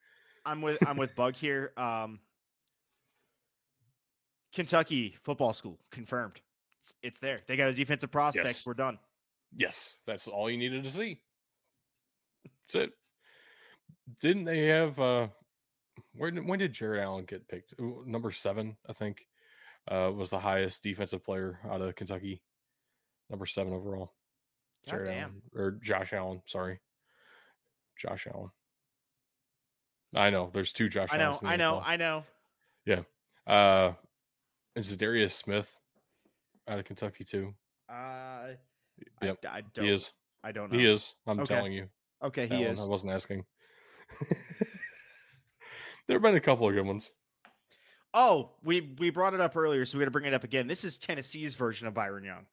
I'm 0.45 0.61
with 0.61 0.85
I'm 0.86 0.97
with 0.97 1.15
Bug 1.15 1.36
here. 1.36 1.73
Um, 1.77 2.19
Kentucky 4.53 5.16
football 5.23 5.53
school 5.53 5.78
confirmed. 5.91 6.41
It's, 6.81 6.93
it's 7.03 7.20
there. 7.20 7.36
They 7.47 7.57
got 7.57 7.69
a 7.69 7.73
defensive 7.73 8.11
prospect. 8.11 8.47
Yes. 8.47 8.66
We're 8.66 8.74
done. 8.74 8.99
Yes, 9.56 9.97
that's 10.06 10.28
all 10.28 10.51
you 10.51 10.59
needed 10.59 10.85
to 10.85 10.90
see. 10.90 11.20
That's 12.44 12.86
it. 12.86 12.93
Didn't 14.20 14.44
they 14.44 14.66
have 14.66 14.98
uh 15.01 15.28
where 16.14 16.31
when 16.32 16.59
did 16.59 16.72
Jared 16.72 17.02
Allen 17.02 17.24
get 17.24 17.48
picked? 17.48 17.74
Number 17.78 18.31
seven, 18.31 18.76
I 18.89 18.93
think, 18.93 19.26
uh 19.90 20.10
was 20.14 20.31
the 20.31 20.40
highest 20.40 20.82
defensive 20.82 21.24
player 21.24 21.60
out 21.70 21.81
of 21.81 21.94
Kentucky. 21.94 22.43
Number 23.31 23.47
seven 23.47 23.72
overall. 23.72 24.12
Jared 24.89 25.06
Goddamn. 25.06 25.22
Allen 25.22 25.43
or 25.55 25.70
Josh 25.82 26.12
Allen, 26.12 26.43
sorry. 26.47 26.81
Josh 27.97 28.26
Allen. 28.32 28.51
I 30.14 30.31
know 30.31 30.51
there's 30.52 30.72
two 30.72 30.89
Josh 30.89 31.10
I 31.12 31.16
know. 31.16 31.24
Allens 31.24 31.43
I 31.44 31.56
know. 31.56 31.82
I 31.85 31.97
know. 31.97 32.24
Yeah. 32.86 33.02
Uh, 33.47 33.93
is 34.76 34.97
Darius 34.97 35.35
Smith 35.35 35.76
out 36.68 36.78
of 36.78 36.85
Kentucky 36.85 37.24
too? 37.24 37.55
Uh, 37.89 38.55
Yep, 39.23 39.39
I, 39.45 39.59
I 39.59 39.61
don't. 39.75 39.85
he 39.85 39.91
is. 39.93 40.12
I 40.43 40.53
don't 40.53 40.73
know. 40.73 40.79
He 40.79 40.85
is. 40.87 41.15
I'm 41.27 41.41
Okay. 41.41 41.55
telling 41.55 41.73
you. 41.73 41.89
Okay, 42.23 42.47
he 42.47 42.62
is. 42.62 42.81
I 42.81 42.87
wasn't 42.87 43.12
asking. 43.12 43.45
there 46.07 46.16
have 46.16 46.23
been 46.23 46.35
a 46.37 46.41
couple 46.41 46.69
of 46.69 46.75
good 46.75 46.87
ones. 46.87 47.11
Oh, 48.12 48.51
we 48.62 48.95
we 48.99 49.11
brought 49.11 49.35
it 49.35 49.41
up 49.41 49.57
earlier, 49.57 49.85
so 49.85 49.99
we 49.99 50.03
got 50.03 50.07
to 50.07 50.11
bring 50.12 50.27
it 50.27 50.35
up 50.35 50.45
again. 50.45 50.66
This 50.69 50.85
is 50.85 50.99
Tennessee's 50.99 51.55
version 51.55 51.87
of 51.89 51.95
Byron 51.95 52.25
Young. 52.25 52.47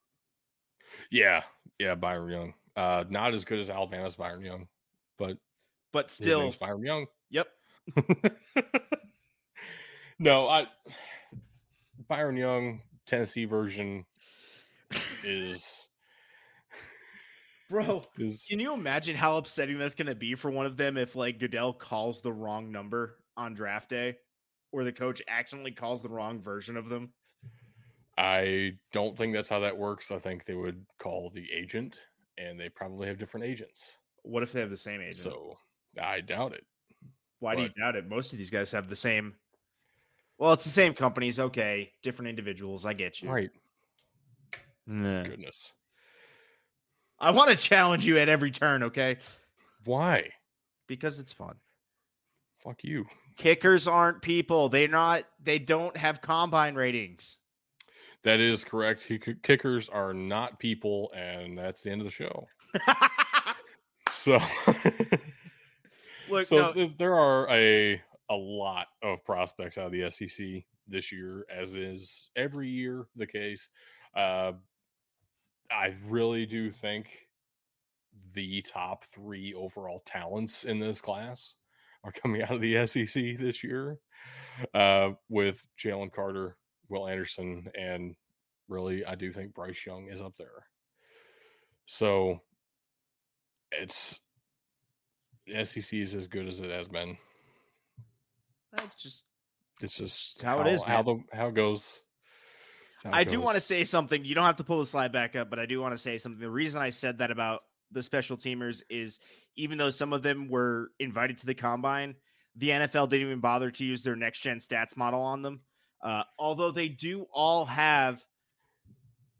Yeah, 1.11 1.43
yeah, 1.77 1.95
Byron 1.95 2.31
Young. 2.31 2.53
Uh, 2.75 3.03
not 3.09 3.33
as 3.33 3.45
good 3.45 3.59
as 3.59 3.69
Alabama's 3.69 4.15
Byron 4.15 4.43
Young, 4.43 4.67
but 5.17 5.37
But 5.93 6.09
still, 6.09 6.39
name's 6.41 6.55
Byron 6.57 6.83
Young. 6.83 7.05
yep. 7.29 7.47
no, 10.19 10.47
I 10.47 10.67
Byron 12.07 12.37
Young 12.37 12.81
Tennessee 13.05 13.45
version 13.45 14.05
is 15.23 15.87
Bro, 17.71 18.03
is 18.19 18.45
can 18.49 18.59
you 18.59 18.73
imagine 18.73 19.15
how 19.15 19.37
upsetting 19.37 19.79
that's 19.79 19.95
going 19.95 20.07
to 20.07 20.15
be 20.15 20.35
for 20.35 20.51
one 20.51 20.65
of 20.65 20.75
them 20.75 20.97
if 20.97 21.15
like 21.15 21.39
Goodell 21.39 21.71
calls 21.71 22.19
the 22.19 22.33
wrong 22.33 22.69
number 22.69 23.15
on 23.37 23.53
draft 23.53 23.89
day 23.89 24.17
or 24.73 24.83
the 24.83 24.91
coach 24.91 25.21
accidentally 25.29 25.71
calls 25.71 26.01
the 26.01 26.09
wrong 26.09 26.41
version 26.41 26.75
of 26.75 26.89
them? 26.89 27.13
I 28.17 28.73
don't 28.91 29.17
think 29.17 29.33
that's 29.33 29.47
how 29.47 29.61
that 29.61 29.77
works. 29.77 30.11
I 30.11 30.19
think 30.19 30.45
they 30.45 30.53
would 30.53 30.85
call 30.99 31.31
the 31.33 31.47
agent, 31.51 31.97
and 32.37 32.59
they 32.59 32.67
probably 32.67 33.07
have 33.07 33.17
different 33.17 33.45
agents. 33.45 33.97
What 34.23 34.43
if 34.43 34.51
they 34.51 34.59
have 34.59 34.69
the 34.69 34.75
same 34.75 34.99
agent? 34.99 35.15
So 35.15 35.57
I 35.99 36.19
doubt 36.19 36.51
it. 36.51 36.65
Why 37.39 37.55
do 37.55 37.61
you 37.63 37.69
doubt 37.69 37.95
it? 37.95 38.07
Most 38.07 38.33
of 38.33 38.37
these 38.37 38.51
guys 38.51 38.69
have 38.71 38.89
the 38.89 38.95
same. 38.97 39.33
Well, 40.37 40.51
it's 40.51 40.65
the 40.65 40.69
same 40.71 40.93
companies. 40.93 41.39
Okay, 41.39 41.89
different 42.03 42.27
individuals. 42.27 42.85
I 42.85 42.93
get 42.93 43.21
you. 43.21 43.29
Right? 43.31 43.49
Nah. 44.85 45.23
Goodness, 45.23 45.71
I 47.21 47.31
want 47.31 47.49
to 47.49 47.55
challenge 47.55 48.05
you 48.05 48.17
at 48.17 48.27
every 48.27 48.51
turn. 48.51 48.83
Okay, 48.83 49.17
why? 49.85 50.29
because 50.87 51.19
it's 51.19 51.31
fun. 51.31 51.55
Fuck 52.63 52.83
you. 52.83 53.05
Kickers 53.37 53.87
aren't 53.87 54.21
people. 54.21 54.67
They're 54.67 54.89
not. 54.89 55.23
They 55.41 55.57
don't 55.57 55.95
have 55.95 56.21
combine 56.21 56.75
ratings. 56.75 57.37
That 58.23 58.39
is 58.39 58.63
correct. 58.63 59.09
Kickers 59.41 59.87
are 59.89 60.13
not 60.13 60.59
people, 60.59 61.11
and 61.15 61.57
that's 61.57 61.81
the 61.83 61.91
end 61.91 62.01
of 62.01 62.05
the 62.05 62.11
show. 62.11 62.47
So, 64.11 64.39
Look, 66.29 66.45
so 66.45 66.57
no, 66.57 66.73
th- 66.73 66.91
there 66.97 67.15
are 67.15 67.49
a 67.49 68.01
a 68.29 68.35
lot 68.35 68.87
of 69.01 69.23
prospects 69.25 69.77
out 69.77 69.87
of 69.87 69.91
the 69.91 70.09
SEC 70.11 70.63
this 70.87 71.11
year, 71.11 71.45
as 71.53 71.75
is 71.75 72.29
every 72.35 72.69
year 72.69 73.05
the 73.15 73.25
case. 73.25 73.69
Uh, 74.15 74.53
I 75.71 75.93
really 76.07 76.45
do 76.45 76.69
think 76.71 77.07
the 78.33 78.61
top 78.61 79.05
three 79.05 79.53
overall 79.53 80.01
talents 80.05 80.63
in 80.63 80.79
this 80.79 81.01
class 81.01 81.55
are 82.03 82.11
coming 82.11 82.41
out 82.41 82.51
of 82.51 82.61
the 82.61 82.85
SEC 82.87 83.37
this 83.37 83.63
year, 83.63 83.99
uh, 84.73 85.11
with 85.29 85.65
Jalen 85.77 86.11
Carter, 86.11 86.57
Will 86.89 87.07
Anderson, 87.07 87.67
and 87.79 88.15
really, 88.67 89.05
I 89.05 89.15
do 89.15 89.31
think 89.31 89.53
Bryce 89.53 89.85
Young 89.85 90.07
is 90.07 90.21
up 90.21 90.33
there. 90.37 90.67
So 91.85 92.39
it's 93.71 94.19
the 95.47 95.65
SEC 95.65 95.93
is 95.99 96.15
as 96.15 96.27
good 96.27 96.47
as 96.47 96.61
it 96.61 96.71
has 96.71 96.87
been. 96.87 97.17
that's 98.73 99.01
just. 99.01 99.25
It's 99.81 99.97
just 99.97 100.41
how 100.43 100.61
it 100.61 100.67
is, 100.67 100.83
How 100.83 101.01
the 101.01 101.19
how 101.33 101.47
it 101.47 101.55
goes. 101.55 102.03
It's 103.03 103.15
how 103.15 103.19
it 103.19 103.21
I 103.21 103.23
do 103.23 103.41
want 103.41 103.55
to 103.55 103.61
say 103.61 103.83
something. 103.83 104.23
You 104.23 104.35
don't 104.35 104.45
have 104.45 104.57
to 104.57 104.63
pull 104.63 104.79
the 104.79 104.85
slide 104.85 105.11
back 105.11 105.35
up, 105.35 105.49
but 105.49 105.59
I 105.59 105.65
do 105.65 105.81
want 105.81 105.93
to 105.93 106.01
say 106.01 106.17
something. 106.17 106.39
The 106.39 106.49
reason 106.49 106.81
I 106.81 106.89
said 106.91 107.17
that 107.17 107.31
about 107.31 107.61
the 107.91 108.03
special 108.03 108.37
teamers 108.37 108.83
is 108.89 109.19
even 109.55 109.77
though 109.77 109.89
some 109.89 110.13
of 110.13 110.23
them 110.23 110.49
were 110.49 110.91
invited 110.99 111.37
to 111.39 111.45
the 111.45 111.55
combine, 111.55 112.15
the 112.55 112.69
NFL 112.69 113.09
didn't 113.09 113.27
even 113.27 113.39
bother 113.39 113.71
to 113.71 113.85
use 113.85 114.03
their 114.03 114.15
next 114.15 114.39
gen 114.39 114.59
stats 114.59 114.95
model 114.95 115.21
on 115.21 115.41
them. 115.41 115.61
Uh, 116.03 116.23
although 116.37 116.71
they 116.71 116.87
do 116.87 117.25
all 117.33 117.65
have 117.65 118.23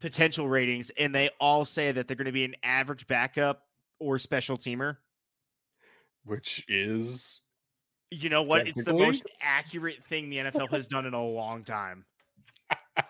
potential 0.00 0.48
ratings 0.48 0.90
and 0.98 1.14
they 1.14 1.30
all 1.40 1.64
say 1.64 1.92
that 1.92 2.08
they're 2.08 2.16
going 2.16 2.26
to 2.26 2.32
be 2.32 2.44
an 2.44 2.54
average 2.62 3.06
backup 3.06 3.62
or 4.00 4.18
special 4.18 4.56
teamer. 4.56 4.96
which 6.24 6.64
is 6.68 7.40
You 8.10 8.28
know 8.28 8.42
what? 8.42 8.66
It's 8.66 8.84
the 8.84 8.92
most 8.92 9.24
accurate 9.40 10.04
thing 10.08 10.28
the 10.28 10.38
NFL 10.38 10.70
has 10.70 10.86
done 10.86 11.06
in 11.06 11.14
a 11.14 11.24
long 11.24 11.64
time. 11.64 12.04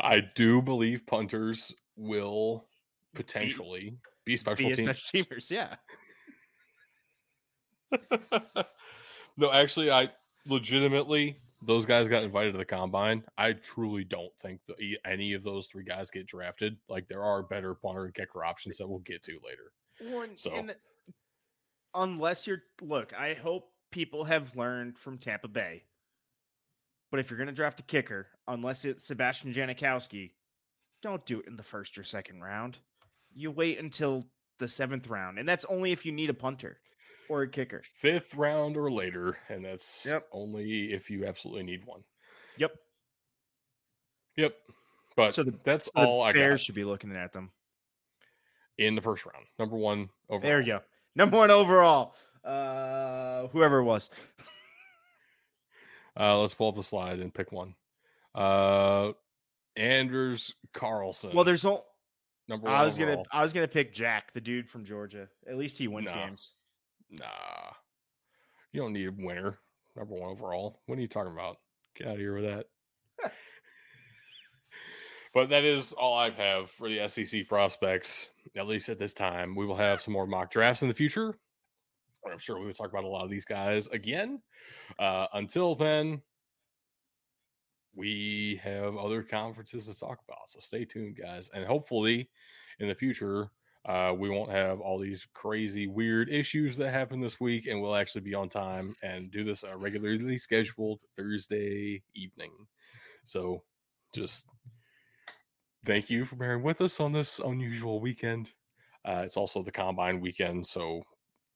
I 0.00 0.20
do 0.34 0.60
believe 0.62 1.06
punters 1.06 1.72
will 1.96 2.66
potentially 3.14 3.96
be 4.24 4.36
special 4.36 4.66
Be 4.66 4.72
a 4.72 4.76
teams. 4.76 4.98
special 4.98 5.20
teamers, 5.20 5.50
yeah. 5.50 5.76
no, 9.36 9.52
actually, 9.52 9.90
I 9.90 10.10
legitimately 10.46 11.38
those 11.62 11.86
guys 11.86 12.06
got 12.08 12.22
invited 12.22 12.52
to 12.52 12.58
the 12.58 12.64
combine. 12.64 13.24
I 13.38 13.52
truly 13.54 14.04
don't 14.04 14.32
think 14.40 14.60
the, 14.66 14.98
any 15.10 15.32
of 15.32 15.42
those 15.42 15.66
three 15.66 15.84
guys 15.84 16.10
get 16.10 16.26
drafted. 16.26 16.76
Like 16.88 17.08
there 17.08 17.22
are 17.24 17.42
better 17.42 17.74
punter 17.74 18.04
and 18.04 18.14
kicker 18.14 18.44
options 18.44 18.76
that 18.78 18.86
we'll 18.88 18.98
get 19.00 19.22
to 19.24 19.38
later. 19.44 20.12
One- 20.14 20.36
So- 20.36 20.54
and 20.54 20.74
unless 21.94 22.46
you're 22.46 22.62
look, 22.82 23.12
I 23.14 23.34
hope 23.34 23.70
people 23.90 24.24
have 24.24 24.54
learned 24.56 24.98
from 24.98 25.18
Tampa 25.18 25.48
Bay. 25.48 25.84
But 27.10 27.20
if 27.20 27.30
you're 27.30 27.38
going 27.38 27.46
to 27.48 27.52
draft 27.54 27.80
a 27.80 27.84
kicker, 27.84 28.26
unless 28.48 28.84
it's 28.84 29.04
Sebastian 29.04 29.52
Janikowski, 29.52 30.32
don't 31.02 31.24
do 31.26 31.40
it 31.40 31.46
in 31.46 31.56
the 31.56 31.62
first 31.62 31.98
or 31.98 32.04
second 32.04 32.40
round. 32.40 32.78
You 33.34 33.50
wait 33.50 33.78
until 33.78 34.24
the 34.58 34.68
seventh 34.68 35.08
round, 35.08 35.38
and 35.38 35.48
that's 35.48 35.64
only 35.66 35.92
if 35.92 36.06
you 36.06 36.12
need 36.12 36.30
a 36.30 36.34
punter 36.34 36.78
or 37.28 37.42
a 37.42 37.48
kicker. 37.48 37.82
Fifth 37.84 38.34
round 38.34 38.76
or 38.76 38.90
later, 38.90 39.36
and 39.48 39.64
that's 39.64 40.06
Yep. 40.06 40.28
only 40.32 40.92
if 40.92 41.10
you 41.10 41.26
absolutely 41.26 41.64
need 41.64 41.84
one. 41.84 42.02
Yep. 42.56 42.72
Yep. 44.36 44.56
But 45.16 45.34
So 45.34 45.42
the- 45.42 45.58
that's 45.64 45.86
So 45.86 45.92
the 45.96 46.06
all 46.06 46.22
I 46.22 46.32
Bears 46.32 46.60
got 46.60 46.64
should 46.66 46.74
be 46.74 46.84
looking 46.84 47.14
at 47.14 47.32
them. 47.32 47.52
in 48.78 48.94
the 48.94 49.00
first 49.02 49.24
round. 49.26 49.46
Number 49.58 49.76
one 49.76 50.10
overall. 50.28 50.40
There 50.48 50.60
you 50.60 50.66
go. 50.66 50.82
Number 51.14 51.38
one 51.38 51.50
overall. 51.50 52.14
Uh, 52.44 53.48
whoever 53.48 53.78
it 53.78 53.84
was. 53.84 54.10
Uh, 56.18 56.38
let's 56.38 56.54
pull 56.54 56.68
up 56.68 56.74
the 56.76 56.82
slide 56.82 57.18
and 57.20 57.32
pick 57.34 57.52
one. 57.52 57.74
Uh, 58.36 59.12
Anders 59.76 60.52
Carlson. 60.72 61.30
Well, 61.34 61.44
there's 61.44 61.64
all. 61.64 61.86
number 62.48 62.66
one 62.66 62.74
I 62.74 62.84
was 62.84 62.98
gonna. 62.98 63.22
I 63.32 63.42
was 63.42 63.52
gonna 63.52 63.68
pick 63.68 63.92
Jack, 63.94 64.32
the 64.34 64.40
dude 64.40 64.68
from 64.68 64.84
Georgia. 64.84 65.28
At 65.48 65.56
least 65.56 65.78
he 65.78 65.88
wins 65.88 66.10
No. 66.10 66.16
games. 66.16 66.52
Nah, 67.10 67.72
you 68.72 68.80
don't 68.80 68.92
need 68.92 69.08
a 69.08 69.12
winner. 69.12 69.58
Number 69.96 70.14
one 70.14 70.30
overall. 70.30 70.80
What 70.86 70.98
are 70.98 71.00
you 71.00 71.08
talking 71.08 71.32
about? 71.32 71.56
Get 71.96 72.08
out 72.08 72.14
of 72.14 72.20
here 72.20 72.34
with 72.34 72.44
that. 72.44 72.66
but 75.34 75.48
that 75.48 75.64
is 75.64 75.92
all 75.94 76.14
I 76.14 76.30
have 76.30 76.70
for 76.70 76.88
the 76.88 77.08
SEC 77.08 77.48
prospects, 77.48 78.28
at 78.56 78.66
least 78.66 78.90
at 78.90 78.98
this 78.98 79.14
time. 79.14 79.54
We 79.54 79.64
will 79.64 79.76
have 79.76 80.02
some 80.02 80.12
more 80.12 80.26
mock 80.26 80.50
drafts 80.50 80.82
in 80.82 80.88
the 80.88 80.94
future. 80.94 81.34
I'm 82.30 82.38
sure 82.38 82.58
we 82.58 82.66
will 82.66 82.74
talk 82.74 82.90
about 82.90 83.04
a 83.04 83.08
lot 83.08 83.24
of 83.24 83.30
these 83.30 83.44
guys 83.44 83.86
again. 83.86 84.42
Uh, 84.98 85.26
until 85.32 85.74
then, 85.74 86.20
we 87.96 88.60
have 88.62 88.96
other 88.96 89.22
conferences 89.22 89.86
to 89.86 89.98
talk 89.98 90.20
about. 90.28 90.50
So 90.50 90.60
stay 90.60 90.84
tuned, 90.84 91.16
guys. 91.18 91.50
And 91.54 91.64
hopefully, 91.64 92.28
in 92.78 92.88
the 92.88 92.94
future, 92.94 93.50
uh, 93.86 94.12
we 94.16 94.28
won't 94.28 94.50
have 94.50 94.80
all 94.80 94.98
these 94.98 95.26
crazy, 95.32 95.86
weird 95.86 96.28
issues 96.28 96.76
that 96.76 96.90
happen 96.90 97.20
this 97.20 97.40
week, 97.40 97.66
and 97.66 97.80
we'll 97.80 97.96
actually 97.96 98.20
be 98.20 98.34
on 98.34 98.48
time 98.48 98.94
and 99.02 99.30
do 99.30 99.44
this 99.44 99.62
a 99.62 99.76
regularly 99.76 100.36
scheduled 100.36 101.00
Thursday 101.16 102.02
evening. 102.14 102.52
So, 103.24 103.62
just 104.12 104.46
thank 105.84 106.10
you 106.10 106.24
for 106.24 106.36
bearing 106.36 106.62
with 106.62 106.80
us 106.80 107.00
on 107.00 107.12
this 107.12 107.38
unusual 107.38 108.00
weekend. 108.00 108.52
Uh, 109.04 109.22
it's 109.24 109.36
also 109.36 109.62
the 109.62 109.72
combine 109.72 110.20
weekend, 110.20 110.66
so 110.66 111.02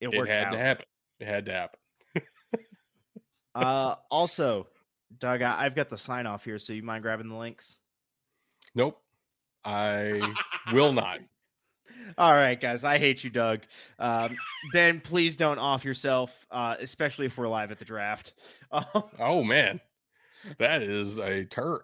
It 0.01 0.15
it, 0.15 0.29
had 0.29 0.47
out. 0.47 0.51
to 0.53 0.59
happen. 0.59 0.85
It 1.19 1.27
had 1.27 1.47
to 1.47 1.53
happen. 1.53 1.79
Uh, 3.57 3.97
also, 4.13 4.69
Doug, 5.19 5.43
I- 5.43 5.65
I've 5.65 5.75
got 5.75 5.89
the 5.89 5.99
sign 5.99 6.27
off 6.27 6.45
here, 6.45 6.59
so 6.59 6.73
you 6.73 6.83
mind 6.83 7.03
grabbing 7.03 7.29
the 7.29 7.37
links? 7.37 7.79
Nope, 8.75 9.01
I 9.65 10.35
will 10.73 10.93
not. 10.93 11.19
All 12.19 12.33
right, 12.33 12.59
guys. 12.59 12.85
I 12.85 12.99
hate 12.99 13.23
you, 13.25 13.31
Doug. 13.31 13.61
Um, 13.99 14.37
ben, 14.73 15.01
please 15.01 15.37
don't 15.37 15.59
off 15.59 15.85
yourself, 15.85 16.33
uh, 16.51 16.77
especially 16.81 17.27
if 17.27 17.37
we're 17.37 17.49
live 17.49 17.71
at 17.73 17.79
the 17.79 17.85
draft. 17.85 18.35
Um, 18.73 18.85
Oh 19.19 19.43
man, 19.43 19.81
that 20.59 20.81
is 20.83 21.19
a 21.19 21.45
turn. 21.45 21.81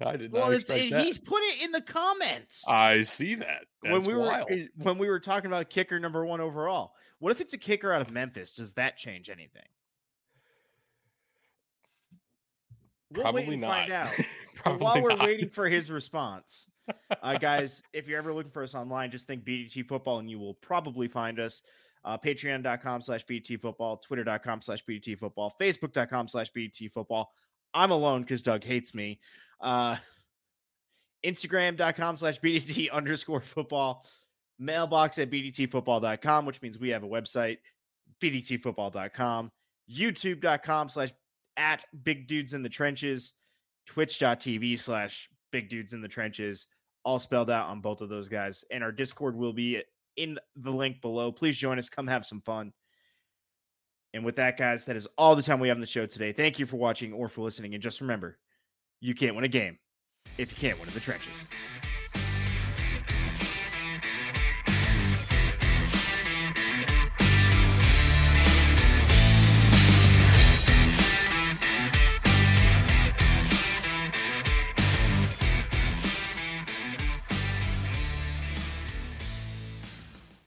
I 0.00 0.16
did 0.16 0.32
not 0.32 0.40
well, 0.42 0.50
it's, 0.52 0.62
expect 0.62 0.84
it- 0.84 0.90
that. 0.92 1.04
he's 1.04 1.18
put 1.18 1.42
it 1.42 1.62
in 1.64 1.72
the 1.72 1.80
comments 1.82 2.64
I 2.68 3.02
see 3.02 3.34
that. 3.34 3.64
That's 3.82 4.06
when 4.06 4.14
we 4.14 4.14
were 4.14 4.28
wild. 4.28 4.48
eh, 4.50 4.66
when 4.76 4.96
we 4.96 5.08
were 5.08 5.18
talking 5.18 5.48
about 5.48 5.70
kicker 5.70 5.98
number 5.98 6.24
one 6.24 6.40
overall. 6.40 6.92
What 7.18 7.32
if 7.32 7.40
it's 7.40 7.52
a 7.52 7.58
kicker 7.58 7.92
out 7.92 8.00
of 8.00 8.12
Memphis? 8.12 8.54
Does 8.54 8.74
that 8.74 8.96
change 8.96 9.28
anything? 9.28 9.66
We'll 13.12 13.24
wait 13.24 13.32
Probably 13.32 13.54
and 13.54 13.60
not. 13.60 13.70
Find 13.70 13.92
out. 13.92 14.10
Probably 14.54 14.84
while 14.84 15.02
we're 15.02 15.16
not. 15.16 15.26
waiting 15.26 15.48
for 15.48 15.68
his 15.68 15.90
response, 15.90 16.66
uh, 17.22 17.38
guys, 17.38 17.82
if 17.92 18.06
you're 18.06 18.18
ever 18.18 18.32
looking 18.32 18.52
for 18.52 18.62
us 18.62 18.74
online, 18.74 19.10
just 19.10 19.26
think 19.26 19.44
BDT 19.44 19.86
football 19.86 20.18
and 20.18 20.30
you 20.30 20.38
will 20.38 20.54
probably 20.54 21.08
find 21.08 21.40
us. 21.40 21.62
Uh, 22.04 22.16
Patreon.com 22.16 23.02
slash 23.02 23.26
BDT 23.26 23.60
football, 23.60 23.98
Twitter.com 23.98 24.62
slash 24.62 24.82
BDT 24.86 25.18
football, 25.18 25.54
Facebook.com 25.60 26.28
slash 26.28 26.50
BDT 26.52 26.90
football. 26.90 27.32
I'm 27.74 27.90
alone 27.90 28.22
because 28.22 28.42
Doug 28.42 28.64
hates 28.64 28.94
me. 28.94 29.20
Uh, 29.60 29.96
Instagram.com 31.26 32.16
slash 32.16 32.40
BDT 32.40 32.90
underscore 32.90 33.40
football, 33.42 34.06
mailbox 34.58 35.18
at 35.18 35.30
BDTfootball.com, 35.30 36.46
which 36.46 36.62
means 36.62 36.78
we 36.78 36.88
have 36.88 37.02
a 37.02 37.08
website, 37.08 37.58
BDTfootball.com, 38.22 39.50
YouTube.com 39.90 40.88
slash 40.88 41.12
at 41.56 41.84
Big 42.04 42.26
Dudes 42.26 42.52
in 42.52 42.62
the 42.62 42.68
Trenches, 42.68 43.34
twitch.tv 43.86 44.78
slash 44.78 45.28
big 45.50 45.68
dudes 45.68 45.92
in 45.92 46.00
the 46.00 46.08
trenches 46.08 46.66
all 47.04 47.18
spelled 47.18 47.50
out 47.50 47.68
on 47.68 47.80
both 47.80 48.00
of 48.00 48.08
those 48.08 48.28
guys 48.28 48.64
and 48.70 48.84
our 48.84 48.92
discord 48.92 49.34
will 49.34 49.52
be 49.52 49.82
in 50.16 50.38
the 50.56 50.70
link 50.70 51.00
below. 51.00 51.32
Please 51.32 51.56
join 51.56 51.78
us 51.78 51.88
come 51.88 52.06
have 52.06 52.26
some 52.26 52.40
fun. 52.42 52.72
And 54.12 54.24
with 54.24 54.36
that 54.36 54.58
guys 54.58 54.84
that 54.84 54.96
is 54.96 55.08
all 55.16 55.34
the 55.34 55.42
time 55.42 55.60
we 55.60 55.68
have 55.68 55.76
on 55.76 55.80
the 55.80 55.86
show 55.86 56.06
today. 56.06 56.32
Thank 56.32 56.58
you 56.58 56.66
for 56.66 56.76
watching 56.76 57.12
or 57.12 57.28
for 57.28 57.42
listening 57.42 57.74
and 57.74 57.82
just 57.82 58.00
remember 58.00 58.38
you 59.00 59.14
can't 59.14 59.34
win 59.34 59.44
a 59.44 59.48
game 59.48 59.78
if 60.36 60.50
you 60.50 60.68
can't 60.68 60.78
win 60.78 60.88
in 60.88 60.94
the 60.94 61.00
trenches 61.00 61.44